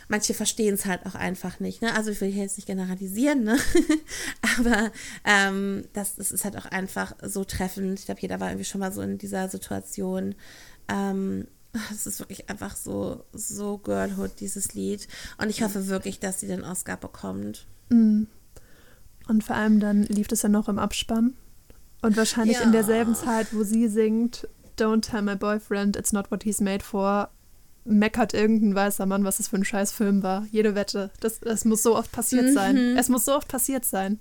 manche 0.09 0.33
verstehen 0.33 0.75
es 0.75 0.87
halt 0.87 1.05
auch 1.05 1.15
einfach 1.15 1.61
nicht, 1.61 1.83
ne? 1.83 1.95
Also 1.95 2.11
ich 2.11 2.21
will 2.23 2.31
hier 2.31 2.45
jetzt 2.45 2.57
nicht 2.57 2.67
generalisieren, 2.67 3.45
ne? 3.45 3.59
Aber 4.59 4.91
ähm, 5.25 5.85
das, 5.93 6.15
das 6.17 6.33
ist 6.33 6.45
halt 6.45 6.57
auch 6.57 6.65
einfach 6.67 7.13
so 7.23 7.45
treffend. 7.45 7.99
Ich 7.99 8.07
glaube, 8.07 8.21
jeder 8.23 8.41
war 8.41 8.49
irgendwie 8.49 8.65
schon 8.65 8.81
mal 8.81 8.93
so 8.93 9.03
in 9.03 9.19
dieser 9.19 9.49
Situation. 9.49 10.35
Ähm, 10.89 11.47
es 11.93 12.07
ist 12.07 12.19
wirklich 12.21 12.49
einfach 12.51 12.77
so, 12.77 13.25
so 13.33 13.79
Girlhood, 13.79 14.33
dieses 14.41 14.75
Lied. 14.75 15.07
Und 15.39 15.51
ich 15.51 15.63
hoffe 15.63 15.87
wirklich, 15.89 16.19
dass 16.21 16.41
sie 16.41 16.47
den 16.47 16.65
Oscar 16.65 16.97
bekommt. 16.97 17.67
Mm. 17.91 18.25
Und 19.29 19.45
vor 19.45 19.55
allem 19.57 19.79
dann 19.81 20.03
lief 20.05 20.27
das 20.29 20.43
ja 20.43 20.49
noch 20.49 20.69
im 20.69 20.79
Abspann. 20.79 21.35
Und 22.03 22.17
wahrscheinlich 22.17 22.57
Ja. 22.59 22.63
in 22.65 22.73
derselben 22.73 23.15
Zeit, 23.15 23.55
wo 23.55 23.63
sie 23.63 23.89
singt, 23.89 24.49
Don't 24.79 25.03
tell 25.03 25.21
my 25.23 25.37
boyfriend, 25.37 25.97
it's 25.97 26.13
not 26.13 26.31
what 26.31 26.43
he's 26.43 26.61
made 26.61 26.83
for, 26.83 27.29
meckert 27.85 28.33
irgendein 28.35 28.75
weißer 28.75 29.05
Mann, 29.07 29.25
was 29.25 29.37
das 29.37 29.49
für 29.49 29.57
ein 29.57 29.65
scheiß 29.65 29.93
Film 29.93 30.23
war. 30.23 30.47
Jede 30.51 30.75
Wette. 30.75 31.11
Das, 31.21 31.39
das 31.41 31.65
muss 31.67 31.83
so 31.83 31.97
oft 31.97 32.11
passiert 32.11 32.47
Mhm. 32.47 32.55
sein. 32.55 32.77
Es 32.97 33.09
muss 33.11 33.25
so 33.27 33.35
oft 33.37 33.49
passiert 33.49 33.85
sein. 33.85 34.19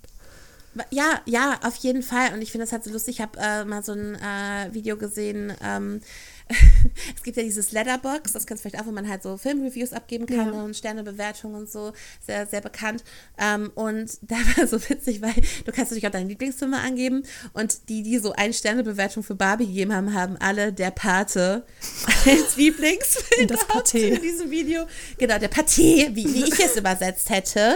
Ja, 0.91 1.21
ja, 1.25 1.59
auf 1.63 1.75
jeden 1.77 2.03
Fall. 2.03 2.33
Und 2.33 2.41
ich 2.41 2.51
finde 2.51 2.65
das 2.65 2.71
halt 2.73 2.83
so 2.83 2.91
lustig. 2.91 3.15
Ich 3.15 3.21
habe 3.21 3.37
äh, 3.39 3.65
mal 3.65 3.83
so 3.83 3.93
ein 3.93 4.15
äh, 4.15 4.73
Video 4.73 4.97
gesehen. 4.97 5.51
Ähm, 5.63 6.01
es 7.15 7.23
gibt 7.23 7.37
ja 7.37 7.43
dieses 7.43 7.71
Letterbox, 7.71 8.33
das 8.33 8.45
kennst 8.47 8.63
du 8.65 8.69
vielleicht 8.69 8.83
auch, 8.83 8.87
wo 8.87 8.91
man 8.91 9.07
halt 9.07 9.21
so 9.23 9.37
Filmreviews 9.37 9.93
abgeben 9.93 10.25
kann 10.25 10.53
Ja. 10.53 10.63
und 10.63 10.75
Sternebewertungen 10.75 11.55
und 11.61 11.69
so. 11.69 11.93
Sehr, 12.25 12.47
sehr 12.47 12.61
bekannt. 12.61 13.03
Ähm, 13.37 13.71
und 13.75 14.17
da 14.21 14.35
war 14.57 14.67
so 14.67 14.77
witzig, 14.89 15.21
weil 15.21 15.33
du 15.65 15.71
kannst 15.71 15.91
natürlich 15.91 16.07
auch 16.07 16.11
deine 16.11 16.27
Lieblingsfilme 16.27 16.79
angeben. 16.79 17.23
Und 17.53 17.89
die, 17.89 18.01
die 18.03 18.17
so 18.17 18.33
eine 18.33 18.53
Sternebewertung 18.53 19.21
für 19.23 19.35
Barbie 19.35 19.67
gegeben 19.67 19.93
haben, 19.93 20.13
haben 20.13 20.37
alle 20.37 20.73
der 20.73 20.91
Pate 20.91 21.65
als 22.25 22.55
Lieblingsfilm 22.55 23.47
Das 23.47 23.61
Paté. 23.61 23.99
in 24.15 24.21
diesem 24.21 24.49
Video. 24.49 24.85
Genau, 25.17 25.37
der 25.37 25.51
Paté, 25.51 26.15
wie, 26.15 26.33
wie 26.33 26.43
ich 26.45 26.59
es 26.59 26.75
übersetzt 26.75 27.29
hätte. 27.29 27.75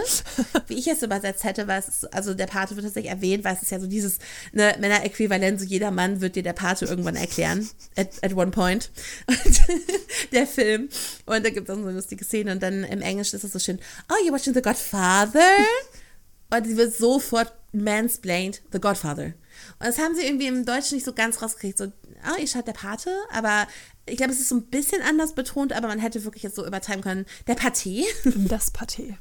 Wie 0.68 0.80
ich 0.80 0.88
es 0.88 1.04
übersetzt 1.04 1.44
hätte, 1.44 1.68
weil 1.68 1.80
es 1.80 2.06
also 2.06 2.34
der 2.34 2.48
Pate 2.48 2.76
wird 2.76 2.86
tatsächlich 2.86 3.12
erwähnt, 3.12 3.44
weil 3.44 3.56
es 3.56 3.62
ist 3.62 3.72
ja 3.72 3.80
so 3.80 3.86
dieses 3.88 4.18
ne, 4.52 4.76
Männer-Äquivalent, 4.80 5.60
so 5.60 5.66
jeder 5.66 5.92
Mann 5.92 6.22
wird 6.22 6.36
dir 6.36 6.44
der 6.44 6.54
Pate 6.54 6.86
irgendwann 6.86 7.16
erklären. 7.16 7.70
At, 7.96 8.10
at 8.24 8.34
one 8.36 8.50
point. 8.52 8.63
Und 8.64 8.92
der 10.32 10.48
Film. 10.48 10.90
Und 11.26 11.46
da 11.46 11.50
gibt 11.50 11.70
es 11.70 11.74
auch 11.74 11.80
so 11.80 11.88
eine 11.88 11.96
lustige 11.96 12.24
Szene. 12.24 12.52
Und 12.52 12.64
dann 12.64 12.84
im 12.84 13.02
Englischen 13.02 13.36
ist 13.36 13.44
es 13.44 13.54
so 13.54 13.60
schön, 13.60 13.80
oh, 14.10 14.28
you're 14.28 14.34
watching 14.34 14.54
The 14.54 14.62
Godfather? 14.62 15.40
Und 16.50 16.68
sie 16.68 16.78
wird 16.78 16.96
sofort 16.96 17.52
mansplained, 17.72 18.62
The 18.72 18.80
Godfather. 18.80 19.34
Und 19.80 19.88
das 19.88 19.98
haben 19.98 20.16
sie 20.16 20.26
irgendwie 20.26 20.48
im 20.48 20.66
Deutschen 20.66 20.96
nicht 20.96 21.06
so 21.06 21.14
ganz 21.14 21.42
rausgekriegt. 21.42 21.78
So, 21.78 21.86
oh, 21.86 22.40
ihr 22.40 22.48
schaut 22.48 22.68
der 22.68 22.74
Pate, 22.74 23.10
aber 23.32 23.68
ich 24.06 24.18
glaube, 24.18 24.34
es 24.34 24.40
ist 24.40 24.50
so 24.50 24.56
ein 24.56 24.66
bisschen 24.68 25.02
anders 25.02 25.34
betont, 25.34 25.74
aber 25.74 25.88
man 25.88 26.00
hätte 26.00 26.24
wirklich 26.24 26.44
jetzt 26.44 26.56
so 26.56 26.66
übertreiben 26.66 27.04
können. 27.04 27.26
Der 27.48 27.58
Paté. 27.58 28.06
Das 28.48 28.74
Paté. 28.74 29.16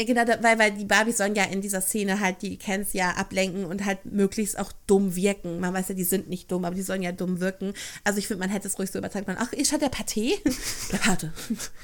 Ja, 0.00 0.06
genau, 0.06 0.22
weil, 0.40 0.58
weil 0.58 0.70
die 0.70 0.86
Barbies 0.86 1.18
sollen 1.18 1.34
ja 1.34 1.44
in 1.44 1.60
dieser 1.60 1.82
Szene 1.82 2.20
halt 2.20 2.40
die 2.40 2.56
Kens 2.56 2.94
ja 2.94 3.10
ablenken 3.10 3.66
und 3.66 3.84
halt 3.84 4.06
möglichst 4.06 4.58
auch 4.58 4.72
dumm 4.86 5.14
wirken. 5.14 5.60
Man 5.60 5.74
weiß 5.74 5.90
ja, 5.90 5.94
die 5.94 6.04
sind 6.04 6.30
nicht 6.30 6.50
dumm, 6.50 6.64
aber 6.64 6.74
die 6.74 6.80
sollen 6.80 7.02
ja 7.02 7.12
dumm 7.12 7.38
wirken. 7.38 7.74
Also 8.02 8.18
ich 8.18 8.26
finde, 8.26 8.40
man 8.40 8.48
hätte 8.48 8.66
es 8.66 8.78
ruhig 8.78 8.90
so 8.90 8.98
übertragen 8.98 9.26
können. 9.26 9.36
Ach, 9.38 9.52
ist 9.52 9.72
halt 9.72 9.82
der 9.82 9.92
Paté? 9.92 10.38
Der 10.90 10.96
Pate. 10.96 11.34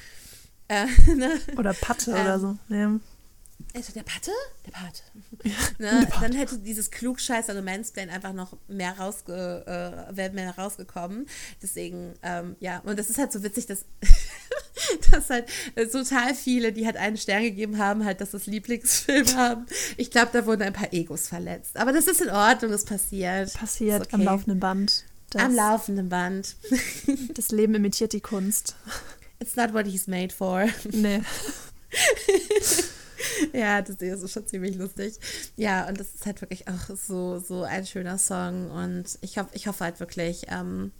äh, 0.67 0.87
ne? 1.13 1.29
Oder 1.57 1.75
Patte 1.75 2.09
Ähm, 2.09 2.21
oder 2.21 2.39
so. 2.39 2.57
Ja. 2.69 2.99
Ist 3.73 3.89
das 3.89 3.93
der 3.93 4.01
Patte? 4.01 4.31
Der 4.65 4.71
Pate. 4.71 5.03
ne? 5.77 6.07
Dann 6.19 6.33
hätte 6.33 6.57
dieses 6.57 6.89
Klugscheißer 6.89 7.55
und 7.55 7.65
Mansplain 7.65 8.09
einfach 8.09 8.33
noch 8.33 8.57
mehr, 8.67 8.97
rausge, 8.97 10.07
äh, 10.15 10.29
mehr 10.29 10.57
rausgekommen. 10.57 11.27
Deswegen, 11.61 12.15
ähm, 12.23 12.55
ja, 12.61 12.79
und 12.79 12.97
das 12.97 13.11
ist 13.11 13.19
halt 13.19 13.31
so 13.31 13.43
witzig, 13.43 13.67
dass, 13.67 13.85
dass 15.11 15.29
halt 15.29 15.49
äh, 15.75 15.87
total 15.87 16.35
viele, 16.35 16.71
die 16.71 16.85
halt 16.85 16.97
einen 16.97 17.17
Stern 17.17 17.43
gegeben 17.43 17.77
haben, 17.77 18.05
halt 18.05 18.21
das 18.21 18.33
als 18.33 18.45
Lieblingsfilm 18.45 19.35
haben. 19.35 19.65
Ich 19.97 20.11
glaube, 20.11 20.29
da 20.33 20.45
wurden 20.45 20.63
ein 20.63 20.73
paar 20.73 20.93
Egos 20.93 21.27
verletzt. 21.27 21.77
Aber 21.77 21.91
das 21.91 22.07
ist 22.07 22.21
in 22.21 22.29
Ordnung, 22.29 22.71
das 22.71 22.85
passiert. 22.85 23.53
Passiert 23.53 24.03
Ist 24.03 24.13
am 24.13 24.21
okay. 24.21 24.29
laufenden 24.29 24.59
Band. 24.59 25.05
Das, 25.29 25.43
Am 25.43 25.55
laufenden 25.55 26.09
Band. 26.09 26.55
das 27.33 27.49
Leben 27.49 27.75
imitiert 27.75 28.13
die 28.13 28.21
Kunst. 28.21 28.75
It's 29.39 29.55
not 29.55 29.73
what 29.73 29.85
he's 29.85 30.07
made 30.07 30.33
for. 30.33 30.67
Nee. 30.91 31.21
Ja, 33.53 33.81
das 33.81 33.95
ist 34.01 34.31
schon 34.31 34.47
ziemlich 34.47 34.75
lustig. 34.75 35.15
Ja, 35.55 35.87
und 35.87 35.99
das 35.99 36.13
ist 36.13 36.25
halt 36.25 36.41
wirklich 36.41 36.67
auch 36.67 36.95
so, 36.95 37.39
so 37.39 37.63
ein 37.63 37.85
schöner 37.85 38.17
Song. 38.17 38.69
Und 38.71 39.17
ich, 39.21 39.37
hoff, 39.37 39.47
ich 39.53 39.67
hoffe 39.67 39.83
halt 39.83 39.99
wirklich, 39.99 40.43
ähm, 40.49 40.91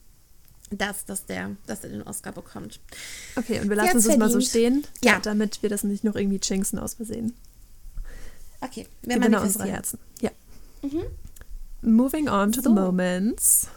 dass, 0.70 1.06
dass, 1.06 1.26
der, 1.26 1.56
dass 1.66 1.84
er 1.84 1.90
den 1.92 2.04
Oscar 2.04 2.32
bekommt. 2.34 2.80
Okay, 3.36 3.60
und 3.62 3.70
wir 3.70 3.76
lassen 3.78 3.96
uns 3.98 4.06
das 4.08 4.18
mal 4.18 4.30
so 4.30 4.40
verdient. 4.42 4.50
stehen, 4.50 4.88
Ja. 5.04 5.20
damit 5.20 5.62
wir 5.64 5.70
das 5.70 5.84
nicht 5.84 6.04
noch 6.04 6.16
irgendwie 6.16 6.40
jinxen 6.42 6.78
aus 6.80 6.96
Versehen. 6.96 7.34
Okay, 8.62 8.88
wir 9.04 9.16
unserer 9.18 9.30
manifestieren. 9.30 9.70
Herzen. 9.70 10.00
Ja. 10.22 10.32
Moving 11.82 12.28
on 12.30 12.52
to 12.52 12.62
So. 12.62 12.70
the 12.70 12.76
moments. 12.76 13.68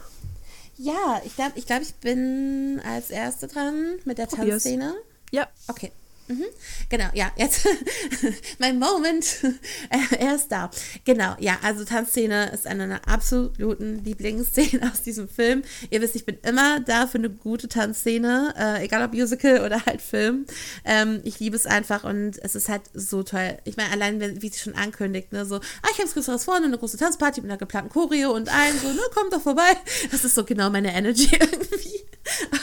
Ja, 0.77 1.21
ich 1.23 1.35
glaube, 1.35 1.51
ich, 1.55 1.65
glaub, 1.67 1.81
ich 1.81 1.93
bin 1.95 2.81
als 2.83 3.09
Erste 3.11 3.47
dran 3.47 3.99
mit 4.05 4.17
der 4.17 4.25
Probier's. 4.25 4.63
Tanzszene. 4.63 4.95
Ja, 5.31 5.47
Okay. 5.67 5.91
Mhm. 6.31 6.45
Genau, 6.89 7.07
ja, 7.13 7.31
jetzt 7.37 7.67
mein 8.59 8.79
Moment. 8.79 9.25
Äh, 9.89 10.15
er 10.17 10.35
ist 10.35 10.49
da. 10.49 10.69
Genau, 11.05 11.35
ja, 11.39 11.57
also 11.63 11.83
Tanzszene 11.83 12.51
ist 12.53 12.65
eine 12.67 12.87
meiner 12.91 13.07
absoluten 13.07 14.03
Lieblingsszenen 14.03 14.83
aus 14.91 15.01
diesem 15.01 15.27
Film. 15.27 15.63
Ihr 15.89 16.01
wisst, 16.01 16.15
ich 16.15 16.25
bin 16.25 16.37
immer 16.43 16.79
da 16.81 17.07
für 17.07 17.17
eine 17.17 17.29
gute 17.29 17.67
Tanzszene, 17.67 18.53
äh, 18.57 18.83
egal 18.85 19.03
ob 19.05 19.13
Musical 19.13 19.65
oder 19.65 19.85
halt 19.85 20.01
Film. 20.01 20.45
Ähm, 20.83 21.21
ich 21.23 21.39
liebe 21.39 21.55
es 21.55 21.65
einfach 21.65 22.03
und 22.03 22.37
es 22.43 22.55
ist 22.55 22.69
halt 22.69 22.83
so 22.93 23.23
toll. 23.23 23.57
Ich 23.63 23.77
meine, 23.77 23.91
allein, 23.91 24.41
wie 24.41 24.49
sie 24.49 24.59
schon 24.59 24.75
ankündigt, 24.75 25.31
ne, 25.31 25.45
so, 25.45 25.55
ah, 25.55 25.87
ich 25.91 25.97
habe 25.97 26.05
was 26.05 26.13
Größeres 26.13 26.43
vor, 26.43 26.55
eine 26.55 26.77
große 26.77 26.97
Tanzparty 26.97 27.41
mit 27.41 27.49
einer 27.49 27.57
geplanten 27.57 27.89
Choreo 27.91 28.31
und 28.31 28.49
allen 28.49 28.77
so, 28.79 28.87
ne, 28.87 29.01
kommt 29.13 29.33
doch 29.33 29.41
vorbei. 29.41 29.71
Das 30.11 30.25
ist 30.25 30.35
so 30.35 30.43
genau 30.43 30.69
meine 30.69 30.93
Energy 30.93 31.29
irgendwie. 31.31 32.01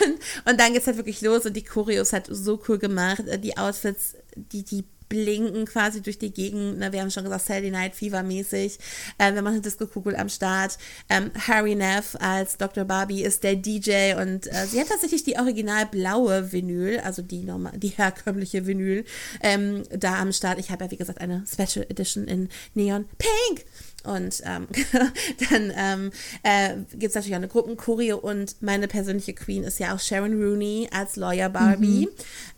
Und, 0.04 0.18
und 0.50 0.60
dann 0.60 0.72
geht's 0.72 0.86
halt 0.86 0.98
wirklich 0.98 1.20
los 1.20 1.44
und 1.44 1.54
die 1.54 1.64
Choreo 1.64 2.02
ist 2.02 2.12
halt 2.12 2.26
so 2.30 2.62
cool 2.68 2.78
gemacht. 2.78 3.26
Äh, 3.26 3.38
Die 3.38 3.56
Outfits, 3.58 4.16
die, 4.36 4.62
die 4.62 4.84
blinken 5.08 5.64
quasi 5.66 6.02
durch 6.02 6.18
die 6.18 6.32
Gegend. 6.32 6.78
Ne, 6.78 6.92
wir 6.92 7.00
haben 7.00 7.10
schon 7.10 7.24
gesagt, 7.24 7.46
Saturday 7.46 7.70
Night 7.70 7.94
Fever 7.94 8.22
mäßig. 8.22 8.78
Ähm, 9.18 9.34
wir 9.34 9.42
machen 9.42 9.62
Disco-Kugel 9.62 10.16
am 10.16 10.28
Start. 10.28 10.78
Ähm, 11.08 11.30
Harry 11.46 11.74
Neff 11.74 12.16
als 12.20 12.56
Dr. 12.56 12.84
Barbie 12.84 13.22
ist 13.22 13.42
der 13.42 13.56
DJ 13.56 14.14
und 14.20 14.46
äh, 14.46 14.66
sie 14.66 14.80
hat 14.80 14.88
tatsächlich 14.88 15.24
die 15.24 15.38
original 15.38 15.86
blaue 15.86 16.52
Vinyl, 16.52 17.00
also 17.00 17.22
die, 17.22 17.42
normal, 17.42 17.72
die 17.76 17.88
herkömmliche 17.88 18.66
Vinyl, 18.66 19.04
ähm, 19.42 19.84
da 19.90 20.18
am 20.18 20.32
Start. 20.32 20.58
Ich 20.58 20.70
habe 20.70 20.84
ja, 20.84 20.90
wie 20.90 20.96
gesagt, 20.96 21.20
eine 21.20 21.44
Special 21.46 21.86
Edition 21.88 22.26
in 22.26 22.48
Neon 22.74 23.06
Pink. 23.18 23.64
Und 24.08 24.42
ähm, 24.44 24.66
dann 25.50 25.72
ähm, 25.76 26.10
äh, 26.42 26.76
gibt 26.92 27.10
es 27.10 27.14
natürlich 27.14 27.34
auch 27.34 27.38
eine 27.38 27.48
Gruppenchoreo 27.48 28.16
und 28.16 28.60
meine 28.62 28.88
persönliche 28.88 29.34
Queen 29.34 29.64
ist 29.64 29.78
ja 29.78 29.94
auch 29.94 30.00
Sharon 30.00 30.42
Rooney 30.42 30.88
als 30.92 31.16
Lawyer 31.16 31.48
Barbie. 31.50 32.08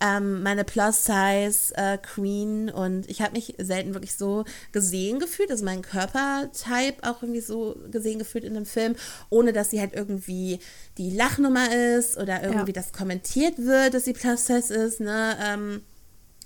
Ähm, 0.00 0.42
meine 0.42 0.64
Plus-Size 0.64 1.74
äh, 1.74 1.98
Queen 1.98 2.70
und 2.70 3.08
ich 3.10 3.20
habe 3.20 3.32
mich 3.32 3.54
selten 3.58 3.94
wirklich 3.94 4.14
so 4.14 4.44
gesehen 4.72 5.18
gefühlt, 5.18 5.50
also 5.50 5.64
mein 5.64 5.82
Körpertype 5.82 7.02
auch 7.02 7.22
irgendwie 7.22 7.40
so 7.40 7.76
gesehen 7.90 8.18
gefühlt 8.18 8.44
in 8.44 8.54
dem 8.54 8.66
Film, 8.66 8.94
ohne 9.28 9.52
dass 9.52 9.70
sie 9.70 9.80
halt 9.80 9.94
irgendwie 9.94 10.60
die 10.98 11.10
Lachnummer 11.10 11.74
ist 11.96 12.16
oder 12.16 12.42
irgendwie 12.42 12.70
Ja. 12.72 12.80
das 12.80 12.92
kommentiert 12.92 13.58
wird, 13.58 13.94
dass 13.94 14.04
sie 14.04 14.12
Plus-Size 14.12 14.72
ist, 14.74 15.00
ne? 15.00 15.36
Ähm, 15.42 15.82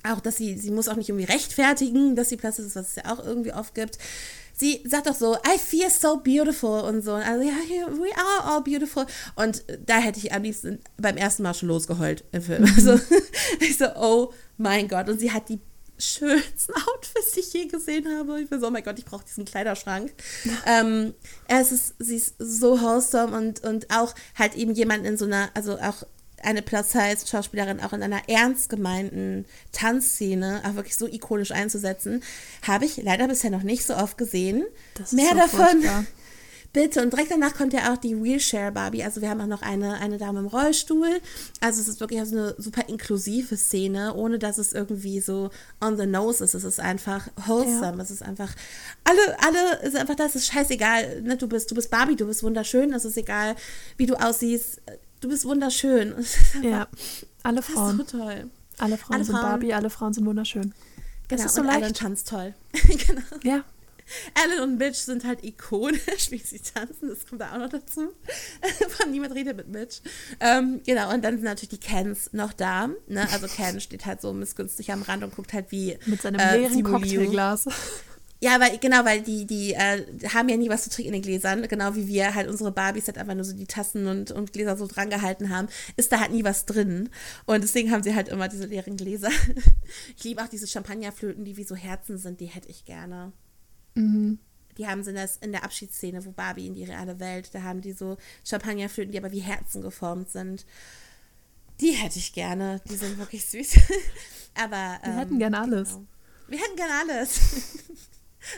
auch, 0.07 0.21
dass 0.21 0.37
sie, 0.37 0.57
sie 0.59 0.71
muss 0.71 0.89
auch 0.89 0.97
nicht 0.97 1.09
irgendwie 1.09 1.31
rechtfertigen, 1.31 2.15
dass 2.15 2.29
sie 2.29 2.37
Plus 2.37 2.59
ist, 2.59 2.77
was 2.77 2.89
es 2.91 2.97
ja 2.97 3.13
auch 3.13 3.25
irgendwie 3.25 3.53
oft 3.55 3.75
gibt. 3.75 3.99
Sie 4.55 4.83
sagt 4.87 5.07
doch 5.07 5.15
so, 5.15 5.35
I 5.35 5.59
feel 5.59 5.91
so 5.91 6.17
beautiful 6.19 6.81
und 6.81 7.03
so. 7.03 7.13
Also 7.13 7.43
ja, 7.43 7.55
we 7.91 8.11
are 8.17 8.55
all 8.55 8.63
beautiful. 8.63 9.05
Und 9.35 9.65
da 9.85 9.99
hätte 9.99 10.21
ich 10.21 10.33
am 10.33 10.43
liebsten 10.43 10.79
beim 10.97 11.17
ersten 11.17 11.43
Mal 11.43 11.55
schon 11.55 11.69
losgeheult 11.69 12.25
im 12.33 12.43
Film. 12.43 12.65
Also 12.65 12.99
ich 13.61 13.77
so, 13.77 13.87
oh 13.97 14.33
mein 14.57 14.89
Gott. 14.89 15.09
Und 15.09 15.19
sie 15.19 15.33
hat 15.33 15.49
die 15.49 15.61
schönsten 15.99 16.73
Outfits, 16.95 17.33
die 17.35 17.41
ich 17.41 17.53
je 17.53 17.67
gesehen 17.67 18.07
habe. 18.17 18.41
Ich 18.41 18.49
bin 18.49 18.61
so, 18.61 18.69
oh 18.69 18.71
mein 18.71 18.85
Gott, 18.85 18.99
ich 18.99 19.05
brauche 19.05 19.25
diesen 19.25 19.45
Kleiderschrank. 19.45 20.13
ähm, 20.67 21.15
es 21.49 21.73
ist, 21.73 21.95
sie 21.99 22.17
ist 22.17 22.37
so 22.39 22.81
wholesome 22.81 23.37
und, 23.37 23.65
und 23.65 23.91
auch 23.91 24.15
halt 24.37 24.55
eben 24.55 24.73
jemand 24.73 25.07
in 25.07 25.17
so 25.17 25.25
einer, 25.25 25.51
also 25.55 25.79
auch 25.79 26.05
eine 26.45 26.63
Plus-Size-Schauspielerin 26.63 27.81
auch 27.81 27.93
in 27.93 28.03
einer 28.03 28.29
ernst 28.29 28.69
gemeinten 28.69 29.45
Tanzszene 29.73 30.63
auch 30.65 30.75
wirklich 30.75 30.97
so 30.97 31.07
ikonisch 31.07 31.53
einzusetzen, 31.53 32.23
habe 32.63 32.85
ich 32.85 32.97
leider 32.99 33.29
bisher 33.29 33.51
noch 33.51 33.63
nicht 33.63 33.85
so 33.85 33.95
oft 33.97 34.19
gesehen. 34.19 34.65
Mehr 35.13 35.31
so 35.31 35.37
davon. 35.37 35.83
Furchtbar. 35.83 36.05
Bitte. 36.75 37.03
Und 37.03 37.13
direkt 37.13 37.31
danach 37.31 37.55
kommt 37.55 37.73
ja 37.73 37.93
auch 37.93 37.97
die 37.97 38.21
Wheelchair 38.21 38.73
Barbie. 38.73 39.05
Also 39.05 39.23
wir 39.23 39.31
haben 39.31 39.41
auch 39.41 39.47
noch 39.47 39.63
eine, 39.63 39.95
eine 40.01 40.19
Dame 40.19 40.41
im 40.41 40.47
Rollstuhl. 40.47 41.21
Also 41.61 41.81
es 41.81 41.87
ist 41.87 42.01
wirklich 42.01 42.19
also 42.19 42.37
eine 42.37 42.55
super 42.59 42.89
inklusive 42.89 43.57
Szene, 43.57 44.13
ohne 44.15 44.41
dass 44.41 44.59
es 44.59 44.73
irgendwie 44.73 45.21
so 45.21 45.51
on 45.81 45.97
the 45.97 46.05
nose 46.05 46.43
ist. 46.43 46.55
Es 46.55 46.65
ist 46.65 46.81
einfach 46.81 47.29
wholesome. 47.47 47.99
Ja. 47.99 48.03
Es 48.03 48.11
ist 48.11 48.25
einfach, 48.25 48.53
alle, 49.05 49.39
alle, 49.39 49.87
ist 49.87 49.95
einfach 49.95 50.17
das, 50.17 50.35
ist 50.35 50.47
scheißegal. 50.47 51.23
Ne? 51.23 51.37
Du 51.37 51.47
bist, 51.47 51.71
du 51.71 51.77
bist 51.77 51.93
Barbie, 51.93 52.17
du 52.17 52.27
bist 52.27 52.43
wunderschön. 52.43 52.93
Es 52.93 53.05
ist 53.05 53.17
egal, 53.17 53.55
wie 53.97 54.07
du 54.07 54.17
aussiehst 54.17 54.83
du 55.21 55.29
bist 55.29 55.45
wunderschön. 55.45 56.15
Ja, 56.63 56.89
alle 57.43 57.63
Frauen. 57.63 57.99
Das 57.99 58.07
ist 58.07 58.13
so 58.13 58.19
toll. 58.19 58.51
Alle 58.79 58.99
Frauen 58.99 59.15
alle 59.15 59.25
sind 59.25 59.37
Frauen. 59.37 59.51
Barbie, 59.51 59.75
alle 59.75 59.91
Frauen 59.91 60.13
sind 60.13 60.27
wunderschön. 60.27 60.75
Das 61.29 61.39
genau, 61.39 61.47
ist 61.47 61.55
so 61.55 61.61
und 61.61 61.67
leicht. 61.69 61.79
Alan 61.83 61.95
tanzt 61.95 62.29
toll. 62.29 62.55
genau. 62.73 63.23
Ja. 63.43 63.65
Alan 64.35 64.69
und 64.69 64.79
Mitch 64.79 64.99
sind 64.99 65.25
halt 65.25 65.43
ikonisch, 65.43 66.31
wie 66.31 66.39
sie 66.39 66.59
tanzen, 66.59 67.09
das 67.09 67.27
kommt 67.27 67.41
da 67.41 67.55
auch 67.55 67.59
noch 67.59 67.71
dazu. 67.71 68.13
Von 68.91 69.11
niemand 69.11 69.35
redet 69.35 69.57
mit 69.57 69.69
Mitch. 69.69 70.03
Ähm, 70.41 70.83
genau, 70.85 71.13
und 71.13 71.25
dann 71.25 71.37
sind 71.37 71.45
natürlich 71.45 71.71
die 71.71 71.79
Kens 71.79 72.31
noch 72.33 72.53
da. 72.53 72.89
Ne? 73.09 73.27
Also 73.33 73.47
Ken 73.47 73.81
steht 73.81 74.05
halt 74.05 74.21
so 74.21 74.35
missgünstig 74.35 74.93
am 74.93 75.01
Rand 75.03 75.25
und 75.25 75.35
guckt 75.35 75.55
halt 75.55 75.73
wie. 75.73 75.97
Mit 76.05 76.21
seinem 76.21 76.39
äh, 76.39 76.59
leeren 76.59 76.83
Cocktailglas. 76.83 77.67
Ja, 78.45 78.61
weil, 78.61 78.77
genau, 78.77 79.07
weil 79.07 79.23
die, 79.23 79.47
die 79.47 79.73
äh, 79.73 80.05
haben 80.35 80.51
ja 80.51 80.59
nie 80.59 80.69
was 80.69 80.85
zu 80.85 80.91
trinken 80.91 81.15
in 81.15 81.23
den 81.23 81.23
Gläsern, 81.23 81.67
genau 81.67 81.95
wie 81.95 82.07
wir 82.09 82.35
halt 82.35 82.47
unsere 82.47 82.73
Barbies 82.73 83.07
halt 83.07 83.17
einfach 83.17 83.35
nur 83.35 83.45
so 83.45 83.57
die 83.57 83.65
Tassen 83.65 84.07
und, 84.07 84.33
und 84.33 84.53
Gläser 84.53 84.77
so 84.77 84.87
dran 84.87 85.09
gehalten 85.09 85.49
haben, 85.49 85.67
ist 85.97 86.13
da 86.13 86.21
halt 86.21 86.31
nie 86.31 86.45
was 86.45 86.67
drin. 86.67 87.09
Und 87.47 87.65
deswegen 87.65 87.91
haben 87.91 88.03
sie 88.03 88.15
halt 88.15 88.29
immer 88.29 88.49
diese 88.49 88.67
leeren 88.67 88.99
Gläser. 88.99 89.31
ich 90.19 90.25
liebe 90.25 90.43
auch 90.43 90.49
diese 90.49 90.67
Champagnerflöten, 90.67 91.47
die 91.47 91.57
wie 91.57 91.65
so 91.65 91.75
Herzen 91.75 92.19
sind, 92.19 92.39
die 92.39 92.45
hätte 92.45 92.69
ich 92.69 92.85
gerne. 92.85 93.33
Mhm. 93.95 94.39
Die 94.77 94.87
haben 94.89 95.03
sie 95.03 95.11
in, 95.13 95.17
das, 95.17 95.39
in 95.39 95.53
der 95.53 95.65
Abschiedsszene, 95.65 96.27
wo 96.27 96.33
Barbie 96.33 96.67
in 96.67 96.75
die 96.75 96.85
reale 96.85 97.19
Welt, 97.21 97.49
da 97.55 97.63
haben 97.63 97.81
die 97.81 97.93
so 97.93 98.19
Champagnerflöten, 98.45 99.13
die 99.13 99.19
aber 99.19 99.33
wie 99.33 99.41
Herzen 99.41 99.81
geformt 99.81 100.29
sind. 100.31 100.67
Die 101.81 101.93
hätte 101.93 102.19
ich 102.19 102.35
gerne. 102.35 102.83
Die 102.91 102.97
sind 102.97 103.17
wirklich 103.17 103.47
süß. 103.47 103.77
aber. 104.55 104.99
Wir 105.03 105.13
ähm, 105.13 105.19
hätten 105.19 105.39
gerne 105.39 105.61
alles. 105.61 105.89
Genau. 105.95 106.07
Wir 106.49 106.59
hätten 106.59 106.77
gerne 106.77 106.93
alles. 107.09 107.41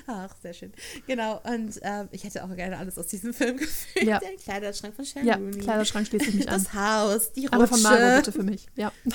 Ach, 0.07 0.35
sehr 0.43 0.55
schön. 0.55 0.73
Genau, 1.07 1.41
und 1.45 1.79
ähm, 1.83 2.09
ich 2.11 2.25
hätte 2.25 2.45
auch 2.45 2.55
gerne 2.55 2.79
alles 2.79 2.99
aus 2.99 3.07
diesem 3.07 3.35
Film 3.35 3.57
gefühlt. 3.59 4.07
Ja. 4.07 4.19
Der 4.19 4.37
Kleiderschrank 4.37 4.95
von 4.95 5.05
Sharon 5.05 5.27
Ja, 5.27 5.37
Kleiderschrank 5.37 6.07
schließt 6.07 6.35
mich 6.35 6.49
an. 6.49 6.65
Das 6.65 6.75
Haus, 6.75 7.33
die 7.33 7.47
Rutsche. 7.47 7.55
Aber 7.55 7.67
von 7.67 7.83
Margot 7.83 8.25
bitte 8.25 8.33
für 8.33 8.45
mich, 8.45 8.67
ja. 8.77 8.93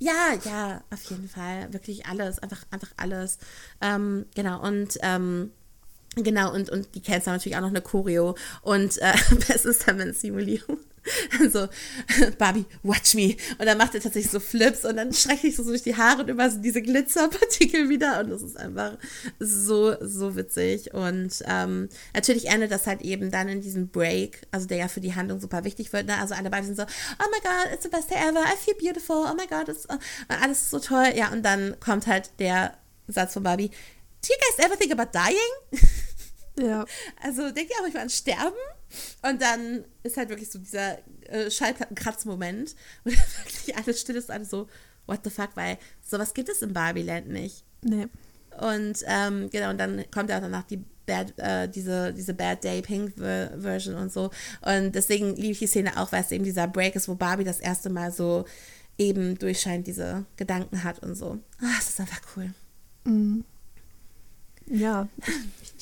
Ja, 0.00 0.34
ja, 0.44 0.82
auf 0.90 1.02
jeden 1.04 1.28
Fall. 1.28 1.72
Wirklich 1.72 2.04
alles, 2.06 2.40
einfach, 2.40 2.66
einfach 2.72 2.90
alles. 2.96 3.38
Ähm, 3.80 4.26
genau, 4.34 4.60
und 4.60 4.98
ähm, 5.02 5.52
Genau, 6.16 6.52
und, 6.52 6.70
und 6.70 6.94
die 6.94 7.00
Cans 7.00 7.26
haben 7.26 7.34
natürlich 7.34 7.56
auch 7.56 7.62
noch 7.62 7.68
eine 7.68 7.80
Choreo. 7.80 8.36
Und 8.62 8.98
äh, 8.98 9.14
es 9.52 9.64
ist 9.64 9.88
dann, 9.88 9.98
wenn 9.98 10.12
Simulierung 10.12 10.78
so, 11.50 11.68
Barbie, 12.38 12.64
watch 12.82 13.14
me. 13.14 13.36
Und 13.58 13.66
dann 13.66 13.78
macht 13.78 13.94
er 13.94 14.00
tatsächlich 14.00 14.30
so 14.30 14.40
Flips 14.40 14.84
und 14.84 14.96
dann 14.96 15.12
schrecke 15.12 15.46
ich 15.46 15.56
so 15.56 15.64
durch 15.64 15.82
die 15.82 15.96
Haare 15.96 16.22
und 16.22 16.30
über 16.30 16.48
so 16.50 16.58
diese 16.58 16.82
Glitzerpartikel 16.82 17.88
wieder. 17.88 18.20
Und 18.20 18.30
das 18.30 18.42
ist 18.42 18.56
einfach 18.56 18.96
so, 19.38 19.96
so 20.00 20.36
witzig. 20.36 20.94
Und 20.94 21.42
ähm, 21.46 21.88
natürlich 22.14 22.48
endet 22.48 22.70
das 22.70 22.86
halt 22.86 23.02
eben 23.02 23.30
dann 23.30 23.48
in 23.48 23.60
diesem 23.60 23.88
Break, 23.88 24.42
also 24.50 24.66
der 24.66 24.78
ja 24.78 24.88
für 24.88 25.00
die 25.00 25.14
Handlung 25.14 25.40
super 25.40 25.64
wichtig 25.64 25.92
wird. 25.92 26.06
Ne? 26.06 26.18
Also 26.18 26.34
alle 26.34 26.50
Barbie 26.50 26.66
sind 26.66 26.76
so, 26.76 26.84
oh 26.84 27.26
my 27.30 27.40
God, 27.40 27.72
it's 27.72 27.84
the 27.84 27.90
best 27.90 28.10
day 28.10 28.16
ever, 28.16 28.40
I 28.40 28.56
feel 28.56 28.74
beautiful, 28.74 29.26
oh 29.30 29.34
my 29.34 29.46
God, 29.46 29.68
it's, 29.68 29.88
uh, 29.90 29.98
alles 30.28 30.62
ist 30.62 30.70
so 30.70 30.78
toll. 30.78 31.12
Ja, 31.14 31.30
und 31.32 31.42
dann 31.42 31.76
kommt 31.80 32.06
halt 32.06 32.30
der 32.38 32.76
Satz 33.08 33.34
von 33.34 33.42
Barbie, 33.42 33.68
do 33.68 34.28
you 34.28 34.36
guys 34.38 34.66
ever 34.66 34.78
think 34.78 34.92
about 34.92 35.10
dying? 35.12 35.80
Ja. 36.58 36.84
Also 37.20 37.50
denkt 37.50 37.72
ihr 37.72 37.76
auch 37.78 37.82
manchmal 37.82 38.04
an 38.04 38.10
Sterben? 38.10 38.56
Und 39.22 39.40
dann 39.42 39.84
ist 40.02 40.16
halt 40.16 40.28
wirklich 40.28 40.50
so 40.50 40.58
dieser 40.58 40.98
äh, 41.28 41.50
Schallplattenkratz-Moment, 41.50 42.74
wo 43.04 43.10
wirklich 43.44 43.76
alles 43.76 44.00
still 44.00 44.16
ist, 44.16 44.30
alles 44.30 44.50
so, 44.50 44.68
what 45.06 45.20
the 45.24 45.30
fuck, 45.30 45.50
weil 45.54 45.78
sowas 46.02 46.34
gibt 46.34 46.48
es 46.48 46.62
in 46.62 46.72
Barbieland 46.72 47.28
nicht. 47.28 47.64
Nee. 47.82 48.08
Und 48.60 48.98
ähm, 49.06 49.50
genau, 49.50 49.70
und 49.70 49.78
dann 49.78 50.04
kommt 50.10 50.30
ja 50.30 50.36
auch 50.36 50.42
danach 50.42 50.64
die 50.64 50.84
Bad, 51.06 51.38
äh, 51.38 51.68
diese, 51.68 52.12
diese 52.14 52.34
Bad 52.34 52.64
Day 52.64 52.80
Pink 52.80 53.14
Version 53.16 53.94
und 53.96 54.12
so. 54.12 54.30
Und 54.62 54.92
deswegen 54.92 55.34
liebe 55.36 55.52
ich 55.52 55.58
die 55.58 55.66
Szene 55.66 56.00
auch, 56.00 56.12
weil 56.12 56.22
es 56.22 56.30
eben 56.30 56.44
dieser 56.44 56.66
Break 56.66 56.94
ist, 56.96 57.08
wo 57.08 57.14
Barbie 57.14 57.44
das 57.44 57.60
erste 57.60 57.90
Mal 57.90 58.12
so 58.12 58.44
eben 58.96 59.38
durchscheint, 59.38 59.86
diese 59.86 60.24
Gedanken 60.36 60.84
hat 60.84 61.00
und 61.00 61.14
so. 61.14 61.38
Ach, 61.60 61.78
das 61.78 61.90
ist 61.90 62.00
einfach 62.00 62.22
cool. 62.36 62.54
Mhm. 63.04 63.44
Ja, 64.66 65.08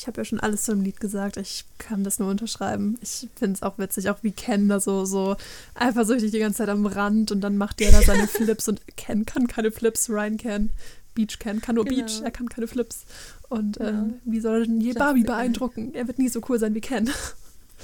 ich, 0.03 0.07
habe 0.09 0.21
ja 0.21 0.25
schon 0.25 0.41
alles 0.41 0.65
zum 0.65 0.83
Lied 0.83 0.99
gesagt. 0.99 1.37
Ich 1.37 1.65
kann 1.79 2.03
das 2.03 2.19
nur 2.19 2.29
unterschreiben. 2.29 2.99
Ich 3.01 3.29
finde 3.37 3.55
es 3.55 3.63
auch 3.63 3.79
witzig, 3.79 4.11
auch 4.11 4.23
wie 4.23 4.33
Ken 4.33 4.69
da 4.69 4.81
so, 4.81 5.05
so 5.05 5.37
eifersüchtig 5.75 6.33
die 6.33 6.41
ganze 6.41 6.59
Zeit 6.59 6.71
am 6.71 6.87
Rand 6.87 7.31
und 7.31 7.41
dann 7.41 7.57
macht 7.57 7.79
der 7.79 7.93
da 7.93 8.03
seine 8.03 8.27
Flips 8.29 8.67
und 8.67 8.81
Ken 8.97 9.25
kann 9.27 9.47
keine 9.47 9.71
Flips, 9.71 10.11
Ryan 10.11 10.39
kann. 10.39 10.71
Beach 11.15 11.39
Ken 11.39 11.61
kann 11.61 11.77
nur 11.77 11.85
genau. 11.85 12.05
Beach, 12.05 12.21
er 12.23 12.33
kann 12.33 12.49
keine 12.49 12.67
Flips. 12.67 13.05
Und 13.49 13.77
ja. 13.77 13.91
ähm, 13.91 14.15
wie 14.25 14.41
soll 14.41 14.63
er 14.63 14.67
denn 14.67 14.81
je 14.81 14.93
Barbie 14.93 15.23
beeindrucken? 15.23 15.95
Er 15.95 16.09
wird 16.09 16.19
nie 16.19 16.29
so 16.29 16.41
cool 16.49 16.59
sein 16.59 16.75
wie 16.75 16.81
Ken. 16.81 17.09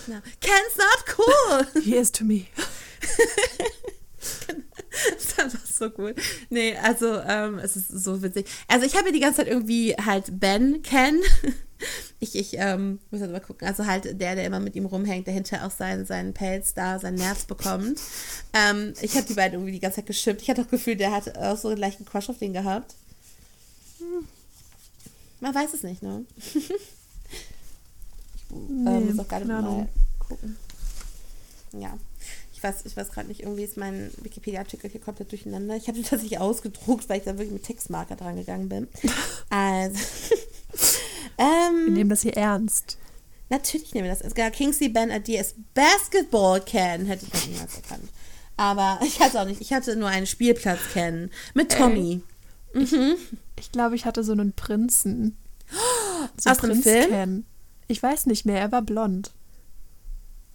Ja. 0.07 0.21
Ken's 0.41 0.77
not 0.77 1.17
cool! 1.19 1.83
He 1.83 1.95
is 1.95 2.11
to 2.11 2.25
me. 2.25 2.47
das 4.19 5.25
ist 5.25 5.41
einfach 5.41 5.67
so 5.67 5.91
cool. 5.99 6.17
Nee, 6.51 6.77
also 6.77 7.21
ähm, 7.21 7.59
es 7.59 7.77
ist 7.77 7.91
so 7.91 8.23
witzig. 8.23 8.47
Also 8.67 8.87
ich 8.87 8.97
habe 8.97 9.07
ja 9.07 9.13
die 9.13 9.21
ganze 9.21 9.39
Zeit 9.39 9.49
irgendwie 9.49 9.95
halt 9.95 10.41
Ben 10.41 10.83
kennen. 10.83 11.21
Ich, 12.21 12.35
ich 12.35 12.55
ähm, 12.55 12.99
muss 13.13 13.21
jetzt 13.21 13.31
mal 13.31 13.41
gucken. 13.41 13.69
Also 13.69 13.87
halt 13.87 14.21
der, 14.21 14.35
der 14.35 14.45
immer 14.45 14.59
mit 14.59 14.75
ihm 14.75 14.87
rumhängt, 14.87 15.29
der 15.29 15.35
hinterher 15.35 15.65
auch 15.65 15.71
seinen, 15.71 16.05
seinen 16.05 16.35
Pelz 16.35 16.75
da, 16.75 16.99
seinen 16.99 17.15
Nerv 17.15 17.47
bekommt. 17.47 18.01
Ähm, 18.53 18.93
ich 19.01 19.15
habe 19.15 19.25
die 19.25 19.35
beiden 19.35 19.55
irgendwie 19.55 19.71
die 19.71 19.79
ganze 19.79 19.97
Zeit 19.97 20.07
geschippt. 20.07 20.43
Ich 20.43 20.51
hatte 20.51 20.63
auch 20.63 20.67
das 20.67 20.73
Gefühl, 20.73 20.97
der 20.97 21.13
hat 21.13 21.39
auch 21.39 21.57
so 21.57 21.69
einen 21.69 21.77
leichten 21.77 22.05
Crush 22.05 22.29
auf 22.29 22.39
den 22.39 22.53
gehabt. 22.53 22.97
Hm. 23.99 24.27
Man 25.39 25.55
weiß 25.55 25.75
es 25.75 25.85
nicht, 25.85 26.03
ne? 26.03 26.25
ich 26.55 26.73
nee, 28.51 28.97
äh, 28.97 29.01
muss 29.01 29.19
auch 29.21 29.29
gerade 29.29 29.45
mal 29.45 29.87
gucken. 30.19 30.57
Ja. 31.73 31.97
Ich 32.53 32.63
weiß, 32.65 32.87
ich 32.87 32.97
weiß 32.97 33.11
gerade 33.11 33.29
nicht, 33.29 33.43
irgendwie 33.43 33.63
ist 33.63 33.77
mein 33.77 34.11
Wikipedia-Artikel 34.21 34.91
hier 34.91 35.01
komplett 35.01 35.31
durcheinander. 35.31 35.77
Ich 35.77 35.87
habe 35.87 35.97
den 35.97 36.03
tatsächlich 36.03 36.41
ausgedruckt, 36.41 37.09
weil 37.09 37.19
ich 37.19 37.25
da 37.25 37.35
wirklich 37.35 37.53
mit 37.53 37.63
Textmarker 37.63 38.17
dran 38.17 38.35
gegangen 38.35 38.69
bin. 38.69 38.89
Also. 39.51 39.97
Ähm, 41.39 41.87
wir 41.87 41.93
nehmen 41.93 42.11
das 42.11 42.23
hier 42.23 42.37
ernst. 42.37 42.99
Natürlich 43.51 43.95
nehmen 43.95 44.05
wir 44.05 44.13
das 44.13 44.21
ernst. 44.21 44.37
Genau, 44.37 44.51
Kingsley 44.51 44.89
Ben 44.89 45.11
Adias 45.11 45.55
Basketball 45.75 46.61
kennen, 46.61 47.07
hätte 47.07 47.27
ich 47.27 47.33
noch 47.33 47.47
niemals 47.47 47.77
erkannt. 47.77 48.09
Aber 48.57 49.01
ich 49.05 49.21
hatte 49.21 49.41
auch 49.41 49.47
nicht. 49.47 49.61
Ich 49.61 49.73
hatte 49.73 49.97
nur 49.97 50.09
einen 50.09 50.27
Spielplatz 50.27 50.81
kennen. 50.93 51.31
Mit 51.55 51.73
Tommy. 51.73 52.23
Äh, 52.75 52.79
mhm. 52.81 53.15
Ich, 53.57 53.65
ich 53.65 53.73
glaube, 53.73 53.95
ich 53.97 54.05
hatte 54.05 54.23
so 54.23 54.33
einen 54.33 54.53
Prinzen. 54.53 55.39
So 56.37 56.51
Aus 56.51 56.59
Prinz 56.59 56.83
Film? 56.83 57.09
Ken. 57.11 57.47
Ich 57.87 58.03
weiß 58.03 58.27
nicht 58.27 58.45
mehr, 58.45 58.61
er 58.61 58.73
war 58.73 58.83
blond. 58.83 59.31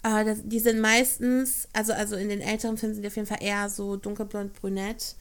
Uh, 0.06 0.26
das, 0.26 0.40
die 0.44 0.60
sind 0.60 0.82
meistens, 0.82 1.70
also, 1.72 1.94
also 1.94 2.18
in 2.18 2.28
den 2.28 2.42
älteren 2.42 2.78
Filmen 2.78 2.94
sind 2.94 3.04
die 3.04 3.08
auf 3.08 3.16
jeden 3.16 3.28
Fall 3.28 3.42
eher 3.42 3.70
so 3.70 3.96
dunkelblond, 3.96 4.54
brünett. 4.54 5.16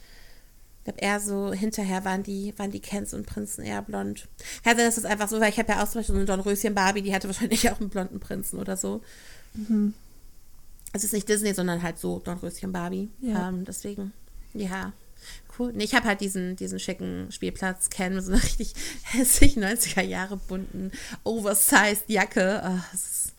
Ich 0.83 0.85
glaube, 0.85 0.99
eher 0.99 1.21
so 1.21 1.53
hinterher 1.53 2.05
waren 2.05 2.25
die, 2.25 2.53
waren 2.59 2.73
die 2.73 2.81
Kens 2.81 3.15
und 3.15 3.25
Prinzen 3.25 3.65
eher 3.65 3.83
blond. 3.83 4.27
Kann 4.65 4.77
sein, 4.77 4.87
dass 4.87 4.97
das 4.97 5.05
einfach 5.05 5.29
so, 5.29 5.39
weil 5.39 5.51
ich 5.51 5.59
habe 5.61 5.71
ja 5.71 5.81
auch 5.81 5.89
zum 5.89 6.01
Beispiel 6.01 6.15
so 6.15 6.19
eine 6.19 6.25
Dornröschen 6.25 6.75
Barbie, 6.75 7.03
die 7.03 7.15
hatte 7.15 7.29
wahrscheinlich 7.29 7.71
auch 7.71 7.79
einen 7.79 7.89
blonden 7.89 8.19
Prinzen 8.19 8.59
oder 8.59 8.77
so. 8.77 9.01
Mhm. 9.55 9.95
Es 10.93 11.05
ist 11.05 11.13
nicht 11.13 11.29
Disney, 11.29 11.55
sondern 11.55 11.83
halt 11.83 11.99
so 11.99 12.19
Dornröschen 12.19 12.73
Barbie. 12.73 13.11
Ja. 13.21 13.49
Ähm, 13.49 13.65
deswegen, 13.65 14.13
ja. 14.55 14.93
Cool. 15.57 15.73
Nee, 15.73 15.85
ich 15.85 15.95
habe 15.95 16.09
halt 16.09 16.21
diesen, 16.21 16.57
diesen 16.57 16.81
schicken 16.81 17.31
Spielplatz 17.31 17.89
kennen 17.89 18.17
mit 18.17 18.25
so 18.25 18.33
einer 18.33 18.43
richtig 18.43 18.75
hässlichen 19.05 19.63
90er 19.63 20.03
Jahre 20.03 20.37
bunten, 20.37 20.91
oversized 21.23 22.09
Jacke. 22.09 22.61
Oh, 22.65 22.81
das 22.91 23.03
ist 23.03 23.35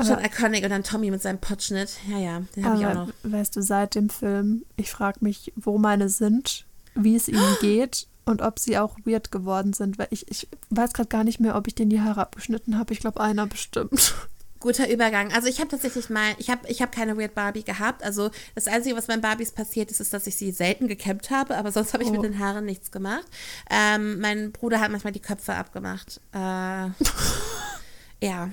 Schon 0.00 0.24
iconic 0.24 0.64
und 0.64 0.70
dann 0.70 0.84
Tommy 0.84 1.10
mit 1.10 1.22
seinem 1.22 1.38
Potschnitt. 1.38 1.90
Ja, 2.08 2.18
ja, 2.18 2.42
den 2.56 2.64
habe 2.64 2.80
ich 2.80 2.86
auch 2.86 2.94
noch. 2.94 3.08
Weißt 3.22 3.54
du, 3.56 3.62
seit 3.62 3.94
dem 3.94 4.08
Film, 4.08 4.64
ich 4.76 4.90
frage 4.90 5.18
mich, 5.20 5.52
wo 5.56 5.78
meine 5.78 6.08
sind, 6.08 6.66
wie 6.94 7.14
es 7.14 7.28
ihnen 7.28 7.56
geht 7.60 8.06
Und 8.24 8.42
ob 8.42 8.58
sie 8.58 8.78
auch 8.78 8.96
weird 9.04 9.30
geworden 9.30 9.72
sind, 9.72 9.98
weil 9.98 10.08
ich, 10.10 10.30
ich 10.30 10.48
weiß 10.70 10.92
gerade 10.92 11.08
gar 11.08 11.24
nicht 11.24 11.40
mehr, 11.40 11.56
ob 11.56 11.66
ich 11.66 11.74
denen 11.74 11.90
die 11.90 12.00
Haare 12.00 12.20
abgeschnitten 12.20 12.78
habe. 12.78 12.92
Ich 12.92 13.00
glaube, 13.00 13.20
einer 13.20 13.46
bestimmt. 13.46 14.14
Guter 14.60 14.88
Übergang. 14.88 15.32
Also 15.32 15.48
ich 15.48 15.58
habe 15.58 15.68
tatsächlich 15.68 16.08
mal, 16.08 16.34
ich 16.38 16.48
habe 16.48 16.68
ich 16.68 16.80
hab 16.80 16.92
keine 16.92 17.18
Weird 17.18 17.34
Barbie 17.34 17.64
gehabt. 17.64 18.04
Also 18.04 18.30
das 18.54 18.68
Einzige, 18.68 18.96
was 18.96 19.08
meinen 19.08 19.20
Barbies 19.20 19.50
passiert 19.50 19.90
ist, 19.90 20.00
ist, 20.00 20.14
dass 20.14 20.28
ich 20.28 20.36
sie 20.36 20.52
selten 20.52 20.86
gekämmt 20.86 21.30
habe, 21.30 21.56
aber 21.56 21.72
sonst 21.72 21.92
habe 21.92 22.04
ich 22.04 22.10
oh. 22.10 22.12
mit 22.12 22.22
den 22.22 22.38
Haaren 22.38 22.64
nichts 22.64 22.92
gemacht. 22.92 23.26
Ähm, 23.68 24.20
mein 24.20 24.52
Bruder 24.52 24.78
hat 24.78 24.92
manchmal 24.92 25.12
die 25.12 25.20
Köpfe 25.20 25.54
abgemacht. 25.54 26.20
Äh, 26.32 26.90
ja. 28.24 28.50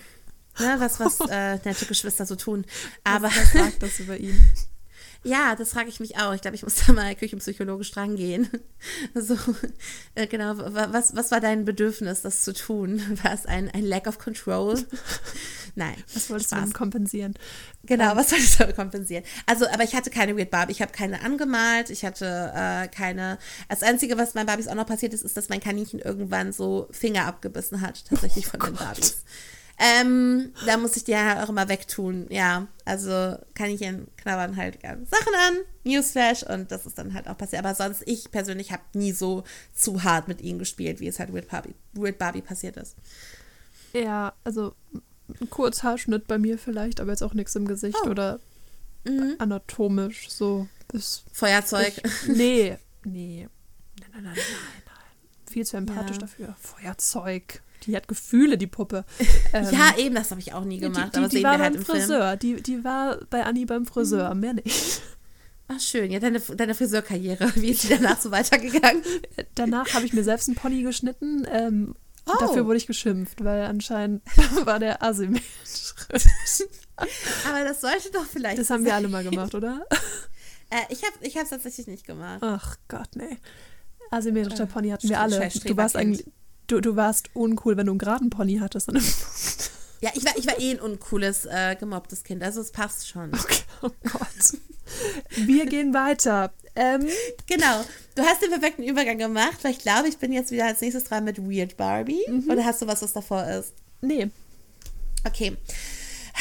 Ne, 0.59 0.75
was, 0.79 0.99
was 0.99 1.19
äh, 1.29 1.57
nette 1.63 1.85
Geschwister 1.85 2.25
so 2.25 2.35
tun. 2.35 2.65
Aber 3.03 3.27
was, 3.27 3.37
was 3.37 3.53
sagt 3.53 3.83
das 3.83 3.99
über 3.99 4.17
ihn? 4.17 4.39
Ja, 5.23 5.55
das 5.55 5.73
frage 5.73 5.89
ich 5.89 5.99
mich 5.99 6.17
auch. 6.17 6.33
Ich 6.33 6.41
glaube, 6.41 6.55
ich 6.55 6.63
muss 6.63 6.75
da 6.75 6.93
mal 6.93 7.13
küchenpsychologisch 7.13 7.91
dran 7.91 8.15
gehen. 8.15 8.49
So, 9.13 9.37
äh, 10.15 10.25
genau, 10.27 10.53
was, 10.57 11.13
was 11.13 11.31
war 11.31 11.41
dein 11.41 11.65
Bedürfnis, 11.65 12.21
das 12.21 12.43
zu 12.43 12.53
tun? 12.53 13.01
War 13.23 13.33
es 13.33 13.45
ein, 13.45 13.69
ein 13.69 13.83
Lack 13.83 14.07
of 14.07 14.17
Control? 14.17 14.81
Nein. 15.75 15.95
Was 16.13 16.29
wolltest 16.29 16.51
Spaß. 16.51 16.69
du 16.69 16.77
kompensieren? 16.77 17.33
Genau, 17.83 18.11
ähm. 18.11 18.17
was 18.17 18.31
wolltest 18.31 18.59
du 18.59 18.73
kompensieren? 18.73 19.25
Also, 19.45 19.67
aber 19.67 19.83
ich 19.83 19.95
hatte 19.95 20.09
keine 20.09 20.37
Weird 20.37 20.49
Barbie. 20.49 20.71
Ich 20.71 20.81
habe 20.81 20.93
keine 20.93 21.21
angemalt. 21.21 21.89
Ich 21.89 22.05
hatte 22.05 22.53
äh, 22.55 22.87
keine. 22.87 23.37
Das 23.67 23.83
Einzige, 23.83 24.17
was 24.17 24.33
meinen 24.33 24.45
Barbies 24.45 24.69
auch 24.69 24.75
noch 24.75 24.85
passiert 24.85 25.13
ist, 25.13 25.23
ist, 25.23 25.35
dass 25.35 25.49
mein 25.49 25.59
Kaninchen 25.59 25.99
irgendwann 25.99 26.53
so 26.53 26.87
Finger 26.91 27.25
abgebissen 27.25 27.81
hat, 27.81 28.05
tatsächlich 28.05 28.45
von 28.45 28.61
oh 28.61 28.65
den 28.67 28.75
Barbies. 28.75 29.23
Ähm, 29.81 30.51
da 30.65 30.75
muss 30.75 30.97
ich 30.97 31.05
die 31.05 31.11
ja 31.11 31.41
auch 31.41 31.49
immer 31.49 31.69
wegtun. 31.69 32.27
Ja, 32.29 32.67
also 32.83 33.37
kann 33.53 33.69
ich 33.69 33.81
ihn 33.81 34.07
knabbern 34.17 34.57
halt 34.57 34.81
gerne 34.81 35.05
Sachen 35.05 35.33
an, 35.33 35.57
Newsflash 35.85 36.43
und 36.43 36.69
das 36.69 36.85
ist 36.85 36.97
dann 36.97 37.13
halt 37.13 37.29
auch 37.29 37.37
passiert. 37.37 37.63
Aber 37.63 37.73
sonst, 37.73 38.03
ich 38.05 38.29
persönlich 38.29 38.73
habe 38.73 38.83
nie 38.93 39.13
so 39.13 39.45
zu 39.73 40.03
hart 40.03 40.27
mit 40.27 40.41
ihnen 40.41 40.59
gespielt, 40.59 40.99
wie 40.99 41.07
es 41.07 41.17
halt 41.17 41.33
Weird 41.33 41.47
Barbie, 41.47 41.75
Weird 41.93 42.17
Barbie 42.17 42.41
passiert 42.41 42.75
ist. 42.75 42.97
Ja, 43.93 44.33
also 44.43 44.75
ein 45.39 45.49
Kurzhaarschnitt 45.49 46.27
bei 46.27 46.37
mir 46.37 46.57
vielleicht, 46.57 46.99
aber 46.99 47.11
jetzt 47.11 47.23
auch 47.23 47.33
nichts 47.33 47.55
im 47.55 47.65
Gesicht 47.65 47.97
oh. 48.03 48.09
oder 48.09 48.41
mhm. 49.05 49.35
anatomisch 49.39 50.29
so. 50.29 50.67
Bis 50.89 51.23
Feuerzeug. 51.31 51.93
Ich, 52.03 52.27
nee, 52.27 52.77
nee. 53.05 53.47
Nein, 54.01 54.09
nein, 54.11 54.23
nein, 54.23 54.33
nein, 54.35 54.83
nein. 54.85 55.49
Viel 55.49 55.65
zu 55.65 55.77
empathisch 55.77 56.17
ja. 56.17 56.21
dafür. 56.21 56.55
Feuerzeug. 56.59 57.61
Die 57.83 57.95
hat 57.95 58.07
Gefühle, 58.07 58.57
die 58.57 58.67
Puppe. 58.67 59.05
Ähm, 59.51 59.65
ja, 59.71 59.97
eben, 59.97 60.13
das 60.13 60.29
habe 60.29 60.39
ich 60.39 60.53
auch 60.53 60.63
nie 60.63 60.77
gemacht. 60.77 61.15
Die, 61.15 61.21
die, 61.21 61.37
die 61.37 61.43
war 61.43 61.57
beim 61.57 61.73
halt 61.73 61.83
Friseur. 61.83 62.37
Die, 62.37 62.61
die 62.61 62.83
war 62.83 63.17
bei 63.31 63.43
Anni 63.43 63.65
beim 63.65 63.87
Friseur, 63.87 64.35
mhm. 64.35 64.39
mehr 64.41 64.53
nicht. 64.53 65.01
Ach 65.71 65.79
schön, 65.79 66.11
ja, 66.11 66.19
deine, 66.19 66.39
deine 66.39 66.73
Friseurkarriere, 66.73 67.51
wie 67.55 67.69
ist 67.69 67.83
die 67.83 67.89
danach 67.89 68.19
so 68.19 68.31
weitergegangen? 68.31 69.03
Danach 69.53 69.93
habe 69.93 70.05
ich 70.05 70.13
mir 70.13 70.23
selbst 70.23 70.47
einen 70.47 70.55
Pony 70.55 70.81
geschnitten. 70.81 71.47
Ähm, 71.51 71.95
oh. 72.27 72.33
Dafür 72.39 72.65
wurde 72.65 72.77
ich 72.77 72.87
geschimpft, 72.87 73.43
weil 73.43 73.63
anscheinend 73.63 74.23
war 74.65 74.79
der 74.79 75.03
asymmetrisch. 75.03 75.93
Aber 77.47 77.63
das 77.63 77.81
sollte 77.81 78.11
doch 78.11 78.25
vielleicht. 78.25 78.57
Das 78.57 78.71
haben 78.71 78.83
wir 78.83 78.95
alle 78.95 79.07
mal 79.07 79.23
gemacht, 79.23 79.53
oder? 79.53 79.85
Äh, 80.71 80.81
ich 80.89 81.03
habe 81.03 81.13
es 81.21 81.27
ich 81.27 81.33
tatsächlich 81.33 81.87
nicht 81.87 82.05
gemacht. 82.05 82.39
Ach 82.41 82.77
Gott, 82.87 83.09
nee. 83.15 83.37
Asymmetrischer 84.11 84.65
Pony 84.65 84.89
hatten 84.89 85.07
wir 85.07 85.19
alle. 85.19 85.49
Du 85.65 85.77
warst 85.77 85.95
eigentlich 85.95 86.25
Du, 86.69 86.79
du 86.81 86.95
warst 86.95 87.31
uncool, 87.33 87.77
wenn 87.77 87.87
du 87.87 87.93
einen 87.93 87.99
geraden 87.99 88.29
Pony 88.29 88.59
hattest. 88.59 88.89
ja, 90.01 90.11
ich 90.13 90.23
war, 90.23 90.37
ich 90.37 90.45
war 90.45 90.59
eh 90.59 90.71
ein 90.71 90.79
uncooles, 90.79 91.45
äh, 91.47 91.75
gemobbtes 91.75 92.23
Kind, 92.23 92.43
also 92.43 92.61
es 92.61 92.71
passt 92.71 93.09
schon. 93.09 93.33
Okay, 93.33 93.63
oh 93.81 93.89
Gott. 94.03 94.59
Wir 95.35 95.65
gehen 95.65 95.95
weiter. 95.95 96.53
Ähm, 96.75 97.07
genau. 97.47 97.83
Du 98.13 98.21
hast 98.21 98.43
den 98.43 98.51
perfekten 98.51 98.83
Übergang 98.83 99.17
gemacht, 99.17 99.63
weil 99.63 99.71
ich 99.71 99.79
glaube, 99.79 100.09
ich 100.09 100.19
bin 100.19 100.31
jetzt 100.31 100.51
wieder 100.51 100.65
als 100.65 100.81
nächstes 100.81 101.05
dran 101.05 101.23
mit 101.23 101.39
Weird 101.39 101.75
Barbie. 101.75 102.23
Mhm. 102.27 102.49
Oder 102.51 102.63
hast 102.63 102.83
du 102.83 102.87
was, 102.87 103.01
was 103.01 103.13
davor 103.13 103.47
ist? 103.47 103.73
Nee. 104.01 104.29
Okay. 105.25 105.57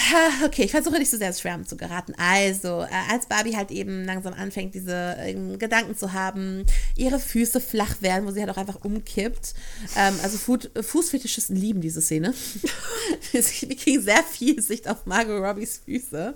Okay, 0.44 0.64
ich 0.64 0.70
versuche 0.70 0.98
nicht 0.98 1.10
so 1.10 1.16
sehr 1.16 1.28
ins 1.28 1.40
Schwärmen 1.40 1.66
zu 1.66 1.76
geraten. 1.76 2.14
Also, 2.16 2.82
äh, 2.82 3.12
als 3.12 3.26
Barbie 3.26 3.56
halt 3.56 3.70
eben 3.70 4.04
langsam 4.04 4.34
anfängt, 4.34 4.74
diese 4.74 5.16
äh, 5.18 5.34
Gedanken 5.56 5.96
zu 5.96 6.12
haben, 6.12 6.64
ihre 6.96 7.18
Füße 7.18 7.60
flach 7.60 8.00
werden, 8.00 8.26
wo 8.26 8.30
sie 8.30 8.40
halt 8.40 8.50
auch 8.50 8.56
einfach 8.56 8.84
umkippt. 8.84 9.54
Ähm, 9.96 10.14
also 10.22 10.38
Fu 10.38 10.58
Fußfetischisten 10.80 11.56
lieben 11.56 11.80
diese 11.80 12.00
Szene. 12.00 12.34
Wir 13.32 13.76
kriegen 13.76 14.02
sehr 14.02 14.22
viel 14.22 14.60
Sicht 14.62 14.88
auf 14.88 15.06
Margot 15.06 15.40
Robbies 15.42 15.80
Füße. 15.84 16.34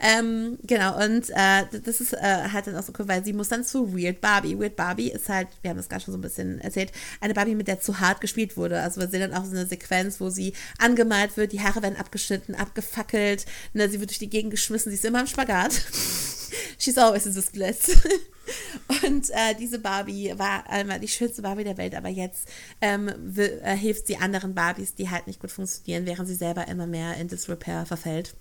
Ähm, 0.00 0.58
genau, 0.64 1.02
und 1.02 1.30
äh, 1.30 1.64
das 1.84 2.00
ist 2.00 2.12
äh, 2.14 2.18
halt 2.52 2.66
dann 2.66 2.76
auch 2.76 2.82
so 2.82 2.92
cool, 2.98 3.08
weil 3.08 3.24
sie 3.24 3.32
muss 3.32 3.48
dann 3.48 3.64
zu 3.64 3.96
Weird 3.96 4.20
Barbie. 4.20 4.58
Weird 4.58 4.76
Barbie 4.76 5.10
ist 5.10 5.28
halt, 5.28 5.48
wir 5.62 5.70
haben 5.70 5.76
das 5.76 5.88
gerade 5.88 6.04
schon 6.04 6.12
so 6.12 6.18
ein 6.18 6.22
bisschen 6.22 6.60
erzählt, 6.60 6.92
eine 7.20 7.34
Barbie, 7.34 7.54
mit 7.54 7.68
der 7.68 7.80
zu 7.80 8.00
hart 8.00 8.20
gespielt 8.20 8.56
wurde. 8.56 8.82
Also 8.82 9.00
wir 9.00 9.08
sehen 9.08 9.20
dann 9.20 9.34
auch 9.34 9.44
so 9.44 9.52
eine 9.52 9.66
Sequenz, 9.66 10.20
wo 10.20 10.30
sie 10.30 10.52
angemalt 10.78 11.36
wird, 11.36 11.52
die 11.52 11.60
Haare 11.60 11.82
werden 11.82 11.96
abgeschnitten, 11.96 12.54
abgefackelt, 12.54 13.46
ne, 13.72 13.88
sie 13.88 14.00
wird 14.00 14.10
durch 14.10 14.18
die 14.18 14.30
Gegend 14.30 14.50
geschmissen, 14.50 14.90
sie 14.90 14.96
ist 14.96 15.04
immer 15.04 15.20
im 15.20 15.26
Spagat. 15.26 15.80
She's 16.78 16.98
always 16.98 17.26
in 17.26 17.32
the 17.32 17.42
splits. 17.42 17.98
Und 19.02 19.30
äh, 19.30 19.54
diese 19.58 19.78
Barbie 19.78 20.34
war 20.36 20.68
einmal 20.68 21.00
die 21.00 21.08
schönste 21.08 21.42
Barbie 21.42 21.64
der 21.64 21.78
Welt, 21.78 21.94
aber 21.94 22.08
jetzt 22.08 22.48
ähm, 22.80 23.08
äh, 23.36 23.76
hilft 23.76 24.06
sie 24.06 24.16
anderen 24.16 24.54
Barbies, 24.54 24.94
die 24.94 25.08
halt 25.10 25.26
nicht 25.26 25.40
gut 25.40 25.50
funktionieren, 25.50 26.04
während 26.06 26.28
sie 26.28 26.34
selber 26.34 26.68
immer 26.68 26.86
mehr 26.86 27.16
in 27.16 27.28
Disrepair 27.28 27.86
verfällt. 27.86 28.34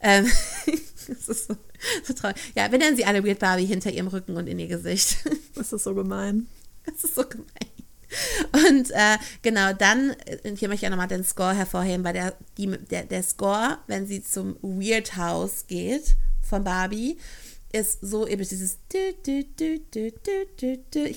Ähm, 0.00 0.30
das 1.08 1.28
ist 1.28 1.48
so, 1.48 1.56
so 2.04 2.12
traurig. 2.12 2.36
Ja, 2.54 2.70
wir 2.70 2.78
nennen 2.78 2.96
sie 2.96 3.04
alle 3.04 3.24
Weird 3.24 3.40
Barbie 3.40 3.66
hinter 3.66 3.90
ihrem 3.90 4.08
Rücken 4.08 4.36
und 4.36 4.46
in 4.46 4.58
ihr 4.58 4.68
Gesicht. 4.68 5.18
Das 5.54 5.72
ist 5.72 5.82
so 5.82 5.92
gemein. 5.92 6.46
Das 6.86 7.02
ist 7.02 7.16
so 7.16 7.24
gemein. 7.24 7.46
Und 8.52 8.92
äh, 8.92 9.18
genau, 9.42 9.72
dann, 9.72 10.10
äh, 10.24 10.54
hier 10.56 10.68
möchte 10.68 10.86
ich 10.86 10.86
auch 10.86 10.96
nochmal 10.96 11.08
den 11.08 11.24
Score 11.24 11.52
hervorheben, 11.52 12.04
weil 12.04 12.12
der, 12.12 12.34
die, 12.56 12.68
der, 12.68 13.02
der 13.04 13.24
Score, 13.24 13.78
wenn 13.88 14.06
sie 14.06 14.22
zum 14.22 14.56
Weird 14.62 15.16
House 15.16 15.66
geht 15.66 16.14
von 16.48 16.62
Barbie, 16.62 17.18
ist 17.72 18.00
so 18.00 18.26
eben 18.26 18.42
dieses 18.48 18.78
ich 18.94 19.22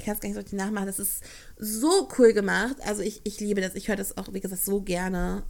kann 0.05 0.15
es 0.15 0.19
gar 0.19 0.27
nicht 0.27 0.33
so 0.33 0.39
richtig 0.39 0.53
nachmachen, 0.53 0.87
das 0.87 0.99
ist 0.99 1.23
so 1.57 2.09
cool 2.17 2.33
gemacht, 2.33 2.75
also 2.85 3.01
ich, 3.01 3.21
ich 3.23 3.39
liebe 3.39 3.61
das, 3.61 3.75
ich 3.75 3.87
höre 3.87 3.95
das 3.95 4.17
auch, 4.17 4.33
wie 4.33 4.41
gesagt, 4.41 4.63
so 4.63 4.81
gerne, 4.81 5.43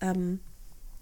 äh, 0.00 0.06
ähm, 0.06 0.40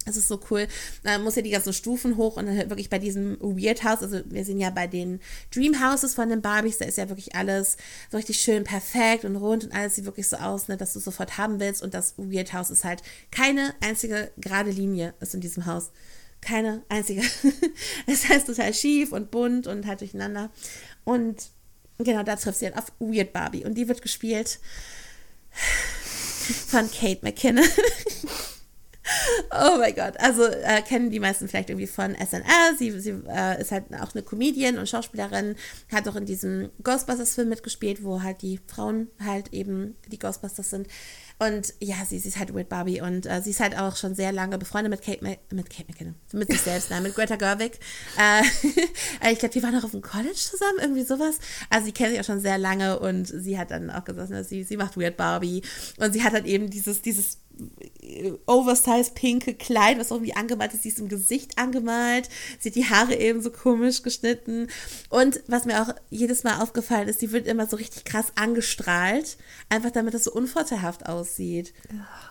es 0.09 0.17
ist 0.17 0.29
so 0.29 0.41
cool. 0.51 0.69
Man 1.03 1.25
muss 1.25 1.35
ja 1.35 1.43
die 1.43 1.51
ganzen 1.51 1.73
Stufen 1.73 2.17
hoch 2.17 2.37
und 2.37 2.47
dann 2.47 2.57
halt 2.57 2.71
wirklich 2.71 2.89
bei 2.89 3.01
diesem 3.01 3.39
Weird 3.41 3.83
House, 3.83 4.03
also 4.03 4.21
wir 4.27 4.45
sind 4.45 4.61
ja 4.61 4.71
bei 4.71 4.87
den 4.87 5.21
Dream 5.53 5.83
Houses 5.83 6.15
von 6.15 6.29
den 6.29 6.43
Barbies, 6.43 6.79
da 6.79 6.85
ist 6.85 6.97
ja 6.97 7.09
wirklich 7.09 7.35
alles 7.35 7.77
so 8.11 8.17
richtig 8.17 8.39
schön 8.39 8.63
perfekt 8.63 9.25
und 9.25 9.37
rund 9.37 9.65
und 9.65 9.75
alles 9.75 9.97
sieht 9.97 10.05
wirklich 10.05 10.29
so 10.29 10.37
aus, 10.37 10.69
ne, 10.69 10.77
dass 10.77 10.93
du 10.93 11.01
sofort 11.01 11.39
haben 11.39 11.59
willst. 11.59 11.83
Und 11.83 11.93
das 11.93 12.15
Weird 12.17 12.53
House 12.53 12.71
ist 12.71 12.85
halt 12.85 13.03
keine 13.33 13.75
einzige 13.81 14.31
gerade 14.39 14.71
Linie 14.71 15.15
ist 15.21 15.35
in 15.35 15.41
diesem 15.41 15.67
Haus. 15.67 15.91
Keine 16.41 16.83
einzige. 16.89 17.23
Es 18.07 18.29
heißt 18.29 18.47
total 18.47 18.73
schief 18.73 19.13
und 19.13 19.31
bunt 19.31 19.67
und 19.67 19.87
halt 19.87 20.01
durcheinander. 20.01 20.51
Und 21.05 21.49
genau, 21.99 22.23
da 22.23 22.37
trifft 22.37 22.59
sie 22.59 22.67
halt 22.67 22.77
auf 22.77 22.93
Weird 22.99 23.33
Barbie. 23.33 23.65
Und 23.65 23.75
die 23.75 23.89
wird 23.89 24.03
gespielt 24.03 24.59
von 26.69 26.91
Kate 26.91 27.21
McKinnon. 27.23 27.65
Oh 29.53 29.79
mein 29.79 29.95
Gott. 29.95 30.19
Also 30.19 30.45
äh, 30.45 30.83
kennen 30.83 31.11
die 31.11 31.21
meisten 31.21 31.49
vielleicht 31.49 31.71
irgendwie 31.71 31.87
von 31.87 32.15
SNL. 32.15 32.77
Sie, 32.77 32.91
sie 33.01 33.15
äh, 33.29 33.61
ist 33.61 33.71
halt 33.71 33.85
auch 34.01 34.15
eine 34.15 34.23
Comedian 34.23 34.79
und 34.79 34.89
Schauspielerin. 34.89 35.57
Hat 35.93 36.09
auch 36.09 36.17
in 36.17 36.27
diesem 36.27 36.71
Ghostbusters-Film 36.83 37.49
mitgespielt, 37.49 38.03
wo 38.03 38.23
halt 38.23 38.43
die 38.43 38.61
Frauen 38.67 39.09
halt 39.25 39.53
eben 39.53 39.97
die 40.09 40.19
Ghostbusters 40.19 40.71
sind. 40.71 40.89
Und 41.39 41.75
ja, 41.81 41.97
sie, 42.07 42.19
sie 42.19 42.29
ist 42.29 42.39
halt 42.39 42.55
Weird 42.55 42.71
Barbie 42.71 43.03
und 43.03 43.27
äh, 43.27 43.43
sie 43.43 43.51
ist 43.51 43.61
halt 43.61 43.77
auch 43.79 43.97
schon 43.97 44.15
sehr 44.15 44.33
lange 44.33 44.57
befreundet 44.57 44.91
mit 44.91 45.03
Kate, 45.03 45.23
mit 45.51 45.69
Kate 45.69 45.85
McKinnon, 45.87 46.15
mit 46.33 46.51
sich 46.51 46.63
selbst, 46.63 46.89
nein, 46.89 47.03
mit 47.03 47.15
Greta 47.15 47.37
Gerwig. 47.37 47.79
Äh, 48.19 48.43
ich 49.33 49.39
glaube, 49.39 49.53
die 49.53 49.63
waren 49.63 49.77
auch 49.77 49.85
auf 49.85 49.91
dem 49.91 50.01
College 50.01 50.35
zusammen, 50.35 50.79
irgendwie 50.81 51.03
sowas. 51.03 51.39
Also 51.69 51.87
sie 51.87 51.93
kennen 51.93 52.13
sich 52.13 52.21
auch 52.21 52.25
schon 52.25 52.41
sehr 52.41 52.57
lange 52.57 52.99
und 52.99 53.27
sie 53.27 53.59
hat 53.59 53.71
dann 53.71 53.91
auch 53.91 54.05
gesagt, 54.05 54.31
ne, 54.31 54.45
sie, 54.45 54.65
sie 54.65 54.79
macht 54.79 54.97
Weird 54.97 55.19
Barbie 55.19 55.61
und 55.99 56.13
sie 56.13 56.23
hat 56.23 56.33
halt 56.33 56.47
eben 56.47 56.71
dieses, 56.71 57.03
dieses 57.03 57.39
oversize 58.47 59.11
pinke 59.15 59.55
Kleid, 59.55 59.99
was 59.99 60.11
irgendwie 60.11 60.35
angemalt 60.35 60.75
ist. 60.75 60.83
Sie 60.83 60.89
ist 60.91 60.99
im 60.99 61.09
Gesicht 61.09 61.59
angemalt. 61.59 62.29
Sie 62.59 62.69
hat 62.69 62.77
die 62.77 62.89
Haare 62.89 63.15
eben 63.15 63.43
so 63.43 63.51
komisch 63.51 64.03
geschnitten. 64.03 64.69
Und 65.09 65.41
was 65.47 65.65
mir 65.65 65.83
auch 65.83 65.95
jedes 66.11 66.45
Mal 66.45 66.63
aufgefallen 66.63 67.09
ist, 67.09 67.21
sie 67.21 67.33
wird 67.33 67.47
immer 67.47 67.67
so 67.67 67.77
richtig 67.77 68.05
krass 68.05 68.33
angestrahlt. 68.35 69.37
Einfach 69.69 69.91
damit 69.91 70.15
das 70.15 70.25
so 70.25 70.33
unvorteilhaft 70.33 71.07
aussieht. 71.07 71.73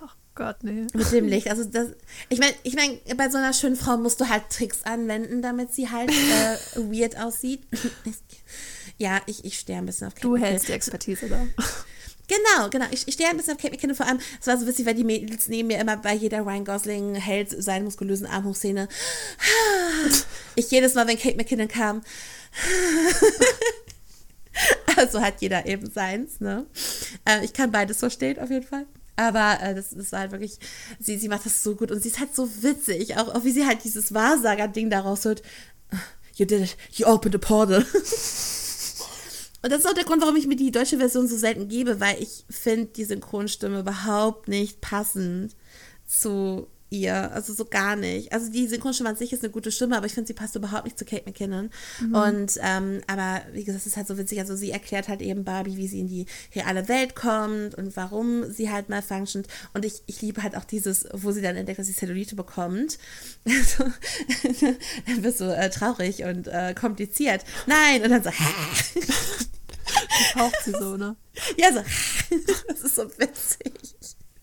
Oh 0.04 0.10
Gott, 0.36 0.58
nee. 0.64 0.86
Mit 0.94 1.12
dem 1.12 1.28
Licht. 1.28 1.50
Also 1.50 1.64
das, 1.64 1.90
ich 2.30 2.40
meine, 2.40 2.54
ich 2.64 2.76
mein, 2.76 3.00
bei 3.18 3.30
so 3.30 3.38
einer 3.38 3.54
schönen 3.54 3.78
Frau 3.78 3.98
musst 3.98 4.20
du 4.20 4.30
halt 4.30 4.50
Tricks 4.50 4.84
anwenden, 4.84 5.42
damit 5.42 5.74
sie 5.74 5.90
halt 5.90 6.12
äh, 6.12 6.80
weird 6.80 7.18
aussieht. 7.18 7.64
ja, 8.98 9.22
ich, 9.26 9.46
ich 9.46 9.58
stehe 9.58 9.80
ein 9.80 9.86
bisschen 9.86 10.08
auf 10.08 10.16
Kate 10.16 10.28
Du 10.28 10.38
hältst 10.38 10.68
die 10.68 10.74
Expertise 10.74 11.30
da. 11.30 11.46
Genau, 12.28 12.70
genau. 12.70 12.86
Ich, 12.92 13.08
ich 13.08 13.14
stehe 13.14 13.30
ein 13.30 13.38
bisschen 13.38 13.54
auf 13.56 13.62
Kate 13.62 13.74
McKinnon 13.74 13.96
vor 13.96 14.08
allem. 14.08 14.20
Es 14.40 14.48
war 14.48 14.58
so 14.58 14.66
witzig, 14.66 14.86
weil 14.86 14.96
die 14.96 15.04
Mädels 15.04 15.48
neben 15.48 15.68
mir 15.68 15.80
immer 15.80 15.98
bei 15.98 16.14
jeder 16.14 16.42
Ryan 16.42 16.66
Gosling 16.66 17.16
hält 17.16 17.56
seine 17.58 17.86
muskulösen 17.86 18.26
Arm 18.28 18.46
hoch 18.46 18.56
Szene. 18.56 18.88
Ich 20.58 20.72
jedes 20.72 20.94
Mal, 20.94 21.06
wenn 21.06 21.20
Kate 21.20 21.36
McKinnon 21.36 21.68
kam. 21.68 22.02
Also 24.98 25.22
hat 25.22 25.42
jeder 25.42 25.66
eben 25.66 25.92
seins, 25.92 26.40
ne? 26.40 26.66
Äh, 27.26 27.44
ich 27.44 27.52
kann 27.52 27.72
beides 27.72 27.98
verstehen, 28.00 28.40
auf 28.40 28.50
jeden 28.50 28.66
Fall. 28.66 28.86
Aber 29.18 29.58
äh, 29.62 29.76
das, 29.76 29.90
das 29.90 30.12
war 30.12 30.22
halt 30.22 30.32
wirklich, 30.32 30.58
sie, 31.00 31.18
sie 31.18 31.28
macht 31.28 31.46
das 31.46 31.64
so 31.64 31.76
gut 31.76 31.92
und 31.92 32.02
sie 32.02 32.10
ist 32.10 32.20
halt 32.20 32.36
so 32.36 32.50
witzig, 32.64 33.18
auch, 33.18 33.34
auch 33.34 33.44
wie 33.44 33.52
sie 33.52 33.66
halt 33.66 33.84
dieses 33.84 34.14
Wahrsager-Ding 34.14 34.90
daraus 34.90 35.26
hört. 35.26 35.42
You 36.36 36.46
did 36.46 36.62
it, 36.62 36.78
you 36.94 37.06
opened 37.06 37.36
a 37.36 37.38
portal. 37.38 37.86
Und 39.66 39.72
das 39.72 39.80
ist 39.80 39.88
auch 39.88 39.96
der 39.96 40.04
Grund, 40.04 40.22
warum 40.22 40.36
ich 40.36 40.46
mir 40.46 40.56
die 40.56 40.70
deutsche 40.70 41.00
Version 41.00 41.28
so 41.28 41.36
selten 41.36 41.68
gebe, 41.68 42.00
weil 42.00 42.22
ich 42.22 42.46
finde 42.52 42.86
die 42.86 43.04
Synchronstimme 43.04 43.80
überhaupt 43.80 44.48
nicht 44.48 44.80
passend 44.80 45.56
zu 46.06 46.68
ihr. 47.00 47.32
Also 47.32 47.54
so 47.54 47.66
gar 47.66 47.96
nicht. 47.96 48.34
Also 48.34 48.52
die 48.52 48.68
Synchronstimme 48.68 49.10
an 49.10 49.16
sich 49.16 49.34
ist 49.34 49.44
eine 49.44 49.52
gute 49.52 49.72
Stimme, 49.72 49.98
aber 49.98 50.06
ich 50.06 50.14
finde, 50.14 50.28
sie 50.28 50.34
passt 50.34 50.56
überhaupt 50.56 50.86
nicht 50.86 50.98
zu 50.98 51.06
Kate 51.06 51.24
McKinnon. 51.26 51.70
Mhm. 52.02 52.16
Und 52.16 52.60
ähm, 52.62 53.02
aber 53.08 53.42
wie 53.54 53.64
gesagt, 53.64 53.82
es 53.82 53.88
ist 53.88 53.98
halt 53.98 54.08
so 54.08 54.18
witzig. 54.18 54.40
Also 54.40 54.56
sie 54.56 54.72
erklärt 54.72 55.08
halt 55.08 55.22
eben 55.22 55.44
Barbie, 55.44 55.78
wie 55.78 55.88
sie 55.88 56.00
in 56.00 56.08
die 56.08 56.26
reale 56.56 56.88
Welt 56.88 57.16
kommt 57.16 57.76
und 57.76 57.96
warum 57.96 58.50
sie 58.52 58.72
halt 58.72 58.90
mal 58.90 59.02
functiont. 59.02 59.48
Und 59.74 59.86
ich, 59.86 60.04
ich 60.06 60.22
liebe 60.22 60.44
halt 60.44 60.56
auch 60.56 60.66
dieses, 60.66 61.08
wo 61.14 61.32
sie 61.32 61.42
dann 61.42 61.56
entdeckt, 61.56 61.80
dass 61.80 61.88
sie 61.88 61.94
Cellulite 61.94 62.36
bekommt. 62.36 62.98
Also, 63.66 63.86
dann 65.08 65.24
wirst 65.24 65.40
du 65.40 65.46
äh, 65.46 65.70
traurig 65.70 66.24
und 66.24 66.48
äh, 66.48 66.74
kompliziert. 66.74 67.44
Nein, 67.68 68.04
und 68.04 68.10
dann 68.10 68.24
so, 68.24 68.30
hä? 68.30 69.02
Taucht 70.34 70.58
sie 70.64 70.72
so, 70.72 70.98
ne? 70.98 71.16
Ja, 71.58 71.72
so. 71.72 71.80
Das 72.68 72.82
ist 72.82 72.96
so 72.96 73.04
witzig. 73.18 73.74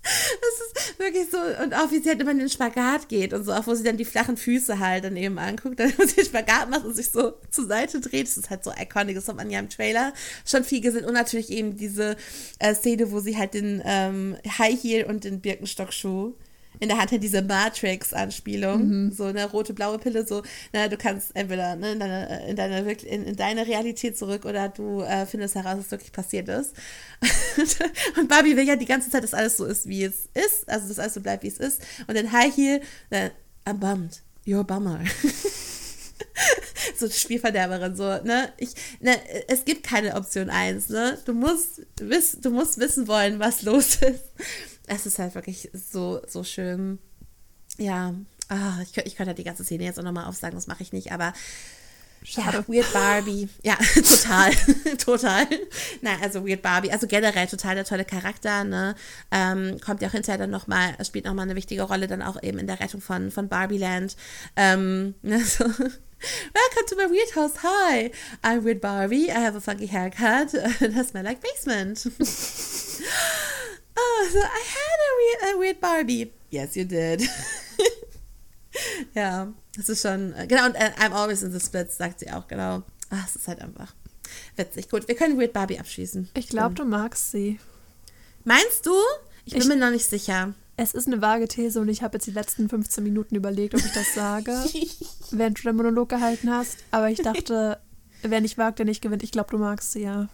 Das 0.03 0.83
ist 0.85 0.99
wirklich 0.99 1.31
so, 1.31 1.39
und 1.63 1.75
auch 1.75 1.91
wie 1.93 2.01
sie 2.01 2.09
halt 2.09 2.21
immer 2.21 2.33
in 2.33 2.41
den 2.41 2.49
Spagat 2.49 3.09
geht 3.09 3.33
und 3.33 3.45
so, 3.45 3.53
auch 3.53 3.67
wo 3.67 3.75
sie 3.75 3.85
dann 3.85 3.97
die 3.97 4.05
flachen 4.05 4.37
Füße 4.37 4.79
halt 4.81 5.05
dann 5.05 5.17
eben 5.17 5.39
anguckt, 5.39 5.79
dann 5.79 5.93
wo 5.99 6.05
sie 6.05 6.17
den 6.17 6.25
Spagat 6.25 6.71
macht 6.71 6.85
und 6.85 6.95
sich 6.95 7.11
so 7.11 7.35
zur 7.51 7.67
Seite 7.67 8.01
dreht. 8.01 8.27
Das 8.27 8.37
ist 8.37 8.51
halt 8.51 8.65
so 8.65 8.73
iconic, 8.73 9.15
das 9.15 9.29
hat 9.29 9.37
man 9.37 9.51
ja 9.51 9.61
im 9.61 9.69
Trailer 9.69 10.13
schon 10.45 10.65
viel 10.65 10.81
gesehen. 10.81 11.05
Und 11.05 11.15
natürlich 11.15 11.51
eben 11.51 11.77
diese 11.77 12.17
äh, 12.59 12.75
Szene, 12.75 13.13
wo 13.13 13.21
sie 13.21 13.37
halt 13.37 13.55
den 13.55 13.81
ähm, 13.85 14.37
High 14.59 14.81
Heel 14.81 15.05
und 15.05 15.25
den 15.25 15.41
Birkenstock-Schuh 15.41 16.35
in 16.83 16.89
der 16.89 16.99
Hand 16.99 17.13
hat 17.13 17.23
diese 17.23 17.43
Matrix-Anspielung, 17.43 18.89
mhm. 18.89 19.13
so 19.13 19.23
eine 19.23 19.49
rote, 19.49 19.73
blaue 19.73 20.01
Pille, 20.01 20.27
so, 20.27 20.43
na, 20.73 20.89
du 20.89 20.97
kannst 20.97 21.31
entweder 21.35 21.77
ne, 21.77 21.93
in, 21.93 22.01
deine, 22.01 22.49
in, 22.49 22.57
deine, 22.57 22.93
in, 22.93 23.25
in 23.25 23.37
deine 23.37 23.69
Realität 23.69 24.19
zurück 24.19 24.45
oder 24.45 24.69
du 24.69 25.01
äh, 25.03 25.25
findest 25.25 25.55
heraus, 25.55 25.79
was 25.79 25.93
wirklich 25.93 26.11
passiert 26.11 26.49
ist. 26.49 26.75
und 28.19 28.29
Barbie 28.29 28.57
will 28.57 28.67
ja 28.67 28.75
die 28.75 28.87
ganze 28.87 29.11
Zeit, 29.11 29.23
dass 29.23 29.33
alles 29.33 29.59
so 29.59 29.65
ist, 29.65 29.87
wie 29.87 30.03
es 30.03 30.29
ist, 30.35 30.69
also 30.69 30.89
dass 30.89 30.99
alles 30.99 31.15
so 31.15 31.21
bleibt, 31.21 31.45
wie 31.45 31.49
es 31.49 31.59
ist. 31.59 31.83
Und 32.09 32.17
dann 32.17 32.33
High 32.33 32.53
Heel, 32.53 32.81
äh, 33.11 33.31
I'm 33.65 33.75
bummed, 33.75 34.21
you're 34.45 34.59
a 34.59 34.65
bummer. 34.65 34.99
so 36.97 37.09
Spielverderberin, 37.09 37.95
so, 37.95 38.03
ne? 38.25 38.53
Ich, 38.57 38.71
ne, 38.99 39.17
es 39.47 39.65
gibt 39.65 39.85
keine 39.85 40.17
Option 40.17 40.51
1, 40.51 40.89
ne? 40.89 41.17
Du 41.27 41.33
musst, 41.33 41.83
wiss, 42.01 42.39
du 42.43 42.51
musst 42.51 42.81
wissen 42.81 43.07
wollen, 43.07 43.39
was 43.39 43.63
los 43.63 43.99
ist 44.03 44.25
es 44.87 45.07
ist 45.07 45.19
halt 45.19 45.35
wirklich 45.35 45.71
so, 45.73 46.21
so 46.27 46.45
schön. 46.45 46.99
Ja, 47.79 48.15
ah, 48.49 48.79
ich, 48.83 48.97
ich 48.97 49.17
könnte 49.17 49.29
halt 49.29 49.39
die 49.39 49.45
ganze 49.45 49.65
Szene 49.65 49.85
jetzt 49.85 49.99
auch 49.99 50.05
nochmal 50.05 50.27
aufsagen, 50.27 50.57
das 50.57 50.67
mache 50.67 50.83
ich 50.83 50.93
nicht, 50.93 51.13
aber 51.13 51.33
Schade. 52.25 52.59
Ja, 52.59 52.69
Weird 52.69 52.93
Barbie. 52.93 53.49
Ja, 53.63 53.75
total. 53.95 54.53
total. 54.99 55.47
Na, 56.03 56.19
also 56.23 56.47
Weird 56.47 56.63
Barbie. 56.63 56.93
Also 56.93 57.07
generell 57.07 57.47
total 57.47 57.75
der 57.75 57.85
tolle 57.85 58.05
Charakter, 58.05 58.65
ne? 58.65 58.95
Ähm, 59.31 59.81
kommt 59.85 60.03
ja 60.03 60.09
auch 60.09 60.13
hinterher 60.13 60.39
dann 60.39 60.51
nochmal, 60.51 60.95
spielt 61.05 61.25
nochmal 61.25 61.45
eine 61.45 61.57
wichtige 61.57 61.83
Rolle 61.83 62.07
dann 62.07 62.23
auch 62.23 62.41
eben 62.43 62.59
in 62.59 62.67
der 62.67 62.81
Rettung 62.81 63.01
von, 63.01 63.31
von 63.31 63.49
Barbie 63.49 63.79
Land. 63.79 64.17
Ähm, 64.57 65.15
also, 65.25 65.65
Welcome 65.65 66.87
to 66.89 66.97
my 66.97 67.11
weird 67.11 67.35
house. 67.35 67.65
Hi, 67.65 68.13
I'm 68.45 68.65
Weird 68.65 68.81
Barbie. 68.81 69.29
I 69.29 69.41
have 69.41 69.57
a 69.57 69.61
funky 69.61 69.89
haircut 69.89 70.55
I 70.55 71.03
smell 71.03 71.25
like 71.25 71.41
basement. 71.41 72.07
Oh, 73.97 74.29
so 74.33 74.39
I 74.39 74.43
had 74.43 74.99
a 75.09 75.11
weird, 75.19 75.55
a 75.55 75.59
weird 75.59 75.81
Barbie. 75.81 76.33
Yes, 76.51 76.77
you 76.77 76.85
did. 76.85 77.23
ja, 79.15 79.53
das 79.77 79.89
ist 79.89 80.03
schon, 80.03 80.35
äh, 80.35 80.47
genau, 80.47 80.67
und 80.67 80.75
uh, 80.75 81.01
I'm 81.01 81.13
always 81.13 81.43
in 81.43 81.53
the 81.53 81.61
splits, 81.61 81.97
sagt 81.97 82.21
sie 82.21 82.31
auch, 82.31 82.47
genau. 82.47 82.83
Ach, 83.11 83.27
es 83.27 83.37
ist 83.37 83.49
halt 83.49 83.61
einfach 83.61 83.95
witzig. 84.57 84.89
Gut, 84.89 85.09
wir 85.09 85.15
können 85.15 85.39
Weird 85.39 85.53
Barbie 85.53 85.79
abschließen. 85.79 86.29
Ich 86.35 86.49
glaube, 86.49 86.75
du 86.75 86.85
magst 86.85 87.31
sie. 87.31 87.59
Meinst 88.45 88.87
du? 88.87 88.93
Ich 89.45 89.53
bin 89.53 89.63
ich, 89.63 89.69
mir 89.69 89.77
noch 89.77 89.91
nicht 89.91 90.07
sicher. 90.07 90.55
Es 90.77 90.95
ist 90.95 91.07
eine 91.07 91.21
vage 91.21 91.49
These 91.49 91.81
und 91.81 91.89
ich 91.89 92.03
habe 92.03 92.17
jetzt 92.17 92.27
die 92.27 92.33
letzten 92.33 92.69
15 92.69 93.05
Minuten 93.05 93.35
überlegt, 93.35 93.75
ob 93.75 93.85
ich 93.85 93.93
das 93.93 94.15
sage, 94.15 94.53
während 95.31 95.59
du 95.59 95.63
den 95.63 95.77
Monolog 95.77 96.09
gehalten 96.09 96.51
hast. 96.51 96.79
Aber 96.91 97.11
ich 97.11 97.21
dachte, 97.21 97.79
wer 98.23 98.41
nicht 98.41 98.59
wagt, 98.59 98.79
der 98.79 98.87
nicht 98.87 99.03
gewinnt. 99.03 99.23
Ich 99.23 99.33
glaube, 99.33 99.51
du 99.51 99.59
magst 99.59 99.93
sie 99.93 100.03
ja. 100.03 100.29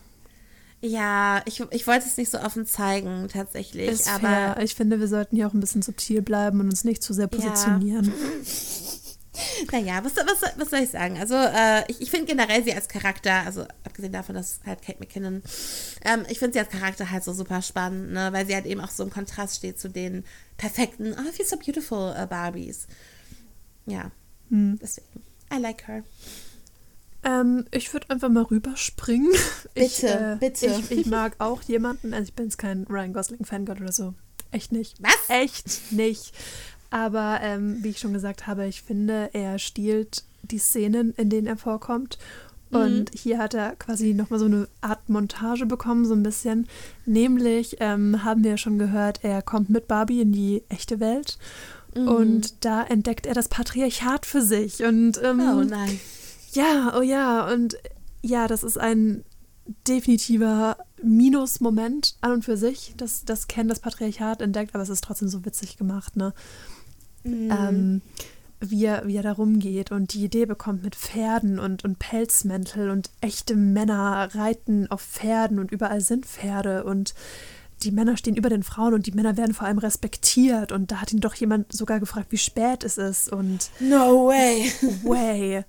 Ja, 0.80 1.42
ich, 1.44 1.60
ich 1.70 1.86
wollte 1.86 2.06
es 2.06 2.16
nicht 2.16 2.30
so 2.30 2.38
offen 2.38 2.64
zeigen, 2.64 3.28
tatsächlich. 3.28 3.88
Ist 3.88 4.08
aber 4.08 4.28
fair. 4.28 4.60
ich 4.62 4.74
finde, 4.74 5.00
wir 5.00 5.08
sollten 5.08 5.34
hier 5.34 5.48
auch 5.48 5.54
ein 5.54 5.60
bisschen 5.60 5.82
subtil 5.82 6.22
bleiben 6.22 6.60
und 6.60 6.68
uns 6.68 6.84
nicht 6.84 7.02
zu 7.02 7.12
sehr 7.12 7.26
positionieren. 7.26 8.06
Ja. 8.06 8.12
Naja, 9.72 10.04
was, 10.04 10.16
was, 10.16 10.56
was 10.56 10.70
soll 10.70 10.80
ich 10.80 10.90
sagen? 10.90 11.18
Also, 11.18 11.34
äh, 11.34 11.84
ich, 11.88 12.00
ich 12.00 12.10
finde 12.10 12.26
generell 12.26 12.64
sie 12.64 12.74
als 12.74 12.88
Charakter, 12.88 13.44
also 13.46 13.66
abgesehen 13.84 14.12
davon, 14.12 14.34
dass 14.34 14.60
halt 14.66 14.82
Kate 14.82 14.98
McKinnon, 14.98 15.42
ähm, 16.04 16.24
ich 16.28 16.38
finde 16.38 16.54
sie 16.54 16.58
als 16.58 16.70
Charakter 16.70 17.10
halt 17.10 17.24
so 17.24 17.32
super 17.32 17.62
spannend, 17.62 18.12
ne? 18.12 18.32
weil 18.32 18.46
sie 18.46 18.54
halt 18.54 18.66
eben 18.66 18.80
auch 18.80 18.90
so 18.90 19.04
im 19.04 19.10
Kontrast 19.10 19.56
steht 19.56 19.78
zu 19.78 19.88
den 19.88 20.24
perfekten, 20.56 21.14
oh, 21.14 21.40
I 21.40 21.44
so 21.44 21.56
beautiful 21.56 22.14
uh, 22.20 22.26
Barbies. 22.26 22.86
Ja, 23.86 24.10
hm. 24.50 24.78
deswegen. 24.82 25.22
I 25.52 25.58
like 25.58 25.86
her. 25.86 26.02
Ähm, 27.28 27.66
ich 27.70 27.92
würde 27.92 28.08
einfach 28.08 28.30
mal 28.30 28.44
rüberspringen. 28.44 29.30
Bitte, 29.74 29.84
ich, 29.84 30.04
äh, 30.04 30.36
bitte. 30.40 30.66
Ich, 30.66 30.90
ich, 30.90 31.06
mag 31.06 31.36
auch 31.38 31.62
jemanden, 31.62 32.14
also 32.14 32.24
ich 32.24 32.34
bin 32.34 32.46
jetzt 32.46 32.56
kein 32.56 32.84
Ryan 32.84 33.12
Gosling-Fangott 33.12 33.80
oder 33.80 33.92
so. 33.92 34.14
Echt 34.50 34.72
nicht. 34.72 34.96
Was? 35.02 35.28
Echt 35.28 35.92
nicht. 35.92 36.32
Aber 36.90 37.40
ähm, 37.42 37.78
wie 37.82 37.90
ich 37.90 37.98
schon 37.98 38.14
gesagt 38.14 38.46
habe, 38.46 38.66
ich 38.66 38.82
finde, 38.82 39.28
er 39.34 39.58
stiehlt 39.58 40.24
die 40.42 40.58
Szenen, 40.58 41.12
in 41.16 41.28
denen 41.28 41.46
er 41.46 41.58
vorkommt. 41.58 42.18
Und 42.70 43.12
mhm. 43.12 43.18
hier 43.18 43.38
hat 43.38 43.52
er 43.52 43.76
quasi 43.76 44.14
nochmal 44.14 44.38
so 44.38 44.46
eine 44.46 44.68
Art 44.80 45.08
Montage 45.08 45.66
bekommen, 45.66 46.06
so 46.06 46.14
ein 46.14 46.22
bisschen. 46.22 46.66
Nämlich 47.04 47.76
ähm, 47.80 48.24
haben 48.24 48.42
wir 48.42 48.52
ja 48.52 48.56
schon 48.56 48.78
gehört, 48.78 49.20
er 49.22 49.42
kommt 49.42 49.68
mit 49.68 49.86
Barbie 49.86 50.22
in 50.22 50.32
die 50.32 50.62
echte 50.70 50.98
Welt. 50.98 51.38
Mhm. 51.94 52.08
Und 52.08 52.64
da 52.64 52.84
entdeckt 52.84 53.26
er 53.26 53.34
das 53.34 53.48
Patriarchat 53.48 54.24
für 54.24 54.42
sich. 54.42 54.82
Und, 54.82 55.20
ähm, 55.22 55.40
oh 55.40 55.62
nein 55.62 56.00
ja, 56.52 56.94
oh 56.96 57.02
ja, 57.02 57.46
und 57.52 57.76
ja, 58.22 58.48
das 58.48 58.62
ist 58.62 58.78
ein 58.78 59.24
definitiver 59.86 60.76
Minus-Moment 61.02 62.16
an 62.20 62.32
und 62.32 62.44
für 62.44 62.56
sich, 62.56 62.94
dass 62.96 63.24
das 63.24 63.48
Ken 63.48 63.68
das 63.68 63.80
Patriarchat 63.80 64.40
entdeckt, 64.40 64.74
aber 64.74 64.82
es 64.82 64.88
ist 64.88 65.04
trotzdem 65.04 65.28
so 65.28 65.44
witzig 65.44 65.76
gemacht, 65.76 66.16
ne? 66.16 66.32
Mhm. 67.24 67.50
Ähm, 67.50 68.02
wie, 68.60 68.86
er, 68.86 69.06
wie 69.06 69.16
er 69.16 69.22
da 69.22 69.32
rumgeht 69.32 69.92
und 69.92 70.14
die 70.14 70.24
Idee 70.24 70.46
bekommt 70.46 70.82
mit 70.82 70.96
Pferden 70.96 71.58
und, 71.58 71.84
und 71.84 71.98
Pelzmäntel 71.98 72.90
und 72.90 73.10
echte 73.20 73.54
Männer 73.54 74.28
reiten 74.34 74.90
auf 74.90 75.02
Pferden 75.02 75.58
und 75.58 75.70
überall 75.70 76.00
sind 76.00 76.26
Pferde 76.26 76.84
und 76.84 77.14
die 77.84 77.92
Männer 77.92 78.16
stehen 78.16 78.34
über 78.34 78.48
den 78.48 78.64
Frauen 78.64 78.94
und 78.94 79.06
die 79.06 79.12
Männer 79.12 79.36
werden 79.36 79.54
vor 79.54 79.68
allem 79.68 79.78
respektiert 79.78 80.72
und 80.72 80.90
da 80.90 81.00
hat 81.00 81.12
ihn 81.12 81.20
doch 81.20 81.34
jemand 81.34 81.72
sogar 81.72 82.00
gefragt, 82.00 82.32
wie 82.32 82.38
spät 82.38 82.82
es 82.82 82.98
ist 82.98 83.32
und 83.32 83.70
No 83.78 84.26
way. 84.26 84.72
Way. 85.04 85.64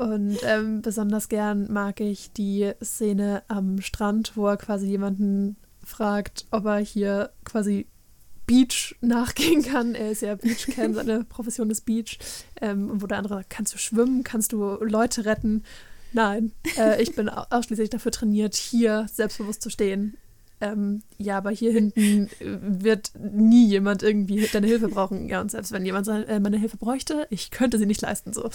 Und 0.00 0.38
ähm, 0.44 0.80
besonders 0.80 1.28
gern 1.28 1.70
mag 1.70 2.00
ich 2.00 2.32
die 2.32 2.72
Szene 2.82 3.42
am 3.48 3.82
Strand, 3.82 4.34
wo 4.34 4.46
er 4.46 4.56
quasi 4.56 4.86
jemanden 4.86 5.56
fragt, 5.84 6.46
ob 6.50 6.64
er 6.64 6.78
hier 6.78 7.32
quasi 7.44 7.86
Beach 8.46 8.96
nachgehen 9.02 9.62
kann. 9.62 9.94
Er 9.94 10.10
ist 10.10 10.22
ja 10.22 10.36
Beach-Can, 10.36 10.94
seine 10.94 11.24
Profession 11.24 11.68
ist 11.68 11.84
Beach. 11.84 12.18
Ähm, 12.62 13.02
wo 13.02 13.06
der 13.06 13.18
andere 13.18 13.34
sagt, 13.34 13.50
kannst 13.50 13.74
du 13.74 13.78
schwimmen, 13.78 14.24
kannst 14.24 14.52
du 14.52 14.82
Leute 14.82 15.26
retten? 15.26 15.64
Nein, 16.14 16.52
äh, 16.78 17.02
ich 17.02 17.14
bin 17.14 17.28
ausschließlich 17.28 17.90
dafür 17.90 18.10
trainiert, 18.10 18.54
hier 18.54 19.06
selbstbewusst 19.12 19.60
zu 19.60 19.68
stehen. 19.68 20.16
Ähm, 20.62 21.02
ja, 21.18 21.36
aber 21.36 21.50
hier 21.50 21.72
hinten 21.72 22.30
wird 22.40 23.12
nie 23.18 23.66
jemand 23.66 24.02
irgendwie 24.02 24.46
deine 24.50 24.66
Hilfe 24.66 24.88
brauchen. 24.88 25.28
Ja, 25.28 25.42
und 25.42 25.50
selbst 25.50 25.72
wenn 25.72 25.84
jemand 25.84 26.08
äh, 26.08 26.40
meine 26.40 26.56
Hilfe 26.56 26.78
bräuchte, 26.78 27.26
ich 27.28 27.50
könnte 27.50 27.78
sie 27.78 27.86
nicht 27.86 28.00
leisten. 28.00 28.32
So. 28.32 28.48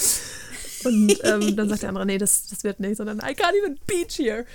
Und 0.86 1.20
ähm, 1.24 1.56
dann 1.56 1.70
sagt 1.70 1.82
der 1.82 1.90
andere, 1.90 2.06
nee, 2.06 2.18
das, 2.18 2.48
das 2.48 2.64
wird 2.64 2.80
nicht, 2.80 2.98
sondern 2.98 3.20
I 3.20 3.34
can't 3.34 3.54
even 3.62 3.78
beach 3.88 4.18
here. 4.18 4.46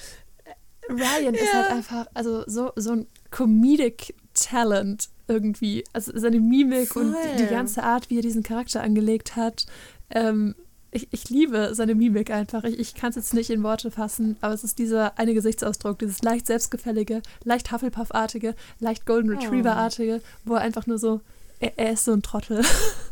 Ryan 0.89 1.35
ja. 1.35 1.41
ist 1.41 1.55
halt 1.55 1.71
einfach, 1.71 2.07
also 2.15 2.45
so, 2.47 2.73
so 2.77 2.93
ein 2.93 3.07
Comedic 3.31 4.15
Talent 4.35 5.09
irgendwie. 5.29 5.85
Also 5.93 6.13
seine 6.15 6.41
Mimik 6.41 6.89
Voll. 6.89 7.05
und 7.05 7.17
die, 7.39 7.47
ganze 7.47 7.83
Art, 7.83 8.11
wie 8.11 8.19
er 8.19 8.23
diesen 8.23 8.43
Charakter 8.43 8.83
angelegt 8.83 9.37
hat. 9.37 9.67
Ähm, 10.11 10.55
ich, 10.91 11.07
ich 11.13 11.31
liebe 11.31 11.71
seine 11.73 11.95
Mimik 11.95 12.31
einfach. 12.31 12.65
Ich, 12.65 12.79
ich 12.79 12.95
kann 12.95 13.11
es 13.11 13.17
jetzt 13.17 13.35
nicht 13.35 13.51
in 13.51 13.63
Worte 13.63 13.93
fassen, 13.93 14.37
aber 14.41 14.55
es 14.55 14.65
ist 14.65 14.81
dieser 14.81 15.19
eine 15.19 15.35
Gesichtsausdruck, 15.35 16.01
dieses 16.01 16.23
leicht 16.23 16.49
selbstgefällige, 16.49 17.23
leicht 17.45 17.71
Hufflepuff-artige, 17.71 18.57
leicht 18.81 19.07
Golden 19.07 19.31
oh. 19.31 19.39
Retriever-artige, 19.39 20.21
wo 20.45 20.55
er 20.55 20.63
einfach 20.63 20.89
nur 20.89 20.99
so, 20.99 21.21
er, 21.61 21.79
er 21.79 21.93
ist 21.93 22.05
so 22.05 22.13
ein 22.13 22.23
Trottel. 22.23 22.63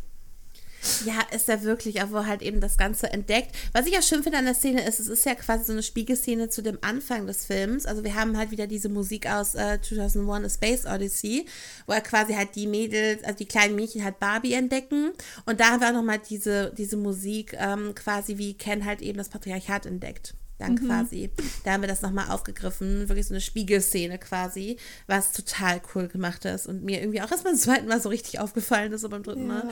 Ja, 1.05 1.21
ist 1.35 1.49
er 1.49 1.63
wirklich, 1.63 2.01
aber 2.01 2.27
halt 2.27 2.43
eben 2.43 2.61
das 2.61 2.77
Ganze 2.77 3.13
entdeckt. 3.13 3.55
Was 3.73 3.87
ich 3.87 3.93
ja 3.93 4.03
schön 4.03 4.23
finde 4.23 4.39
an 4.39 4.45
der 4.45 4.55
Szene 4.55 4.87
ist, 4.87 5.01
es 5.01 5.09
ist 5.09 5.25
ja 5.27 5.35
quasi 5.35 5.65
so 5.65 5.73
eine 5.73 5.83
Spiegelszene 5.83 6.49
zu 6.49 6.63
dem 6.63 6.79
Anfang 6.83 7.27
des 7.27 7.47
Films. 7.47 7.87
Also 7.87 8.05
wir 8.05 8.15
haben 8.15 8.37
halt 8.37 8.51
wieder 8.51 8.67
diese 8.67 8.89
Musik 8.89 9.29
aus 9.31 9.55
äh, 9.55 9.81
2001 9.81 10.47
A 10.47 10.49
Space 10.49 10.87
Odyssey, 10.87 11.47
wo 11.87 11.93
er 11.93 12.01
quasi 12.01 12.35
halt 12.35 12.55
die 12.55 12.67
Mädels, 12.67 13.25
also 13.25 13.37
die 13.37 13.47
kleinen 13.47 13.75
Mädchen 13.75 14.05
halt 14.05 14.19
Barbie 14.21 14.55
entdecken. 14.55 15.13
Und 15.47 15.61
da 15.61 15.71
haben 15.71 15.81
wir 15.81 15.89
auch 15.89 15.95
nochmal 15.95 16.21
diese, 16.21 16.73
diese 16.77 16.97
Musik 16.97 17.57
ähm, 17.59 17.95
quasi, 17.95 18.39
wie 18.39 18.55
Ken 18.55 18.85
halt 18.85 19.03
eben 19.03 19.19
das 19.19 19.29
Patriarchat 19.29 19.87
entdeckt 19.87 20.35
dann 20.59 20.73
mhm. 20.73 20.87
quasi. 20.87 21.31
Da 21.65 21.73
haben 21.73 21.83
wir 21.83 21.89
das 21.89 22.03
nochmal 22.03 22.31
aufgegriffen, 22.31 23.09
wirklich 23.09 23.27
so 23.27 23.35
eine 23.35 23.41
Spiegelszene 23.41 24.19
quasi, 24.19 24.77
was 25.07 25.33
total 25.33 25.81
cool 25.95 26.09
gemacht 26.09 26.45
ist 26.45 26.67
und 26.67 26.85
mir 26.85 27.01
irgendwie 27.01 27.23
auch 27.23 27.31
erst 27.31 27.45
beim 27.45 27.57
zweiten 27.57 27.87
Mal 27.87 28.01
so 28.01 28.09
richtig 28.09 28.41
aufgefallen 28.41 28.93
ist, 28.93 29.05
und 29.05 29.11
beim 29.11 29.23
dritten 29.23 29.49
ja. 29.49 29.55
Mal. 29.55 29.71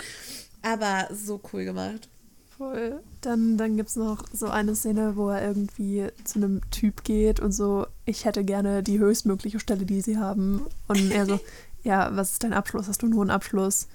Aber 0.63 1.09
so 1.15 1.41
cool 1.53 1.65
gemacht. 1.65 2.09
Voll. 2.57 3.03
Dann, 3.21 3.59
dann 3.59 3.77
gibt 3.77 3.91
es 3.91 3.97
noch 3.97 4.25
so 4.33 4.47
eine 4.49 4.75
Szene, 4.75 5.17
wo 5.17 5.29
er 5.29 5.47
irgendwie 5.47 6.07
zu 6.25 6.39
einem 6.39 6.63
Typ 6.71 7.05
geht 7.05 7.39
und 7.39 7.53
so, 7.53 7.87
ich 8.07 8.25
hätte 8.25 8.45
gerne 8.45 8.83
die 8.83 8.99
höchstmögliche 8.99 9.61
Stelle, 9.61 9.85
die 9.85 10.01
sie 10.01 10.17
haben. 10.17 10.63
Und 10.89 11.11
er 11.11 11.27
so, 11.27 11.39
ja, 11.83 12.17
was 12.17 12.33
ist 12.33 12.45
dein 12.45 12.55
Abschluss? 12.55 12.89
Hast 12.89 13.03
du 13.03 13.07
einen 13.07 13.17
hohen 13.17 13.31
Abschluss? 13.31 13.89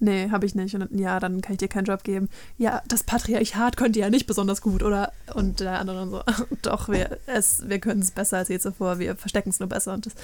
Nee, 0.00 0.30
habe 0.30 0.46
ich 0.46 0.54
nicht. 0.54 0.74
Und 0.74 0.98
ja, 0.98 1.18
dann 1.20 1.40
kann 1.40 1.52
ich 1.52 1.58
dir 1.58 1.68
keinen 1.68 1.84
Job 1.84 2.04
geben. 2.04 2.28
Ja, 2.56 2.82
das 2.86 3.02
Patriarchat 3.02 3.76
könnt 3.76 3.96
ihr 3.96 4.02
ja 4.02 4.10
nicht 4.10 4.26
besonders 4.26 4.62
gut, 4.62 4.82
oder? 4.82 5.12
Und 5.34 5.60
der 5.60 5.78
andere 5.78 5.98
dann 5.98 6.10
so, 6.10 6.22
doch, 6.62 6.88
wir, 6.88 7.18
wir 7.26 7.78
können 7.78 8.02
es 8.02 8.10
besser 8.10 8.38
als 8.38 8.48
je 8.48 8.58
zuvor, 8.58 8.98
wir 8.98 9.16
verstecken 9.16 9.50
es 9.50 9.60
nur 9.60 9.68
besser. 9.68 9.94
Und 9.94 10.06
das, 10.06 10.14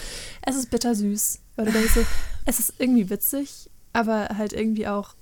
es 0.43 0.57
ist 0.57 0.71
bittersüß. 0.71 1.41
Weil 1.57 1.67
du 1.67 1.73
denkst 1.73 1.95
so, 1.95 2.01
es 2.45 2.59
ist 2.59 2.75
irgendwie 2.79 3.11
witzig, 3.11 3.71
aber 3.93 4.31
halt 4.37 4.53
irgendwie 4.53 4.87
auch 4.87 5.15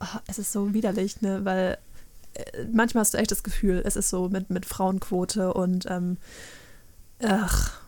oh, 0.00 0.18
es 0.26 0.38
ist 0.38 0.52
so 0.52 0.74
widerlich, 0.74 1.20
ne? 1.22 1.44
Weil 1.44 1.78
äh, 2.34 2.64
manchmal 2.72 3.02
hast 3.02 3.14
du 3.14 3.18
echt 3.18 3.30
das 3.30 3.42
Gefühl, 3.42 3.82
es 3.84 3.96
ist 3.96 4.10
so 4.10 4.28
mit, 4.28 4.50
mit 4.50 4.66
Frauenquote 4.66 5.52
und 5.54 5.86
ähm, 5.88 6.16
ach, 7.22 7.80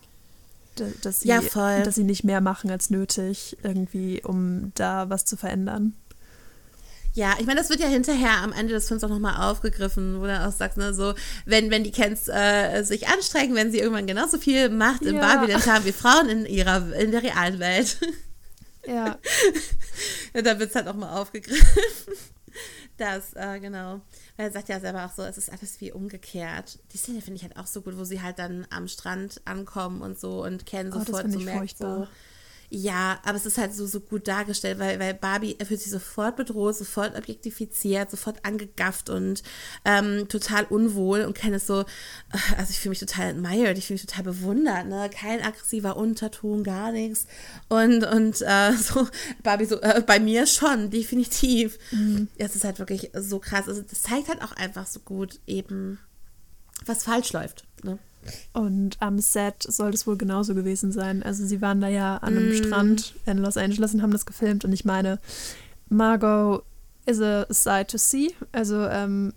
dass 1.03 1.21
sie, 1.21 1.29
ja, 1.29 1.41
dass 1.41 1.95
sie 1.95 2.05
nicht 2.05 2.25
mehr 2.25 2.41
machen 2.41 2.71
als 2.71 2.91
nötig, 2.91 3.57
irgendwie, 3.63 4.23
um 4.23 4.73
da 4.75 5.09
was 5.09 5.25
zu 5.25 5.37
verändern. 5.37 5.95
Ja, 7.15 7.33
ich 7.39 7.47
meine, 7.47 7.59
das 7.59 7.71
wird 7.71 7.81
ja 7.81 7.87
hinterher 7.87 8.43
am 8.43 8.53
Ende 8.53 8.75
des 8.75 8.89
Films 8.89 9.03
auch 9.03 9.09
nochmal 9.09 9.51
aufgegriffen, 9.51 10.21
wo 10.21 10.27
du 10.27 10.47
auch 10.47 10.53
sagst, 10.53 10.77
ne, 10.77 10.93
so, 10.93 11.15
wenn, 11.47 11.71
wenn 11.71 11.83
die 11.83 11.91
Kens 11.91 12.29
äh, 12.29 12.83
sich 12.83 13.09
anstrengen, 13.09 13.55
wenn 13.55 13.73
sie 13.73 13.79
irgendwann 13.79 14.07
genauso 14.07 14.37
viel 14.37 14.69
Macht 14.69 15.01
im 15.01 15.17
ja. 15.17 15.21
Babylon 15.23 15.65
haben 15.65 15.87
wie 15.87 15.93
Frauen 15.93 16.29
in 16.29 16.45
ihrer 16.45 16.95
in 16.95 17.13
der 17.13 17.23
realen 17.23 17.59
Welt. 17.59 17.97
Ja. 18.87 19.19
ja 20.35 20.43
da 20.43 20.59
wird 20.59 20.71
es 20.71 20.77
halt 20.77 20.89
auch 20.89 20.95
mal 20.95 21.21
aufgegriffen. 21.21 22.15
Das, 22.99 23.35
äh, 23.35 23.61
genau. 23.61 24.01
Weil 24.39 24.47
er 24.47 24.51
sagt 24.51 24.71
ja 24.71 24.81
selber 24.81 25.05
auch 25.05 25.13
so, 25.13 25.23
es 25.23 25.37
ist 25.37 25.53
alles 25.53 25.79
wie 25.83 25.93
umgekehrt. 25.93 26.79
Die 26.93 26.97
Szene 26.97 27.21
finde 27.21 27.37
ich 27.37 27.43
halt 27.43 27.59
auch 27.59 27.67
so 27.67 27.83
gut, 27.83 27.99
wo 27.99 28.05
sie 28.05 28.23
halt 28.23 28.39
dann 28.39 28.67
am 28.71 28.89
Strand 28.89 29.43
ankommen 29.45 30.01
und 30.01 30.19
so 30.19 30.43
und 30.43 30.65
Ken 30.65 30.91
oh, 30.91 31.01
sofort 31.01 31.31
so 31.31 31.39
merkt, 31.41 31.59
furchtbar. 31.59 31.99
so, 32.07 32.09
ja, 32.69 33.21
aber 33.25 33.37
es 33.37 33.47
ist 33.47 33.59
halt 33.59 33.75
so, 33.75 33.87
so 33.87 34.01
gut 34.01 34.27
dargestellt, 34.27 34.79
weil, 34.79 34.99
weil 34.99 35.15
Barbie 35.15 35.57
fühlt 35.65 35.81
sich 35.81 35.93
sofort 35.93 36.37
bedroht, 36.37 36.77
sofort 36.77 37.17
objektifiziert, 37.17 38.11
sofort 38.11 38.45
angegafft 38.45 39.09
und 39.09 39.43
ähm, 39.85 40.29
total 40.29 40.65
unwohl 40.65 41.23
und 41.23 41.35
Ken 41.35 41.55
ist 41.55 41.67
so, 41.67 41.85
also 42.57 42.71
ich 42.71 42.81
fühle 42.81 42.91
mich 42.91 43.01
total 43.01 43.31
admired, 43.31 43.79
ich 43.79 43.87
fühle 43.87 43.97
mich 43.97 44.07
total 44.07 44.25
bewundert, 44.25 44.87
ne? 44.87 45.09
Kein 45.13 45.43
aggressiver 45.43 45.97
Unterton, 45.97 46.65
gar 46.65 46.93
nichts. 46.93 47.27
Und, 47.69 48.05
und 48.05 48.43
äh, 48.43 48.73
so, 48.77 49.09
Barbie 49.43 49.67
so, 49.67 49.81
äh, 49.81 50.03
bei 50.05 50.19
mir 50.19 50.47
schon, 50.47 50.91
definitiv. 50.91 51.79
Mhm. 51.93 52.29
Es 52.39 52.57
ist 52.57 52.65
halt 52.65 52.79
wirklich 52.79 53.11
so 53.15 53.39
krass. 53.39 53.69
Also 53.69 53.83
das 53.83 54.03
zeigt 54.03 54.29
halt 54.29 54.43
auch 54.43 54.53
einfach 54.53 54.87
so 54.87 55.01
gut 55.01 55.41
eben, 55.47 55.99
was 56.85 57.05
falsch 57.05 57.33
läuft. 57.33 57.65
Ne? 57.83 57.99
Und 58.53 58.97
am 59.01 59.19
Set 59.19 59.63
soll 59.63 59.91
es 59.91 60.07
wohl 60.07 60.17
genauso 60.17 60.55
gewesen 60.55 60.93
sein. 60.93 61.23
Also 61.23 61.47
sie 61.47 61.61
waren 61.61 61.81
da 61.81 61.89
ja 61.89 62.17
an 62.19 62.37
einem 62.37 62.51
mm. 62.51 62.55
Strand 62.55 63.15
in 63.27 63.39
Los 63.39 63.57
Angeles 63.57 63.95
und 63.95 64.03
haben 64.03 64.13
das 64.13 64.27
gefilmt. 64.27 64.65
Und 64.65 64.73
ich 64.73 64.85
meine, 64.85 65.19
Margot 65.89 66.65
is 67.07 67.21
a 67.21 67.47
sight 67.51 67.91
to 67.91 67.99
see. 67.99 68.35
Also 68.53 68.87
ähm, 68.87 69.33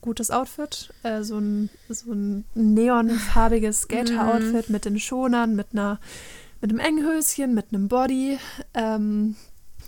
gutes 0.00 0.30
Outfit. 0.30 0.92
Äh, 1.02 1.22
so 1.22 1.38
ein, 1.38 1.70
so 1.88 2.12
ein 2.12 2.44
neonfarbiges 2.54 3.82
Skater-Outfit 3.82 4.68
mm. 4.68 4.72
mit 4.72 4.84
den 4.84 4.98
Schonern, 4.98 5.56
mit 5.56 5.68
einer 5.72 5.98
mit 6.60 6.70
einem 6.72 6.80
engen 6.80 7.06
Höschen, 7.06 7.54
mit 7.54 7.66
einem 7.72 7.88
Body. 7.88 8.38
Ähm, 8.74 9.36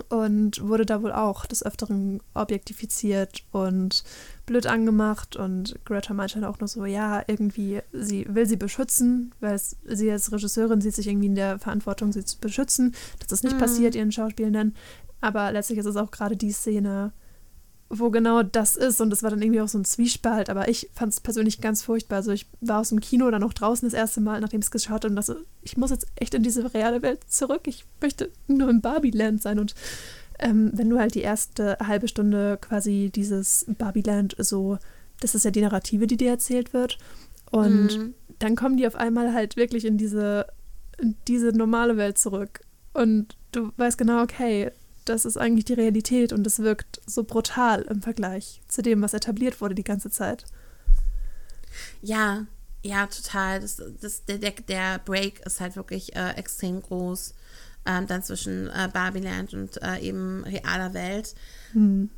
und 0.08 0.62
wurde 0.66 0.86
da 0.86 1.02
wohl 1.02 1.12
auch 1.12 1.46
des 1.46 1.64
Öfteren 1.64 2.20
objektifiziert 2.34 3.44
und 3.52 4.02
blöd 4.50 4.66
angemacht. 4.66 5.36
Und 5.36 5.76
Greta 5.84 6.12
meinte 6.12 6.34
dann 6.34 6.44
auch 6.44 6.58
nur 6.58 6.66
so, 6.66 6.84
ja, 6.84 7.22
irgendwie, 7.28 7.80
sie 7.92 8.26
will 8.28 8.46
sie 8.46 8.56
beschützen, 8.56 9.32
weil 9.38 9.54
es, 9.54 9.76
sie 9.84 10.10
als 10.10 10.32
Regisseurin 10.32 10.80
sieht 10.80 10.96
sich 10.96 11.06
irgendwie 11.06 11.28
in 11.28 11.36
der 11.36 11.60
Verantwortung, 11.60 12.12
sie 12.12 12.24
zu 12.24 12.38
beschützen, 12.38 12.94
dass 13.20 13.28
das 13.28 13.44
nicht 13.44 13.54
mhm. 13.54 13.60
passiert, 13.60 13.94
ihren 13.94 14.10
Schauspielenden. 14.10 14.74
Aber 15.20 15.52
letztlich 15.52 15.78
ist 15.78 15.86
es 15.86 15.94
auch 15.94 16.10
gerade 16.10 16.36
die 16.36 16.50
Szene, 16.50 17.12
wo 17.88 18.10
genau 18.10 18.42
das 18.42 18.74
ist. 18.74 19.00
Und 19.00 19.10
das 19.10 19.22
war 19.22 19.30
dann 19.30 19.40
irgendwie 19.40 19.60
auch 19.60 19.68
so 19.68 19.78
ein 19.78 19.84
Zwiespalt. 19.84 20.50
Aber 20.50 20.68
ich 20.68 20.90
fand 20.94 21.12
es 21.12 21.20
persönlich 21.20 21.60
ganz 21.60 21.82
furchtbar. 21.82 22.16
Also 22.16 22.32
ich 22.32 22.48
war 22.60 22.80
aus 22.80 22.88
dem 22.88 22.98
Kino 22.98 23.30
dann 23.30 23.42
noch 23.42 23.52
draußen 23.52 23.86
das 23.86 23.94
erste 23.94 24.20
Mal, 24.20 24.40
nachdem 24.40 24.58
ich 24.58 24.66
es 24.66 24.72
geschaut 24.72 25.04
habe. 25.04 25.10
Und 25.10 25.16
das, 25.16 25.32
ich 25.62 25.76
muss 25.76 25.90
jetzt 25.90 26.08
echt 26.16 26.34
in 26.34 26.42
diese 26.42 26.74
reale 26.74 27.02
Welt 27.02 27.20
zurück. 27.28 27.62
Ich 27.66 27.84
möchte 28.00 28.32
nur 28.48 28.68
im 28.68 28.80
Barbie-Land 28.80 29.42
sein. 29.42 29.60
Und 29.60 29.76
ähm, 30.40 30.70
wenn 30.74 30.90
du 30.90 30.98
halt 30.98 31.14
die 31.14 31.22
erste 31.22 31.76
halbe 31.84 32.08
Stunde 32.08 32.58
quasi 32.60 33.10
dieses 33.14 33.66
Barbie-Land 33.78 34.36
so, 34.38 34.78
das 35.20 35.34
ist 35.34 35.44
ja 35.44 35.50
die 35.50 35.60
Narrative, 35.60 36.06
die 36.06 36.16
dir 36.16 36.30
erzählt 36.30 36.72
wird. 36.72 36.98
Und 37.50 37.98
mhm. 37.98 38.14
dann 38.38 38.56
kommen 38.56 38.76
die 38.76 38.86
auf 38.86 38.94
einmal 38.96 39.34
halt 39.34 39.56
wirklich 39.56 39.84
in 39.84 39.98
diese, 39.98 40.46
in 40.98 41.16
diese 41.28 41.48
normale 41.48 41.96
Welt 41.96 42.18
zurück. 42.18 42.60
Und 42.92 43.36
du 43.52 43.70
weißt 43.76 43.98
genau, 43.98 44.22
okay, 44.22 44.70
das 45.04 45.24
ist 45.24 45.36
eigentlich 45.36 45.64
die 45.64 45.74
Realität 45.74 46.32
und 46.32 46.46
es 46.46 46.60
wirkt 46.60 47.00
so 47.06 47.24
brutal 47.24 47.82
im 47.82 48.02
Vergleich 48.02 48.60
zu 48.68 48.82
dem, 48.82 49.02
was 49.02 49.14
etabliert 49.14 49.60
wurde 49.60 49.74
die 49.74 49.84
ganze 49.84 50.10
Zeit. 50.10 50.44
Ja, 52.02 52.46
ja, 52.82 53.06
total. 53.06 53.60
Das, 53.60 53.82
das, 54.00 54.24
der, 54.24 54.38
der 54.38 54.98
Break 55.04 55.40
ist 55.44 55.60
halt 55.60 55.76
wirklich 55.76 56.16
äh, 56.16 56.30
extrem 56.32 56.80
groß. 56.80 57.34
Ähm, 57.86 58.06
dann 58.06 58.22
zwischen 58.22 58.68
äh, 58.68 58.88
Barbieland 58.92 59.54
und 59.54 59.82
äh, 59.82 59.98
eben 60.00 60.44
realer 60.44 60.92
Welt. 60.94 61.34
Hm. 61.72 62.10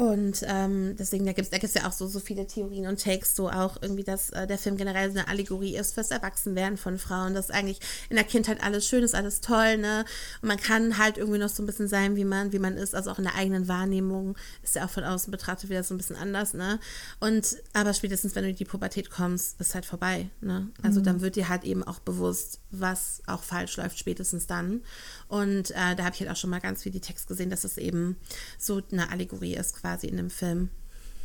Und 0.00 0.42
ähm, 0.46 0.96
deswegen, 0.98 1.26
da 1.26 1.34
gibt 1.34 1.44
es 1.44 1.50
da 1.50 1.58
gibt's 1.58 1.74
ja 1.74 1.86
auch 1.86 1.92
so, 1.92 2.06
so 2.06 2.20
viele 2.20 2.46
Theorien 2.46 2.86
und 2.86 3.02
Takes, 3.02 3.36
so 3.36 3.50
auch 3.50 3.76
irgendwie, 3.82 4.02
dass 4.02 4.30
äh, 4.30 4.46
der 4.46 4.56
Film 4.56 4.78
generell 4.78 5.12
so 5.12 5.18
eine 5.18 5.28
Allegorie 5.28 5.76
ist 5.76 5.92
fürs 5.92 6.10
Erwachsenwerden 6.10 6.78
von 6.78 6.96
Frauen, 6.96 7.34
dass 7.34 7.50
eigentlich 7.50 7.80
in 8.08 8.16
der 8.16 8.24
Kindheit 8.24 8.62
alles 8.62 8.86
schön 8.88 9.04
ist, 9.04 9.14
alles 9.14 9.42
toll, 9.42 9.76
ne? 9.76 10.06
Und 10.40 10.48
man 10.48 10.56
kann 10.56 10.96
halt 10.96 11.18
irgendwie 11.18 11.38
noch 11.38 11.50
so 11.50 11.62
ein 11.62 11.66
bisschen 11.66 11.86
sein, 11.86 12.16
wie 12.16 12.24
man, 12.24 12.54
wie 12.54 12.58
man 12.58 12.78
ist, 12.78 12.94
also 12.94 13.10
auch 13.10 13.18
in 13.18 13.24
der 13.24 13.34
eigenen 13.34 13.68
Wahrnehmung 13.68 14.38
ist 14.62 14.74
ja 14.74 14.86
auch 14.86 14.90
von 14.90 15.04
außen 15.04 15.30
betrachtet 15.30 15.68
wieder 15.68 15.82
so 15.82 15.92
ein 15.92 15.98
bisschen 15.98 16.16
anders, 16.16 16.54
ne? 16.54 16.80
Und 17.18 17.58
aber 17.74 17.92
spätestens, 17.92 18.34
wenn 18.34 18.44
du 18.44 18.48
in 18.48 18.56
die 18.56 18.64
Pubertät 18.64 19.10
kommst, 19.10 19.60
ist 19.60 19.74
halt 19.74 19.84
vorbei, 19.84 20.30
ne? 20.40 20.70
Also 20.82 21.00
mhm. 21.00 21.04
dann 21.04 21.20
wird 21.20 21.36
dir 21.36 21.50
halt 21.50 21.64
eben 21.64 21.84
auch 21.84 21.98
bewusst, 21.98 22.60
was 22.70 23.20
auch 23.26 23.42
falsch 23.42 23.76
läuft, 23.76 23.98
spätestens 23.98 24.46
dann. 24.46 24.80
Und 25.28 25.72
äh, 25.72 25.94
da 25.94 26.04
habe 26.04 26.14
ich 26.14 26.20
halt 26.22 26.30
auch 26.30 26.36
schon 26.36 26.48
mal 26.48 26.60
ganz 26.60 26.84
viel 26.84 26.92
die 26.92 27.00
Text 27.00 27.28
gesehen, 27.28 27.50
dass 27.50 27.64
es 27.64 27.76
eben 27.76 28.16
so 28.56 28.80
eine 28.90 29.10
Allegorie 29.10 29.56
ist, 29.56 29.76
quasi 29.76 29.89
quasi 29.90 30.06
in 30.06 30.16
dem 30.16 30.30
Film. 30.30 30.70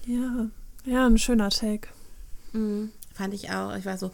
Ja, 0.07 0.47
ja, 0.85 1.05
ein 1.05 1.17
schöner 1.17 1.49
Take. 1.49 1.89
Mhm, 2.53 2.91
fand 3.13 3.33
ich 3.33 3.51
auch. 3.51 3.75
Ich 3.75 3.85
war 3.85 3.97
so, 3.97 4.11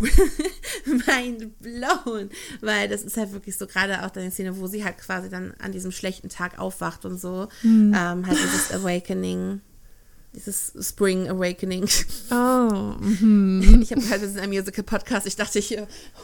mind 0.86 1.60
blown, 1.60 2.30
weil 2.60 2.88
das 2.88 3.02
ist 3.02 3.16
halt 3.16 3.32
wirklich 3.32 3.58
so 3.58 3.66
gerade 3.66 4.04
auch 4.04 4.14
eine 4.14 4.30
Szene, 4.30 4.58
wo 4.58 4.66
sie 4.66 4.84
halt 4.84 4.98
quasi 4.98 5.28
dann 5.28 5.54
an 5.60 5.72
diesem 5.72 5.92
schlechten 5.92 6.30
Tag 6.30 6.58
aufwacht 6.58 7.04
und 7.04 7.20
so, 7.20 7.48
mhm. 7.62 7.94
ähm, 7.94 8.26
halt 8.26 8.38
dieses 8.38 8.72
Awakening, 8.72 9.60
dieses 10.34 10.72
Spring 10.80 11.28
Awakening. 11.28 11.86
Oh, 12.30 12.94
mhm. 13.00 13.80
ich 13.82 13.92
habe 13.92 14.08
halt, 14.08 14.22
das 14.22 14.30
ist 14.30 14.38
ein 14.38 14.48
Musical-Podcast, 14.48 15.26
ich 15.26 15.36
dachte, 15.36 15.58
ich 15.58 15.70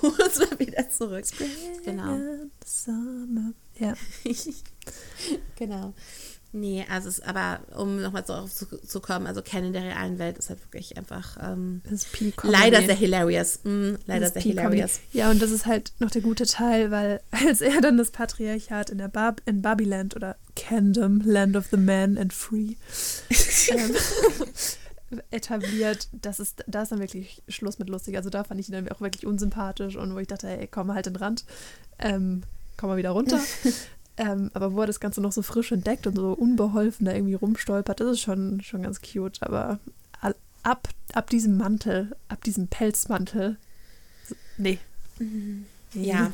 hole 0.02 0.24
uns 0.24 0.38
mal 0.38 0.58
wieder 0.58 0.88
zurück. 0.88 1.26
Spring 1.26 1.50
genau. 1.84 2.18
Summer. 2.64 3.52
Ja. 3.78 3.94
genau. 5.56 5.94
Nee, 6.50 6.86
also 6.90 7.10
es, 7.10 7.20
aber 7.20 7.60
um 7.76 8.00
nochmal 8.00 8.22
darauf 8.22 8.52
zu, 8.52 8.66
zu, 8.80 9.00
kommen, 9.00 9.26
also 9.26 9.42
Ken 9.42 9.64
in 9.64 9.74
der 9.74 9.82
realen 9.82 10.18
Welt 10.18 10.38
ist 10.38 10.48
halt 10.48 10.64
wirklich 10.64 10.96
einfach 10.96 11.36
ähm, 11.42 11.82
leider 12.42 12.82
sehr 12.82 12.94
hilarious. 12.94 13.60
Mm, 13.64 13.96
leider 14.06 14.30
sehr 14.30 14.40
hilarious. 14.40 15.00
Ja, 15.12 15.30
und 15.30 15.42
das 15.42 15.50
ist 15.50 15.66
halt 15.66 15.92
noch 15.98 16.10
der 16.10 16.22
gute 16.22 16.46
Teil, 16.46 16.90
weil 16.90 17.20
als 17.46 17.60
er 17.60 17.82
dann 17.82 17.98
das 17.98 18.12
Patriarchat 18.12 18.88
in 18.88 18.96
der 18.96 19.08
Bar 19.08 19.36
in 19.44 19.60
Babyland 19.60 20.16
oder 20.16 20.36
Kendom, 20.56 21.20
Land 21.22 21.54
of 21.54 21.66
the 21.70 21.76
Man 21.76 22.16
and 22.16 22.32
Free, 22.32 22.76
ähm, 23.68 23.94
etabliert, 25.30 26.08
das 26.12 26.40
ist, 26.40 26.64
da 26.66 26.82
ist 26.82 26.92
dann 26.92 27.00
wirklich 27.00 27.42
Schluss 27.48 27.78
mit 27.78 27.90
lustig. 27.90 28.16
Also 28.16 28.30
da 28.30 28.42
fand 28.44 28.58
ich 28.58 28.70
ihn 28.70 28.72
dann 28.72 28.88
auch 28.88 29.02
wirklich 29.02 29.26
unsympathisch 29.26 29.96
und 29.96 30.14
wo 30.14 30.18
ich 30.18 30.28
dachte, 30.28 30.48
ey, 30.48 30.66
komm 30.66 30.86
mal 30.86 30.94
halt 30.94 31.06
in 31.06 31.12
den 31.12 31.22
Rand, 31.22 31.44
ähm, 31.98 32.42
komm 32.78 32.88
mal 32.88 32.96
wieder 32.96 33.10
runter. 33.10 33.38
Ähm, 34.18 34.50
aber 34.52 34.72
wo 34.72 34.80
er 34.80 34.86
das 34.86 35.00
Ganze 35.00 35.20
noch 35.20 35.32
so 35.32 35.42
frisch 35.42 35.70
entdeckt 35.72 36.06
und 36.06 36.16
so 36.16 36.32
unbeholfen 36.32 37.06
da 37.06 37.12
irgendwie 37.12 37.34
rumstolpert, 37.34 38.00
das 38.00 38.08
ist 38.12 38.20
schon, 38.20 38.60
schon 38.62 38.82
ganz 38.82 39.00
cute. 39.00 39.40
Aber 39.42 39.78
ab, 40.64 40.88
ab 41.12 41.30
diesem 41.30 41.56
Mantel, 41.56 42.14
ab 42.28 42.42
diesem 42.42 42.66
Pelzmantel, 42.68 43.56
nee. 44.56 44.78
Mhm. 45.18 45.66
Ja. 45.94 46.32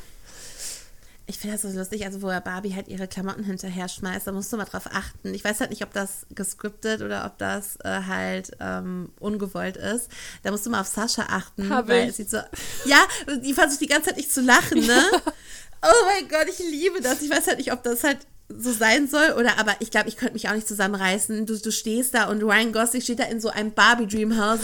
Ich 1.26 1.38
finde 1.38 1.56
das 1.56 1.62
so 1.62 1.78
lustig, 1.78 2.04
also 2.04 2.20
wo 2.20 2.28
er 2.28 2.42
Barbie 2.42 2.74
halt 2.74 2.88
ihre 2.88 3.08
Klamotten 3.08 3.44
hinterher 3.44 3.88
schmeißt, 3.88 4.26
da 4.26 4.32
musst 4.32 4.52
du 4.52 4.58
mal 4.58 4.66
drauf 4.66 4.88
achten. 4.92 5.32
Ich 5.32 5.42
weiß 5.42 5.60
halt 5.60 5.70
nicht, 5.70 5.82
ob 5.82 5.90
das 5.94 6.26
gescriptet 6.34 7.00
oder 7.00 7.24
ob 7.24 7.38
das 7.38 7.76
äh, 7.76 8.02
halt 8.06 8.50
ähm, 8.60 9.08
ungewollt 9.20 9.78
ist. 9.78 10.10
Da 10.42 10.50
musst 10.50 10.66
du 10.66 10.70
mal 10.70 10.82
auf 10.82 10.86
Sascha 10.86 11.22
achten, 11.30 11.70
Hab 11.70 11.88
weil 11.88 12.04
ich. 12.04 12.10
es 12.10 12.16
sieht 12.18 12.30
so. 12.30 12.38
Ja, 12.84 12.98
die 13.42 13.54
versucht 13.54 13.80
die 13.80 13.86
ganze 13.86 14.08
Zeit 14.10 14.18
nicht 14.18 14.32
zu 14.32 14.42
lachen, 14.42 14.86
ne? 14.86 15.02
Oh 15.84 16.04
mein 16.06 16.28
Gott, 16.28 16.46
ich 16.48 16.58
liebe 16.58 17.00
das. 17.00 17.22
Ich 17.22 17.30
weiß 17.30 17.46
halt 17.46 17.58
nicht, 17.58 17.72
ob 17.72 17.82
das 17.82 18.04
halt 18.04 18.18
so 18.48 18.72
sein 18.72 19.08
soll 19.08 19.32
oder 19.38 19.58
aber 19.58 19.74
ich 19.80 19.90
glaube, 19.90 20.08
ich 20.08 20.16
könnte 20.16 20.34
mich 20.34 20.48
auch 20.48 20.54
nicht 20.54 20.68
zusammenreißen. 20.68 21.46
Du, 21.46 21.58
du 21.58 21.72
stehst 21.72 22.14
da 22.14 22.28
und 22.28 22.42
Ryan 22.42 22.72
Gosling 22.72 23.00
steht 23.02 23.18
da 23.18 23.24
in 23.24 23.40
so 23.40 23.48
einem 23.48 23.72
Barbie 23.72 24.06
Dream 24.06 24.38
House 24.38 24.60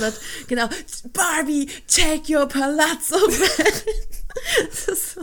genau 0.49 0.69
Barbie, 1.13 1.69
take 1.89 2.31
your 2.33 2.47
palazzo 2.47 3.17
das 4.71 4.89
ist 4.89 5.15
so, 5.15 5.21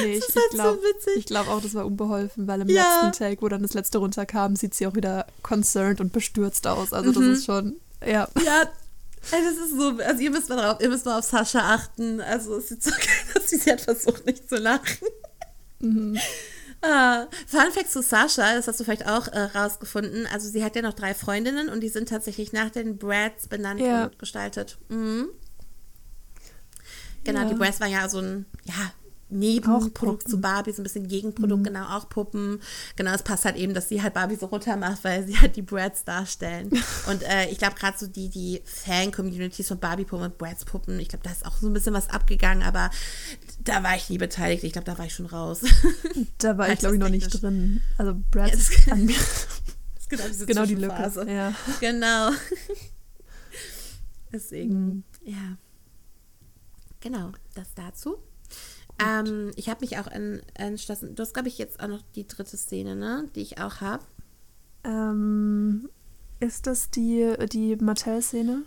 Nee, 0.00 0.14
ich, 0.14 0.20
das 0.20 0.28
ich 0.30 0.36
halt 0.36 0.50
glaube 0.52 0.78
so 0.82 0.88
witzig. 0.88 1.26
glaub 1.26 1.46
auch, 1.48 1.60
das 1.60 1.74
war 1.74 1.84
unbeholfen, 1.86 2.46
weil 2.48 2.62
im 2.62 2.68
Ja. 2.68 3.02
letzten 3.02 3.18
Take, 3.24 3.42
wo 3.42 3.48
dann 3.48 3.62
das 3.62 3.74
letzte 3.74 3.98
runterkam, 3.98 4.56
sieht 4.56 4.74
sie 4.74 4.86
auch 4.86 4.94
wieder 4.94 5.26
concerned 5.42 6.00
und 6.00 6.12
bestürzt 6.12 6.66
aus. 6.66 6.92
Also 6.92 7.12
das 7.12 7.22
Mhm. 7.22 7.32
ist 7.32 7.44
schon, 7.44 7.76
ja. 8.04 8.28
Ja, 8.44 8.62
ey, 9.32 9.42
das 9.44 9.54
ist 9.56 9.76
so, 9.76 9.98
also 9.98 10.20
ihr 10.22 10.30
müsst 10.30 10.48
mal 10.48 10.56
drauf, 10.56 10.80
ihr 10.80 10.88
müsst 10.88 11.04
mal 11.06 11.18
auf 11.18 11.24
Sascha 11.24 11.58
achten. 11.74 12.20
Also 12.20 12.56
es 12.56 12.68
sieht 12.68 12.82
so 12.82 12.90
geil 12.90 13.00
aus, 13.36 13.50
wie 13.52 13.56
sie 13.56 13.70
hat 13.72 13.80
versucht, 13.80 14.26
nicht 14.26 14.48
zu 14.48 14.56
lachen. 14.56 15.08
Mhm. 15.80 16.18
Ah, 16.82 17.26
Fun 17.46 17.72
Fact 17.72 17.90
zu 17.90 18.02
Sascha, 18.02 18.54
das 18.54 18.68
hast 18.68 18.78
du 18.78 18.84
vielleicht 18.84 19.06
auch 19.06 19.26
äh, 19.28 19.38
rausgefunden. 19.40 20.26
Also 20.26 20.48
sie 20.50 20.62
hat 20.62 20.76
ja 20.76 20.82
noch 20.82 20.92
drei 20.92 21.14
Freundinnen 21.14 21.68
und 21.70 21.80
die 21.80 21.88
sind 21.88 22.08
tatsächlich 22.10 22.52
nach 22.52 22.68
den 22.70 22.98
Brads 22.98 23.46
benannt 23.48 23.80
Ja. 23.80 24.04
und 24.04 24.18
gestaltet. 24.18 24.76
Mhm. 24.88 25.28
Genau, 27.24 27.40
Ja. 27.40 27.48
die 27.48 27.54
Brads 27.54 27.80
war 27.80 27.86
ja 27.86 28.06
so 28.08 28.18
ein, 28.18 28.44
ja, 28.64 28.74
Nebenprodukt. 29.34 30.26
Mhm. 30.26 30.30
zu 30.30 30.40
Barbie, 30.40 30.72
so 30.72 30.80
ein 30.80 30.84
bisschen 30.84 31.08
Gegenprodukt, 31.08 31.64
genau, 31.64 31.84
auch 31.96 32.08
Puppen. 32.08 32.60
Genau, 32.96 33.12
es 33.12 33.22
passt 33.22 33.44
halt 33.44 33.56
eben, 33.56 33.74
dass 33.74 33.88
sie 33.88 34.02
halt 34.02 34.14
Barbie 34.14 34.36
so 34.36 34.46
runter 34.46 34.76
macht, 34.76 35.04
weil 35.04 35.26
sie 35.26 35.38
halt 35.38 35.56
die 35.56 35.62
Brads 35.62 36.04
darstellen. 36.04 36.70
und 37.08 37.22
äh, 37.22 37.48
ich 37.50 37.58
glaube, 37.58 37.74
gerade 37.74 37.98
so 37.98 38.06
die, 38.06 38.28
die 38.28 38.62
Fan-Communities 38.64 39.68
von 39.68 39.78
Barbie-Puppen 39.78 40.24
und 40.24 40.38
Brads-Puppen, 40.38 40.98
ich 41.00 41.08
glaube, 41.08 41.24
da 41.24 41.30
ist 41.30 41.44
auch 41.44 41.56
so 41.56 41.66
ein 41.68 41.72
bisschen 41.72 41.94
was 41.94 42.10
abgegangen, 42.10 42.62
aber 42.62 42.90
da 43.62 43.82
war 43.82 43.96
ich 43.96 44.08
nie 44.10 44.18
beteiligt. 44.18 44.64
Ich 44.64 44.72
glaube, 44.72 44.86
da 44.86 44.96
war 44.98 45.06
ich 45.06 45.14
schon 45.14 45.26
raus. 45.26 45.60
Da 46.38 46.58
war 46.58 46.68
ich, 46.70 46.78
glaube 46.78 46.96
ich, 46.96 47.00
noch 47.00 47.08
nicht 47.08 47.42
drin. 47.42 47.80
Also 47.98 48.14
Brad 48.30 48.50
Ja, 48.54 48.92
an 48.92 49.04
mir. 49.06 49.14
Genau 50.08 50.28
diese 50.28 50.46
genau 50.46 50.66
die 50.66 50.74
Lücke. 50.74 51.26
Ja. 51.26 51.54
Genau. 51.80 52.30
Deswegen, 54.32 54.74
Mhm. 54.86 55.04
ja. 55.24 55.56
Genau, 57.00 57.32
das 57.54 57.68
dazu. 57.74 58.16
Ähm, 58.98 59.50
ich 59.56 59.68
habe 59.68 59.80
mich 59.80 59.98
auch 59.98 60.06
en- 60.06 60.40
entschlossen, 60.54 61.14
du 61.14 61.22
hast, 61.22 61.34
glaube 61.34 61.48
ich, 61.48 61.58
jetzt 61.58 61.80
auch 61.80 61.88
noch 61.88 62.02
die 62.14 62.26
dritte 62.26 62.56
Szene, 62.56 62.94
ne, 62.94 63.24
die 63.34 63.40
ich 63.40 63.58
auch 63.60 63.80
habe. 63.80 64.04
Ähm, 64.84 65.88
ist 66.40 66.66
das 66.66 66.90
die, 66.90 67.34
die 67.50 67.76
Mattel-Szene? 67.76 68.62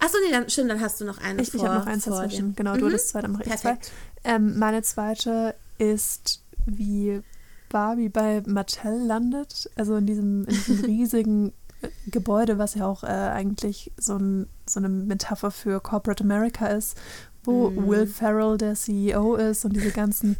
Achso, 0.00 0.16
nee, 0.24 0.30
dann, 0.32 0.48
stimmt, 0.48 0.70
dann 0.70 0.80
hast 0.80 1.00
du 1.00 1.04
noch 1.04 1.18
eine 1.18 1.42
Ich, 1.42 1.50
vor, 1.50 1.60
ich 1.60 1.64
habe 1.66 1.78
noch 1.78 1.86
eins 1.86 2.04
dazwischen. 2.04 2.50
dir. 2.50 2.54
Genau, 2.56 2.76
du 2.76 2.84
Mhm. 2.84 2.88
hattest 2.90 3.08
zwei, 3.08 3.22
dann 3.22 3.32
mache 3.32 3.44
ich 3.44 3.56
zwei. 3.56 3.78
Ähm, 4.24 4.58
meine 4.58 4.82
zweite 4.82 5.54
ist, 5.78 6.42
wie 6.66 7.22
Barbie 7.68 8.08
bei 8.08 8.42
Mattel 8.46 8.98
landet. 9.06 9.70
Also 9.76 9.96
in 9.96 10.06
diesem, 10.06 10.44
in 10.44 10.54
diesem 10.54 10.80
riesigen 10.84 11.52
äh, 11.82 11.88
Gebäude, 12.06 12.58
was 12.58 12.74
ja 12.74 12.86
auch 12.86 13.02
äh, 13.02 13.06
eigentlich 13.06 13.90
so, 13.96 14.16
ein, 14.16 14.48
so 14.68 14.78
eine 14.78 14.88
Metapher 14.88 15.50
für 15.50 15.80
Corporate 15.80 16.22
America 16.22 16.66
ist, 16.68 16.96
wo 17.44 17.70
Mhm. 17.70 17.88
Will 17.88 18.06
Ferrell 18.06 18.58
der 18.58 18.74
CEO 18.74 19.36
ist 19.36 19.64
und 19.64 19.74
diese 19.74 19.90
ganzen, 19.90 20.36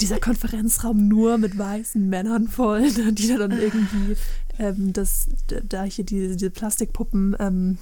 dieser 0.00 0.20
Konferenzraum 0.20 1.08
nur 1.08 1.38
mit 1.38 1.56
weißen 1.56 2.08
Männern 2.08 2.48
voll, 2.48 2.90
die 3.12 3.28
da 3.28 3.38
dann 3.38 3.52
irgendwie 3.52 4.16
ähm, 4.58 4.92
das, 4.92 5.28
da 5.68 5.84
hier 5.84 6.04
diese, 6.04 6.36
diese 6.36 6.50
Plastikpuppen 6.50 7.36
ähm, 7.38 7.78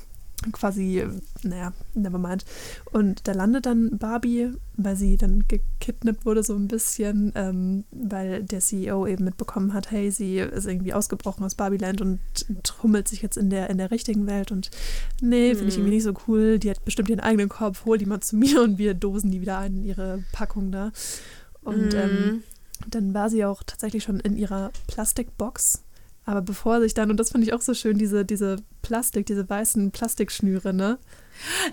quasi, 0.51 0.99
äh, 1.01 1.09
naja, 1.45 1.73
nevermind. 1.95 2.45
Und 2.91 3.29
da 3.29 3.33
landet 3.33 3.67
dann 3.67 3.99
Barbie, 3.99 4.51
weil 4.77 4.97
sie 4.97 5.17
dann 5.17 5.45
gekidnappt 5.47 6.25
wurde, 6.27 6.43
so 6.43 6.55
ein 6.57 6.67
bisschen, 6.69 7.33
ähm, 7.37 7.85
weil 7.93 8.43
der 8.43 8.61
CEO 8.61 9.07
eben 9.07 9.25
mitbekommen 9.25 9.75
hat, 9.75 9.91
hey, 9.91 10.11
sie 10.11 10.39
ist 10.39 10.67
irgendwie 10.67 10.95
ausgebrochen 10.95 11.45
aus 11.45 11.55
Barbieland 11.55 12.01
und 12.01 12.19
trummelt 12.65 13.07
sich 13.07 13.23
jetzt 13.23 13.37
in 13.37 13.51
der, 13.51 13.71
in 13.71 13.79
der 13.79 13.91
richtigen 13.91 14.27
Welt. 14.27 14.51
Und 14.51 14.71
nee, 15.21 15.55
finde 15.55 15.69
ich 15.69 15.77
Hm. 15.77 15.83
irgendwie 15.85 15.97
nicht 15.97 16.05
so 16.05 16.15
cool. 16.27 16.59
Die 16.59 16.71
hat 16.71 16.85
bestimmt 16.85 17.11
ihren 17.11 17.21
eigenen 17.21 17.49
Korb, 17.49 17.85
hol 17.85 17.99
die 17.99 18.07
mal 18.07 18.21
zu 18.21 18.37
mir 18.37 18.63
und 18.63 18.79
wir 18.79 18.95
dosen 18.95 19.31
die 19.31 19.41
wieder 19.41 19.59
ein 19.59 19.77
in 19.77 19.85
ihre 19.85 20.25
Packung 20.33 20.73
da. 20.73 20.91
Und 21.63 21.95
ähm, 21.95 22.25
Mhm. 22.25 22.43
dann 22.89 23.15
war 23.15 23.31
sie 23.31 23.45
auch 23.45 23.63
tatsächlich 23.63 24.03
schon 24.03 24.19
in 24.19 24.37
ihrer 24.37 24.73
Plastikbox. 24.89 25.83
Aber 26.25 26.41
bevor 26.41 26.81
sich 26.81 26.95
dann, 26.95 27.11
und 27.11 27.19
das 27.19 27.31
fand 27.31 27.43
ich 27.45 27.53
auch 27.53 27.61
so 27.61 27.75
schön, 27.75 27.99
diese, 27.99 28.25
diese 28.25 28.59
Plastik, 28.83 29.27
diese 29.27 29.49
weißen 29.49 29.91
Plastikschnüre, 29.91 30.73
ne? 30.73 30.99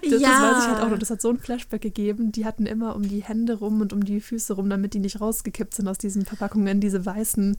Das, 0.02 0.10
das 0.10 0.22
weiß 0.22 0.64
ich 0.64 0.70
halt 0.70 0.82
auch 0.82 0.90
noch. 0.90 0.98
Das 0.98 1.12
hat 1.12 1.22
so 1.22 1.30
ein 1.30 1.38
Flashback 1.38 1.82
gegeben. 1.82 2.32
Die 2.32 2.46
hatten 2.46 2.66
immer 2.66 2.96
um 2.96 3.08
die 3.08 3.22
Hände 3.24 3.60
rum 3.60 3.80
und 3.82 3.94
um 3.94 4.04
die 4.04 4.22
Füße 4.22 4.54
rum, 4.54 4.68
damit 4.70 4.96
die 4.96 5.00
nicht 5.00 5.22
rausgekippt 5.22 5.76
sind 5.76 5.88
aus 5.88 6.00
diesen 6.00 6.26
Verpackungen, 6.26 6.82
diese 6.82 7.06
weißen 7.06 7.58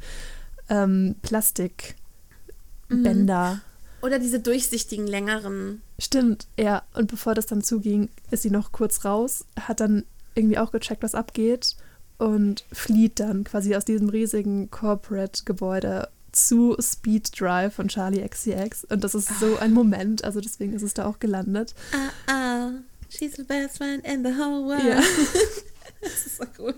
ähm, 0.68 1.14
Plastikbänder. 1.22 3.60
Oder 4.02 4.18
diese 4.18 4.40
durchsichtigen, 4.40 5.06
längeren. 5.06 5.82
Stimmt, 5.98 6.48
ja. 6.58 6.82
Und 6.94 7.08
bevor 7.08 7.34
das 7.34 7.46
dann 7.46 7.62
zuging, 7.62 8.08
ist 8.30 8.42
sie 8.42 8.50
noch 8.50 8.72
kurz 8.72 9.04
raus, 9.04 9.44
hat 9.60 9.78
dann 9.78 10.02
irgendwie 10.34 10.58
auch 10.58 10.72
gecheckt, 10.72 11.04
was 11.04 11.14
abgeht 11.14 11.76
und 12.18 12.64
flieht 12.72 13.20
dann 13.20 13.44
quasi 13.44 13.76
aus 13.76 13.84
diesem 13.84 14.08
riesigen 14.08 14.70
Corporate-Gebäude 14.70 16.08
zu 16.32 16.76
Speed 16.80 17.38
Drive 17.40 17.74
von 17.74 17.88
Charlie 17.88 18.26
XCX. 18.26 18.84
Und 18.84 19.04
das 19.04 19.14
ist 19.14 19.28
so 19.40 19.56
ein 19.58 19.72
Moment, 19.72 20.24
also 20.24 20.40
deswegen 20.40 20.72
ist 20.72 20.82
es 20.82 20.94
da 20.94 21.06
auch 21.06 21.18
gelandet. 21.18 21.74
Ah, 21.92 22.32
ah, 22.32 22.70
she's 23.08 23.36
the 23.36 23.42
best 23.42 23.78
friend 23.78 24.04
in 24.06 24.24
the 24.24 24.30
whole 24.30 24.64
world. 24.66 24.84
Ja. 24.84 25.00
das 26.00 26.26
ist 26.26 26.36
so 26.38 26.44
gut. 26.56 26.76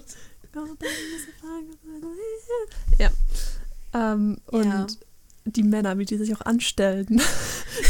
Ja. 2.98 3.10
Ähm, 3.94 4.38
und 4.46 4.64
Ja. 4.64 4.86
die 5.44 5.62
Männer, 5.62 5.98
wie 5.98 6.04
die 6.04 6.16
sich 6.16 6.34
auch 6.34 6.42
anstellen, 6.42 7.06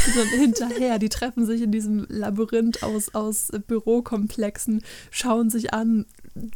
die 0.05 0.11
sind 0.11 0.29
hinterher, 0.29 0.99
die 0.99 1.09
treffen 1.09 1.45
sich 1.45 1.61
in 1.61 1.71
diesem 1.71 2.05
Labyrinth 2.09 2.83
aus, 2.83 3.13
aus 3.13 3.49
Bürokomplexen, 3.67 4.83
schauen 5.11 5.49
sich 5.49 5.73
an, 5.73 6.05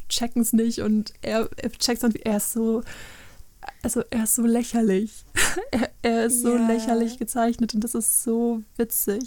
checken 0.09 0.41
es 0.41 0.53
nicht 0.53 0.79
und 0.81 1.13
er, 1.21 1.49
er 1.57 1.71
checkt 1.71 2.03
und 2.03 2.15
er 2.25 2.37
ist 2.37 2.53
so, 2.53 2.83
also 3.83 4.03
er 4.09 4.23
ist 4.23 4.35
so 4.35 4.43
lächerlich. 4.43 5.25
er, 5.71 5.89
er 6.01 6.25
ist 6.25 6.41
so 6.41 6.55
Ja. 6.55 6.67
lächerlich 6.67 7.17
gezeichnet 7.17 7.73
und 7.73 7.83
das 7.83 7.95
ist 7.95 8.23
so 8.23 8.61
witzig. 8.77 9.23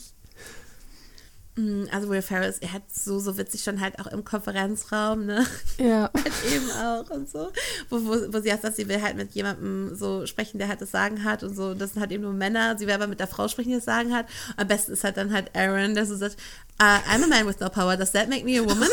Mm, 1.57 1.87
Also 1.91 2.09
Will 2.09 2.23
Ferrell, 2.23 2.49
ist- 2.49 2.63
er 2.63 2.73
hat 2.73 2.83
so, 2.93 3.19
so 3.19 3.37
witzig 3.37 3.63
schon 3.65 3.81
halt 3.81 3.99
auch 3.99 4.07
im 4.07 4.25
Konferenzraum, 4.25 5.27
ne? 5.27 5.45
Ja. 5.79 6.09
halt 6.17 6.33
eben 6.55 6.71
auch 6.71 7.11
und 7.11 7.29
so. 7.29 7.51
Wo, 7.89 7.97
wo, 8.05 8.33
wo 8.33 8.41
sie 8.41 8.51
sagt, 8.51 8.63
dass 8.65 8.77
sie 8.77 8.89
will 8.89 9.03
halt 9.03 9.17
mit 9.17 9.33
jemandem 9.33 9.95
so 9.97 10.27
sprechen, 10.27 10.59
der 10.59 10.69
halt 10.69 10.81
das 10.81 10.93
Sagen 10.93 11.25
hat 11.25 11.43
und 11.43 11.57
so. 11.57 11.75
Das 11.75 11.93
sind 11.93 12.01
halt 12.01 12.13
eben 12.13 12.23
nur 12.23 12.33
Männer. 12.33 12.79
Sie 12.79 12.87
will 12.87 12.95
aber 12.95 13.09
mit 13.09 13.19
der 13.21 13.27
Frau 13.27 13.49
sprechen, 13.49 13.71
die 13.71 13.75
das 13.77 13.85
Sagen 13.85 14.15
hat. 14.15 14.27
Am 14.57 14.69
besten 14.69 14.93
ist 14.93 15.03
halt 15.05 15.17
dann 15.17 15.33
halt 15.33 15.51
Aaron, 15.57 15.95
der 15.95 16.07
so 16.07 16.15
sagt, 16.17 16.37
uh, 16.81 16.85
I'm 17.11 17.25
a 17.25 17.27
man 17.27 17.47
with 17.49 17.59
no 17.61 17.69
power. 17.69 17.97
Does 17.97 18.13
that 18.13 18.29
make 18.29 18.45
me 18.45 18.59
a 18.59 18.63
woman? 18.65 18.89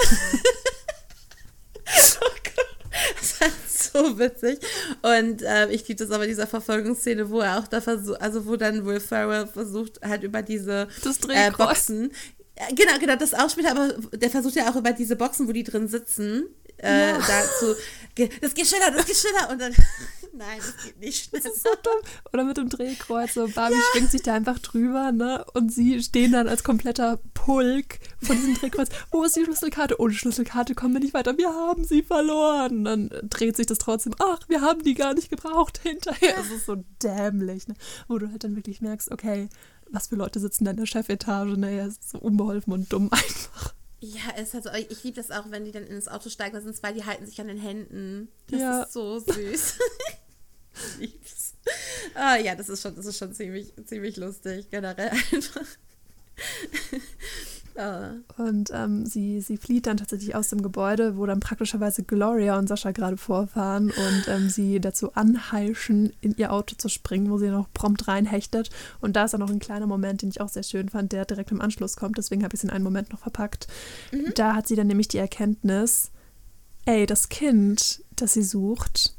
oh 2.22 2.30
Gott. 2.44 2.66
Das 3.20 3.40
halt 3.40 3.54
so 3.94 4.18
witzig. 4.20 4.60
Und 5.02 5.42
ähm, 5.46 5.70
ich 5.70 5.88
liebe 5.88 6.04
das 6.04 6.12
aber 6.14 6.28
dieser 6.28 6.48
Verfolgungsszene, 6.48 7.30
wo 7.30 7.40
er 7.42 7.60
auch 7.60 7.68
da 7.68 7.82
versucht, 7.82 8.22
also 8.22 8.46
wo 8.46 8.56
dann 8.56 8.86
Will 8.86 9.00
Ferrell 9.00 9.48
versucht, 9.48 10.00
halt 10.02 10.24
über 10.24 10.42
diese 10.42 10.88
äh. 11.30 11.52
Boxen. 11.52 12.12
Genau, 12.76 12.98
genau, 13.00 13.16
das 13.16 13.34
auch 13.36 13.50
später, 13.52 13.72
aber 13.72 13.94
der 14.18 14.30
versucht 14.32 14.56
ja 14.56 14.70
auch 14.72 14.76
über 14.76 14.92
diese 14.92 15.16
Boxen, 15.16 15.48
wo 15.48 15.52
die 15.52 15.64
drin 15.64 15.88
sitzen, 15.88 16.48
äh, 16.78 17.10
Ja. 17.12 17.18
da 17.20 17.44
zu, 17.60 17.76
ge- 18.16 18.30
das 18.42 18.54
geht 18.56 18.66
schneller, 18.68 18.90
das 18.92 19.06
geht 19.06 19.16
schneller 19.18 19.50
und 19.52 19.62
dann, 19.62 19.76
nein, 20.38 20.60
das 20.60 20.86
geht 20.86 21.00
nicht 21.00 21.26
schneller. 21.30 21.44
Das 21.44 21.54
ist 21.56 21.64
so 21.64 21.70
dumm. 21.84 22.10
Oder 22.34 22.44
mit 22.44 22.58
dem 22.58 22.70
Drehkreuz. 22.70 23.34
So 23.34 23.48
Barbie 23.48 23.76
schwingt 23.92 24.12
sich 24.12 24.22
da 24.24 24.34
einfach 24.34 24.60
drüber, 24.60 25.12
ne? 25.12 25.46
Und 25.54 25.74
sie 25.74 26.02
stehen 26.02 26.32
dann 26.32 26.48
als 26.48 26.64
kompletter 26.64 27.20
Pulk 27.34 28.00
von 28.22 28.36
diesem 28.36 28.56
Drehkreuz. 28.56 28.90
Wo 29.12 29.24
ist 29.24 29.36
die 29.36 29.44
Schlüsselkarte? 29.44 30.00
Ohne 30.00 30.14
Schlüsselkarte 30.14 30.76
kommen 30.76 30.94
wir 30.94 31.02
nicht 31.02 31.14
weiter. 31.14 31.38
Wir 31.38 31.50
haben 31.54 31.84
sie 31.84 32.04
verloren. 32.04 32.84
Dann 32.86 33.10
dreht 33.24 33.58
sich 33.58 33.66
das 33.66 33.78
trotzdem. 33.80 34.14
Ach, 34.20 34.40
wir 34.48 34.62
haben 34.62 34.84
die 34.84 34.94
gar 34.94 35.14
nicht 35.14 35.30
gebraucht. 35.30 35.80
Hinterher. 35.84 36.36
Das 36.38 36.48
ist 36.52 36.66
so 36.66 36.84
dämlich, 37.04 37.68
ne? 37.68 37.76
Wo 38.08 38.18
du 38.18 38.30
halt 38.30 38.44
dann 38.44 38.56
wirklich 38.56 38.82
merkst, 38.82 39.12
okay, 39.12 39.50
was 39.90 40.08
für 40.08 40.16
Leute 40.16 40.40
sitzen 40.40 40.66
da 40.66 40.72
in 40.72 40.78
der 40.78 40.86
Chefetage, 40.86 41.58
ne? 41.58 41.72
Er 41.72 41.88
ist 41.88 42.10
so 42.10 42.18
unbeholfen 42.20 42.74
und 42.74 42.92
dumm 42.92 43.10
einfach. 43.12 43.74
Ja, 44.00 44.22
es 44.38 44.54
hat 44.54 44.64
so, 44.64 44.70
ich 44.90 45.04
liebe 45.04 45.16
das 45.16 45.32
auch, 45.32 45.50
wenn 45.50 45.66
die 45.66 45.72
dann 45.72 45.84
ins 45.84 46.08
Auto 46.08 46.30
steigen, 46.30 46.62
sind 46.62 46.76
zwei, 46.76 46.94
die 46.94 47.04
halten 47.06 47.26
sich 47.26 47.42
an 47.42 47.48
den 47.48 47.58
Händen. 47.58 48.28
Das 48.52 48.60
Ja. 48.62 48.84
ist 48.84 48.94
so 48.94 49.18
süß. 49.20 49.74
lieb's. 51.00 51.54
Ah, 52.16 52.38
ja, 52.38 52.56
das 52.56 52.70
ist 52.70 52.82
schon, 52.82 52.96
das 52.96 53.06
ist 53.06 53.18
schon 53.18 53.34
ziemlich, 53.34 53.74
ziemlich 53.86 54.18
lustig, 54.18 54.70
generell 54.70 55.10
einfach. 55.10 55.66
Ah. 57.78 58.14
Und 58.38 58.72
ähm, 58.74 59.06
sie, 59.06 59.40
sie 59.40 59.58
flieht 59.58 59.86
dann 59.86 59.98
tatsächlich 59.98 60.34
aus 60.34 60.50
dem 60.50 60.64
Gebäude, 60.64 61.16
wo 61.16 61.28
dann 61.28 61.40
praktischerweise 61.40 62.02
Gloria 62.02 62.58
und 62.58 62.68
Sascha 62.68 62.92
gerade 62.92 63.18
vorfahren 63.18 63.92
und 63.92 64.28
ähm, 64.28 64.50
sie 64.50 64.80
dazu 64.80 65.14
anheischen, 65.14 66.12
in 66.22 66.36
ihr 66.38 66.52
Auto 66.52 66.76
zu 66.76 66.90
springen, 66.90 67.30
wo 67.30 67.38
sie 67.38 67.50
noch 67.50 67.72
prompt 67.74 68.08
reinhechtet. 68.08 68.72
Und 69.00 69.16
da 69.16 69.26
ist 69.26 69.32
dann 69.32 69.42
noch 69.42 69.52
ein 69.52 69.60
kleiner 69.60 69.86
Moment, 69.86 70.24
den 70.24 70.30
ich 70.30 70.42
auch 70.42 70.50
sehr 70.50 70.64
schön 70.64 70.90
fand, 70.90 71.12
der 71.12 71.26
direkt 71.26 71.52
im 71.52 71.62
Anschluss 71.62 71.98
kommt. 71.98 72.18
Deswegen 72.18 72.44
habe 72.44 72.56
ich 72.56 72.62
es 72.62 72.64
in 72.64 72.72
einen 72.72 72.84
Moment 72.84 73.12
noch 73.12 73.20
verpackt. 73.20 73.68
Da 74.34 74.56
hat 74.56 74.68
sie 74.68 74.76
dann 74.76 74.88
nämlich 74.88 75.10
die 75.10 75.20
Erkenntnis, 75.20 76.10
ey, 76.86 77.06
das 77.06 77.30
Kind, 77.30 78.04
das 78.16 78.34
sie 78.34 78.44
sucht, 78.44 79.14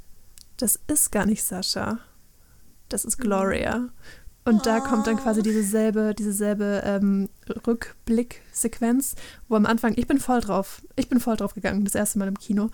das 0.58 0.78
ist 0.86 1.10
gar 1.10 1.26
nicht 1.26 1.42
Sascha. 1.42 1.98
Das 2.88 3.04
ist 3.04 3.18
Gloria. 3.18 3.88
Und 4.44 4.64
da 4.64 4.80
kommt 4.80 5.06
dann 5.06 5.18
quasi 5.18 5.42
diese 5.42 5.62
selbe, 5.62 6.14
diese 6.18 6.32
selbe 6.32 6.82
ähm, 6.84 7.28
Rückblicksequenz, 7.66 9.14
wo 9.48 9.56
am 9.56 9.66
Anfang, 9.66 9.92
ich 9.96 10.06
bin 10.06 10.18
voll 10.18 10.40
drauf, 10.40 10.80
ich 10.96 11.08
bin 11.10 11.20
voll 11.20 11.36
drauf 11.36 11.54
gegangen, 11.54 11.84
das 11.84 11.94
erste 11.94 12.18
Mal 12.18 12.28
im 12.28 12.38
Kino. 12.38 12.70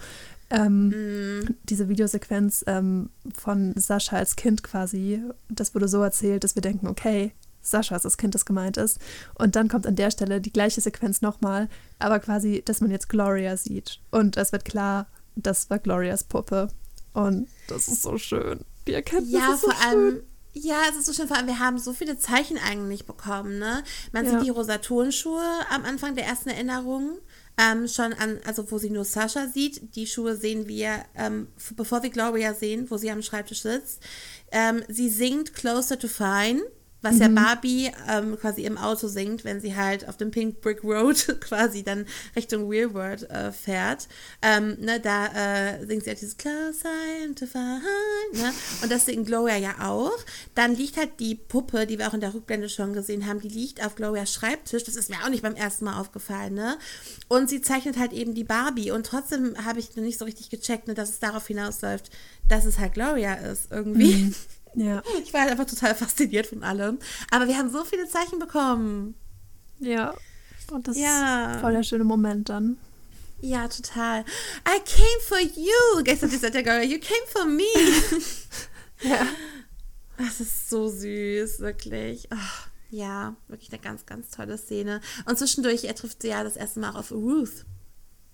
Ähm, 0.51 0.89
Mhm. 0.89 1.57
Diese 1.65 1.89
Videosequenz 1.89 2.65
ähm, 2.69 3.11
von 3.37 3.75
Sascha 3.77 4.17
als 4.17 4.37
Kind 4.37 4.63
quasi, 4.63 5.21
das 5.49 5.75
wurde 5.75 5.89
so 5.89 6.01
erzählt, 6.03 6.45
dass 6.45 6.55
wir 6.55 6.63
denken, 6.63 6.87
okay, 6.87 7.33
Sascha 7.61 7.97
ist 7.97 8.05
das 8.05 8.19
Kind, 8.19 8.35
das 8.37 8.45
gemeint 8.45 8.77
ist. 8.77 9.01
Und 9.35 9.57
dann 9.57 9.69
kommt 9.69 9.87
an 9.87 9.97
der 9.97 10.13
Stelle 10.13 10.41
die 10.41 10.53
gleiche 10.53 10.81
Sequenz 10.81 11.23
nochmal, 11.23 11.69
aber 11.99 12.21
quasi, 12.21 12.63
dass 12.65 12.83
man 12.83 12.91
jetzt 12.91 13.09
Gloria 13.09 13.57
sieht. 13.57 14.01
Und 14.13 14.37
es 14.37 14.53
wird 14.53 14.65
klar, 14.65 15.07
das 15.35 15.71
war 15.71 15.79
Glorias 15.81 16.23
Puppe. 16.23 16.69
Und 17.15 17.49
das 17.69 17.89
ist 17.89 18.03
so 18.03 18.19
schön. 18.19 18.61
Die 18.87 18.93
Erkenntnis 18.93 19.33
Ja, 19.33 19.55
ist 19.55 19.63
so 19.63 19.71
vor 19.71 19.81
allem. 19.81 20.11
schön. 20.17 20.23
Ja, 20.57 20.83
es 20.89 20.97
ist 20.97 21.07
so 21.07 21.13
schön, 21.13 21.27
vor 21.27 21.37
allem, 21.37 21.49
wir 21.49 21.59
haben 21.59 21.79
so 21.79 21.93
viele 21.93 22.17
Zeichen 22.17 22.59
eigentlich 22.59 23.07
bekommen, 23.07 23.59
ne? 23.59 23.83
Man 24.13 24.25
Ja. 24.25 24.33
sieht 24.33 24.43
die 24.43 24.51
rosa 24.51 24.79
Turnschuhe 24.79 25.43
am 25.71 25.85
Anfang 25.85 26.15
der 26.15 26.27
ersten 26.27 26.51
Erinnerung. 26.51 27.19
Ähm, 27.57 27.87
schon 27.89 28.13
an, 28.15 28.39
also 28.45 28.71
wo 28.73 28.79
sie 28.79 28.91
nur 28.91 29.05
Sascha 29.05 29.47
sieht. 29.49 29.95
Die 29.97 30.07
Schuhe 30.09 30.37
sehen 30.37 30.67
wir, 30.69 31.05
ähm, 31.15 31.47
bevor 31.77 32.03
wir 32.03 32.11
Gloria 32.11 32.53
sehen, 32.53 32.91
wo 32.91 32.97
sie 32.97 33.11
am 33.13 33.23
Schreibtisch 33.23 33.63
sitzt. 33.63 34.01
Ähm, 34.51 34.83
sie 34.89 35.09
singt 35.09 35.55
Closer 35.55 35.97
to 35.99 36.09
Fine, 36.09 36.63
was 37.05 37.19
ja 37.19 37.29
Barbie 37.29 37.91
ähm, 38.11 38.39
quasi 38.41 38.65
im 38.65 38.79
Auto 38.79 39.09
singt, 39.09 39.45
wenn 39.45 39.61
sie 39.61 39.77
halt 39.77 40.09
auf 40.09 40.17
dem 40.17 40.31
Pink 40.31 40.61
Brick 40.61 40.83
Road 40.83 41.39
quasi 41.41 41.83
dann 41.83 42.07
Richtung 42.35 42.69
Real 42.69 42.93
World 42.95 43.29
äh, 43.31 43.53
fährt. 43.53 44.09
Ähm, 44.43 44.77
ne, 44.81 44.99
da 45.01 45.27
äh, 45.27 45.87
singt 45.87 46.05
sie 46.05 46.11
halt 46.11 46.21
dieses 46.21 46.37
Closer 46.37 46.89
to 47.37 47.47
Fine, 47.47 47.83
ne? 48.33 48.53
Und 48.83 48.91
das 48.91 49.07
singt 49.07 49.27
Gloria 49.27 49.57
ja 49.57 49.75
auch. 49.81 50.19
Dann 50.55 50.75
liegt 50.75 50.97
halt 50.97 51.21
die 51.21 51.35
Puppe, 51.35 51.87
die 51.87 51.99
wir 51.99 52.09
auch 52.09 52.15
in 52.15 52.21
der 52.21 52.35
Rückblende 52.35 52.69
schon 52.69 52.95
gesehen 52.95 53.27
haben, 53.27 53.41
die 53.41 53.49
liegt 53.49 53.85
auf 53.85 53.95
Glorias 53.95 54.33
Schreibtisch. 54.33 54.85
Das 54.85 54.97
ist 54.97 55.11
mir 55.11 55.19
auch 55.25 55.29
nicht 55.29 55.43
beim 55.43 55.55
ersten 55.55 55.85
Mal 55.85 56.01
aufgefallen, 56.01 56.55
ne? 56.55 56.79
Und 57.29 57.51
sie 57.51 57.61
zeichnet 57.61 57.99
halt 57.99 58.13
eben 58.13 58.35
die 58.35 58.45
Barbie. 58.45 58.91
Und 58.91 59.07
trotzdem 59.07 59.55
habe 59.65 59.79
ich 59.79 59.95
noch 59.97 60.03
nicht 60.03 60.19
so 60.19 60.25
richtig 60.25 60.51
gecheckt, 60.51 60.89
ne, 60.89 60.95
dass 60.95 61.11
es 61.11 61.19
darauf 61.19 61.47
hinausläuft, 61.47 62.11
dass 62.49 62.65
es 62.65 62.79
halt 62.79 62.95
Gloria 62.95 63.35
ist 63.35 63.71
irgendwie. 63.71 64.33
Ja, 64.75 65.03
Ich 65.23 65.33
war 65.33 65.43
halt 65.43 65.51
einfach 65.53 65.67
total 65.67 65.95
fasziniert 65.95 66.47
von 66.49 66.63
allem. 66.65 66.99
Aber 67.31 67.47
wir 67.47 67.57
haben 67.57 67.71
so 67.71 67.85
viele 67.85 68.09
Zeichen 68.09 68.39
bekommen. 68.39 69.15
ja. 69.81 70.15
Und 70.71 70.89
das 70.89 70.97
Ja. 70.97 71.53
ist 71.55 71.61
voll 71.61 71.73
der 71.75 71.83
schöne 71.83 72.05
Moment 72.05 72.49
dann. 72.49 72.79
Ja, 73.43 73.69
total. 73.69 74.21
I 74.67 74.81
came 74.87 75.21
for 75.29 75.39
you. 75.39 76.03
Gestern 76.03 76.31
sagt 76.31 76.55
der 76.55 76.63
Gloria, 76.63 76.83
you 76.85 76.99
came 76.99 77.27
for 77.27 77.45
me. 77.45 77.63
Ja. 79.03 79.27
Das 80.17 80.41
ist 80.41 80.71
so 80.71 80.89
süß, 80.89 81.61
wirklich. 81.61 82.29
Ach, 82.31 82.69
ja, 82.91 83.37
wirklich 83.49 83.71
eine 83.73 83.81
ganz, 83.83 84.07
ganz 84.07 84.31
tolle 84.31 84.57
Szene. 84.57 85.01
Und 85.27 85.37
zwischendurch, 85.39 85.85
er 85.85 85.95
trifft 85.95 86.23
sie 86.23 86.29
ja 86.29 86.43
das 86.45 86.57
erste 86.57 86.81
Mal 86.81 86.91
auch 86.91 86.95
auf 87.01 87.11
Ruth. 87.11 87.67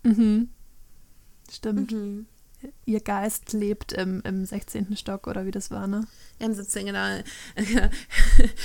Mhm. 0.04 0.50
Stimmt. 1.50 1.90
Mhm. 1.90 2.26
Ihr 2.84 3.00
Geist 3.00 3.52
lebt 3.52 3.92
im, 3.92 4.20
im 4.22 4.44
16. 4.44 4.96
Stock 4.96 5.26
oder 5.26 5.46
wie 5.46 5.50
das 5.50 5.70
war, 5.70 5.86
ne? 5.86 6.06
Wir 6.38 6.46
haben 6.46 6.54
17, 6.54 6.86
genau. 6.86 7.00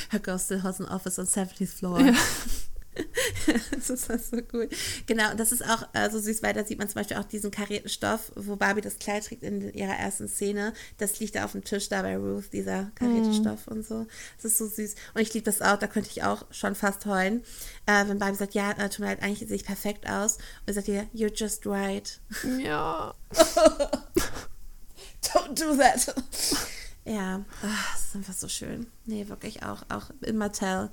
Her 0.09 0.19
ghost 0.21 0.45
still 0.45 0.63
has 0.63 0.81
an 0.81 0.87
office 0.87 1.19
on 1.19 1.25
70th 1.25 1.77
floor. 1.77 1.99
Ja. 1.99 2.13
das 3.71 3.89
ist 3.89 4.09
halt 4.09 4.23
so 4.23 4.37
cool. 4.53 4.69
Genau, 5.05 5.31
und 5.31 5.39
das 5.39 5.51
ist 5.51 5.63
auch 5.63 5.87
äh, 5.93 6.09
so 6.09 6.19
süß, 6.19 6.41
weil 6.43 6.53
da 6.53 6.63
sieht 6.63 6.79
man 6.79 6.87
zum 6.87 6.95
Beispiel 6.95 7.17
auch 7.17 7.25
diesen 7.25 7.51
karierten 7.51 7.89
Stoff, 7.89 8.31
wo 8.35 8.55
Barbie 8.55 8.81
das 8.81 8.99
Kleid 8.99 9.25
trägt 9.25 9.43
in 9.43 9.73
ihrer 9.73 9.95
ersten 9.95 10.27
Szene. 10.27 10.73
Das 10.97 11.19
liegt 11.19 11.35
da 11.35 11.45
auf 11.45 11.51
dem 11.53 11.63
Tisch 11.63 11.89
da 11.89 12.01
bei 12.01 12.17
Ruth, 12.17 12.53
dieser 12.53 12.91
karierte 12.95 13.33
Stoff 13.33 13.67
und 13.67 13.85
so. 13.85 14.07
Das 14.37 14.45
ist 14.45 14.57
so 14.57 14.67
süß. 14.67 14.95
Und 15.13 15.21
ich 15.21 15.33
liebe 15.33 15.45
das 15.45 15.61
auch, 15.61 15.77
da 15.77 15.87
könnte 15.87 16.09
ich 16.11 16.23
auch 16.23 16.45
schon 16.51 16.75
fast 16.75 17.05
heulen. 17.05 17.43
Äh, 17.85 18.07
wenn 18.07 18.19
Barbie 18.19 18.37
sagt, 18.37 18.53
ja, 18.53 18.71
äh, 18.71 18.89
tut 18.89 18.99
mir 18.99 19.07
leid, 19.07 19.21
eigentlich 19.21 19.47
sehe 19.47 19.55
ich 19.57 19.65
perfekt 19.65 20.09
aus. 20.09 20.37
Und 20.65 20.73
sagt 20.73 20.87
ihr, 20.87 21.07
you're 21.13 21.33
just 21.33 21.65
right. 21.65 22.19
Ja. 22.59 23.13
Don't 25.21 25.55
do 25.55 25.75
that. 25.75 26.13
Ja, 27.05 27.45
ach, 27.63 27.93
das 27.93 28.05
ist 28.07 28.15
einfach 28.15 28.33
so 28.33 28.47
schön. 28.47 28.87
Nee, 29.05 29.27
wirklich 29.27 29.61
auch, 29.63 29.83
auch 29.89 30.09
in 30.21 30.37
Mattel. 30.37 30.89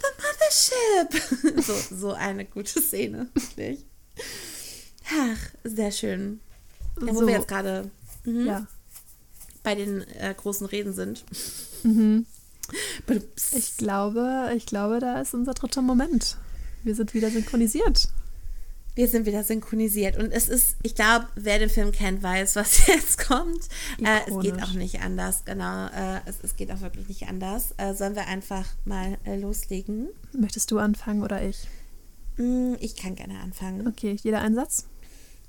The 0.00 1.10
Mothership. 1.12 1.64
so, 1.64 1.96
so 1.96 2.12
eine 2.12 2.44
gute 2.44 2.80
Szene, 2.80 3.28
wirklich. 3.34 3.86
Ach, 5.08 5.38
sehr 5.64 5.92
schön. 5.92 6.40
Ja, 7.00 7.14
wo 7.14 7.20
So. 7.20 7.26
wir 7.26 7.34
jetzt 7.34 7.48
gerade 7.48 7.90
mhm, 8.24 8.46
Ja. 8.46 8.66
bei 9.62 9.74
den 9.76 10.02
äh, 10.16 10.34
großen 10.36 10.66
Reden 10.66 10.92
sind. 10.92 11.24
Mhm. 11.84 12.26
Ich 13.52 13.76
glaube, 13.76 14.52
ich 14.56 14.66
glaube, 14.66 14.98
da 15.00 15.20
ist 15.20 15.34
unser 15.34 15.54
dritter 15.54 15.82
Moment. 15.82 16.36
Wir 16.82 16.94
sind 16.94 17.14
wieder 17.14 17.30
synchronisiert. 17.30 18.08
Wir 18.94 19.08
sind 19.08 19.24
wieder 19.24 19.44
synchronisiert 19.44 20.16
und 20.18 20.32
es 20.32 20.48
ist, 20.48 20.76
ich 20.82 20.94
glaube, 20.94 21.26
wer 21.36 21.58
den 21.58 21.70
Film 21.70 21.92
kennt, 21.92 22.22
weiß, 22.22 22.56
was 22.56 22.86
jetzt 22.86 23.18
kommt. 23.18 23.68
Äh, 24.04 24.28
es 24.28 24.38
geht 24.40 24.62
auch 24.62 24.72
nicht 24.72 25.00
anders, 25.00 25.44
genau. 25.44 25.86
Äh, 25.86 26.20
es, 26.26 26.36
es 26.42 26.56
geht 26.56 26.70
auch 26.72 26.80
wirklich 26.80 27.08
nicht 27.08 27.28
anders. 27.28 27.72
Äh, 27.76 27.94
sollen 27.94 28.14
wir 28.16 28.26
einfach 28.26 28.64
mal 28.84 29.16
äh, 29.24 29.36
loslegen? 29.36 30.08
Möchtest 30.32 30.70
du 30.70 30.78
anfangen 30.78 31.22
oder 31.22 31.40
ich? 31.42 31.68
Mm, 32.36 32.74
Ich 32.80 32.96
kann 32.96 33.14
gerne 33.14 33.38
anfangen. 33.40 33.86
Okay, 33.86 34.16
jeder 34.22 34.40
ein 34.40 34.54
Satz? 34.54 34.86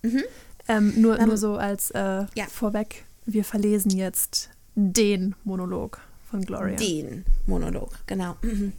Mhm. 0.03 0.23
Ähm, 0.67 0.93
nur, 1.01 1.19
Ähm, 1.19 1.27
nur 1.27 1.37
so 1.37 1.55
als 1.55 1.89
äh, 1.91 1.99
ja. 2.35 2.45
vorweg, 2.49 3.05
wir 3.25 3.43
verlesen 3.43 3.91
jetzt 3.91 4.49
den 4.75 5.35
Monolog 5.43 5.99
von 6.29 6.41
Gloria. 6.45 6.75
Den 6.77 7.25
Monolog, 7.47 7.89
genau. 8.07 8.35
Mhm. 8.43 8.73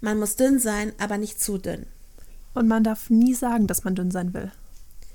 Man 0.00 0.18
muss 0.18 0.36
dünn 0.36 0.58
sein, 0.60 0.92
aber 0.98 1.18
nicht 1.18 1.40
zu 1.40 1.58
dünn. 1.58 1.86
Und 2.56 2.68
man 2.68 2.84
darf 2.84 3.10
nie 3.10 3.34
sagen, 3.34 3.66
dass 3.66 3.84
man 3.84 3.94
dünn 3.94 4.10
sein 4.10 4.32
will. 4.32 4.50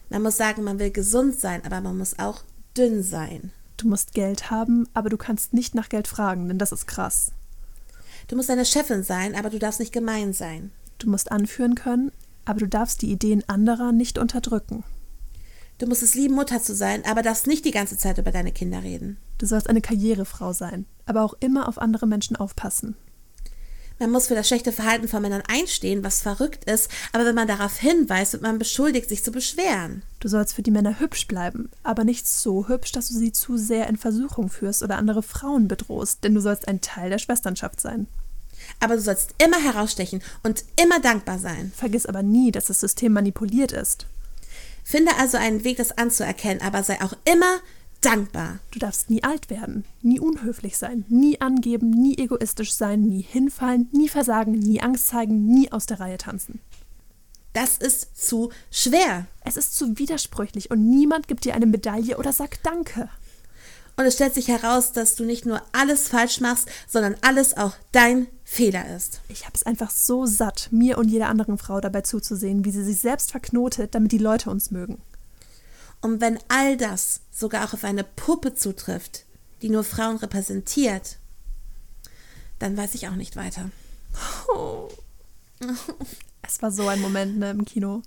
Man 0.10 0.22
muss 0.22 0.38
sagen, 0.38 0.64
man 0.64 0.78
will 0.78 0.92
gesund 0.92 1.40
sein, 1.40 1.66
aber 1.66 1.82
man 1.82 1.98
muss 1.98 2.20
auch 2.20 2.44
dünn 2.78 3.02
sein. 3.02 3.52
Du 3.78 3.88
musst 3.88 4.14
Geld 4.14 4.52
haben, 4.52 4.88
aber 4.94 5.10
du 5.10 5.18
kannst 5.18 5.52
nicht 5.52 5.74
nach 5.74 5.90
Geld 5.90 6.08
fragen, 6.08 6.48
denn 6.48 6.60
das 6.60 6.72
ist 6.72 6.86
krass. 6.86 7.32
Du 8.28 8.36
musst 8.36 8.50
deine 8.50 8.64
Chefin 8.64 9.02
sein, 9.02 9.34
aber 9.34 9.50
du 9.50 9.58
darfst 9.58 9.80
nicht 9.80 9.92
gemein 9.92 10.34
sein. 10.34 10.70
Du 11.00 11.10
musst 11.10 11.32
anführen 11.32 11.74
können, 11.74 12.12
aber 12.46 12.60
du 12.60 12.68
darfst 12.68 13.02
die 13.02 13.12
Ideen 13.12 13.44
anderer 13.50 13.92
nicht 13.92 14.20
unterdrücken. 14.20 14.84
Du 15.80 15.88
musst 15.88 16.04
es 16.04 16.14
lieben, 16.14 16.36
Mutter 16.36 16.62
zu 16.62 16.76
sein, 16.76 17.04
aber 17.06 17.24
darfst 17.24 17.48
nicht 17.48 17.66
die 17.66 17.72
ganze 17.72 17.98
Zeit 17.98 18.20
über 18.20 18.32
deine 18.32 18.52
Kinder 18.52 18.84
reden. 18.84 19.18
Du 19.40 19.48
sollst 19.48 19.68
eine 19.68 19.82
Karrierefrau 19.82 20.54
sein, 20.54 20.86
aber 21.08 21.24
auch 21.24 21.34
immer 21.40 21.68
auf 21.68 21.80
andere 21.80 22.06
Menschen 22.06 22.36
aufpassen. 22.36 22.96
Man 24.02 24.10
muss 24.10 24.26
für 24.26 24.34
das 24.34 24.48
schlechte 24.48 24.72
Verhalten 24.72 25.08
von 25.08 25.22
Männern 25.22 25.44
einstehen, 25.48 26.04
was 26.04 26.24
verrückt 26.24 26.66
ist, 26.66 26.90
aber 27.12 27.24
wenn 27.24 27.36
man 27.36 27.48
darauf 27.48 27.78
hinweist, 27.78 28.34
wird 28.34 28.42
man 28.42 28.58
beschuldigt, 28.58 29.08
sich 29.08 29.24
zu 29.24 29.32
beschweren. 29.32 30.02
Du 30.20 30.28
sollst 30.28 30.56
für 30.56 30.64
die 30.64 30.72
Männer 30.72 31.00
hübsch 31.00 31.28
bleiben, 31.28 31.70
aber 31.84 32.04
nicht 32.04 32.28
so 32.28 32.68
hübsch, 32.68 32.92
dass 32.94 33.10
du 33.10 33.14
sie 33.14 33.32
zu 33.32 33.58
sehr 33.58 33.88
in 33.88 33.98
Versuchung 33.98 34.50
führst 34.50 34.82
oder 34.82 34.98
andere 34.98 35.22
Frauen 35.22 35.68
bedrohst, 35.68 36.24
denn 36.24 36.34
du 36.34 36.42
sollst 36.42 36.68
ein 36.68 36.82
Teil 36.82 37.12
der 37.12 37.20
Schwesternschaft 37.20 37.80
sein. 37.80 38.08
Aber 38.80 38.96
du 38.96 39.02
sollst 39.02 39.36
immer 39.38 39.64
herausstechen 39.64 40.24
und 40.42 40.64
immer 40.82 41.00
dankbar 41.00 41.38
sein. 41.38 41.72
Vergiss 41.76 42.08
aber 42.08 42.24
nie, 42.24 42.52
dass 42.52 42.66
das 42.66 42.80
System 42.80 43.14
manipuliert 43.14 43.72
ist. 43.72 44.08
Finde 44.84 45.12
also 45.20 45.38
einen 45.38 45.64
Weg, 45.64 45.78
das 45.78 45.96
anzuerkennen, 45.96 46.64
aber 46.64 46.82
sei 46.82 47.00
auch 47.02 47.14
immer 47.32 47.60
dankbar. 48.02 48.60
Du 48.72 48.80
darfst 48.80 49.10
nie 49.10 49.24
alt 49.24 49.50
werden, 49.50 49.86
nie 50.02 50.20
unhöflich 50.20 50.78
sein, 50.78 51.06
nie 51.08 51.40
angeben, 51.40 51.90
nie 51.90 52.18
egoistisch 52.18 52.74
sein, 52.74 53.02
nie 53.04 53.22
hinfallen, 53.22 53.88
nie 53.92 54.10
versagen, 54.10 54.54
nie 54.54 54.82
Angst 54.82 55.08
zeigen, 55.08 55.46
nie 55.46 55.72
aus 55.72 55.86
der 55.86 56.00
Reihe 56.00 56.18
tanzen. 56.18 56.60
Das 57.54 57.78
ist 57.78 58.16
zu 58.16 58.52
schwer. 58.72 59.28
Es 59.44 59.58
ist 59.58 59.78
zu 59.78 59.98
widersprüchlich 59.98 60.72
und 60.72 60.90
niemand 60.90 61.28
gibt 61.28 61.46
dir 61.46 61.54
eine 61.54 61.66
Medaille 61.66 62.18
oder 62.18 62.32
sagt 62.34 62.66
Danke. 62.66 63.10
Und 63.98 64.06
es 64.06 64.16
stellt 64.16 64.34
sich 64.34 64.48
heraus, 64.48 64.94
dass 64.94 65.16
du 65.16 65.26
nicht 65.26 65.46
nur 65.46 65.62
alles 65.74 66.08
falsch 66.08 66.40
machst, 66.40 66.70
sondern 66.88 67.16
alles 67.22 67.58
auch 67.58 67.74
dein 67.92 68.28
Fehler 68.46 68.96
ist. 68.96 69.22
Ich 69.28 69.44
habe 69.46 69.54
es 69.54 69.64
einfach 69.64 69.92
so 69.92 70.26
satt, 70.26 70.70
mir 70.72 70.98
und 70.98 71.10
jeder 71.10 71.28
anderen 71.28 71.58
Frau 71.58 71.82
dabei 71.82 72.02
zuzusehen, 72.02 72.64
wie 72.64 72.72
sie 72.72 72.84
sich 72.84 73.00
selbst 73.00 73.32
verknotet, 73.32 73.94
damit 73.94 74.14
die 74.14 74.18
Leute 74.18 74.50
uns 74.50 74.72
mögen. 74.72 75.02
Und 76.02 76.20
wenn 76.20 76.40
all 76.48 76.78
das 76.78 77.22
sogar 77.32 77.66
auch 77.66 77.74
auf 77.74 77.84
eine 77.84 78.04
Puppe 78.04 78.56
zutrifft, 78.56 79.26
die 79.62 79.70
nur 79.70 79.84
Frauen 79.84 80.18
repräsentiert, 80.18 81.18
dann 82.60 82.76
weiß 82.76 82.96
ich 82.96 83.08
auch 83.08 83.16
nicht 83.16 83.36
weiter. 83.36 83.70
Oh. 84.54 84.90
Es 86.44 86.62
war 86.62 86.72
so 86.72 86.88
ein 86.88 87.00
Moment 87.00 87.38
ne, 87.38 87.52
im 87.52 87.64
Kino. 87.64 88.02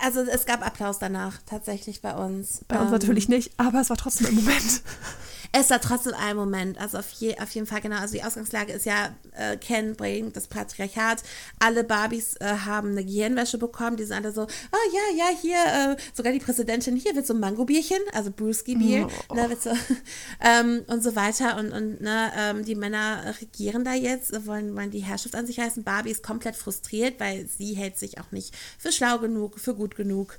Also 0.00 0.20
es 0.20 0.46
gab 0.46 0.64
Applaus 0.64 0.98
danach, 0.98 1.40
tatsächlich 1.44 2.00
bei 2.00 2.14
uns. 2.14 2.64
Bei 2.68 2.76
uns 2.76 2.86
ähm, 2.86 2.92
natürlich 2.92 3.28
nicht, 3.28 3.52
aber 3.58 3.80
es 3.80 3.90
war 3.90 3.96
trotzdem 3.96 4.28
ein 4.28 4.34
Moment. 4.36 4.82
Es 5.52 5.70
war 5.70 5.80
trotzdem 5.80 6.14
ein 6.14 6.36
Moment. 6.36 6.78
Also 6.78 6.98
auf, 6.98 7.10
je, 7.10 7.36
auf 7.38 7.50
jeden 7.50 7.66
Fall, 7.66 7.80
genau. 7.80 7.96
Also 7.96 8.14
die 8.14 8.22
Ausgangslage 8.22 8.72
ist 8.72 8.86
ja, 8.86 9.16
äh, 9.36 9.56
Ken 9.56 9.96
bringt 9.96 10.36
das 10.36 10.46
Patriarchat. 10.46 11.22
Alle 11.58 11.82
Barbies 11.82 12.36
äh, 12.36 12.46
haben 12.46 12.90
eine 12.90 13.04
Gehirnwäsche 13.04 13.58
bekommen. 13.58 13.96
Die 13.96 14.04
sind 14.04 14.16
alle 14.16 14.32
so, 14.32 14.42
oh 14.42 14.94
ja, 14.94 15.16
ja, 15.16 15.36
hier, 15.40 15.94
äh, 15.94 15.96
sogar 16.14 16.32
die 16.32 16.38
Präsidentin, 16.38 16.96
hier 16.96 17.16
wird 17.16 17.26
so 17.26 17.34
ein 17.34 17.40
Mango-Bierchen, 17.40 17.98
also 18.12 18.30
Brewski-Bier, 18.30 19.08
oh. 19.28 19.34
ne, 19.34 19.56
so, 19.60 19.70
ähm, 20.40 20.84
und 20.86 21.02
so 21.02 21.16
weiter. 21.16 21.56
Und, 21.58 21.72
und 21.72 22.00
ne, 22.00 22.30
ähm, 22.36 22.64
die 22.64 22.76
Männer 22.76 23.34
regieren 23.40 23.84
da 23.84 23.94
jetzt, 23.94 24.46
wollen, 24.46 24.76
wollen 24.76 24.90
die 24.92 25.00
Herrschaft 25.00 25.34
an 25.34 25.46
sich 25.46 25.58
reißen. 25.58 25.82
Barbie 25.82 26.10
ist 26.10 26.22
komplett 26.22 26.54
frustriert, 26.54 27.18
weil 27.18 27.46
sie 27.46 27.74
hält 27.74 27.98
sich 27.98 28.20
auch 28.20 28.30
nicht 28.30 28.54
für 28.78 28.92
schlau 28.92 29.18
genug, 29.18 29.58
für 29.58 29.74
gut 29.74 29.96
genug 29.96 30.38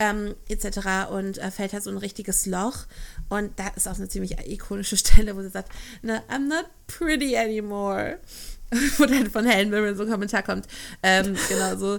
ähm, 0.00 0.34
etc. 0.48 1.10
und 1.12 1.38
äh, 1.38 1.50
fällt 1.52 1.72
halt 1.72 1.84
so 1.84 1.90
ein 1.90 1.98
richtiges 1.98 2.46
Loch. 2.46 2.86
Und 3.28 3.56
da 3.58 3.68
ist 3.76 3.86
auch 3.86 3.96
eine 3.96 4.08
ziemlich 4.08 4.36
ikonische 4.48 4.96
Stelle, 4.98 5.36
wo 5.36 5.42
sie 5.42 5.50
sagt, 5.50 5.70
ne, 6.02 6.22
I'm 6.28 6.48
not 6.48 6.66
pretty 6.88 7.36
anymore. 7.36 8.18
wo 8.98 9.04
dann 9.04 9.28
von 9.30 9.44
Helen 9.46 9.70
Mirren 9.70 9.96
so 9.96 10.04
ein 10.04 10.10
Kommentar 10.10 10.42
kommt. 10.42 10.66
Ähm, 11.02 11.36
genau, 11.48 11.76
so, 11.76 11.98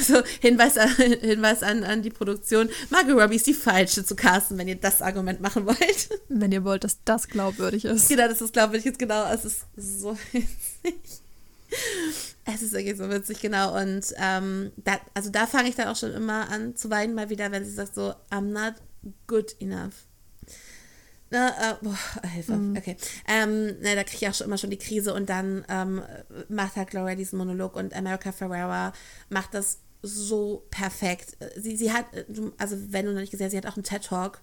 so 0.00 0.22
Hinweis, 0.40 0.78
an, 0.78 0.88
Hinweis 0.88 1.62
an, 1.62 1.84
an 1.84 2.02
die 2.02 2.10
Produktion. 2.10 2.70
Margot 2.88 3.18
Robbie 3.18 3.36
ist 3.36 3.46
die 3.46 3.54
falsche 3.54 4.04
zu 4.04 4.16
casten, 4.16 4.56
wenn 4.56 4.68
ihr 4.68 4.76
das 4.76 5.02
Argument 5.02 5.40
machen 5.40 5.66
wollt. 5.66 6.08
Wenn 6.28 6.50
ihr 6.50 6.64
wollt, 6.64 6.84
dass 6.84 6.98
das 7.04 7.28
glaubwürdig 7.28 7.84
ist. 7.84 8.08
Genau, 8.08 8.26
das 8.26 8.40
ist 8.40 8.54
glaubwürdig 8.54 8.86
ist, 8.86 8.98
genau. 8.98 9.30
Es 9.30 9.44
ist 9.44 9.66
so 9.76 10.16
witzig. 10.32 11.20
Es 12.46 12.62
ist 12.62 12.72
wirklich 12.72 12.96
so 12.96 13.10
witzig, 13.10 13.40
genau. 13.40 13.76
Und 13.80 14.14
ähm, 14.18 14.70
da, 14.76 14.98
also 15.14 15.30
da 15.30 15.46
fange 15.46 15.68
ich 15.68 15.74
dann 15.74 15.88
auch 15.88 15.96
schon 15.96 16.12
immer 16.12 16.48
an 16.48 16.76
zu 16.76 16.90
weinen, 16.90 17.14
mal 17.14 17.28
wieder, 17.28 17.50
wenn 17.50 17.64
sie 17.64 17.72
sagt 17.72 17.94
so, 17.94 18.14
I'm 18.30 18.52
not 18.52 18.74
good 19.26 19.54
enough. 19.60 20.06
Na, 21.30 21.48
äh, 21.48 21.74
boah, 21.82 21.98
Hilfe. 22.28 22.52
Mhm. 22.54 22.76
Okay. 22.76 22.96
Ähm, 23.26 23.76
na, 23.80 23.96
da 23.96 24.04
kriege 24.04 24.18
ich 24.24 24.28
auch 24.28 24.34
schon 24.34 24.46
immer 24.46 24.58
schon 24.58 24.70
die 24.70 24.78
Krise 24.78 25.12
und 25.12 25.28
dann 25.28 25.64
ähm, 25.68 26.02
macht 26.48 26.76
halt 26.76 26.90
Gloria 26.90 27.16
diesen 27.16 27.36
Monolog 27.36 27.74
und 27.74 27.94
America 27.94 28.30
Ferrera 28.30 28.92
macht 29.28 29.54
das 29.54 29.80
so 30.02 30.66
perfekt. 30.70 31.36
Sie, 31.56 31.76
sie 31.76 31.92
hat, 31.92 32.06
also 32.58 32.76
wenn 32.92 33.06
du 33.06 33.12
noch 33.12 33.20
nicht 33.20 33.32
gesehen 33.32 33.46
hast, 33.46 33.52
sie 33.52 33.58
hat 33.58 33.66
auch 33.66 33.76
einen 33.76 33.82
TED-Talk. 33.82 34.40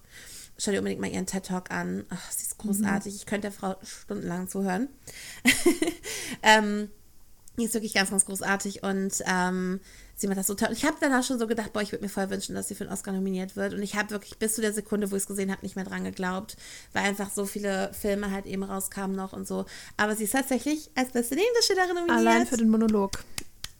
Schau 0.58 0.72
dir 0.72 0.78
unbedingt 0.78 1.00
mal 1.00 1.10
ihren 1.10 1.26
TED-Talk 1.26 1.70
an. 1.70 2.04
Ach, 2.10 2.30
sie 2.30 2.44
ist 2.44 2.58
großartig. 2.58 3.12
Mhm. 3.12 3.16
Ich 3.16 3.26
könnte 3.26 3.48
der 3.48 3.52
Frau 3.52 3.76
stundenlang 3.82 4.48
zuhören. 4.48 4.88
ähm, 6.42 6.90
die 7.58 7.64
ist 7.64 7.74
wirklich 7.74 7.94
ganz, 7.94 8.10
ganz 8.10 8.24
großartig 8.24 8.82
und 8.82 9.22
ähm, 9.26 9.80
sie 10.16 10.26
macht 10.26 10.38
das 10.38 10.46
so 10.46 10.54
toll. 10.54 10.68
Und 10.68 10.76
ich 10.76 10.84
habe 10.84 10.96
danach 11.00 11.22
schon 11.22 11.38
so 11.38 11.46
gedacht, 11.46 11.72
boah, 11.72 11.82
ich 11.82 11.92
würde 11.92 12.02
mir 12.02 12.08
voll 12.08 12.30
wünschen, 12.30 12.54
dass 12.54 12.68
sie 12.68 12.74
für 12.74 12.84
einen 12.84 12.92
Oscar 12.92 13.12
nominiert 13.12 13.54
wird. 13.56 13.74
Und 13.74 13.82
ich 13.82 13.94
habe 13.94 14.10
wirklich 14.10 14.38
bis 14.38 14.54
zu 14.54 14.60
der 14.60 14.72
Sekunde, 14.72 15.10
wo 15.10 15.16
ich 15.16 15.22
es 15.22 15.28
gesehen 15.28 15.50
habe, 15.52 15.62
nicht 15.62 15.76
mehr 15.76 15.84
dran 15.84 16.04
geglaubt, 16.04 16.56
weil 16.92 17.04
einfach 17.04 17.30
so 17.30 17.46
viele 17.46 17.92
Filme 17.92 18.30
halt 18.30 18.46
eben 18.46 18.64
rauskamen 18.64 19.14
noch 19.14 19.32
und 19.32 19.46
so. 19.46 19.66
Aber 19.96 20.16
sie 20.16 20.24
ist 20.24 20.32
tatsächlich 20.32 20.90
als 20.94 21.12
beste 21.12 21.36
Nebendarstellerin 21.36 21.94
nominiert. 21.94 22.18
Allein 22.18 22.46
für 22.46 22.56
den 22.56 22.70
Monolog. 22.70 23.22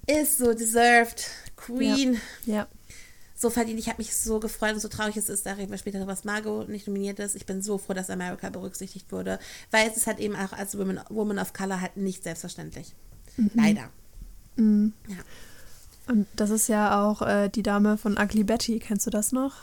Ist 0.06 0.38
so 0.38 0.52
deserved. 0.52 1.30
Queen. 1.56 2.20
Ja. 2.44 2.54
ja. 2.54 2.68
So 3.34 3.50
verdient. 3.50 3.80
Ich 3.80 3.88
habe 3.88 3.98
mich 3.98 4.14
so 4.14 4.38
gefreut 4.38 4.74
und 4.74 4.80
so 4.80 4.88
traurig 4.88 5.16
es 5.16 5.28
ist, 5.28 5.44
da 5.44 5.52
reden 5.52 5.70
wir 5.70 5.78
später 5.78 5.98
darüber, 5.98 6.12
dass 6.12 6.24
Margot 6.24 6.68
nicht 6.68 6.86
nominiert 6.86 7.18
ist. 7.18 7.34
Ich 7.34 7.46
bin 7.46 7.62
so 7.62 7.78
froh, 7.78 7.92
dass 7.92 8.08
America 8.08 8.48
berücksichtigt 8.50 9.10
wurde, 9.10 9.40
weil 9.72 9.88
es 9.88 9.96
ist 9.96 10.06
halt 10.06 10.20
eben 10.20 10.36
auch 10.36 10.52
als 10.52 10.78
Woman, 10.78 11.00
Woman 11.08 11.40
of 11.40 11.52
Color 11.52 11.80
halt 11.80 11.96
nicht 11.96 12.22
selbstverständlich. 12.22 12.94
Mhm. 13.36 13.50
Leider. 13.54 13.90
Mhm. 14.56 14.92
Ja. 15.08 15.16
Und 16.06 16.26
das 16.36 16.50
ist 16.50 16.68
ja 16.68 17.02
auch 17.02 17.22
äh, 17.22 17.48
die 17.48 17.62
Dame 17.62 17.96
von 17.96 18.18
Ugly 18.18 18.44
Betty. 18.44 18.78
Kennst 18.78 19.06
du 19.06 19.10
das 19.10 19.32
noch? 19.32 19.54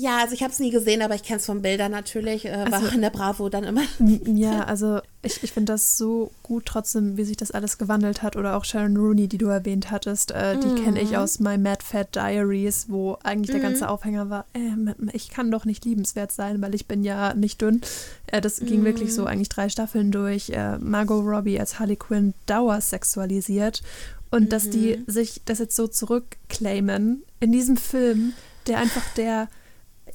Ja, 0.00 0.18
also 0.18 0.32
ich 0.32 0.44
habe 0.44 0.52
es 0.52 0.60
nie 0.60 0.70
gesehen, 0.70 1.02
aber 1.02 1.16
ich 1.16 1.24
kenne 1.24 1.38
es 1.40 1.46
von 1.46 1.60
Bildern 1.60 1.90
natürlich. 1.90 2.44
Äh, 2.44 2.50
also, 2.50 2.86
war 2.86 2.92
in 2.92 3.00
der 3.00 3.10
Bravo 3.10 3.48
dann 3.48 3.64
immer. 3.64 3.82
Ja, 4.26 4.60
also 4.64 5.00
ich, 5.22 5.42
ich 5.42 5.50
finde 5.50 5.72
das 5.72 5.98
so 5.98 6.30
gut 6.44 6.66
trotzdem, 6.66 7.16
wie 7.16 7.24
sich 7.24 7.36
das 7.36 7.50
alles 7.50 7.78
gewandelt 7.78 8.22
hat. 8.22 8.36
Oder 8.36 8.56
auch 8.56 8.64
Sharon 8.64 8.96
Rooney, 8.96 9.26
die 9.26 9.38
du 9.38 9.48
erwähnt 9.48 9.90
hattest. 9.90 10.30
Äh, 10.30 10.56
die 10.58 10.68
mm. 10.68 10.84
kenne 10.84 11.00
ich 11.02 11.16
aus 11.16 11.40
My 11.40 11.58
Mad 11.58 11.84
Fat 11.84 12.14
Diaries, 12.14 12.86
wo 12.88 13.18
eigentlich 13.24 13.50
der 13.50 13.60
ganze 13.60 13.84
mhm. 13.84 13.90
Aufhänger 13.90 14.30
war, 14.30 14.44
äh, 14.52 14.94
ich 15.12 15.30
kann 15.30 15.50
doch 15.50 15.64
nicht 15.64 15.84
liebenswert 15.84 16.30
sein, 16.30 16.62
weil 16.62 16.76
ich 16.76 16.86
bin 16.86 17.02
ja 17.02 17.34
nicht 17.34 17.60
dünn. 17.60 17.80
Äh, 18.28 18.40
das 18.40 18.60
ging 18.60 18.82
mm. 18.82 18.84
wirklich 18.84 19.12
so 19.12 19.24
eigentlich 19.24 19.48
drei 19.48 19.68
Staffeln 19.68 20.12
durch. 20.12 20.50
Äh, 20.50 20.78
Margot 20.78 21.24
Robbie 21.24 21.58
als 21.58 21.80
Harley 21.80 21.96
Quinn 21.96 22.34
dauersexualisiert. 22.46 23.82
Und 24.30 24.44
mhm. 24.44 24.48
dass 24.50 24.70
die 24.70 24.98
mhm. 24.98 25.10
sich 25.10 25.40
das 25.44 25.58
jetzt 25.58 25.74
so 25.74 25.88
zurückclaimen 25.88 27.24
in 27.40 27.50
diesem 27.50 27.76
Film, 27.76 28.34
der 28.68 28.78
einfach 28.78 29.02
der 29.16 29.48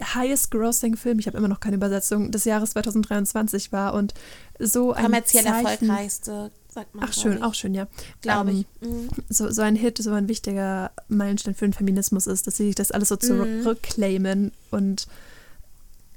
highest 0.03 0.51
grossing 0.51 0.95
Film, 0.95 1.19
ich 1.19 1.27
habe 1.27 1.37
immer 1.37 1.47
noch 1.47 1.59
keine 1.59 1.75
Übersetzung, 1.75 2.31
des 2.31 2.45
Jahres 2.45 2.71
2023 2.71 3.71
war 3.71 3.93
und 3.93 4.13
so 4.59 4.93
ein 4.93 5.03
kommerziell 5.03 5.45
erfolgreichste, 5.45 6.51
sagt 6.67 6.95
man. 6.95 7.05
Ach 7.07 7.13
schön, 7.13 7.37
ich. 7.37 7.43
auch 7.43 7.53
schön, 7.53 7.73
ja. 7.73 7.87
Glaube 8.21 8.51
ähm, 8.51 8.65
ich. 8.81 8.87
Mhm. 8.87 9.09
So, 9.29 9.51
so 9.51 9.61
ein 9.61 9.75
Hit, 9.75 9.97
so 9.97 10.11
ein 10.11 10.27
wichtiger 10.27 10.91
Meilenstein 11.07 11.55
für 11.55 11.67
den 11.67 11.73
Feminismus 11.73 12.27
ist, 12.27 12.47
dass 12.47 12.57
sie 12.57 12.67
sich 12.67 12.75
das 12.75 12.91
alles 12.91 13.09
so 13.09 13.15
mhm. 13.15 13.61
zurückclaimen 13.63 14.51
und 14.71 15.07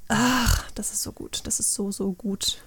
ach, 0.07 0.69
das 0.71 0.93
ist 0.93 1.03
so 1.03 1.11
gut, 1.11 1.41
das 1.45 1.59
ist 1.59 1.73
so, 1.73 1.91
so 1.91 2.13
gut. 2.13 2.59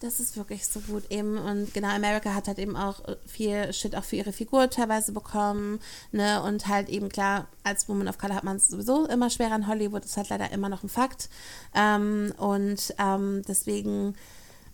Das 0.00 0.20
ist 0.20 0.36
wirklich 0.36 0.66
so 0.66 0.78
gut 0.80 1.10
eben. 1.10 1.38
Und 1.38 1.74
genau, 1.74 1.88
America 1.88 2.32
hat 2.32 2.46
halt 2.46 2.58
eben 2.58 2.76
auch 2.76 3.04
äh, 3.08 3.16
viel 3.26 3.72
Shit 3.72 3.96
auch 3.96 4.04
für 4.04 4.16
ihre 4.16 4.32
Figur 4.32 4.70
teilweise 4.70 5.12
bekommen. 5.12 5.80
Ne? 6.12 6.40
Und 6.42 6.68
halt 6.68 6.88
eben 6.88 7.08
klar, 7.08 7.48
als 7.64 7.88
Woman 7.88 8.06
of 8.06 8.18
Color 8.18 8.36
hat 8.36 8.44
man 8.44 8.56
es 8.56 8.68
sowieso 8.68 9.06
immer 9.06 9.28
schwerer 9.28 9.56
in 9.56 9.66
Hollywood. 9.66 10.04
Das 10.04 10.12
ist 10.12 10.16
halt 10.16 10.28
leider 10.28 10.52
immer 10.52 10.68
noch 10.68 10.84
ein 10.84 10.88
Fakt. 10.88 11.28
Ähm, 11.74 12.32
und 12.36 12.94
ähm, 12.98 13.42
deswegen 13.48 14.14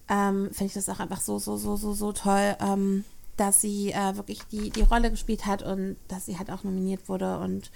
ähm, 0.08 0.50
finde 0.52 0.66
ich 0.66 0.74
das 0.74 0.90
auch 0.90 1.00
einfach 1.00 1.22
so, 1.22 1.38
so, 1.38 1.56
so, 1.56 1.76
so, 1.76 1.94
so 1.94 2.12
toll, 2.12 2.56
ähm, 2.60 3.04
dass 3.38 3.62
sie 3.62 3.92
äh, 3.92 4.16
wirklich 4.16 4.42
die, 4.52 4.68
die 4.68 4.82
Rolle 4.82 5.10
gespielt 5.10 5.46
hat 5.46 5.62
und 5.62 5.96
dass 6.08 6.26
sie 6.26 6.38
halt 6.38 6.50
auch 6.50 6.64
nominiert 6.64 7.08
wurde. 7.08 7.38
Und 7.38 7.70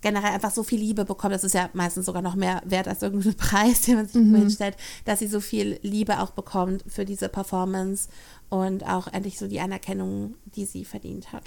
generell 0.00 0.32
einfach 0.32 0.50
so 0.50 0.62
viel 0.62 0.78
Liebe 0.78 1.04
bekommt. 1.04 1.34
Das 1.34 1.44
ist 1.44 1.54
ja 1.54 1.70
meistens 1.72 2.06
sogar 2.06 2.22
noch 2.22 2.34
mehr 2.34 2.62
wert 2.64 2.88
als 2.88 3.02
irgendein 3.02 3.34
Preis, 3.36 3.82
den 3.82 3.96
man 3.96 4.06
sich 4.06 4.22
mhm. 4.22 4.34
hinstellt, 4.34 4.76
dass 5.04 5.18
sie 5.18 5.28
so 5.28 5.40
viel 5.40 5.78
Liebe 5.82 6.20
auch 6.20 6.30
bekommt 6.30 6.84
für 6.86 7.04
diese 7.04 7.28
Performance 7.28 8.08
und 8.48 8.86
auch 8.86 9.08
endlich 9.08 9.38
so 9.38 9.46
die 9.46 9.60
Anerkennung, 9.60 10.34
die 10.44 10.64
sie 10.64 10.84
verdient 10.84 11.32
hat. 11.32 11.44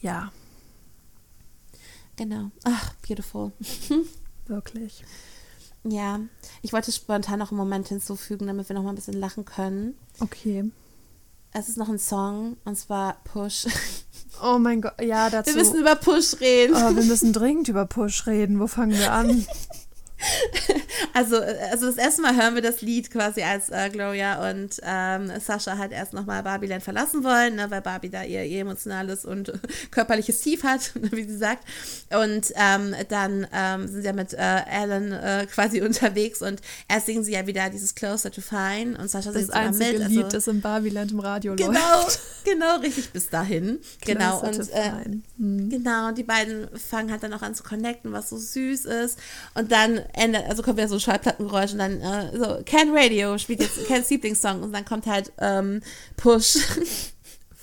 Ja. 0.00 0.32
Genau. 2.16 2.50
Ach, 2.64 2.94
beautiful. 3.06 3.52
Wirklich. 4.46 5.04
Ja, 5.84 6.20
ich 6.60 6.72
wollte 6.72 6.92
spontan 6.92 7.38
noch 7.38 7.50
einen 7.50 7.58
Moment 7.58 7.88
hinzufügen, 7.88 8.46
damit 8.46 8.68
wir 8.68 8.76
noch 8.76 8.82
mal 8.82 8.90
ein 8.90 8.96
bisschen 8.96 9.18
lachen 9.18 9.44
können. 9.44 9.94
Okay. 10.20 10.70
Es 11.52 11.68
ist 11.68 11.78
noch 11.78 11.88
ein 11.88 11.98
Song 11.98 12.56
und 12.64 12.76
zwar 12.76 13.14
Push. 13.24 13.66
Oh 14.42 14.58
mein 14.58 14.80
Gott, 14.80 14.94
ja, 15.02 15.28
dazu. 15.28 15.50
Wir 15.50 15.62
müssen 15.62 15.80
über 15.80 15.96
Push 15.96 16.40
reden. 16.40 16.74
Oh, 16.74 16.94
wir 16.94 17.04
müssen 17.04 17.32
dringend 17.32 17.68
über 17.68 17.86
Push 17.86 18.26
reden. 18.26 18.58
Wo 18.60 18.66
fangen 18.66 18.98
wir 18.98 19.12
an? 19.12 19.46
Also, 21.12 21.36
also 21.70 21.86
das 21.86 21.96
erste 21.96 22.22
Mal 22.22 22.36
hören 22.36 22.54
wir 22.54 22.62
das 22.62 22.80
Lied 22.80 23.10
quasi, 23.10 23.42
als 23.42 23.70
äh, 23.70 23.90
Gloria 23.90 24.50
und 24.50 24.80
ähm, 24.82 25.32
Sascha 25.40 25.78
halt 25.78 25.92
erst 25.92 26.12
nochmal 26.12 26.42
Barbieland 26.42 26.82
verlassen 26.82 27.24
wollen, 27.24 27.56
ne, 27.56 27.70
weil 27.70 27.80
Barbie 27.80 28.10
da 28.10 28.22
ihr, 28.22 28.44
ihr 28.44 28.60
emotionales 28.60 29.24
und 29.24 29.52
körperliches 29.90 30.40
Tief 30.40 30.62
hat, 30.62 30.92
wie 31.12 31.24
sie 31.24 31.36
sagt. 31.36 31.64
Und 32.10 32.52
ähm, 32.54 32.94
dann 33.08 33.46
ähm, 33.52 33.88
sind 33.88 34.02
sie 34.02 34.06
ja 34.06 34.12
mit 34.12 34.32
äh, 34.34 34.36
Alan 34.38 35.12
äh, 35.12 35.46
quasi 35.46 35.80
unterwegs 35.90 36.42
und 36.42 36.60
erst 36.88 37.06
singen 37.06 37.24
sie 37.24 37.32
ja 37.32 37.46
wieder 37.46 37.70
dieses 37.70 37.94
Closer 37.94 38.30
to 38.30 38.40
Fine 38.40 38.98
und 38.98 39.10
Sascha 39.10 39.32
singt 39.32 39.48
das 39.48 39.54
einzige 39.54 39.98
mit. 39.98 40.08
Lied, 40.08 40.24
also, 40.24 40.36
das 40.36 40.46
im 40.48 40.60
Barbieland 40.60 41.12
im 41.12 41.20
Radio 41.20 41.56
genau, 41.56 41.72
läuft. 41.72 42.20
Genau, 42.44 42.76
richtig 42.78 43.10
bis 43.10 43.28
dahin. 43.28 43.80
Genau, 44.04 44.40
und 44.40 44.58
äh, 44.70 44.92
hm. 45.38 45.68
genau, 45.68 46.08
und 46.08 46.18
die 46.18 46.22
beiden 46.22 46.68
fangen 46.78 47.10
halt 47.10 47.22
dann 47.22 47.32
auch 47.32 47.42
an 47.42 47.54
zu 47.54 47.62
connecten, 47.62 48.12
was 48.12 48.30
so 48.30 48.36
süß 48.36 48.84
ist. 48.86 49.18
Und 49.54 49.72
dann 49.72 49.98
ändert, 50.14 50.48
also 50.48 50.62
kommt 50.62 50.76
wieder 50.76 50.88
so 50.90 50.98
Schallplattengeräusch 50.98 51.72
und 51.72 51.78
dann 51.78 52.00
äh, 52.00 52.36
so, 52.36 52.62
Can 52.64 52.90
Radio 52.92 53.38
spielt 53.38 53.60
jetzt 53.60 53.86
Cans 53.86 54.10
Lieblingssong 54.10 54.62
und 54.62 54.72
dann 54.72 54.84
kommt 54.84 55.06
halt 55.06 55.32
ähm, 55.38 55.80
Push. 56.16 56.58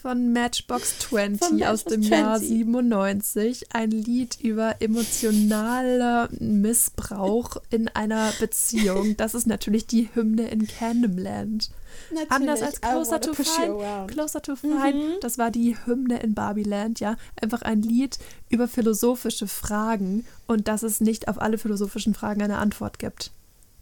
von 0.07 0.31
Matchbox 0.31 0.99
20 0.99 1.39
Von 1.45 1.63
aus 1.63 1.84
dem 1.84 1.99
Matchbox 1.99 2.09
Jahr 2.09 2.38
20. 2.38 2.47
97. 2.47 3.65
Ein 3.73 3.91
Lied 3.91 4.38
über 4.41 4.75
emotionaler 4.79 6.29
Missbrauch 6.39 7.57
in 7.71 7.89
einer 7.89 8.31
Beziehung. 8.39 9.17
Das 9.17 9.34
ist 9.34 9.47
natürlich 9.47 9.85
die 9.85 10.07
Hymne 10.13 10.47
in 10.47 10.65
Candleland. 10.65 11.71
Natürlich. 12.09 12.31
Anders 12.31 12.61
als 12.61 12.79
Closer 12.79 13.19
to 13.19 13.31
push 13.34 13.49
Fine. 13.49 14.07
Closer 14.07 14.41
to 14.41 14.55
Fine, 14.55 15.17
das 15.19 15.38
war 15.38 15.51
die 15.51 15.75
Hymne 15.85 16.21
in 16.21 16.34
Barbieland, 16.34 17.01
ja. 17.01 17.17
Einfach 17.41 17.63
ein 17.63 17.81
Lied 17.81 18.17
über 18.47 18.69
philosophische 18.69 19.49
Fragen 19.49 20.25
und 20.47 20.69
dass 20.69 20.84
es 20.84 21.01
nicht 21.01 21.27
auf 21.27 21.41
alle 21.41 21.57
philosophischen 21.57 22.13
Fragen 22.13 22.41
eine 22.41 22.59
Antwort 22.59 22.97
gibt. 22.97 23.31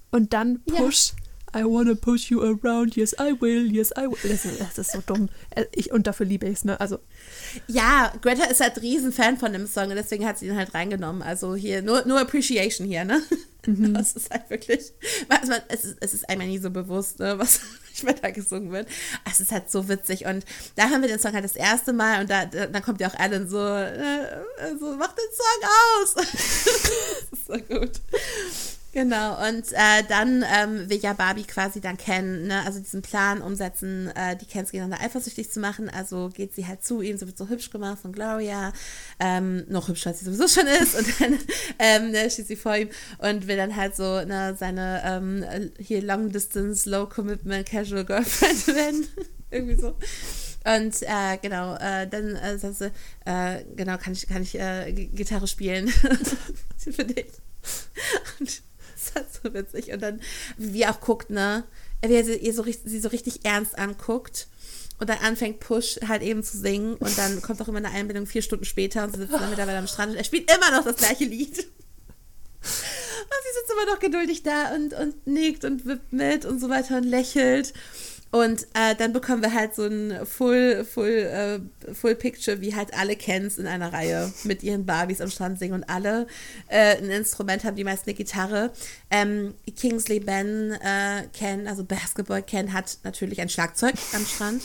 Und 0.10 0.34
dann 0.34 0.61
Ja. 0.65 0.80
I 1.56 1.64
wanna 1.64 1.95
push 1.95 2.30
you 2.30 2.41
around, 2.41 2.95
yes 2.98 3.14
I 3.19 3.34
will, 3.40 3.72
yes 3.72 3.91
I 3.98 4.07
will. 4.07 4.18
Das 4.30 4.44
ist, 4.45 4.60
das 4.60 4.77
ist 4.77 4.91
so 4.91 5.02
dumm. 5.06 5.30
Äh, 5.52 5.65
Ich, 5.73 5.91
und 5.91 6.06
dafür 6.07 6.26
liebe 6.26 6.45
ich 6.48 6.57
es, 6.57 6.65
ne? 6.65 6.80
Also, 6.80 6.99
Ja, 7.68 8.11
Greta 8.22 8.44
ist 8.45 8.60
halt 8.61 8.82
riesen 8.82 9.14
Fan 9.14 9.38
von 9.38 9.53
dem 9.53 9.65
Song 9.68 9.90
und 9.90 9.95
deswegen 9.95 10.26
hat 10.26 10.38
sie 10.38 10.48
ihn 10.48 10.56
halt 10.57 10.73
reingenommen. 10.73 11.22
Also 11.22 11.56
hier, 11.56 11.82
nur, 11.82 12.06
nur 12.06 12.19
Appreciation 12.19 12.88
hier, 12.88 13.06
ne? 13.06 13.22
Das 13.68 14.14
ist 14.14 14.30
halt 14.30 14.48
wirklich, 14.52 14.94
also 15.27 15.53
es, 15.69 15.86
ist, 15.86 15.98
es 15.99 16.14
ist 16.14 16.30
einmal 16.30 16.45
nie 16.45 16.60
so 16.60 16.69
bewusst, 16.69 17.18
ne, 17.18 17.40
was 17.40 17.61
manchmal 17.88 18.14
da 18.14 18.30
gesungen 18.30 18.72
wird. 18.72 18.88
Es 19.27 19.40
ist 19.40 19.52
halt 19.52 19.72
so 19.72 19.90
witzig 19.90 20.26
und 20.27 20.45
da 20.76 20.84
haben 20.91 21.02
wir 21.02 21.07
den 21.10 21.18
Song 21.18 21.34
halt 21.34 21.44
das 21.44 21.56
erste 21.56 21.91
Mal 21.91 22.22
und 22.22 22.30
da, 22.30 22.45
da 22.45 22.68
dann 22.68 22.84
kommt 22.84 23.02
ja 23.02 23.07
auch 23.07 23.15
Alan 23.18 23.48
so, 23.48 23.57
äh, 23.57 24.27
so 24.80 24.95
mach 24.98 25.14
den 25.14 25.32
Song 25.34 25.64
aus. 26.03 26.14
das 27.32 27.40
ist 27.40 27.48
so 27.48 27.53
gut. 27.53 27.91
Genau, 28.95 29.45
und 29.45 29.73
äh, 29.73 30.03
dann 30.07 30.45
ähm, 30.57 30.89
will 30.89 30.99
ja 30.99 31.11
Barbie 31.11 31.43
quasi 31.43 31.81
dann 31.81 31.97
Ken, 31.97 32.47
ne, 32.47 32.65
also 32.65 32.80
diesen 32.80 33.01
Plan 33.01 33.41
umsetzen, 33.41 34.09
äh, 34.15 34.38
die 34.38 34.45
Kens 34.45 34.72
gegeneinander 34.72 35.05
eifersüchtig 35.05 35.51
zu 35.51 35.59
machen. 35.59 35.89
Also 35.89 36.30
geht 36.30 36.55
sie 36.55 36.65
halt 36.65 36.81
zu 36.81 37.01
ihm, 37.01 37.17
sie 37.17 37.27
wird 37.27 37.38
so 37.38 37.49
hübsch 37.49 37.72
gemacht 37.72 37.99
von 37.99 38.13
Gloria, 38.13 38.72
ähm, 39.19 39.65
noch 39.67 39.89
hübscher 39.89 40.11
als 40.11 40.19
sie 40.19 40.26
sowieso 40.26 40.47
schon 40.47 40.67
ist. 40.67 40.97
Und 40.97 41.19
dann 41.19 41.38
ähm, 41.80 42.11
ne, 42.11 42.30
steht 42.30 42.47
sie 42.47 42.55
vor 42.55 42.77
ihm 42.77 42.88
und 43.17 43.47
will 43.47 43.57
dann 43.57 43.76
halt 43.76 43.97
so 43.97 44.23
ne, 44.23 44.55
seine 44.57 45.01
ähm, 45.03 45.72
hier 45.77 46.01
Long 46.01 46.31
Distance, 46.31 46.89
Low 46.89 47.05
Commitment, 47.05 47.67
Casual 47.67 48.05
Girlfriend 48.05 48.67
werden. 48.73 49.07
Irgendwie 49.51 49.76
so. 49.76 49.97
Und 50.63 51.01
äh, 51.01 51.38
genau, 51.41 51.76
äh, 51.76 52.07
dann 52.07 52.38
äh, 52.38 52.57
sagt 52.57 52.76
sie, 52.76 52.91
äh, 53.26 53.65
genau, 53.76 53.97
kann 53.97 54.13
ich, 54.13 54.26
kann 54.26 54.41
ich 54.41 54.57
äh, 54.57 54.93
Gitarre 54.93 55.47
spielen 55.47 55.89
für 56.77 57.03
dich. 57.03 57.27
Und 58.39 58.61
das 59.15 59.25
so 59.43 59.53
witzig. 59.53 59.91
Und 59.91 60.01
dann, 60.01 60.21
wie 60.57 60.85
auch 60.85 60.99
guckt, 61.01 61.29
ne, 61.29 61.63
wie 62.05 62.13
er 62.13 62.23
sie, 62.25 62.35
ihr 62.35 62.53
so, 62.53 62.61
richtig- 62.61 62.91
sie 62.91 62.99
so 62.99 63.09
richtig 63.09 63.45
ernst 63.45 63.77
anguckt 63.77 64.47
und 64.99 65.09
dann 65.09 65.17
anfängt 65.19 65.59
Push 65.59 65.99
halt 66.07 66.21
eben 66.21 66.43
zu 66.43 66.57
singen 66.57 66.95
und 66.95 67.17
dann 67.17 67.41
kommt 67.41 67.61
auch 67.61 67.67
immer 67.67 67.79
eine 67.79 67.89
Einbindung 67.91 68.27
vier 68.27 68.41
Stunden 68.41 68.65
später 68.65 69.03
und 69.03 69.13
sie 69.13 69.21
sitzen 69.21 69.33
dann 69.39 69.49
mittlerweile 69.49 69.77
am 69.79 69.87
Strand 69.87 70.11
und 70.11 70.17
er 70.17 70.23
spielt 70.23 70.51
immer 70.51 70.71
noch 70.77 70.83
das 70.85 70.97
gleiche 70.97 71.25
Lied. 71.25 71.57
Und 72.65 73.31
sie 73.43 73.59
sitzt 73.59 73.71
immer 73.71 73.91
noch 73.93 73.99
geduldig 73.99 74.43
da 74.43 74.73
und, 74.75 74.93
und 74.93 75.27
nickt 75.27 75.65
und 75.65 75.85
wippt 75.85 76.13
mit 76.13 76.45
und 76.45 76.59
so 76.59 76.69
weiter 76.69 76.97
und 76.97 77.03
lächelt. 77.03 77.73
Und 78.31 78.64
äh, 78.73 78.95
dann 78.95 79.14
bekommen 79.14 79.41
wir 79.41 79.53
halt 79.53 79.76
so 79.76 79.85
ein 79.85 80.26
Full, 80.26 80.84
Full, 80.84 81.10
äh, 81.10 81.93
Full 81.93 82.15
Picture, 82.15 82.60
wie 82.60 82.76
halt 82.76 82.93
alle 82.93 83.15
Kens 83.15 83.57
in 83.57 83.65
einer 83.65 83.93
Reihe 83.93 84.31
mit 84.43 84.61
ihren 84.61 84.85
Barbies 84.85 85.22
am 85.22 85.30
Strand 85.30 85.57
singen 85.57 85.73
und 85.73 85.89
alle 85.89 86.27
äh, 86.68 86.97
ein 86.97 87.10
Instrument 87.10 87.64
haben, 87.64 87.77
die 87.77 87.85
meisten 87.85 88.10
eine 88.10 88.18
Gitarre. 88.18 88.72
Ähm, 89.10 89.53
Kingsley 89.77 90.19
Ben 90.19 90.73
äh, 90.73 91.27
Ken, 91.31 91.68
also 91.68 91.85
Basketball 91.85 92.43
Ken, 92.43 92.73
hat 92.73 92.97
natürlich 93.03 93.39
ein 93.39 93.49
Schlagzeug 93.49 93.93
am 94.14 94.26
Strand. 94.26 94.64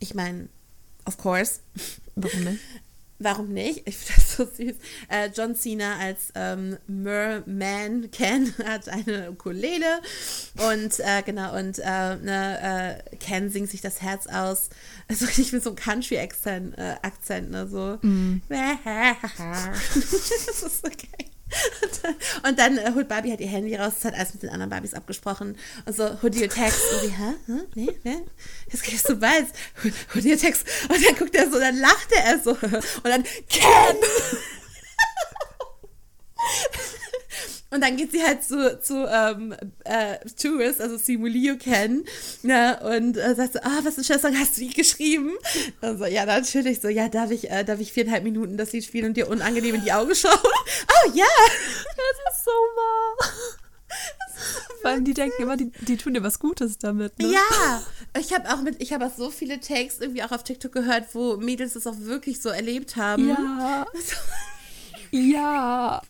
Ich 0.00 0.14
meine, 0.14 0.48
of 1.04 1.18
course. 1.18 1.60
warum 2.16 2.44
nicht? 2.44 2.60
Warum 3.22 3.52
nicht? 3.52 3.82
Ich 3.86 3.96
finde 3.96 4.20
das 4.20 4.36
so 4.36 4.44
süß. 4.44 4.76
Äh, 5.08 5.30
John 5.34 5.54
Cena 5.54 5.98
als 5.98 6.32
ähm, 6.34 6.76
Merman 6.86 8.10
Ken 8.10 8.52
hat 8.64 8.88
eine 8.88 9.30
Ukulele 9.30 10.00
und 10.70 10.98
äh, 11.00 11.22
genau 11.24 11.56
und 11.56 11.78
äh, 11.78 12.16
ne, 12.16 13.00
äh, 13.12 13.16
Ken 13.16 13.50
singt 13.50 13.70
sich 13.70 13.80
das 13.80 14.02
Herz 14.02 14.26
aus. 14.26 14.70
Also 15.08 15.26
richtig 15.26 15.52
mit 15.52 15.62
so 15.62 15.70
einem 15.70 15.76
Country-Akzent, 15.76 16.76
äh, 16.78 16.96
Akzent, 17.02 17.50
ne, 17.50 17.68
so. 17.68 17.98
das 19.94 20.62
ist 20.62 20.82
so 20.82 20.88
geil. 20.88 21.30
Und 22.48 22.58
dann, 22.58 22.78
äh, 22.78 22.92
holt 22.94 23.08
Barbie 23.08 23.30
halt 23.30 23.40
ihr 23.40 23.48
Handy 23.48 23.74
raus, 23.76 23.94
hat 24.04 24.14
alles 24.14 24.34
mit 24.34 24.42
den 24.42 24.50
anderen 24.50 24.70
Barbies 24.70 24.94
abgesprochen. 24.94 25.56
Und 25.84 25.96
so, 25.96 26.04
who 26.20 26.28
do 26.28 26.38
you 26.38 26.46
text? 26.46 26.80
Und 26.92 27.00
sie, 27.00 27.14
hä? 27.14 27.34
Hä? 27.46 27.52
Nee, 27.74 27.98
nee? 28.04 28.18
Jetzt 28.70 28.84
gehst 28.84 29.08
du 29.08 29.16
bald. 29.16 29.46
Do 29.82 30.20
you 30.20 30.36
text? 30.36 30.66
Und 30.88 31.04
dann 31.04 31.16
guckt 31.16 31.34
er 31.34 31.50
so, 31.50 31.58
dann 31.58 31.76
lachte 31.78 32.14
er 32.16 32.38
so. 32.38 32.50
Und 32.52 33.04
dann, 33.04 33.24
Ken! 33.48 33.96
Und 37.70 37.80
dann 37.80 37.96
geht 37.96 38.12
sie 38.12 38.22
halt 38.22 38.44
zu, 38.44 38.78
zu 38.80 39.06
ähm, 39.06 39.54
äh, 39.84 40.18
Tourist, 40.40 40.78
also 40.82 40.98
Simulio 40.98 41.56
Ken, 41.56 42.04
ne, 42.42 42.78
und 42.82 43.16
äh, 43.16 43.34
sagt 43.34 43.54
so, 43.54 43.60
ah, 43.62 43.80
was 43.82 43.94
für 43.94 44.12
ein 44.12 44.20
Song 44.20 44.38
hast 44.38 44.58
du 44.58 44.60
die 44.60 44.74
geschrieben? 44.74 45.30
Und 45.80 45.98
so, 45.98 46.04
ja, 46.04 46.26
natürlich, 46.26 46.82
so, 46.82 46.88
ja, 46.88 47.08
darf 47.08 47.30
ich, 47.30 47.50
äh, 47.50 47.64
darf 47.64 47.80
ich 47.80 47.92
viereinhalb 47.92 48.24
Minuten 48.24 48.58
das 48.58 48.72
Lied 48.72 48.84
spielen 48.84 49.06
und 49.06 49.16
dir 49.16 49.26
unangenehm 49.26 49.76
in 49.76 49.84
die 49.84 49.92
Augen 49.92 50.14
schauen? 50.14 50.38
Oh, 50.42 51.10
ja! 51.14 51.24
Das 51.46 52.36
ist 52.36 52.44
so 52.44 52.50
wahr. 52.50 53.32
Vor 54.82 54.90
allem, 54.90 55.04
die 55.04 55.14
denken 55.14 55.42
immer, 55.42 55.56
die, 55.56 55.70
die 55.80 55.96
tun 55.96 56.12
dir 56.12 56.22
was 56.22 56.38
Gutes 56.40 56.76
damit. 56.76 57.18
Ne? 57.18 57.32
Ja, 57.32 57.82
ich 58.18 58.34
habe 58.34 58.52
auch 58.52 58.60
mit, 58.60 58.82
ich 58.82 58.92
habe 58.92 59.06
auch 59.06 59.16
so 59.16 59.30
viele 59.30 59.60
Takes 59.60 59.98
irgendwie 59.98 60.22
auch 60.22 60.32
auf 60.32 60.44
TikTok 60.44 60.72
gehört, 60.72 61.14
wo 61.14 61.36
Mädels 61.38 61.72
das 61.72 61.86
auch 61.86 61.98
wirklich 62.00 62.42
so 62.42 62.50
erlebt 62.50 62.96
haben. 62.96 63.28
Ja. 63.28 63.86
Ja. 65.12 66.02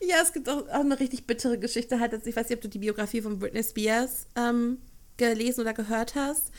Ja, 0.00 0.16
es 0.22 0.32
gibt 0.32 0.48
auch, 0.48 0.68
auch 0.68 0.80
eine 0.80 0.98
richtig 0.98 1.26
bittere 1.26 1.58
Geschichte 1.58 2.00
halt. 2.00 2.12
Also 2.12 2.26
ich 2.26 2.36
weiß 2.36 2.48
nicht, 2.48 2.56
ob 2.56 2.62
du 2.62 2.68
die 2.68 2.78
Biografie 2.78 3.22
von 3.22 3.38
Britney 3.38 3.62
Spears 3.62 4.26
ähm, 4.36 4.78
gelesen 5.16 5.62
oder 5.62 5.72
gehört 5.72 6.14
hast. 6.14 6.50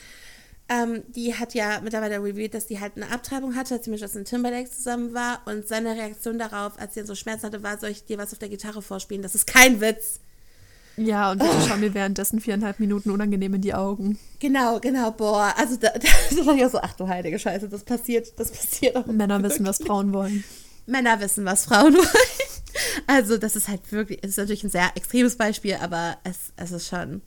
Ähm, 0.70 1.04
die 1.10 1.36
hat 1.36 1.54
ja 1.54 1.82
mittlerweile 1.84 2.24
revealed, 2.24 2.54
dass 2.54 2.68
die 2.68 2.80
halt 2.80 2.94
eine 2.96 3.12
Abtreibung 3.12 3.56
hatte, 3.56 3.76
als 3.76 3.86
sie 3.86 3.92
mit 3.92 4.00
Justin 4.00 4.24
Timberlake 4.24 4.72
zusammen 4.72 5.14
war. 5.14 5.42
Und 5.46 5.68
seine 5.68 5.96
Reaktion 5.96 6.40
darauf, 6.40 6.80
als 6.80 6.94
sie 6.94 7.02
dann 7.02 7.08
so 7.08 7.16
Schmerzen 7.16 7.48
hatte, 7.48 7.64
war, 7.64 7.78
soll 7.78 7.90
ich 7.90 8.06
dir 8.06 8.18
was 8.18 8.32
auf 8.32 8.40
der 8.40 8.50
Gitarre 8.50 8.82
vorspielen? 8.82 9.22
Das 9.22 9.36
ist 9.36 9.48
kein 9.48 9.82
Witz. 9.82 10.22
Ja, 10.98 11.32
und 11.32 11.40
bitte 11.40 11.56
schau 11.68 11.78
mir 11.78 11.94
währenddessen 11.94 12.40
viereinhalb 12.40 12.80
Minuten 12.80 13.12
unangenehm 13.12 13.54
in 13.56 13.62
die 13.62 13.74
Augen. 13.74 14.20
Genau, 14.40 14.80
genau, 14.80 15.12
boah. 15.12 15.54
Also 15.58 15.78
da, 15.78 15.90
da, 15.94 16.00
da 16.36 16.46
war 16.46 16.56
ich 16.56 16.66
auch 16.66 16.72
so, 16.72 16.80
ach 16.80 16.94
du 16.94 17.08
heilige 17.08 17.40
Scheiße, 17.40 17.68
das 17.70 17.84
passiert, 17.84 18.34
das 18.38 18.52
passiert 18.52 18.96
auch. 18.96 19.06
Männer 19.08 19.42
wissen, 19.44 19.66
was 19.66 19.80
wirklich. 19.80 19.88
Frauen 19.88 20.14
wollen. 20.14 20.44
Männer 20.86 21.20
wissen, 21.20 21.46
was 21.46 21.66
Frauen 21.66 21.94
wollen. 21.96 22.52
Also, 23.08 23.38
das 23.38 23.56
ist 23.56 23.68
halt 23.68 23.92
wirklich, 23.92 24.20
es 24.24 24.32
ist 24.32 24.38
natürlich 24.38 24.64
ein 24.64 24.70
sehr 24.70 24.92
extremes 24.96 25.36
Beispiel, 25.36 25.76
aber 25.76 26.18
es, 26.24 26.54
es 26.56 26.72
ist 26.72 26.88
schon 26.88 27.22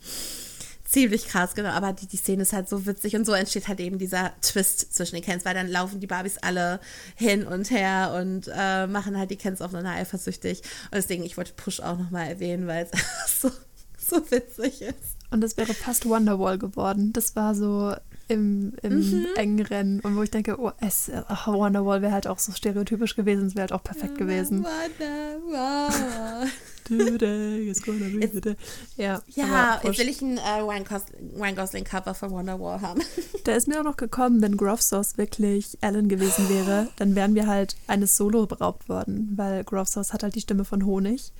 ziemlich 0.94 1.26
krass, 1.26 1.54
genau. 1.54 1.70
Aber 1.70 1.92
die, 1.92 2.06
die 2.06 2.16
Szene 2.16 2.42
ist 2.42 2.52
halt 2.52 2.68
so 2.68 2.86
witzig 2.86 3.16
und 3.16 3.24
so 3.26 3.32
entsteht 3.32 3.68
halt 3.68 3.80
eben 3.80 3.98
dieser 3.98 4.32
Twist 4.40 4.94
zwischen 4.94 5.16
den 5.16 5.24
Kens, 5.24 5.44
weil 5.44 5.54
dann 5.54 5.68
laufen 5.68 6.00
die 6.00 6.06
Barbies 6.06 6.38
alle 6.38 6.80
hin 7.16 7.46
und 7.46 7.70
her 7.70 8.14
und 8.16 8.48
äh, 8.54 8.86
machen 8.86 9.18
halt 9.18 9.30
die 9.30 9.36
Kens 9.36 9.60
aufeinander 9.60 9.90
eifersüchtig. 9.90 10.62
Und 10.84 10.94
deswegen, 10.94 11.24
ich 11.24 11.36
wollte 11.36 11.52
Push 11.54 11.80
auch 11.80 11.98
nochmal 11.98 12.28
erwähnen, 12.28 12.66
weil 12.66 12.88
es 12.92 13.40
so, 13.40 13.50
so 13.98 14.30
witzig 14.30 14.82
ist. 14.82 15.16
Und 15.30 15.40
das 15.40 15.56
wäre 15.56 15.74
fast 15.74 16.08
Wonderwall 16.08 16.58
geworden. 16.58 17.12
Das 17.12 17.34
war 17.34 17.54
so 17.56 17.94
im, 18.28 18.72
im 18.82 18.98
Mhm. 18.98 19.26
engen 19.36 19.66
Rennen. 19.66 20.00
Und 20.00 20.16
wo 20.16 20.22
ich 20.22 20.30
denke, 20.30 20.58
oh, 20.58 20.72
es, 20.80 21.10
ach, 21.28 21.46
Wonderwall 21.48 22.02
wäre 22.02 22.12
halt 22.12 22.26
auch 22.26 22.38
so 22.38 22.52
stereotypisch 22.52 23.16
gewesen. 23.16 23.46
Es 23.46 23.54
wäre 23.54 23.62
halt 23.62 23.72
auch 23.72 23.82
perfekt 23.82 24.16
gewesen. 24.18 24.64
Wonderwall. 24.64 26.48
Today 26.84 27.68
is 27.70 27.82
gonna 27.82 28.06
be 28.08 28.28
the 28.30 28.40
day. 28.42 28.56
Ja, 28.96 29.22
Ja, 29.34 29.80
jetzt 29.82 29.98
will 29.98 30.08
ich 30.08 30.20
ein 30.20 30.36
äh, 30.36 30.60
Ryan, 30.60 30.84
Gos 30.84 31.02
Ryan 31.38 31.56
Gosling 31.56 31.84
Cover 31.84 32.14
von 32.14 32.30
Wonderwall 32.30 32.80
haben. 32.82 33.00
Da 33.44 33.52
ist 33.52 33.68
mir 33.68 33.80
auch 33.80 33.84
noch 33.84 33.96
gekommen, 33.96 34.40
wenn 34.42 34.56
Grove 34.56 34.80
Sauce 34.82 35.16
wirklich 35.18 35.76
Alan 35.82 36.08
gewesen 36.08 36.48
wäre, 36.48 36.88
dann 36.96 37.14
wären 37.14 37.34
wir 37.34 37.46
halt 37.46 37.76
eines 37.86 38.16
Solo 38.16 38.46
beraubt 38.46 38.88
worden, 38.88 39.32
weil 39.36 39.64
Grove 39.64 39.86
Sauce 39.86 40.12
hat 40.14 40.22
halt 40.22 40.34
die 40.34 40.40
Stimme 40.40 40.64
von 40.64 40.84
Honig. 40.86 41.32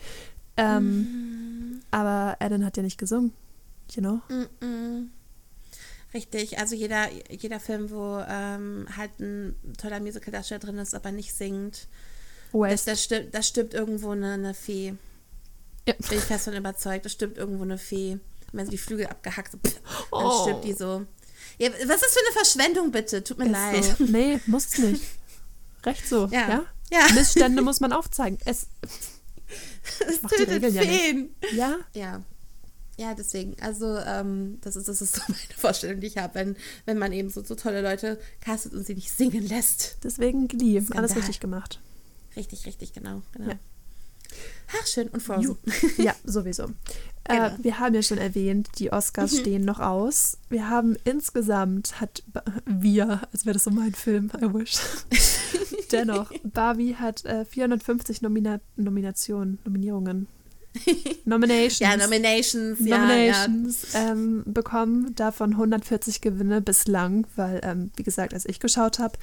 Ähm, 0.56 0.86
Mhm. 0.86 1.80
Aber 1.90 2.36
Alan 2.40 2.64
hat 2.64 2.76
ja 2.76 2.82
nicht 2.82 2.98
gesungen, 2.98 3.32
you 3.92 4.00
know? 4.02 4.20
Mm-mm. 4.28 5.08
Richtig, 6.14 6.58
also 6.58 6.74
jeder, 6.76 7.08
jeder 7.28 7.58
Film, 7.60 7.90
wo 7.90 8.22
ähm, 8.28 8.86
halt 8.96 9.18
ein 9.18 9.56
toller 9.76 9.98
Musical-Darsteller 10.00 10.60
drin 10.60 10.78
ist, 10.78 10.94
aber 10.94 11.10
nicht 11.10 11.34
singt, 11.34 11.88
das, 12.52 12.60
West. 12.60 12.86
das, 12.86 13.02
stirbt, 13.04 13.34
das 13.34 13.48
stirbt 13.48 13.74
irgendwo 13.74 14.10
eine, 14.10 14.34
eine 14.34 14.54
Fee. 14.54 14.94
Ja. 15.88 15.94
Bin 16.08 16.18
ich 16.18 16.24
fest 16.24 16.44
von 16.44 16.54
überzeugt, 16.54 17.04
das 17.04 17.12
stirbt 17.12 17.36
irgendwo 17.36 17.64
eine 17.64 17.78
Fee. 17.78 18.12
Und 18.12 18.20
wenn 18.52 18.64
sie 18.66 18.70
die 18.72 18.78
Flügel 18.78 19.08
abgehackt, 19.08 19.52
so, 19.52 19.58
pff, 19.58 19.74
dann 19.74 20.00
Oh. 20.12 20.42
stirbt 20.44 20.64
die 20.64 20.72
so. 20.72 21.04
Ja, 21.58 21.70
was 21.72 21.78
ist 21.80 22.02
das 22.02 22.12
für 22.12 22.20
eine 22.20 22.32
Verschwendung, 22.32 22.90
bitte? 22.92 23.22
Tut 23.24 23.38
mir 23.38 23.46
Ist 23.46 23.50
leid. 23.52 23.84
So. 23.98 24.04
Nee, 24.04 24.40
muss 24.46 24.78
nicht. 24.78 25.02
Recht 25.84 26.08
so, 26.08 26.26
Ja. 26.30 26.48
ja? 26.48 26.64
Ja. 26.90 27.12
Missstände 27.12 27.60
muss 27.60 27.80
man 27.80 27.92
aufzeigen. 27.92 28.38
Es, 28.44 28.68
Es 30.08 30.22
macht 30.22 30.38
die 30.38 30.44
Regeln 30.44 30.74
ja 30.74 30.80
nicht. 30.82 31.00
Feen. 31.00 31.34
ja, 31.54 31.76
Ja. 31.92 32.22
Ja, 32.96 33.14
deswegen, 33.14 33.56
also 33.60 33.98
ähm, 33.98 34.58
das, 34.60 34.76
ist, 34.76 34.88
das 34.88 35.02
ist 35.02 35.16
so 35.16 35.22
meine 35.28 35.54
Vorstellung, 35.56 36.00
die 36.00 36.06
ich 36.06 36.18
habe, 36.18 36.34
wenn, 36.34 36.56
wenn 36.86 36.98
man 36.98 37.12
eben 37.12 37.28
so, 37.28 37.42
so 37.42 37.54
tolle 37.54 37.82
Leute 37.82 38.18
castet 38.40 38.72
und 38.72 38.86
sie 38.86 38.94
nicht 38.94 39.10
singen 39.10 39.46
lässt. 39.46 39.98
Deswegen 40.04 40.48
Glee, 40.48 40.82
alles 40.90 41.16
richtig 41.16 41.40
gemacht. 41.40 41.80
Richtig, 42.36 42.66
richtig, 42.66 42.92
genau. 42.92 43.22
genau. 43.32 43.50
Ja. 43.50 43.58
Ach, 44.80 44.86
schön. 44.86 45.08
Und 45.08 45.22
Frozen. 45.22 45.56
Ja, 45.98 46.14
sowieso. 46.24 46.68
Genau. 47.26 47.46
Äh, 47.46 47.52
wir 47.62 47.78
haben 47.78 47.94
ja 47.94 48.02
schon 48.02 48.18
erwähnt, 48.18 48.68
die 48.78 48.92
Oscars 48.92 49.32
mhm. 49.32 49.38
stehen 49.38 49.64
noch 49.64 49.80
aus. 49.80 50.36
Wir 50.50 50.68
haben 50.68 50.94
insgesamt, 51.04 51.98
hat 51.98 52.22
wir, 52.66 53.22
als 53.32 53.46
wäre 53.46 53.54
das 53.54 53.64
so 53.64 53.70
mein 53.70 53.94
Film, 53.94 54.30
I 54.36 54.52
wish. 54.52 54.74
Dennoch, 55.90 56.30
Barbie 56.42 56.96
hat 56.96 57.24
äh, 57.24 57.46
450 57.46 58.20
Nomina 58.20 58.60
Nominationen, 58.76 59.58
Nominierungen. 59.64 60.28
Nominations. 61.24 61.78
ja, 61.78 61.96
Nominations. 61.96 62.80
Nominations 62.80 63.92
ja, 63.92 64.00
ja. 64.00 64.12
Ähm, 64.12 64.42
bekommen, 64.46 65.14
davon 65.14 65.52
140 65.52 66.20
Gewinne 66.20 66.60
bislang, 66.60 67.26
weil, 67.36 67.60
ähm, 67.62 67.90
wie 67.96 68.02
gesagt, 68.02 68.34
als 68.34 68.46
ich 68.46 68.60
geschaut 68.60 68.98
habe, 68.98 69.18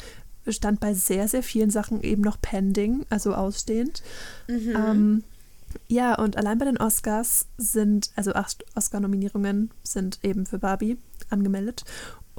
stand 0.48 0.80
bei 0.80 0.94
sehr, 0.94 1.28
sehr 1.28 1.44
vielen 1.44 1.70
Sachen 1.70 2.02
eben 2.02 2.22
noch 2.22 2.42
pending, 2.42 3.06
also 3.10 3.34
ausstehend. 3.34 4.02
Mhm. 4.48 4.76
Ähm, 4.76 5.24
ja, 5.88 6.16
und 6.16 6.38
allein 6.38 6.58
bei 6.58 6.66
den 6.66 6.78
Oscars 6.78 7.48
sind, 7.58 8.12
also 8.16 8.34
acht 8.34 8.66
Oscar-Nominierungen 8.76 9.72
sind 9.84 10.20
eben 10.24 10.46
für 10.46 10.60
Barbie 10.60 10.98
angemeldet. 11.30 11.84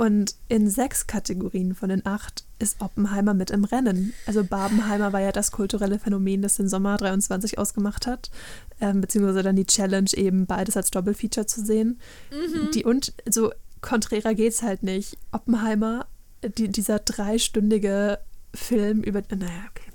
Und 0.03 0.35
in 0.49 0.69
sechs 0.69 1.07
Kategorien 1.07 1.77
von 1.77 1.89
den 1.89 2.05
acht 2.05 2.43
ist 2.59 2.81
Oppenheimer 2.81 3.35
mit 3.35 3.53
im 3.53 3.63
Rennen. 3.63 4.13
Also 4.27 4.43
Barbenheimer 4.43 5.13
war 5.13 5.21
ja 5.21 5.31
das 5.31 5.53
kulturelle 5.53 6.01
Phänomen, 6.01 6.43
das 6.43 6.57
den 6.57 6.69
Sommer 6.69 6.97
23 6.97 7.57
ausgemacht 7.57 8.09
hat, 8.09 8.33
ähm, 8.81 9.01
beziehungsweise 9.01 9.45
dann 9.45 9.55
die 9.55 9.65
Challenge 9.65 10.11
eben 10.17 10.47
beides 10.47 10.77
als 10.77 10.91
Doppelfeature 10.91 11.47
zu 11.47 11.65
sehen. 11.65 12.01
Mhm. 12.33 12.73
Die 12.73 12.85
und 12.85 13.13
so 13.31 13.53
konträrer 13.81 14.35
geht's 14.35 14.63
halt 14.63 14.83
nicht. 14.83 15.19
Oppenheimer, 15.31 16.09
die, 16.43 16.67
dieser 16.67 16.99
dreistündige 16.99 18.19
Film 18.53 19.05
über, 19.05 19.23
naja, 19.31 19.47
okay. 19.71 19.93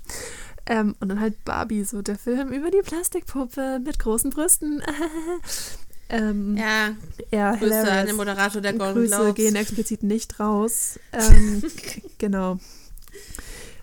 Ähm, 0.64 0.96
und 1.00 1.10
dann 1.10 1.20
halt 1.20 1.44
Barbie, 1.44 1.84
so 1.84 2.00
der 2.00 2.16
Film 2.16 2.48
über 2.48 2.70
die 2.70 2.80
Plastikpuppe 2.80 3.78
mit 3.84 3.98
großen 3.98 4.30
Brüsten. 4.30 4.82
ähm, 6.08 6.56
ja, 6.56 6.90
ja 7.30 7.52
Grüße 7.52 7.64
hilarious. 7.66 7.88
an 7.88 8.06
den 8.06 8.16
Moderator 8.16 8.62
der 8.62 8.72
Golden 8.72 9.00
Grüße 9.00 9.16
Globes. 9.16 9.34
gehen 9.34 9.56
explizit 9.56 10.02
nicht 10.02 10.40
raus. 10.40 10.98
Ähm, 11.12 11.62
genau. 12.18 12.58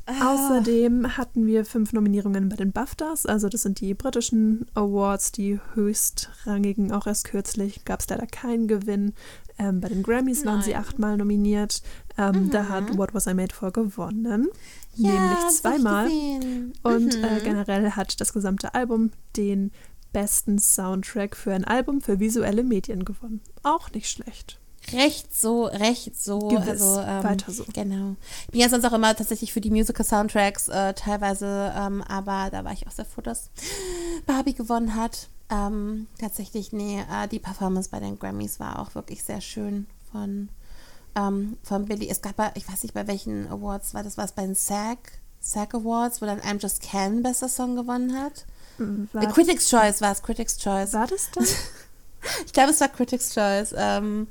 Ah. 0.07 0.33
Außerdem 0.33 1.17
hatten 1.17 1.47
wir 1.47 1.65
fünf 1.65 1.91
Nominierungen 1.91 2.47
bei 2.47 2.55
den 2.55 2.71
BAFTAs, 2.71 3.25
also 3.25 3.49
das 3.49 3.63
sind 3.63 3.79
die 3.79 3.95
britischen 3.95 4.67
Awards, 4.75 5.31
die 5.31 5.59
höchstrangigen. 5.73 6.91
Auch 6.91 7.07
erst 7.07 7.25
kürzlich 7.25 7.85
gab 7.85 8.01
es 8.01 8.09
leider 8.09 8.27
keinen 8.27 8.67
Gewinn. 8.67 9.13
Ähm, 9.57 9.81
bei 9.81 9.87
den 9.87 10.03
Grammys 10.03 10.43
Nein. 10.43 10.53
waren 10.53 10.61
sie 10.61 10.75
achtmal 10.75 11.17
nominiert. 11.17 11.81
Ähm, 12.17 12.45
mhm. 12.45 12.49
Da 12.51 12.69
hat 12.69 12.97
What 12.97 13.13
Was 13.15 13.25
I 13.25 13.33
Made 13.33 13.55
For 13.55 13.71
gewonnen. 13.71 14.49
Ja, 14.95 15.11
nämlich 15.11 15.59
zweimal. 15.59 16.07
Und 16.83 17.15
äh, 17.15 17.17
mhm. 17.17 17.23
äh, 17.23 17.39
generell 17.43 17.91
hat 17.91 18.21
das 18.21 18.31
gesamte 18.31 18.75
Album 18.75 19.11
den 19.35 19.71
besten 20.15 20.59
Soundtrack 20.59 21.35
für 21.35 21.53
ein 21.53 21.65
Album 21.65 21.99
für 21.99 22.21
visuelle 22.21 22.63
Medien 22.63 23.03
gewonnen. 23.03 23.41
Auch 23.63 23.91
nicht 23.91 24.09
schlecht. 24.09 24.59
Recht 24.93 25.35
so, 25.35 25.65
recht 25.65 26.15
so. 26.15 26.39
Gewiss. 26.39 26.81
Also, 26.81 27.01
ähm, 27.01 27.23
Weiter 27.25 27.51
so. 27.51 27.65
Genau. 27.73 28.15
Ich 28.45 28.51
bin 28.51 28.61
ja 28.61 28.69
sonst 28.69 28.85
auch 28.85 28.93
immer 28.93 29.13
tatsächlich 29.13 29.51
für 29.51 29.59
die 29.59 29.71
Musical-Soundtracks 29.71 30.69
äh, 30.69 30.93
teilweise, 30.93 31.73
ähm, 31.75 32.01
aber 32.03 32.49
da 32.49 32.63
war 32.63 32.71
ich 32.71 32.87
auch 32.87 32.91
sehr 32.91 33.03
froh, 33.03 33.19
dass 33.19 33.49
Barbie 34.25 34.53
gewonnen 34.53 34.95
hat. 34.95 35.27
Ähm, 35.49 36.07
tatsächlich, 36.17 36.71
nee, 36.71 37.01
äh, 37.11 37.27
die 37.27 37.39
Performance 37.39 37.89
bei 37.89 37.99
den 37.99 38.17
Grammys 38.17 38.61
war 38.61 38.79
auch 38.79 38.95
wirklich 38.95 39.21
sehr 39.21 39.41
schön 39.41 39.85
von 40.13 40.47
ähm, 41.17 41.57
von 41.61 41.85
Billy. 41.85 42.07
Es 42.07 42.21
gab, 42.21 42.55
ich 42.55 42.71
weiß 42.71 42.83
nicht, 42.83 42.93
bei 42.93 43.05
welchen 43.07 43.47
Awards 43.47 43.93
war 43.93 44.03
das, 44.03 44.17
war 44.17 44.23
es 44.23 44.31
bei 44.31 44.45
den 44.45 44.55
SAG, 44.55 44.97
SAG 45.41 45.75
Awards, 45.75 46.21
wo 46.21 46.25
dann 46.25 46.39
I'm 46.39 46.61
Just 46.61 46.81
Can 46.81 47.21
bester 47.21 47.49
Song 47.49 47.75
gewonnen 47.75 48.17
hat. 48.17 48.45
Äh, 48.79 49.25
Critics 49.27 49.69
Choice 49.69 50.01
war 50.01 50.11
es, 50.11 50.21
Critics 50.21 50.57
Choice. 50.57 50.93
War 50.93 51.07
das 51.07 51.29
das? 51.31 51.49
ich 52.45 52.53
glaube, 52.53 52.71
es 52.71 52.81
war 52.81 52.89
Critics 52.89 53.33
Choice. 53.33 53.73
Ähm, 53.77 54.27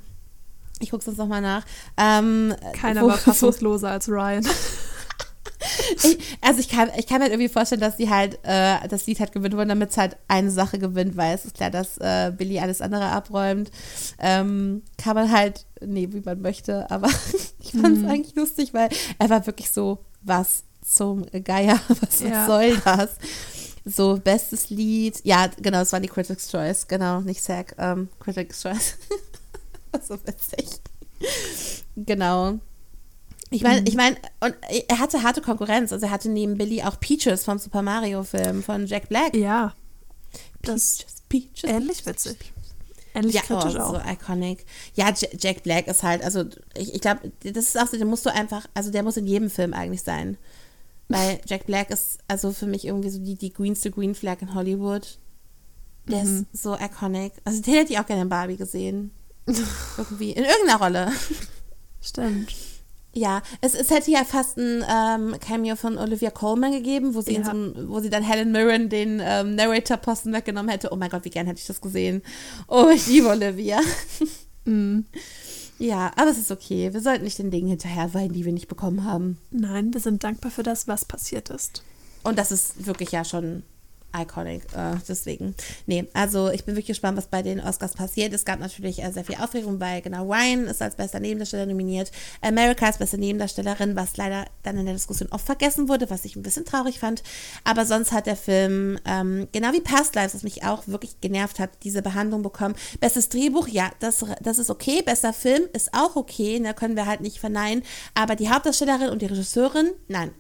ich 0.81 0.91
gucke 0.91 1.03
es 1.03 1.09
uns 1.09 1.19
nochmal 1.19 1.41
nach. 1.41 1.65
Ähm, 1.97 2.55
Keiner 2.75 3.03
wo, 3.03 3.09
war 3.09 3.19
fassungsloser 3.19 3.91
als 3.91 4.09
Ryan. 4.09 4.47
ich, 6.05 6.19
also 6.41 6.61
ich 6.61 6.69
kann, 6.69 6.91
ich 6.97 7.07
kann 7.07 7.19
mir 7.19 7.25
halt 7.25 7.33
irgendwie 7.33 7.53
vorstellen, 7.53 7.81
dass 7.81 7.97
sie 7.97 8.11
halt 8.11 8.39
äh, 8.43 8.87
das 8.89 9.07
Lied 9.07 9.21
hat 9.21 9.33
gewinnt 9.33 9.57
wollen, 9.57 9.69
damit 9.69 9.91
es 9.91 9.97
halt 9.97 10.17
eine 10.29 10.51
Sache 10.51 10.79
gewinnt, 10.79 11.17
weil 11.17 11.35
es 11.35 11.45
ist 11.45 11.55
klar, 11.55 11.71
dass 11.71 11.99
äh, 11.99 12.33
Billy 12.37 12.59
alles 12.61 12.81
andere 12.81 13.07
abräumt. 13.07 13.71
Ähm, 14.19 14.83
kann 14.99 15.15
man 15.15 15.31
halt, 15.31 15.67
nee, 15.81 16.09
wie 16.11 16.21
man 16.21 16.41
möchte, 16.41 16.91
aber 16.91 17.09
ich 17.61 17.73
fand 17.73 17.97
es 17.97 18.03
mhm. 18.03 18.09
eigentlich 18.09 18.37
lustig, 18.37 18.75
weil 18.75 18.89
er 19.19 19.31
war 19.31 19.47
wirklich 19.47 19.71
so, 19.71 20.05
was 20.23 20.65
zum 20.85 21.25
Geier, 21.45 21.81
was, 21.89 22.21
ja. 22.21 22.47
soll 22.47 22.77
das? 22.85 23.17
So, 23.85 24.19
bestes 24.23 24.71
Lied, 24.71 25.21
ja, 25.25 25.49
genau, 25.61 25.81
es 25.83 25.93
war 25.93 26.01
die 26.01 26.09
Critics' 26.09 26.51
Choice, 26.51 26.89
genau, 26.89 27.21
nicht 27.21 27.43
SAG, 27.43 27.75
ähm, 27.79 28.09
Critics' 28.19 28.63
Choice. 28.63 28.95
so 30.09 30.15
witzig. 30.25 30.81
Genau. 31.97 32.59
Ich 33.51 33.63
meine, 33.63 33.83
mhm. 33.83 33.87
ich 33.87 33.95
meine, 33.95 34.17
und 34.41 34.55
er 34.89 34.99
hatte 34.99 35.23
harte 35.23 35.41
Konkurrenz. 35.41 35.93
Also 35.93 36.07
er 36.07 36.13
hatte 36.13 36.29
neben 36.29 36.59
Billy 36.59 36.83
auch 36.83 36.99
Peaches 36.99 37.45
vom 37.45 37.59
Super 37.59 37.83
Mario-Film 37.83 38.63
von 38.63 38.87
Jack 38.87 39.09
Black. 39.09 39.35
Ja. 39.35 39.75
Das 40.63 40.99
Peaches, 40.99 41.23
Peaches. 41.29 41.71
Ähnlich 41.71 42.07
witzig. 42.07 42.37
Ähnlich 43.15 43.35
ja, 43.35 43.43
kritisch 43.43 43.77
oh, 43.77 43.81
auch. 43.81 43.95
so 43.95 44.11
iconic. 44.11 44.67
Ja, 44.95 45.13
Jack 45.39 45.63
Black 45.63 45.87
ist 45.87 46.03
halt, 46.03 46.25
also 46.25 46.45
ich, 46.77 46.95
ich 46.95 47.01
glaube, 47.01 47.31
das 47.45 47.67
ist 47.67 47.79
auch 47.79 47.87
so, 47.87 47.97
den 47.97 48.09
musst 48.09 48.27
du 48.27 48.33
einfach, 48.33 48.67
also 48.75 48.91
der 48.91 49.05
muss 49.05 49.17
in 49.17 49.27
jedem 49.27 49.51
Film 49.51 49.73
eigentlich 49.73 50.03
sein. 50.03 50.37
Weil 51.15 51.41
Jack 51.47 51.67
Black 51.67 51.91
ist 51.91 52.19
also 52.29 52.53
für 52.53 52.67
mich 52.67 52.87
irgendwie 52.87 53.11
so 53.11 53.19
die, 53.19 53.37
die 53.37 53.53
greenste 53.53 53.91
Green 53.91 54.15
Flag 54.15 54.43
in 54.43 54.55
Hollywood. 54.55 55.19
Der 56.09 56.25
mhm. 56.25 56.47
ist 56.53 56.63
so 56.63 56.75
iconic. 56.75 57.33
Also 57.45 57.63
den 57.63 57.75
hätte 57.75 57.93
ich 57.93 57.99
auch 57.99 58.07
gerne 58.07 58.23
in 58.23 58.29
Barbie 58.29 58.57
gesehen. 58.57 59.11
irgendwie, 59.97 60.33
in 60.33 60.45
irgendeiner 60.45 60.79
Rolle. 60.79 61.13
Stimmt. 62.01 62.53
Ja, 63.17 63.43
es, 63.61 63.75
es 63.75 63.91
hätte 63.91 64.11
ja 64.11 64.25
fast 64.25 64.59
ein 64.59 64.85
ähm, 64.91 65.37
Cameo 65.39 65.77
von 65.77 65.99
Olivia 65.99 66.31
Colman 66.31 66.73
gegeben, 66.73 67.15
wo 67.15 67.21
sie, 67.21 67.35
ja. 67.35 67.45
so, 67.45 67.53
wo 67.89 68.01
sie 68.01 68.11
dann 68.11 68.25
Helen 68.25 68.51
Mirren 68.51 68.89
den 68.89 69.23
ähm, 69.25 69.55
Narrator-Posten 69.55 70.33
weggenommen 70.33 70.69
hätte. 70.69 70.89
Oh 70.91 70.97
mein 70.97 71.11
Gott, 71.11 71.25
wie 71.25 71.31
gern 71.31 71.47
hätte 71.47 71.61
ich 71.61 71.67
das 71.67 71.81
gesehen. 71.81 72.23
Oh, 72.67 72.91
ich 72.93 73.07
liebe 73.07 73.29
Olivia. 73.29 73.81
Mm. 74.67 75.01
Ja, 75.85 76.13
aber 76.17 76.31
es 76.31 76.39
ist 76.39 76.51
okay. 76.51 76.95
Wir 76.95 77.03
sollten 77.03 77.25
nicht 77.25 77.39
den 77.39 77.51
Dingen 77.51 77.69
hinterher 77.69 78.15
weinen, 78.15 78.33
die 78.33 78.47
wir 78.47 78.55
nicht 78.55 78.69
bekommen 78.69 79.05
haben. 79.05 79.37
Nein, 79.51 79.93
wir 79.93 80.01
sind 80.01 80.25
dankbar 80.25 80.51
für 80.51 80.63
das, 80.63 80.89
was 80.89 81.05
passiert 81.05 81.51
ist. 81.51 81.83
Und 82.23 82.39
das 82.39 82.51
ist 82.51 82.87
wirklich 82.87 83.13
ja 83.13 83.23
schon 83.23 83.63
iconic. 84.15 84.63
Äh, 84.75 84.97
deswegen, 85.09 85.55
nee, 85.87 86.07
also 86.13 86.51
ich 86.51 86.65
bin 86.65 86.75
wirklich 86.75 86.89
gespannt, 86.89 87.17
was 87.17 87.27
bei 87.27 87.43
den 87.43 87.61
Oscars 87.61 87.95
passiert. 87.95 88.33
Es 88.33 88.45
gab 88.45 88.61
natürlich 88.61 89.03
äh, 89.03 89.11
sehr 89.11 89.25
viel 89.25 89.37
Aufregung, 89.37 89.81
weil 89.81 90.03
genau 90.03 90.25
Ryan 90.25 90.67
ist 90.67 90.83
als 90.83 90.97
bester 90.97 91.21
Nebendarsteller 91.21 91.67
nominiert, 91.67 92.11
America 92.41 92.87
als 92.87 92.99
beste 92.99 93.19
Nebendarstellerin, 93.19 93.97
was 93.97 94.17
leider 94.17 94.45
dann 94.63 94.79
in 94.79 94.87
der 94.87 94.95
Diskussion 94.95 95.29
oft 95.33 95.47
vergessen 95.47 95.89
wurde, 95.89 96.11
was 96.11 96.25
ich 96.25 96.37
ein 96.37 96.43
bisschen 96.43 96.65
traurig 96.65 96.99
fand. 96.99 97.23
Aber 97.65 97.85
sonst 97.87 98.13
hat 98.13 98.27
der 98.27 98.37
Film, 98.37 98.99
ähm, 99.05 99.49
genau 99.53 99.73
wie 99.73 99.81
Past 99.81 100.15
Lives, 100.15 100.35
was 100.35 100.43
mich 100.43 100.65
auch 100.65 100.87
wirklich 100.87 101.21
genervt 101.21 101.59
hat, 101.59 101.71
diese 101.83 102.03
Behandlung 102.03 102.43
bekommen. 102.43 102.75
Bestes 103.01 103.29
Drehbuch, 103.29 103.69
ja, 103.69 103.91
das, 104.01 104.25
das 104.41 104.59
ist 104.59 104.71
okay. 104.71 105.03
Bester 105.03 105.33
Film 105.33 105.63
ist 105.73 105.93
auch 105.93 106.17
okay, 106.17 106.61
da 106.63 106.73
können 106.73 106.97
wir 106.97 107.07
halt 107.07 107.21
nicht 107.21 107.39
verneinen. 107.39 107.83
Aber 108.15 108.37
die 108.37 108.51
Hauptdarstellerin 108.51 109.11
und 109.11 109.23
die 109.23 109.27
Regisseurin, 109.27 109.91
nein, 110.09 110.33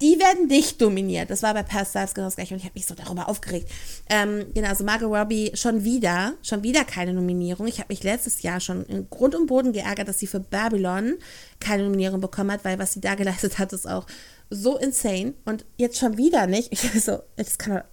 die 0.00 0.18
werden 0.18 0.46
nicht 0.46 0.80
dominiert. 0.80 1.30
Das 1.30 1.42
war 1.42 1.52
bei 1.54 1.62
Past 1.62 1.94
Lives 1.94 2.14
genau 2.14 2.26
das 2.26 2.36
gleiche 2.36 2.54
und 2.54 2.60
ich 2.60 2.64
habe 2.64 2.74
mich 2.74 2.86
so 2.86 2.94
darüber 2.94 3.28
aufgeregt. 3.28 3.70
Ähm, 4.08 4.46
genau, 4.54 4.68
also 4.68 4.84
Margot 4.84 5.10
Robbie 5.10 5.52
schon 5.54 5.84
wieder, 5.84 6.34
schon 6.42 6.62
wieder 6.62 6.84
keine 6.84 7.12
Nominierung. 7.12 7.66
Ich 7.66 7.78
habe 7.78 7.92
mich 7.92 8.02
letztes 8.02 8.42
Jahr 8.42 8.60
schon 8.60 8.84
in 8.86 9.08
Grund 9.10 9.34
und 9.34 9.46
Boden 9.46 9.72
geärgert, 9.72 10.08
dass 10.08 10.18
sie 10.18 10.26
für 10.26 10.40
Babylon 10.40 11.18
keine 11.60 11.84
Nominierung 11.84 12.20
bekommen 12.20 12.52
hat, 12.52 12.64
weil 12.64 12.78
was 12.78 12.92
sie 12.92 13.00
da 13.00 13.14
geleistet 13.16 13.58
hat, 13.58 13.72
ist 13.72 13.88
auch 13.88 14.06
so 14.48 14.78
insane. 14.78 15.34
Und 15.44 15.64
jetzt 15.76 15.98
schon 15.98 16.16
wieder 16.16 16.46
nicht. 16.46 16.70
Ich 16.92 17.04
so, 17.04 17.20
das 17.36 17.58
kann 17.58 17.76
doch, 17.76 17.84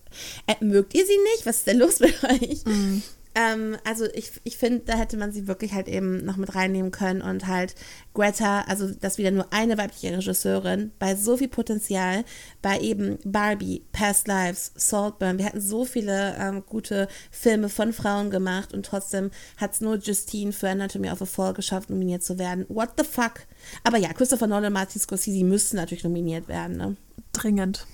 äh, 0.47 0.63
mögt 0.63 0.93
ihr 0.93 1.05
sie 1.05 1.17
nicht? 1.33 1.45
Was 1.45 1.57
ist 1.57 1.67
denn 1.67 1.77
los 1.77 1.99
mit 1.99 2.23
euch? 2.23 2.65
Mm. 2.65 3.01
Ähm, 3.37 3.77
also 3.83 4.05
ich, 4.15 4.31
ich 4.45 4.57
finde, 4.57 4.79
da 4.85 4.97
hätte 4.97 5.15
man 5.15 5.31
sie 5.31 5.47
wirklich 5.47 5.73
halt 5.73 5.87
eben 5.87 6.25
noch 6.25 6.37
mit 6.37 6.55
reinnehmen 6.55 6.89
können 6.89 7.21
und 7.21 7.45
halt 7.45 7.75
Greta, 8.15 8.61
also 8.61 8.89
das 8.89 9.19
wieder 9.19 9.29
nur 9.29 9.53
eine 9.53 9.77
weibliche 9.77 10.17
Regisseurin, 10.17 10.91
bei 10.97 11.15
so 11.15 11.37
viel 11.37 11.47
Potenzial, 11.47 12.25
bei 12.63 12.79
eben 12.79 13.19
Barbie, 13.23 13.83
Past 13.91 14.27
Lives, 14.27 14.71
Saltburn, 14.75 15.37
wir 15.37 15.45
hatten 15.45 15.61
so 15.61 15.85
viele 15.85 16.35
ähm, 16.39 16.63
gute 16.65 17.07
Filme 17.29 17.69
von 17.69 17.93
Frauen 17.93 18.31
gemacht 18.31 18.73
und 18.73 18.87
trotzdem 18.87 19.29
hat 19.57 19.73
es 19.73 19.81
nur 19.81 19.97
Justine 19.97 20.51
für 20.51 20.69
Anatomy 20.69 21.11
of 21.11 21.21
a 21.21 21.25
Fall 21.25 21.53
geschafft, 21.53 21.91
nominiert 21.91 22.23
zu 22.23 22.39
werden. 22.39 22.65
What 22.69 22.93
the 22.97 23.03
fuck? 23.03 23.41
Aber 23.83 23.97
ja, 23.97 24.13
Christopher 24.13 24.47
Nolan 24.47 24.65
und 24.65 24.73
Martin 24.73 24.99
Scorsese 24.99 25.43
müssten 25.43 25.77
natürlich 25.77 26.03
nominiert 26.03 26.47
werden, 26.47 26.77
ne? 26.77 26.95
Dringend 27.33 27.85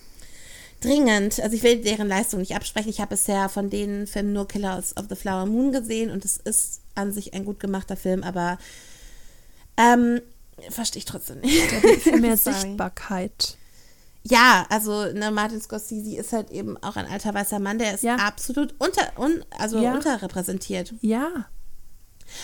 dringend, 0.83 1.39
also 1.39 1.55
ich 1.55 1.63
will 1.63 1.81
deren 1.81 2.07
Leistung 2.07 2.39
nicht 2.39 2.55
absprechen. 2.55 2.89
Ich 2.89 2.99
habe 2.99 3.09
bisher 3.09 3.49
von 3.49 3.69
den 3.69 4.07
Filmen 4.07 4.33
nur 4.33 4.47
Killers 4.47 4.95
of 4.97 5.05
the 5.09 5.15
Flower 5.15 5.45
Moon 5.45 5.71
gesehen 5.71 6.11
und 6.11 6.25
es 6.25 6.37
ist 6.37 6.81
an 6.95 7.11
sich 7.11 7.33
ein 7.33 7.45
gut 7.45 7.59
gemachter 7.59 7.95
Film, 7.95 8.23
aber 8.23 8.57
ähm, 9.77 10.21
verstehe 10.69 10.99
ich 10.99 11.05
trotzdem 11.05 11.39
nicht. 11.39 12.19
Mehr 12.19 12.37
Sichtbarkeit. 12.37 13.57
Ja, 14.23 14.65
also 14.69 15.11
ne, 15.11 15.31
Martin 15.31 15.61
Scorsese 15.61 16.15
ist 16.15 16.31
halt 16.31 16.49
eben 16.49 16.81
auch 16.81 16.95
ein 16.95 17.07
alter 17.07 17.33
weißer 17.33 17.59
Mann, 17.59 17.77
der 17.77 17.93
ist 17.93 18.03
ja. 18.03 18.15
absolut 18.15 18.73
unter, 18.79 19.19
un, 19.19 19.43
also 19.57 19.79
ja. 19.79 19.93
unterrepräsentiert. 19.93 20.93
Ja. 21.01 21.47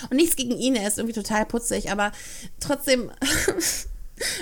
Und 0.09 0.17
nichts 0.17 0.35
gegen 0.35 0.51
ihn, 0.51 0.75
er 0.75 0.87
ist 0.87 0.97
irgendwie 0.97 1.15
total 1.15 1.45
putzig, 1.45 1.89
aber 1.89 2.11
trotzdem, 2.59 3.11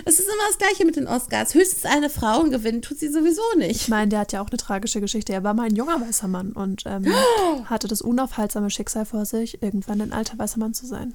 es 0.05 0.19
ist 0.19 0.27
immer 0.27 0.43
das 0.47 0.57
Gleiche 0.57 0.85
mit 0.85 0.95
den 0.95 1.07
Oscars. 1.07 1.53
Höchstens 1.53 1.85
eine 1.85 2.09
Frau 2.09 2.43
gewinnen 2.43 2.81
tut 2.81 2.99
sie 2.99 3.09
sowieso 3.09 3.41
nicht. 3.57 3.81
Ich 3.81 3.87
meine, 3.87 4.09
der 4.09 4.19
hat 4.19 4.31
ja 4.31 4.41
auch 4.41 4.49
eine 4.49 4.57
tragische 4.57 5.01
Geschichte. 5.01 5.33
Er 5.33 5.43
war 5.43 5.53
mal 5.53 5.67
ein 5.67 5.75
junger 5.75 5.99
weißer 6.01 6.27
Mann 6.27 6.51
und 6.53 6.83
ähm, 6.85 7.05
hatte 7.65 7.87
das 7.87 8.01
unaufhaltsame 8.01 8.69
Schicksal 8.69 9.05
vor 9.05 9.25
sich, 9.25 9.61
irgendwann 9.61 10.01
ein 10.01 10.13
alter 10.13 10.37
weißer 10.37 10.59
Mann 10.59 10.73
zu 10.73 10.85
sein. 10.85 11.13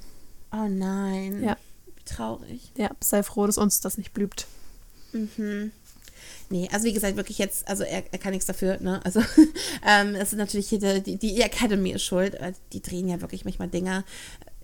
Oh 0.53 0.69
nein. 0.69 1.43
Ja. 1.43 1.57
Wie 1.97 2.05
traurig. 2.05 2.73
Ja, 2.77 2.91
sei 3.01 3.23
froh, 3.23 3.47
dass 3.47 3.59
uns 3.59 3.81
das 3.81 3.99
nicht 3.99 4.13
blüht. 4.13 4.47
Mhm. 5.13 5.73
Nee, 6.51 6.69
also 6.71 6.85
wie 6.85 6.93
gesagt, 6.93 7.17
wirklich 7.17 7.39
jetzt, 7.39 7.67
also 7.67 7.83
er, 7.83 8.05
er 8.13 8.19
kann 8.19 8.33
nichts 8.33 8.45
dafür, 8.45 8.79
ne? 8.81 9.01
Also 9.05 9.21
ähm, 9.87 10.15
es 10.15 10.33
ist 10.33 10.39
natürlich 10.39 10.69
die, 10.69 11.17
die 11.17 11.41
Academy 11.41 11.93
ist 11.93 12.05
schuld. 12.05 12.37
Die 12.75 12.83
drehen 12.83 13.09
ja 13.09 13.23
wirklich 13.23 13.47
manchmal 13.47 13.69
Dinger 13.69 14.05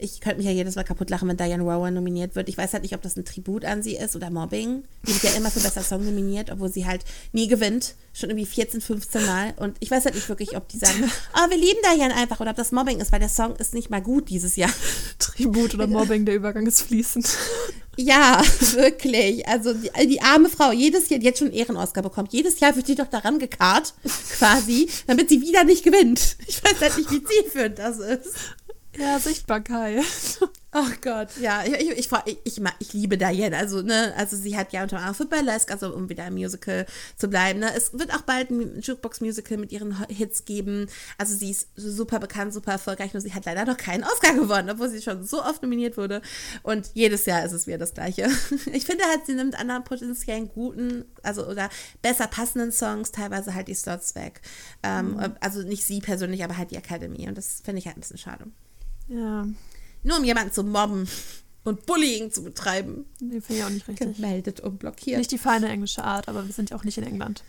ich 0.00 0.20
könnte 0.20 0.38
mich 0.38 0.46
ja 0.46 0.52
jedes 0.52 0.76
Mal 0.76 0.84
kaputt 0.84 1.10
lachen, 1.10 1.28
wenn 1.28 1.36
Diane 1.36 1.62
Rowan 1.62 1.94
nominiert 1.94 2.36
wird. 2.36 2.48
Ich 2.48 2.58
weiß 2.58 2.72
halt 2.72 2.82
nicht, 2.82 2.94
ob 2.94 3.02
das 3.02 3.16
ein 3.16 3.24
Tribut 3.24 3.64
an 3.64 3.82
sie 3.82 3.96
ist 3.96 4.16
oder 4.16 4.30
Mobbing. 4.30 4.84
Die 5.06 5.12
wird 5.12 5.22
ja 5.22 5.38
immer 5.38 5.50
für 5.50 5.60
bester 5.60 5.82
Song 5.82 6.04
nominiert, 6.04 6.50
obwohl 6.50 6.70
sie 6.70 6.86
halt 6.86 7.04
nie 7.32 7.48
gewinnt. 7.48 7.94
Schon 8.12 8.30
irgendwie 8.30 8.46
14, 8.46 8.80
15 8.80 9.26
Mal. 9.26 9.54
Und 9.56 9.76
ich 9.80 9.90
weiß 9.90 10.04
halt 10.04 10.14
nicht 10.14 10.28
wirklich, 10.28 10.56
ob 10.56 10.68
die 10.68 10.78
sagen, 10.78 11.10
oh, 11.34 11.50
wir 11.50 11.56
lieben 11.56 11.80
Diane 11.94 12.14
einfach 12.14 12.40
oder 12.40 12.50
ob 12.50 12.56
das 12.56 12.72
Mobbing 12.72 13.00
ist, 13.00 13.12
weil 13.12 13.20
der 13.20 13.28
Song 13.28 13.56
ist 13.56 13.74
nicht 13.74 13.90
mal 13.90 14.02
gut 14.02 14.28
dieses 14.28 14.56
Jahr. 14.56 14.70
Tribut 15.18 15.74
oder 15.74 15.86
Mobbing, 15.86 16.24
der 16.24 16.34
Übergang 16.34 16.66
ist 16.66 16.82
fließend. 16.82 17.28
Ja, 18.00 18.40
wirklich. 18.74 19.46
Also 19.48 19.74
die, 19.74 19.90
die, 20.06 20.22
arme 20.22 20.48
Frau, 20.48 20.70
jedes 20.70 21.08
Jahr, 21.08 21.18
die 21.18 21.26
jetzt 21.26 21.40
schon 21.40 21.48
einen 21.48 21.56
Ehren-Oscar 21.56 22.00
bekommt, 22.00 22.32
jedes 22.32 22.60
Jahr 22.60 22.76
wird 22.76 22.86
die 22.86 22.94
doch 22.94 23.08
daran 23.08 23.40
gekarrt, 23.40 23.92
quasi, 24.38 24.88
damit 25.08 25.28
sie 25.28 25.40
wieder 25.40 25.64
nicht 25.64 25.82
gewinnt. 25.82 26.36
Ich 26.46 26.62
weiß 26.62 26.80
halt 26.80 26.96
nicht, 26.96 27.10
wie 27.10 27.24
zielführend 27.24 27.78
das 27.78 27.98
ist. 27.98 28.34
Ja, 28.98 29.18
Sichtbarkeit. 29.20 30.04
Ach 30.70 31.00
Gott, 31.00 31.28
ja, 31.40 31.64
ich, 31.64 31.72
ich, 31.72 32.10
ich, 32.24 32.38
ich, 32.44 32.60
ich 32.78 32.92
liebe 32.92 33.16
Diane. 33.16 33.56
Also, 33.56 33.80
ne, 33.80 34.12
also 34.18 34.36
sie 34.36 34.54
hat 34.54 34.72
ja 34.74 34.82
unter 34.82 34.98
anderem 34.98 35.14
für 35.14 35.24
Burlesque, 35.24 35.72
also 35.72 35.94
um 35.94 36.10
wieder 36.10 36.26
im 36.26 36.34
Musical 36.34 36.84
zu 37.16 37.28
bleiben. 37.28 37.60
Ne. 37.60 37.72
Es 37.74 37.94
wird 37.94 38.12
auch 38.12 38.20
bald 38.20 38.50
ein 38.50 38.80
Jukebox-Musical 38.80 39.56
mit 39.56 39.72
ihren 39.72 39.96
Hits 40.08 40.44
geben. 40.44 40.86
Also 41.16 41.34
sie 41.34 41.52
ist 41.52 41.68
super 41.74 42.18
bekannt, 42.18 42.52
super 42.52 42.72
erfolgreich, 42.72 43.14
nur 43.14 43.22
sie 43.22 43.32
hat 43.32 43.46
leider 43.46 43.64
noch 43.64 43.78
keinen 43.78 44.04
Oscar 44.04 44.34
gewonnen, 44.34 44.68
obwohl 44.68 44.90
sie 44.90 45.00
schon 45.00 45.24
so 45.24 45.42
oft 45.42 45.62
nominiert 45.62 45.96
wurde. 45.96 46.20
Und 46.62 46.90
jedes 46.92 47.24
Jahr 47.24 47.44
ist 47.46 47.52
es 47.52 47.66
wieder 47.66 47.78
das 47.78 47.94
Gleiche. 47.94 48.28
Ich 48.72 48.84
finde 48.84 49.04
halt, 49.04 49.24
sie 49.26 49.34
nimmt 49.34 49.58
anderen 49.58 49.84
potenziellen 49.84 50.48
guten, 50.48 51.04
also 51.22 51.46
oder 51.46 51.70
besser 52.02 52.26
passenden 52.26 52.70
Songs 52.70 53.12
teilweise 53.12 53.54
halt 53.54 53.68
die 53.68 53.74
Slots 53.74 54.14
weg. 54.14 54.42
Ähm, 54.82 55.12
mhm. 55.12 55.36
Also 55.40 55.62
nicht 55.62 55.84
sie 55.84 56.00
persönlich, 56.00 56.44
aber 56.44 56.56
halt 56.56 56.70
die 56.70 56.76
Academy. 56.76 57.26
Und 57.28 57.38
das 57.38 57.62
finde 57.64 57.78
ich 57.78 57.86
halt 57.86 57.96
ein 57.96 58.00
bisschen 58.00 58.18
schade. 58.18 58.46
Ja. 59.08 59.46
Nur 60.02 60.18
um 60.18 60.24
jemanden 60.24 60.52
zu 60.52 60.62
mobben 60.64 61.08
und 61.64 61.86
Bullying 61.86 62.30
zu 62.30 62.42
betreiben. 62.42 63.04
Nee, 63.20 63.40
finde 63.40 63.60
ich 63.60 63.64
auch 63.64 63.70
nicht 63.70 63.88
richtig. 63.88 64.16
Gemeldet 64.16 64.60
und 64.60 64.78
blockiert. 64.78 65.18
Nicht 65.18 65.32
die 65.32 65.38
feine 65.38 65.68
englische 65.68 66.04
Art, 66.04 66.28
aber 66.28 66.46
wir 66.46 66.52
sind 66.52 66.70
ja 66.70 66.76
auch 66.76 66.84
nicht 66.84 66.98
in 66.98 67.04
England. 67.04 67.42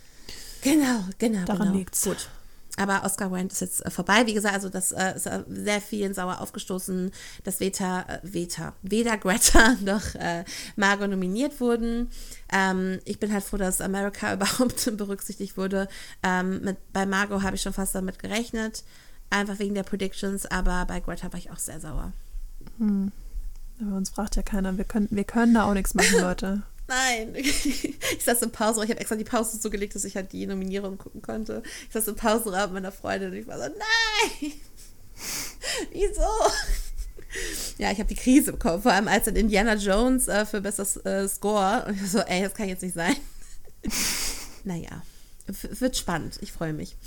Genau, 0.61 1.05
genau. 1.17 1.45
Daran 1.45 1.67
genau. 1.67 1.77
liegt's. 1.77 2.03
Gut. 2.03 2.29
Aber 2.77 3.03
Oscar 3.03 3.29
Wilde 3.31 3.51
ist 3.51 3.59
jetzt 3.59 3.85
äh, 3.85 3.89
vorbei. 3.89 4.25
Wie 4.25 4.33
gesagt, 4.33 4.55
also 4.55 4.69
das 4.69 4.91
äh, 4.91 5.15
ist 5.15 5.25
äh, 5.25 5.43
sehr 5.49 5.81
vielen 5.81 6.13
sauer 6.13 6.39
aufgestoßen, 6.39 7.11
dass 7.43 7.59
Veta, 7.59 8.01
äh, 8.03 8.19
Veta, 8.23 8.73
weder 8.83 9.17
Greta 9.17 9.75
noch 9.81 10.15
äh, 10.15 10.45
Margot 10.77 11.09
nominiert 11.09 11.59
wurden. 11.59 12.09
Ähm, 12.51 12.99
ich 13.03 13.19
bin 13.19 13.33
halt 13.33 13.43
froh, 13.43 13.57
dass 13.57 13.81
America 13.81 14.33
überhaupt 14.39 14.97
berücksichtigt 14.97 15.57
wurde. 15.57 15.89
Ähm, 16.23 16.61
mit, 16.61 16.77
bei 16.93 17.05
Margot 17.05 17.43
habe 17.43 17.57
ich 17.57 17.61
schon 17.61 17.73
fast 17.73 17.95
damit 17.95 18.19
gerechnet. 18.19 18.83
Einfach 19.29 19.59
wegen 19.59 19.75
der 19.75 19.83
Predictions, 19.83 20.45
aber 20.45 20.85
bei 20.85 20.99
Greta 20.99 21.31
war 21.31 21.39
ich 21.39 21.51
auch 21.51 21.59
sehr 21.59 21.79
sauer. 21.79 22.13
Hm. 22.77 23.11
Aber 23.81 23.95
uns 23.95 24.09
fragt 24.09 24.35
ja 24.35 24.41
keiner. 24.41 24.77
Wir 24.77 24.85
können, 24.85 25.07
wir 25.11 25.23
können 25.23 25.53
da 25.53 25.65
auch 25.65 25.73
nichts 25.73 25.93
machen, 25.93 26.17
Leute. 26.19 26.63
Nein. 26.87 27.35
Ich 28.17 28.25
saß 28.25 28.41
im 28.41 28.51
Pause, 28.51 28.83
ich 28.83 28.89
habe 28.89 28.99
extra 28.99 29.15
die 29.15 29.23
Pause 29.23 29.57
so 29.57 29.69
gelegt, 29.69 29.95
dass 29.95 30.03
ich 30.03 30.15
halt 30.15 30.33
die 30.33 30.45
Nominierung 30.45 30.97
gucken 30.97 31.21
konnte. 31.21 31.63
Ich 31.87 31.93
saß 31.93 32.07
im 32.07 32.15
Pausenraum 32.15 32.73
mit 32.73 32.83
meiner 32.83 32.91
Freundin 32.91 33.31
und 33.31 33.37
ich 33.37 33.47
war 33.47 33.57
so, 33.57 33.63
nein! 33.63 34.51
Wieso? 35.93 36.21
Ja, 37.77 37.91
ich 37.91 37.99
habe 37.99 38.09
die 38.09 38.15
Krise 38.15 38.51
bekommen, 38.51 38.81
vor 38.81 38.91
allem 38.91 39.07
als 39.07 39.25
dann 39.25 39.35
Indiana 39.35 39.75
Jones 39.75 40.27
äh, 40.27 40.45
für 40.45 40.61
bestes 40.61 40.97
äh, 41.05 41.27
Score. 41.29 41.85
Und 41.87 42.01
ich 42.01 42.11
so, 42.11 42.19
ey, 42.19 42.41
das 42.41 42.55
kann 42.55 42.67
jetzt 42.67 42.81
nicht 42.81 42.95
sein. 42.95 43.15
naja, 44.63 45.03
wird 45.47 45.95
spannend. 45.95 46.39
Ich 46.41 46.51
freue 46.51 46.73
mich. 46.73 46.97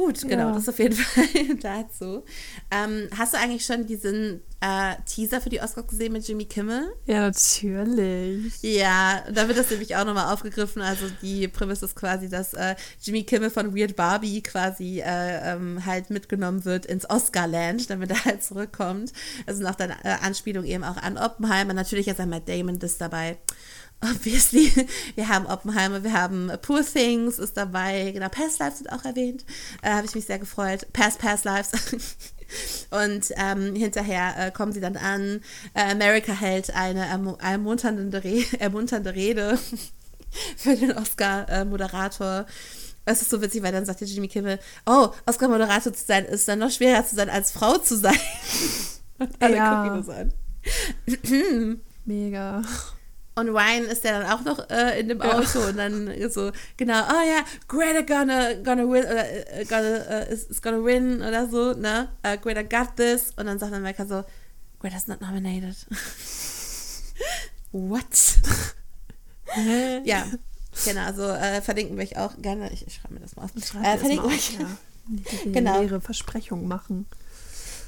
Gut, 0.00 0.22
genau, 0.22 0.48
ja. 0.48 0.52
das 0.52 0.66
auf 0.66 0.78
jeden 0.78 0.94
Fall 0.96 1.56
dazu. 1.60 2.24
Ähm, 2.70 3.10
hast 3.18 3.34
du 3.34 3.38
eigentlich 3.38 3.66
schon 3.66 3.86
diesen 3.86 4.40
äh, 4.60 4.94
Teaser 5.04 5.42
für 5.42 5.50
die 5.50 5.60
Oscars 5.60 5.88
gesehen 5.88 6.14
mit 6.14 6.26
Jimmy 6.26 6.46
Kimmel? 6.46 6.90
Ja, 7.04 7.20
natürlich. 7.20 8.62
Ja, 8.62 9.22
da 9.30 9.46
wird 9.46 9.58
das 9.58 9.68
nämlich 9.68 9.96
auch 9.96 10.06
nochmal 10.06 10.32
aufgegriffen. 10.32 10.80
Also 10.80 11.04
die 11.20 11.48
Prämisse 11.48 11.84
ist 11.84 11.96
quasi, 11.96 12.30
dass 12.30 12.54
äh, 12.54 12.76
Jimmy 13.02 13.24
Kimmel 13.24 13.50
von 13.50 13.76
Weird 13.76 13.94
Barbie 13.94 14.42
quasi 14.42 15.00
äh, 15.00 15.52
ähm, 15.52 15.84
halt 15.84 16.08
mitgenommen 16.08 16.64
wird 16.64 16.86
ins 16.86 17.08
Oscarland, 17.10 17.90
damit 17.90 18.10
er 18.10 18.24
halt 18.24 18.42
zurückkommt. 18.42 19.12
Also 19.46 19.62
nach 19.62 19.74
der 19.74 19.90
äh, 20.02 20.16
Anspielung 20.22 20.64
eben 20.64 20.82
auch 20.82 20.96
an 20.96 21.18
Oppenheimer. 21.18 21.74
Natürlich 21.74 22.08
ist 22.08 22.20
einmal 22.20 22.40
Damon 22.40 22.78
das 22.78 22.96
dabei 22.96 23.36
obviously. 24.02 24.72
Wir 25.14 25.28
haben 25.28 25.46
Oppenheimer, 25.46 26.02
wir 26.02 26.12
haben 26.12 26.50
Poor 26.62 26.84
Things 26.84 27.38
ist 27.38 27.56
dabei, 27.56 28.10
genau, 28.12 28.28
Past 28.28 28.58
Lives 28.58 28.78
sind 28.78 28.92
auch 28.92 29.04
erwähnt. 29.04 29.44
Äh, 29.82 29.90
Habe 29.90 30.06
ich 30.06 30.14
mich 30.14 30.24
sehr 30.24 30.38
gefreut. 30.38 30.86
Past, 30.92 31.18
Past 31.18 31.44
Lives. 31.44 31.70
Und 32.90 33.32
ähm, 33.36 33.74
hinterher 33.76 34.34
äh, 34.36 34.50
kommen 34.50 34.72
sie 34.72 34.80
dann 34.80 34.96
an. 34.96 35.40
Äh, 35.74 35.92
America 35.92 36.32
hält 36.32 36.74
eine 36.74 37.06
ermu 37.06 37.36
ermunternde, 37.36 38.24
Re 38.24 38.44
ermunternde 38.58 39.14
Rede 39.14 39.58
für 40.56 40.76
den 40.76 40.96
Oscar-Moderator. 40.96 42.46
Es 43.04 43.22
ist 43.22 43.30
so 43.30 43.40
witzig, 43.40 43.62
weil 43.62 43.72
dann 43.72 43.84
sagt 43.84 44.00
der 44.00 44.08
Jimmy 44.08 44.28
Kimmel, 44.28 44.58
oh, 44.86 45.08
Oscar-Moderator 45.26 45.92
zu 45.92 46.04
sein 46.04 46.24
ist 46.24 46.48
dann 46.48 46.58
noch 46.58 46.70
schwerer 46.70 47.06
zu 47.06 47.16
sein, 47.16 47.30
als 47.30 47.52
Frau 47.52 47.78
zu 47.78 47.96
sein. 47.96 48.18
Und 49.18 49.30
alle 49.40 49.56
ja. 49.56 49.84
gucken 49.84 50.06
das 50.06 50.16
an. 50.16 51.80
Mega. 52.04 52.62
Und 53.40 53.48
Ryan 53.48 53.84
ist 53.84 54.04
ja 54.04 54.20
dann 54.20 54.30
auch 54.30 54.44
noch 54.44 54.68
äh, 54.70 55.00
in 55.00 55.08
dem 55.08 55.20
Auto 55.20 55.60
ja. 55.60 55.68
und 55.68 55.76
dann 55.76 56.30
so, 56.30 56.52
genau, 56.76 57.02
oh 57.08 57.26
ja, 57.26 57.42
Greta 57.68 58.02
gonna, 58.02 58.54
gonna 58.54 58.82
win, 58.82 59.04
oder 59.04 59.24
uh, 59.24 59.64
gonna, 59.66 60.26
uh, 60.28 60.32
is, 60.32 60.44
is, 60.44 60.60
gonna 60.60 60.84
win 60.84 61.22
oder 61.22 61.48
so, 61.48 61.72
ne? 61.72 62.10
Uh, 62.26 62.36
Greta 62.36 62.62
got 62.62 62.96
this. 62.96 63.32
Und 63.36 63.46
dann 63.46 63.58
sagt 63.58 63.72
dann 63.72 63.82
Micah 63.82 64.06
so, 64.06 64.24
Greta's 64.78 65.06
not 65.06 65.20
nominated. 65.20 65.74
What? 67.72 68.38
ja, 70.04 70.26
genau, 70.84 71.04
also 71.06 71.28
äh, 71.28 71.62
verlinken 71.62 71.96
wir 71.96 72.04
euch 72.04 72.16
auch 72.16 72.36
gerne. 72.38 72.70
Ich, 72.72 72.86
ich 72.86 72.94
schreibe 72.94 73.14
mir 73.14 73.20
das 73.20 73.36
mal 73.36 73.44
auf. 73.44 73.52
Äh, 73.56 73.98
verlinken 73.98 74.28
wir 74.28 74.36
euch. 74.36 74.58
Ja. 74.58 74.66
Die 75.44 75.52
genau. 75.52 75.80
leere 75.80 76.00
Versprechung 76.00 76.68
machen. 76.68 77.06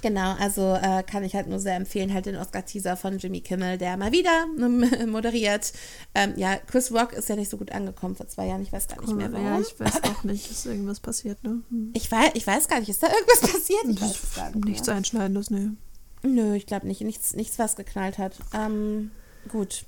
Genau, 0.03 0.35
also 0.35 0.75
äh, 0.75 1.05
kann 1.05 1.23
ich 1.23 1.35
halt 1.37 1.47
nur 1.47 1.61
sehr 1.61 1.77
empfehlen, 1.77 2.13
halt 2.13 2.27
den 2.27 2.37
Oscar-Teaser 2.37 2.97
von 2.97 3.19
Jimmy 3.19 3.41
Kimmel, 3.41 3.79
der 3.79 3.97
mal 3.97 4.11
wieder 4.11 4.47
moderiert. 5.07 5.73
Ähm, 6.13 6.35
ja, 6.37 6.57
Chris 6.57 6.93
Rock 6.93 7.13
ist 7.13 7.29
ja 7.29 7.37
nicht 7.37 7.49
so 7.49 7.57
gut 7.57 7.71
angekommen 7.71 8.17
vor 8.17 8.27
zwei 8.27 8.49
Jahren, 8.49 8.63
ich 8.63 8.73
weiß 8.73 8.89
gar 8.89 9.01
nicht 9.01 9.15
mehr 9.15 9.33
warum. 9.33 9.47
Ja, 9.47 9.61
ich 9.61 9.79
weiß 9.79 10.03
auch 10.11 10.25
nicht, 10.25 10.51
ist 10.51 10.67
irgendwas 10.67 10.99
passiert, 10.99 11.43
ne? 11.45 11.63
Hm. 11.71 11.93
Ich, 11.95 12.11
weiß, 12.11 12.33
ich 12.35 12.45
weiß 12.45 12.67
gar 12.67 12.81
nicht, 12.81 12.89
ist 12.89 13.03
da 13.03 13.07
irgendwas 13.07 13.41
passiert? 13.53 13.85
Ich 13.87 14.03
weiß 14.03 14.23
es 14.23 14.35
gar 14.35 14.51
nicht 14.51 14.65
nichts 14.65 14.87
mehr. 14.89 14.97
Einschneidendes, 14.97 15.51
ne? 15.51 15.77
Nö, 16.25 16.57
ich 16.57 16.67
glaube 16.67 16.89
nicht, 16.89 17.01
nichts, 17.03 17.35
nichts, 17.35 17.61
was 17.61 17.77
geknallt 17.77 18.19
hat. 18.19 18.35
Ähm, 18.53 19.13
gut. 19.49 19.85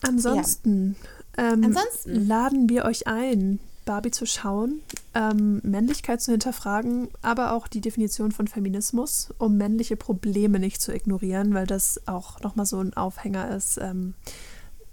Ansonsten, 0.00 0.96
ja. 1.36 1.52
ähm, 1.52 1.64
Ansonsten 1.64 2.26
laden 2.26 2.70
wir 2.70 2.86
euch 2.86 3.06
ein, 3.06 3.60
Barbie 3.88 4.10
zu 4.10 4.26
schauen, 4.26 4.82
ähm, 5.14 5.62
Männlichkeit 5.64 6.20
zu 6.20 6.30
hinterfragen, 6.32 7.08
aber 7.22 7.54
auch 7.54 7.66
die 7.68 7.80
Definition 7.80 8.32
von 8.32 8.46
Feminismus, 8.46 9.30
um 9.38 9.56
männliche 9.56 9.96
Probleme 9.96 10.58
nicht 10.58 10.82
zu 10.82 10.92
ignorieren, 10.94 11.54
weil 11.54 11.66
das 11.66 12.06
auch 12.06 12.38
nochmal 12.40 12.66
so 12.66 12.80
ein 12.80 12.92
Aufhänger 12.92 13.56
ist, 13.56 13.78
ähm, 13.78 14.12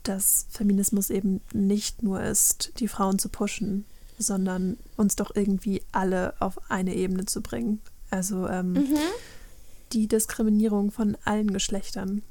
dass 0.03 0.47
Feminismus 0.49 1.09
eben 1.09 1.41
nicht 1.51 2.03
nur 2.03 2.23
ist, 2.23 2.71
die 2.79 2.87
Frauen 2.87 3.19
zu 3.19 3.27
pushen, 3.27 3.83
sondern 4.17 4.77
uns 4.95 5.17
doch 5.17 5.35
irgendwie 5.35 5.81
alle 5.91 6.33
auf 6.39 6.71
eine 6.71 6.95
Ebene 6.95 7.25
zu 7.25 7.41
bringen. 7.41 7.81
Also 8.11 8.47
ähm, 8.47 8.71
mhm. 8.71 8.97
die 9.91 10.07
Diskriminierung 10.07 10.91
von 10.91 11.17
allen 11.25 11.51
Geschlechtern 11.51 12.21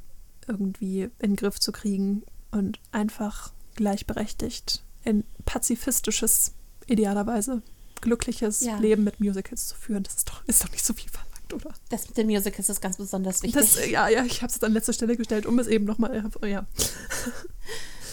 irgendwie 0.48 1.10
in 1.18 1.32
den 1.32 1.36
Griff 1.36 1.60
zu 1.60 1.72
kriegen 1.72 2.22
und 2.52 2.80
einfach 2.90 3.52
gleichberechtigt 3.74 4.83
in 5.04 5.24
pazifistisches 5.44 6.52
idealerweise 6.86 7.62
glückliches 8.00 8.60
Ja. 8.60 8.76
Leben 8.78 9.04
mit 9.04 9.20
Musicals 9.20 9.68
zu 9.68 9.76
führen. 9.76 10.02
Das 10.02 10.14
ist 10.16 10.28
doch, 10.28 10.44
ist 10.46 10.62
doch 10.62 10.70
nicht 10.70 10.84
so 10.84 10.92
viel 10.92 11.10
verlangt, 11.10 11.54
oder? 11.54 11.74
Das 11.88 12.06
mit 12.08 12.16
den 12.16 12.26
Musicals 12.26 12.68
ist 12.68 12.80
ganz 12.82 12.96
besonders 12.98 13.42
wichtig. 13.42 13.60
Das, 13.60 13.86
ja, 13.88 14.08
ja, 14.08 14.24
ich 14.24 14.42
habe 14.42 14.52
es 14.52 14.62
an 14.62 14.72
letzter 14.72 14.92
Stelle 14.92 15.16
gestellt, 15.16 15.46
um 15.46 15.58
es 15.58 15.66
eben 15.66 15.84
nochmal, 15.84 16.22
ja. 16.46 16.66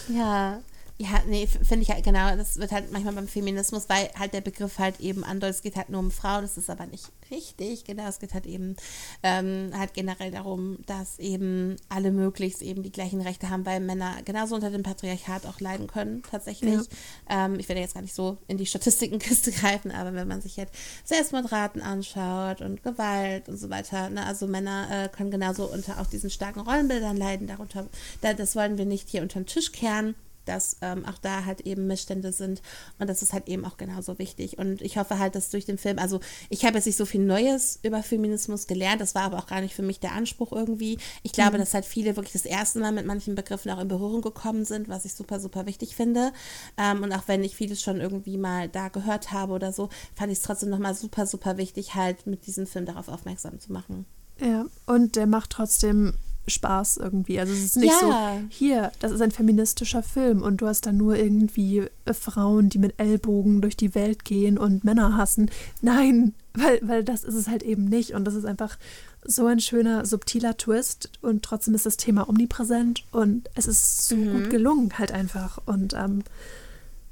Ja, 0.09 0.61
ja, 1.01 1.21
nee, 1.27 1.47
finde 1.47 1.81
ich 1.81 1.89
halt 1.89 2.03
genau. 2.03 2.35
Das 2.35 2.57
wird 2.57 2.71
halt 2.71 2.91
manchmal 2.91 3.15
beim 3.15 3.27
Feminismus, 3.27 3.89
weil 3.89 4.09
halt 4.17 4.33
der 4.33 4.41
Begriff 4.41 4.77
halt 4.77 4.99
eben 4.99 5.23
andeutet, 5.23 5.55
es 5.55 5.61
geht 5.63 5.75
halt 5.75 5.89
nur 5.89 5.99
um 5.99 6.11
Frauen, 6.11 6.43
das 6.43 6.57
ist 6.57 6.69
aber 6.69 6.85
nicht 6.85 7.11
richtig. 7.31 7.85
Genau, 7.85 8.07
es 8.07 8.19
geht 8.19 8.35
halt 8.35 8.45
eben 8.45 8.75
ähm, 9.23 9.71
halt 9.75 9.95
generell 9.95 10.29
darum, 10.29 10.77
dass 10.85 11.17
eben 11.17 11.77
alle 11.89 12.11
möglichst 12.11 12.61
eben 12.61 12.83
die 12.83 12.91
gleichen 12.91 13.19
Rechte 13.21 13.49
haben, 13.49 13.65
weil 13.65 13.79
Männer 13.79 14.17
genauso 14.25 14.53
unter 14.53 14.69
dem 14.69 14.83
Patriarchat 14.83 15.47
auch 15.47 15.59
leiden 15.59 15.87
können, 15.87 16.21
tatsächlich. 16.29 16.87
Ähm, 17.27 17.59
ich 17.59 17.67
werde 17.67 17.81
jetzt 17.81 17.95
gar 17.95 18.01
nicht 18.01 18.13
so 18.13 18.37
in 18.47 18.57
die 18.57 18.67
Statistikkenkiste 18.67 19.51
greifen, 19.59 19.91
aber 19.91 20.13
wenn 20.13 20.27
man 20.27 20.41
sich 20.41 20.57
halt 20.57 20.69
Selbstmordraten 21.03 21.81
anschaut 21.81 22.61
und 22.61 22.83
Gewalt 22.83 23.49
und 23.49 23.57
so 23.57 23.71
weiter, 23.71 24.09
ne, 24.11 24.23
also 24.25 24.45
Männer 24.45 24.87
äh, 24.91 25.09
können 25.09 25.31
genauso 25.31 25.65
unter 25.65 25.99
auch 25.99 26.07
diesen 26.07 26.29
starken 26.29 26.59
Rollenbildern 26.59 27.17
leiden, 27.17 27.47
darunter, 27.47 27.87
da, 28.21 28.33
das 28.33 28.55
wollen 28.55 28.77
wir 28.77 28.85
nicht 28.85 29.09
hier 29.09 29.23
unter 29.23 29.39
den 29.39 29.47
Tisch 29.47 29.71
kehren 29.71 30.13
dass 30.45 30.77
ähm, 30.81 31.05
auch 31.05 31.17
da 31.17 31.45
halt 31.45 31.61
eben 31.61 31.87
Missstände 31.87 32.31
sind. 32.31 32.61
Und 32.99 33.09
das 33.09 33.21
ist 33.21 33.33
halt 33.33 33.47
eben 33.47 33.65
auch 33.65 33.77
genauso 33.77 34.19
wichtig. 34.19 34.57
Und 34.57 34.81
ich 34.81 34.97
hoffe 34.97 35.19
halt, 35.19 35.35
dass 35.35 35.49
durch 35.49 35.65
den 35.65 35.77
Film, 35.77 35.99
also 35.99 36.19
ich 36.49 36.65
habe 36.65 36.77
jetzt 36.77 36.85
nicht 36.85 36.97
so 36.97 37.05
viel 37.05 37.21
Neues 37.21 37.79
über 37.83 38.03
Feminismus 38.03 38.67
gelernt, 38.67 39.01
das 39.01 39.15
war 39.15 39.23
aber 39.23 39.37
auch 39.37 39.47
gar 39.47 39.61
nicht 39.61 39.75
für 39.75 39.81
mich 39.81 39.99
der 39.99 40.13
Anspruch 40.13 40.51
irgendwie. 40.51 40.97
Ich 41.23 41.31
glaube, 41.31 41.57
dass 41.57 41.73
halt 41.73 41.85
viele 41.85 42.15
wirklich 42.15 42.33
das 42.33 42.45
erste 42.45 42.79
Mal 42.79 42.91
mit 42.91 43.05
manchen 43.05 43.35
Begriffen 43.35 43.71
auch 43.71 43.79
in 43.79 43.87
Berührung 43.87 44.21
gekommen 44.21 44.65
sind, 44.65 44.89
was 44.89 45.05
ich 45.05 45.13
super, 45.13 45.39
super 45.39 45.65
wichtig 45.65 45.95
finde. 45.95 46.33
Ähm, 46.77 47.03
und 47.03 47.11
auch 47.13 47.27
wenn 47.27 47.43
ich 47.43 47.55
vieles 47.55 47.81
schon 47.81 47.99
irgendwie 47.99 48.37
mal 48.37 48.69
da 48.69 48.89
gehört 48.89 49.31
habe 49.31 49.53
oder 49.53 49.71
so, 49.71 49.89
fand 50.15 50.31
ich 50.31 50.39
es 50.39 50.43
trotzdem 50.43 50.69
nochmal 50.69 50.95
super, 50.95 51.25
super 51.25 51.57
wichtig, 51.57 51.95
halt 51.95 52.27
mit 52.27 52.47
diesem 52.47 52.67
Film 52.67 52.85
darauf 52.85 53.07
aufmerksam 53.07 53.59
zu 53.59 53.71
machen. 53.71 54.05
Ja, 54.39 54.65
und 54.87 55.15
der 55.15 55.27
macht 55.27 55.51
trotzdem 55.51 56.13
Spaß 56.47 56.97
irgendwie. 56.97 57.39
Also 57.39 57.53
es 57.53 57.63
ist 57.63 57.77
nicht 57.77 57.93
Ja. 58.01 58.37
so, 58.39 58.45
hier, 58.49 58.91
das 58.99 59.11
ist 59.11 59.21
ein 59.21 59.31
feministischer 59.31 60.03
Film 60.03 60.41
und 60.41 60.57
du 60.61 60.67
hast 60.67 60.85
da 60.85 60.91
nur 60.91 61.15
irgendwie 61.15 61.87
äh, 62.05 62.13
Frauen, 62.13 62.69
die 62.69 62.79
mit 62.79 62.95
Ellbogen 62.99 63.61
durch 63.61 63.77
die 63.77 63.93
Welt 63.95 64.25
gehen 64.25 64.57
und 64.57 64.83
Männer 64.83 65.17
hassen. 65.17 65.49
Nein, 65.81 66.33
weil, 66.53 66.79
weil 66.81 67.03
das 67.03 67.23
ist 67.23 67.35
es 67.35 67.47
halt 67.47 67.63
eben 67.63 67.85
nicht. 67.85 68.11
Und 68.13 68.25
das 68.25 68.35
ist 68.35 68.45
einfach 68.45 68.77
so 69.23 69.45
ein 69.45 69.59
schöner, 69.59 70.05
subtiler 70.05 70.57
Twist 70.57 71.11
und 71.21 71.43
trotzdem 71.43 71.75
ist 71.75 71.85
das 71.85 71.95
Thema 71.97 72.27
omnipräsent 72.27 73.03
und 73.11 73.49
es 73.53 73.67
ist 73.67 74.07
so 74.07 74.15
gut 74.15 74.49
gelungen 74.49 74.97
halt 74.97 75.11
einfach. 75.11 75.59
Und 75.67 75.93
ähm, 75.93 76.23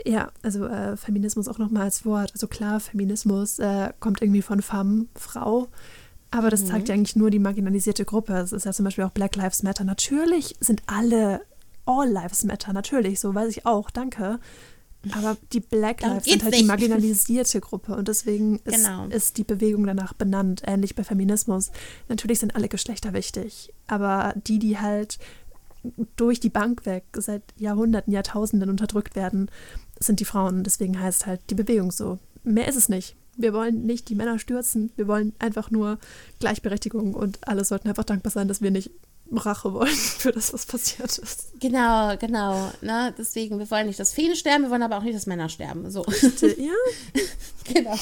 ja, 0.05 0.31
also 0.41 0.65
äh, 0.65 0.97
Feminismus 0.97 1.47
auch 1.47 1.59
nochmal 1.59 1.83
als 1.83 2.05
Wort. 2.05 2.31
Also 2.33 2.47
klar, 2.47 2.79
Feminismus 2.79 3.59
äh, 3.59 3.91
kommt 3.99 4.21
irgendwie 4.21 4.41
von 4.41 4.61
Femme, 4.61 5.05
Frau. 5.13 5.67
Aber 6.31 6.49
das 6.51 6.65
zeigt 6.65 6.89
ja 6.89 6.93
eigentlich 6.95 7.15
nur 7.15 7.31
die 7.31 7.39
marginalisierte 7.39 8.05
Gruppe. 8.05 8.33
Es 8.33 8.51
ist 8.51 8.65
ja 8.65 8.71
zum 8.71 8.85
Beispiel 8.85 9.03
auch 9.03 9.11
Black 9.11 9.35
Lives 9.35 9.63
Matter. 9.63 9.83
Natürlich 9.83 10.55
sind 10.59 10.83
alle 10.85 11.41
All 11.85 12.07
Lives 12.07 12.43
Matter, 12.43 12.71
natürlich, 12.71 13.19
so 13.19 13.33
weiß 13.33 13.49
ich 13.49 13.65
auch, 13.65 13.89
danke. 13.89 14.39
Aber 15.13 15.37
die 15.53 15.59
Black 15.61 16.01
Lives 16.01 16.25
sind 16.25 16.43
halt 16.43 16.53
die 16.53 16.59
nicht. 16.59 16.67
marginalisierte 16.67 17.61
Gruppe 17.61 17.95
und 17.95 18.07
deswegen 18.09 18.57
ist, 18.65 18.75
Genau. 18.85 19.07
ist 19.07 19.37
die 19.37 19.43
Bewegung 19.43 19.85
danach 19.87 20.13
benannt, 20.13 20.61
ähnlich 20.67 20.93
bei 20.93 21.03
Feminismus. 21.03 21.71
Natürlich 22.09 22.39
sind 22.39 22.55
alle 22.55 22.67
Geschlechter 22.67 23.13
wichtig, 23.13 23.73
aber 23.87 24.35
die, 24.45 24.59
die 24.59 24.77
halt 24.77 25.17
durch 26.17 26.39
die 26.41 26.49
Bank 26.49 26.85
weg 26.85 27.05
seit 27.13 27.41
Jahrhunderten, 27.57 28.11
Jahrtausenden 28.13 28.69
unterdrückt 28.69 29.15
werden, 29.15 29.49
sind 29.99 30.19
die 30.19 30.25
Frauen. 30.25 30.63
Deswegen 30.63 30.99
heißt 30.99 31.25
halt 31.25 31.41
die 31.49 31.55
Bewegung 31.55 31.91
so. 31.91 32.19
Mehr 32.43 32.67
ist 32.67 32.75
es 32.75 32.89
nicht. 32.89 33.15
Wir 33.39 33.53
wollen 33.53 33.85
nicht 33.85 34.09
die 34.09 34.15
Männer 34.15 34.37
stürzen, 34.37 34.91
wir 34.97 35.07
wollen 35.07 35.33
einfach 35.39 35.71
nur 35.71 35.97
Gleichberechtigung 36.39 37.13
und 37.13 37.47
alle 37.47 37.63
sollten 37.63 37.87
einfach 37.87 38.03
dankbar 38.03 38.31
sein, 38.31 38.49
dass 38.49 38.61
wir 38.61 38.69
nicht 38.69 38.91
Rache 39.37 39.73
wollen 39.73 39.87
für 39.93 40.31
das, 40.31 40.53
was 40.53 40.65
passiert 40.65 41.17
ist. 41.17 41.47
Genau, 41.59 42.15
genau. 42.17 42.71
Ne? 42.81 43.13
Deswegen, 43.17 43.59
wir 43.59 43.69
wollen 43.69 43.87
nicht, 43.87 43.99
dass 43.99 44.13
Feen 44.13 44.35
sterben, 44.35 44.63
wir 44.65 44.69
wollen 44.71 44.83
aber 44.83 44.97
auch 44.97 45.03
nicht, 45.03 45.15
dass 45.15 45.25
Männer 45.27 45.49
sterben. 45.49 45.89
So. 45.91 46.05
Ja, 46.57 46.73
genau. 47.73 47.95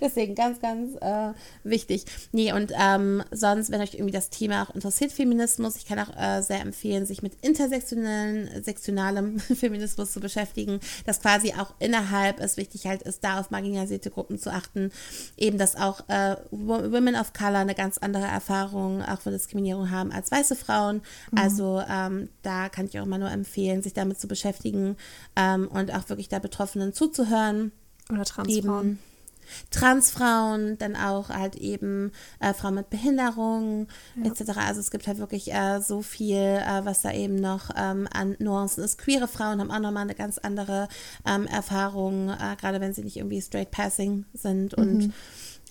Deswegen 0.00 0.34
ganz, 0.34 0.60
ganz 0.60 0.94
äh, 1.00 1.32
wichtig. 1.64 2.04
Nee, 2.32 2.52
und 2.52 2.72
ähm, 2.78 3.22
sonst, 3.32 3.70
wenn 3.70 3.80
euch 3.80 3.94
irgendwie 3.94 4.12
das 4.12 4.30
Thema 4.30 4.62
auch 4.62 4.74
interessiert, 4.74 5.12
Feminismus, 5.12 5.76
ich 5.76 5.86
kann 5.86 5.98
auch 5.98 6.16
äh, 6.16 6.40
sehr 6.42 6.60
empfehlen, 6.60 7.04
sich 7.04 7.22
mit 7.22 7.34
intersektionellen, 7.42 8.62
sektionalem 8.62 9.38
Feminismus 9.40 10.12
zu 10.12 10.20
beschäftigen, 10.20 10.80
dass 11.04 11.20
quasi 11.20 11.52
auch 11.54 11.74
innerhalb 11.80 12.40
es 12.40 12.56
wichtig 12.56 12.86
halt 12.86 13.02
ist, 13.02 13.24
da 13.24 13.40
auf 13.40 13.50
marginalisierte 13.50 14.10
Gruppen 14.10 14.38
zu 14.38 14.50
achten. 14.52 14.92
Eben, 15.36 15.58
dass 15.58 15.76
auch 15.76 16.08
äh, 16.08 16.36
Wo- 16.50 16.92
Women 16.92 17.16
of 17.16 17.32
Color 17.32 17.58
eine 17.58 17.74
ganz 17.74 17.98
andere 17.98 18.26
Erfahrung 18.26 19.02
auch 19.02 19.20
von 19.20 19.32
Diskriminierung 19.32 19.90
haben 19.90 20.12
als 20.12 20.30
weiße 20.30 20.54
Frauen. 20.56 20.69
Also 21.36 21.82
ähm, 21.88 22.28
da 22.42 22.68
kann 22.68 22.86
ich 22.86 22.98
auch 22.98 23.06
mal 23.06 23.18
nur 23.18 23.30
empfehlen, 23.30 23.82
sich 23.82 23.92
damit 23.92 24.20
zu 24.20 24.28
beschäftigen 24.28 24.96
ähm, 25.36 25.68
und 25.68 25.92
auch 25.94 26.08
wirklich 26.08 26.28
der 26.28 26.40
Betroffenen 26.40 26.92
zuzuhören 26.92 27.72
oder 28.10 28.24
Transfrauen. 28.24 28.56
eben 28.56 28.98
Transfrauen, 29.70 30.78
dann 30.78 30.96
auch 30.96 31.28
halt 31.28 31.56
eben 31.56 32.12
äh, 32.40 32.54
Frauen 32.54 32.74
mit 32.76 32.90
Behinderung 32.90 33.88
etc. 34.22 34.50
Also 34.56 34.80
es 34.80 34.90
gibt 34.90 35.06
halt 35.06 35.18
wirklich 35.18 35.52
äh, 35.52 35.80
so 35.80 36.02
viel, 36.02 36.36
äh, 36.36 36.84
was 36.84 37.02
da 37.02 37.12
eben 37.12 37.36
noch 37.36 37.70
ähm, 37.76 38.08
an 38.12 38.36
Nuancen 38.38 38.84
ist. 38.84 38.98
Queere 38.98 39.28
Frauen 39.28 39.60
haben 39.60 39.70
auch 39.70 39.80
nochmal 39.80 40.04
eine 40.04 40.14
ganz 40.14 40.38
andere 40.38 40.88
ähm, 41.26 41.46
Erfahrung, 41.46 42.30
äh, 42.30 42.56
gerade 42.60 42.80
wenn 42.80 42.94
sie 42.94 43.02
nicht 43.02 43.16
irgendwie 43.16 43.40
straight 43.40 43.70
passing 43.70 44.24
sind 44.32 44.74
und 44.74 45.12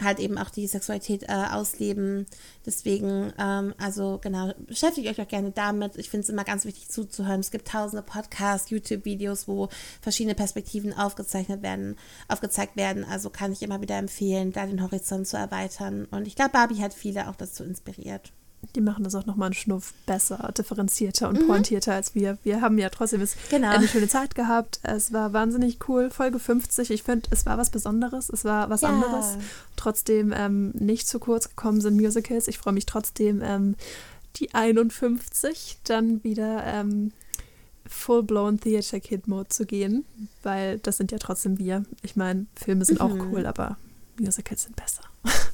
halt 0.03 0.19
eben 0.19 0.38
auch 0.38 0.49
die 0.49 0.67
Sexualität 0.67 1.23
äh, 1.23 1.45
ausleben. 1.51 2.26
Deswegen, 2.65 3.34
ähm, 3.38 3.73
also 3.77 4.19
genau, 4.21 4.53
beschäftigt 4.67 5.07
euch 5.07 5.21
auch 5.21 5.27
gerne 5.27 5.51
damit. 5.51 5.97
Ich 5.97 6.09
finde 6.09 6.23
es 6.23 6.30
immer 6.30 6.43
ganz 6.43 6.65
wichtig 6.65 6.89
zuzuhören. 6.89 7.39
Es 7.39 7.51
gibt 7.51 7.67
tausende 7.67 8.03
Podcasts, 8.03 8.69
YouTube-Videos, 8.69 9.47
wo 9.47 9.69
verschiedene 10.01 10.35
Perspektiven 10.35 10.93
aufgezeichnet 10.93 11.61
werden, 11.61 11.95
aufgezeigt 12.27 12.76
werden. 12.76 13.03
Also 13.03 13.30
kann 13.30 13.51
ich 13.51 13.61
immer 13.61 13.81
wieder 13.81 13.97
empfehlen, 13.97 14.51
da 14.51 14.65
den 14.65 14.81
Horizont 14.81 15.27
zu 15.27 15.38
erweitern. 15.38 16.05
Und 16.11 16.27
ich 16.27 16.35
glaube, 16.35 16.51
Barbie 16.51 16.81
hat 16.81 16.93
viele 16.93 17.30
auch 17.30 17.35
dazu 17.35 17.63
inspiriert. 17.63 18.31
Die 18.76 18.81
machen 18.81 19.03
das 19.03 19.15
auch 19.15 19.26
nochmal 19.26 19.48
einen 19.48 19.53
Schnuff 19.56 19.94
besser, 20.06 20.52
differenzierter 20.57 21.30
und 21.30 21.48
pointierter 21.48 21.94
als 21.94 22.14
wir. 22.14 22.38
Wir 22.44 22.61
haben 22.61 22.77
ja 22.77 22.90
trotzdem 22.90 23.26
Genau. 23.49 23.69
eine 23.69 23.88
schöne 23.88 24.07
Zeit 24.07 24.36
gehabt. 24.36 24.80
Es 24.84 25.11
war 25.14 25.34
wahnsinnig 25.34 25.80
cool. 25.88 26.10
Folge 26.11 26.40
50. 26.40 26.91
Ich 26.91 27.03
finde, 27.03 27.30
es 27.31 27.45
war 27.45 27.57
was 27.57 27.69
Besonderes. 27.69 28.30
Es 28.30 28.44
war 28.45 28.69
was 28.69 28.81
Ja. 28.81 28.90
anderes. 28.90 29.38
Trotzdem 29.76 30.34
ähm, 30.36 30.72
nicht 30.72 31.07
zu 31.07 31.19
kurz 31.19 31.49
gekommen 31.49 31.81
sind 31.81 31.95
Musicals. 31.99 32.48
Ich 32.48 32.57
freue 32.57 32.73
mich 32.73 32.86
trotzdem, 32.86 33.41
ähm, 33.41 33.76
die 34.36 34.53
51 34.53 35.80
dann 35.86 36.23
wieder 36.23 36.64
ähm, 36.65 37.11
full-blown 37.88 38.60
Theater 38.60 38.99
Kid 38.99 39.27
Mode 39.27 39.49
zu 39.49 39.65
gehen, 39.65 40.06
weil 40.44 40.77
das 40.80 40.98
sind 40.98 41.11
ja 41.11 41.18
trotzdem 41.18 41.57
wir. 41.57 41.84
Ich 42.03 42.15
meine, 42.15 42.45
Filme 42.56 42.86
sind 42.86 43.02
auch 43.02 43.14
cool, 43.31 43.45
aber 43.45 43.77
Musicals 44.19 44.64
sind 44.64 44.76
besser. 44.76 45.02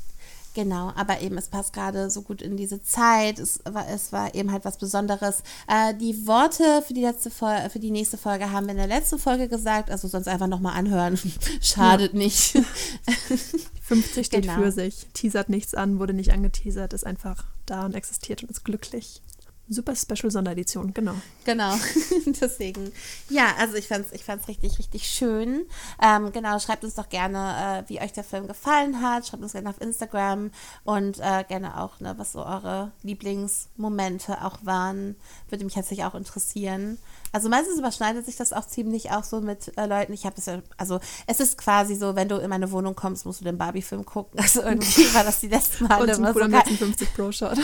Genau, 0.55 0.93
aber 0.95 1.19
eben, 1.19 1.37
es 1.37 1.49
passt 1.49 1.73
gerade 1.73 2.09
so 2.09 2.21
gut 2.21 2.41
in 2.41 2.55
diese 2.55 2.81
Zeit. 2.81 3.39
Es 3.39 3.59
war, 3.69 3.89
es 3.89 4.13
war 4.13 4.33
eben 4.33 4.53
halt 4.53 4.63
was 4.63 4.77
Besonderes. 4.77 5.43
Äh, 5.67 5.93
die 5.95 6.25
Worte 6.27 6.81
für 6.87 6.93
die 6.93 7.01
letzte 7.01 7.29
Folge, 7.29 7.69
für 7.69 7.79
die 7.79 7.91
nächste 7.91 8.17
Folge 8.17 8.51
haben 8.51 8.65
wir 8.65 8.71
in 8.71 8.77
der 8.77 8.87
letzten 8.87 9.19
Folge 9.19 9.49
gesagt, 9.49 9.91
also 9.91 10.07
sonst 10.07 10.29
einfach 10.29 10.47
nochmal 10.47 10.77
anhören. 10.77 11.19
Schadet 11.61 12.13
nicht. 12.13 12.57
50 13.81 14.25
steht 14.25 14.43
Genau. 14.43 14.55
für 14.55 14.71
sich, 14.71 15.07
teasert 15.13 15.49
nichts 15.49 15.75
an, 15.75 15.99
wurde 15.99 16.13
nicht 16.13 16.31
angeteasert, 16.31 16.93
ist 16.93 17.05
einfach 17.05 17.43
da 17.65 17.85
und 17.85 17.93
existiert 17.93 18.41
und 18.41 18.49
ist 18.49 18.63
glücklich. 18.63 19.21
Super 19.67 19.95
Special 19.95 20.29
Sonderedition, 20.29 20.93
genau. 20.93 21.15
Genau, 21.43 21.73
deswegen. 22.39 22.91
Ja, 23.29 23.55
also 23.57 23.75
ich 23.75 23.87
fand's, 23.87 24.11
ich 24.11 24.23
fand's 24.23 24.47
richtig, 24.47 24.77
richtig 24.77 25.07
schön. 25.07 25.65
Ähm, 26.01 26.31
genau, 26.31 26.59
schreibt 26.59 26.83
uns 26.83 26.93
doch 26.93 27.09
gerne, 27.09 27.83
äh, 27.85 27.89
wie 27.89 27.99
euch 27.99 28.13
der 28.13 28.23
Film 28.23 28.47
gefallen 28.47 29.01
hat. 29.01 29.25
Schreibt 29.25 29.41
uns 29.41 29.53
gerne 29.53 29.69
auf 29.69 29.81
Instagram 29.81 30.51
und 30.83 31.19
äh, 31.19 31.43
gerne 31.47 31.79
auch, 31.81 31.99
ne, 31.99 32.13
was 32.17 32.33
so 32.33 32.45
eure 32.45 32.91
Lieblingsmomente 33.01 34.43
auch 34.43 34.57
waren. 34.63 35.15
Würde 35.49 35.63
mich 35.65 35.73
tatsächlich 35.73 36.05
auch 36.05 36.15
interessieren. 36.15 36.97
Also 37.31 37.49
meistens 37.49 37.77
überschneidet 37.79 38.25
sich 38.25 38.35
das 38.35 38.53
auch 38.53 38.67
ziemlich 38.67 39.11
auch 39.11 39.23
so 39.23 39.41
mit 39.41 39.75
äh, 39.77 39.87
Leuten. 39.87 40.13
Ich 40.13 40.25
habe 40.25 40.35
das 40.35 40.45
ja, 40.45 40.61
also 40.77 40.99
es 41.27 41.39
ist 41.39 41.57
quasi 41.57 41.95
so, 41.95 42.15
wenn 42.15 42.29
du 42.29 42.37
in 42.37 42.49
meine 42.49 42.71
Wohnung 42.71 42.95
kommst, 42.95 43.25
musst 43.25 43.41
du 43.41 43.45
den 43.45 43.57
Barbie-Film 43.57 44.05
gucken. 44.05 44.39
Also 44.45 44.61
irgendwie 44.61 45.13
war 45.15 45.23
das 45.23 45.39
die 45.39 45.47
letzten 45.47 45.85
Male 45.87 46.03
Und 46.03 46.13
zum 46.15 46.25
so 46.25 46.31
Cool 46.33 46.43
am 46.43 46.51
geil. 46.51 46.59
letzten 46.61 46.77
50 46.77 47.13
Pro 47.15 47.31
Shot. 47.31 47.57
A- 47.57 47.61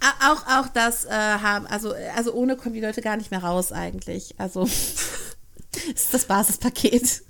Auch, 0.00 0.46
auch 0.46 0.68
das 0.68 1.04
äh, 1.04 1.10
haben, 1.10 1.66
also, 1.66 1.92
also 2.16 2.32
ohne 2.32 2.56
kommen 2.56 2.74
die 2.74 2.80
Leute 2.80 3.02
gar 3.02 3.16
nicht 3.16 3.30
mehr 3.30 3.42
raus 3.42 3.72
eigentlich. 3.72 4.34
Also 4.38 4.62
ist 5.94 6.14
das 6.14 6.24
Basispaket. 6.24 7.22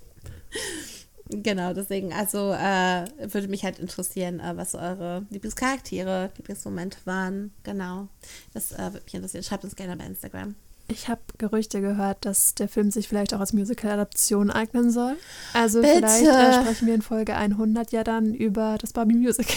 Genau, 1.32 1.72
deswegen, 1.74 2.12
also 2.12 2.52
äh, 2.52 3.06
würde 3.32 3.48
mich 3.48 3.64
halt 3.64 3.78
interessieren, 3.78 4.40
äh, 4.40 4.56
was 4.56 4.74
eure 4.74 5.26
Lieblingscharaktere, 5.30 6.30
Lieblingsmomente 6.36 6.98
waren. 7.04 7.52
Genau. 7.62 8.08
Das 8.52 8.72
äh, 8.72 8.78
würde 8.78 9.02
mich 9.04 9.14
interessieren. 9.14 9.44
Schreibt 9.44 9.64
uns 9.64 9.76
gerne 9.76 9.96
bei 9.96 10.04
Instagram. 10.04 10.56
Ich 10.88 11.08
habe 11.08 11.20
Gerüchte 11.38 11.80
gehört, 11.80 12.24
dass 12.24 12.56
der 12.56 12.68
Film 12.68 12.90
sich 12.90 13.06
vielleicht 13.06 13.32
auch 13.32 13.38
als 13.38 13.52
Musical-Adaption 13.52 14.50
eignen 14.50 14.90
soll. 14.90 15.16
Also 15.52 15.82
Bitte. 15.82 15.98
vielleicht 15.98 16.26
äh, 16.26 16.62
sprechen 16.62 16.86
wir 16.88 16.94
in 16.94 17.02
Folge 17.02 17.36
100 17.36 17.92
ja 17.92 18.02
dann 18.02 18.34
über 18.34 18.76
das 18.80 18.92
Barbie 18.92 19.14
Musical. 19.14 19.54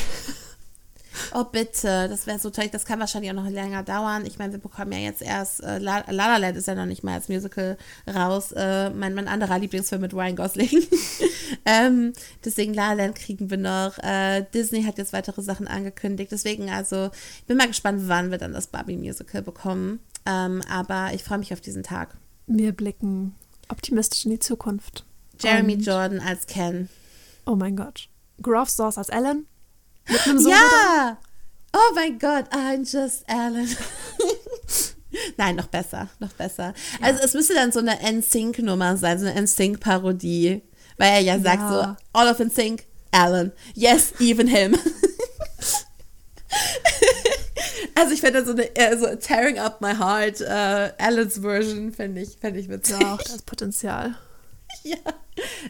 Oh, 1.33 1.43
bitte, 1.43 2.07
das 2.09 2.27
wäre 2.27 2.39
so 2.39 2.49
toll. 2.49 2.69
Das 2.71 2.85
kann 2.85 2.99
wahrscheinlich 2.99 3.31
auch 3.31 3.35
noch 3.35 3.49
länger 3.49 3.83
dauern. 3.83 4.25
Ich 4.25 4.37
meine, 4.39 4.53
wir 4.53 4.59
bekommen 4.59 4.91
ja 4.91 4.99
jetzt 4.99 5.21
erst, 5.21 5.63
äh, 5.63 5.77
La 5.77 6.03
La 6.09 6.27
La 6.27 6.37
Land 6.37 6.57
ist 6.57 6.67
ja 6.67 6.75
noch 6.75 6.85
nicht 6.85 7.03
mal 7.03 7.13
als 7.13 7.29
Musical 7.29 7.77
raus. 8.07 8.51
Äh, 8.51 8.89
mein, 8.91 9.13
mein 9.13 9.27
anderer 9.27 9.59
Lieblingsfilm 9.59 10.01
mit 10.01 10.13
Ryan 10.13 10.35
Gosling. 10.35 10.69
ähm, 11.65 12.13
deswegen 12.43 12.73
La 12.73 12.93
La 12.93 13.03
Land 13.03 13.15
kriegen 13.15 13.49
wir 13.49 13.57
noch. 13.57 13.97
Äh, 13.99 14.45
Disney 14.53 14.83
hat 14.83 14.97
jetzt 14.97 15.13
weitere 15.13 15.41
Sachen 15.41 15.67
angekündigt. 15.67 16.31
Deswegen, 16.31 16.69
also, 16.69 17.09
ich 17.39 17.45
bin 17.45 17.57
mal 17.57 17.67
gespannt, 17.67 18.03
wann 18.07 18.31
wir 18.31 18.37
dann 18.37 18.53
das 18.53 18.67
Barbie 18.67 18.97
Musical 18.97 19.41
bekommen. 19.41 19.99
Ähm, 20.25 20.61
aber 20.69 21.11
ich 21.13 21.23
freue 21.23 21.37
mich 21.39 21.53
auf 21.53 21.61
diesen 21.61 21.83
Tag. 21.83 22.15
Wir 22.47 22.71
blicken 22.71 23.35
optimistisch 23.69 24.25
in 24.25 24.31
die 24.31 24.39
Zukunft. 24.39 25.05
Jeremy 25.39 25.73
Und- 25.75 25.85
Jordan 25.85 26.19
als 26.19 26.47
Ken. 26.47 26.89
Oh 27.45 27.55
mein 27.55 27.75
Gott. 27.75 28.07
Groff 28.41 28.69
Sauce 28.69 28.97
als 28.97 29.09
Ellen. 29.09 29.45
Mit 30.07 30.27
einem 30.27 30.39
Solo 30.39 30.55
Ja! 30.55 31.17
Oh 31.75 31.93
mein 31.95 32.19
Gott, 32.19 32.45
I'm 32.51 32.81
just 32.89 33.27
Alan. 33.27 33.67
Nein, 35.37 35.55
noch 35.55 35.67
besser, 35.67 36.09
noch 36.19 36.33
besser. 36.33 36.73
Also 37.01 37.21
es 37.23 37.33
müsste 37.33 37.53
dann 37.53 37.71
so 37.71 37.79
eine 37.79 37.97
NSYNC-Nummer 38.01 38.97
sein, 38.97 39.19
so 39.19 39.25
eine 39.25 39.41
NSYNC-Parodie. 39.41 40.61
Weil 40.97 41.11
er 41.13 41.19
ja 41.19 41.39
sagt 41.39 41.61
Ja. 41.61 41.97
so, 42.13 42.19
all 42.19 42.27
of 42.29 42.39
NSYNC, 42.39 42.85
Alan. 43.11 43.51
Yes, 43.73 44.13
even 44.19 44.47
him. 44.47 44.75
also 47.95 48.13
ich 48.13 48.21
fände 48.21 48.45
so 48.45 48.51
eine, 48.51 48.75
äh, 48.75 48.97
so 48.97 49.15
Tearing 49.15 49.57
Up 49.59 49.81
My 49.81 49.95
Heart, 49.95 50.41
äh, 50.41 50.91
Alans 50.97 51.39
Version, 51.39 51.91
fände 51.91 52.21
ich, 52.21 52.37
fände 52.39 52.59
ich 52.59 52.69
witzig. 52.69 52.99
Ja, 52.99 53.13
auch 53.13 53.21
das 53.21 53.41
Potenzial. 53.41 54.15
Ja. 54.83 54.97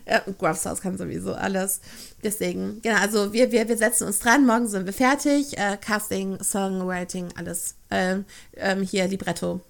ja 0.08 0.22
Gruff's 0.38 0.66
House 0.66 0.82
kann 0.82 0.98
sowieso 0.98 1.34
alles. 1.34 1.82
Deswegen, 2.24 2.82
genau, 2.82 2.98
also 3.00 3.32
wir, 3.34 3.52
wir, 3.52 3.68
wir 3.68 3.78
setzen 3.78 4.08
uns 4.08 4.20
dran. 4.20 4.46
Morgen 4.46 4.68
sind 4.68 4.86
wir 4.86 4.94
fertig. 4.94 5.58
Äh, 5.58 5.78
Casting, 5.78 6.42
Songwriting, 6.44 7.30
alles. 7.38 7.76
Ähm, 7.92 8.26
ähm, 8.56 8.82
hier, 8.82 9.08
Libretto. 9.08 9.62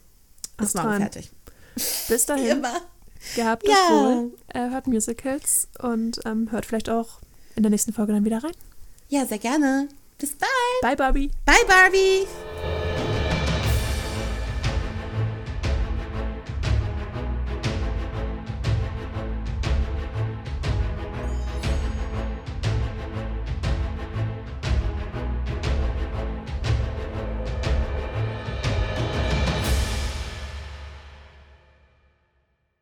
Ist 0.62 0.76
morgen 0.76 0.88
rein. 0.90 1.02
fertig. 1.02 1.32
Bis 1.76 2.10
Wie 2.10 2.28
dahin. 2.28 2.48
immer. 2.58 2.74
Gehabt 3.36 3.68
Ja. 3.68 3.90
wohl. 3.90 4.34
Er 4.48 4.70
hört 4.72 4.88
Musicals 4.88 5.68
und 5.80 6.20
ähm, 6.26 6.52
hört 6.52 6.66
vielleicht 6.66 6.90
auch 6.90 7.20
in 7.56 7.64
der 7.64 7.70
nächsten 7.70 7.94
Folge 7.94 8.14
dann 8.14 8.26
wieder 8.26 8.44
rein. 8.44 8.54
Ja, 9.10 9.26
sehr 9.26 9.40
gerne. 9.40 9.88
Bis 10.18 10.32
bald. 10.36 10.50
Bye, 10.82 10.96
Barbie. 10.96 11.32
Bye, 11.46 11.66
Barbie. 11.68 12.93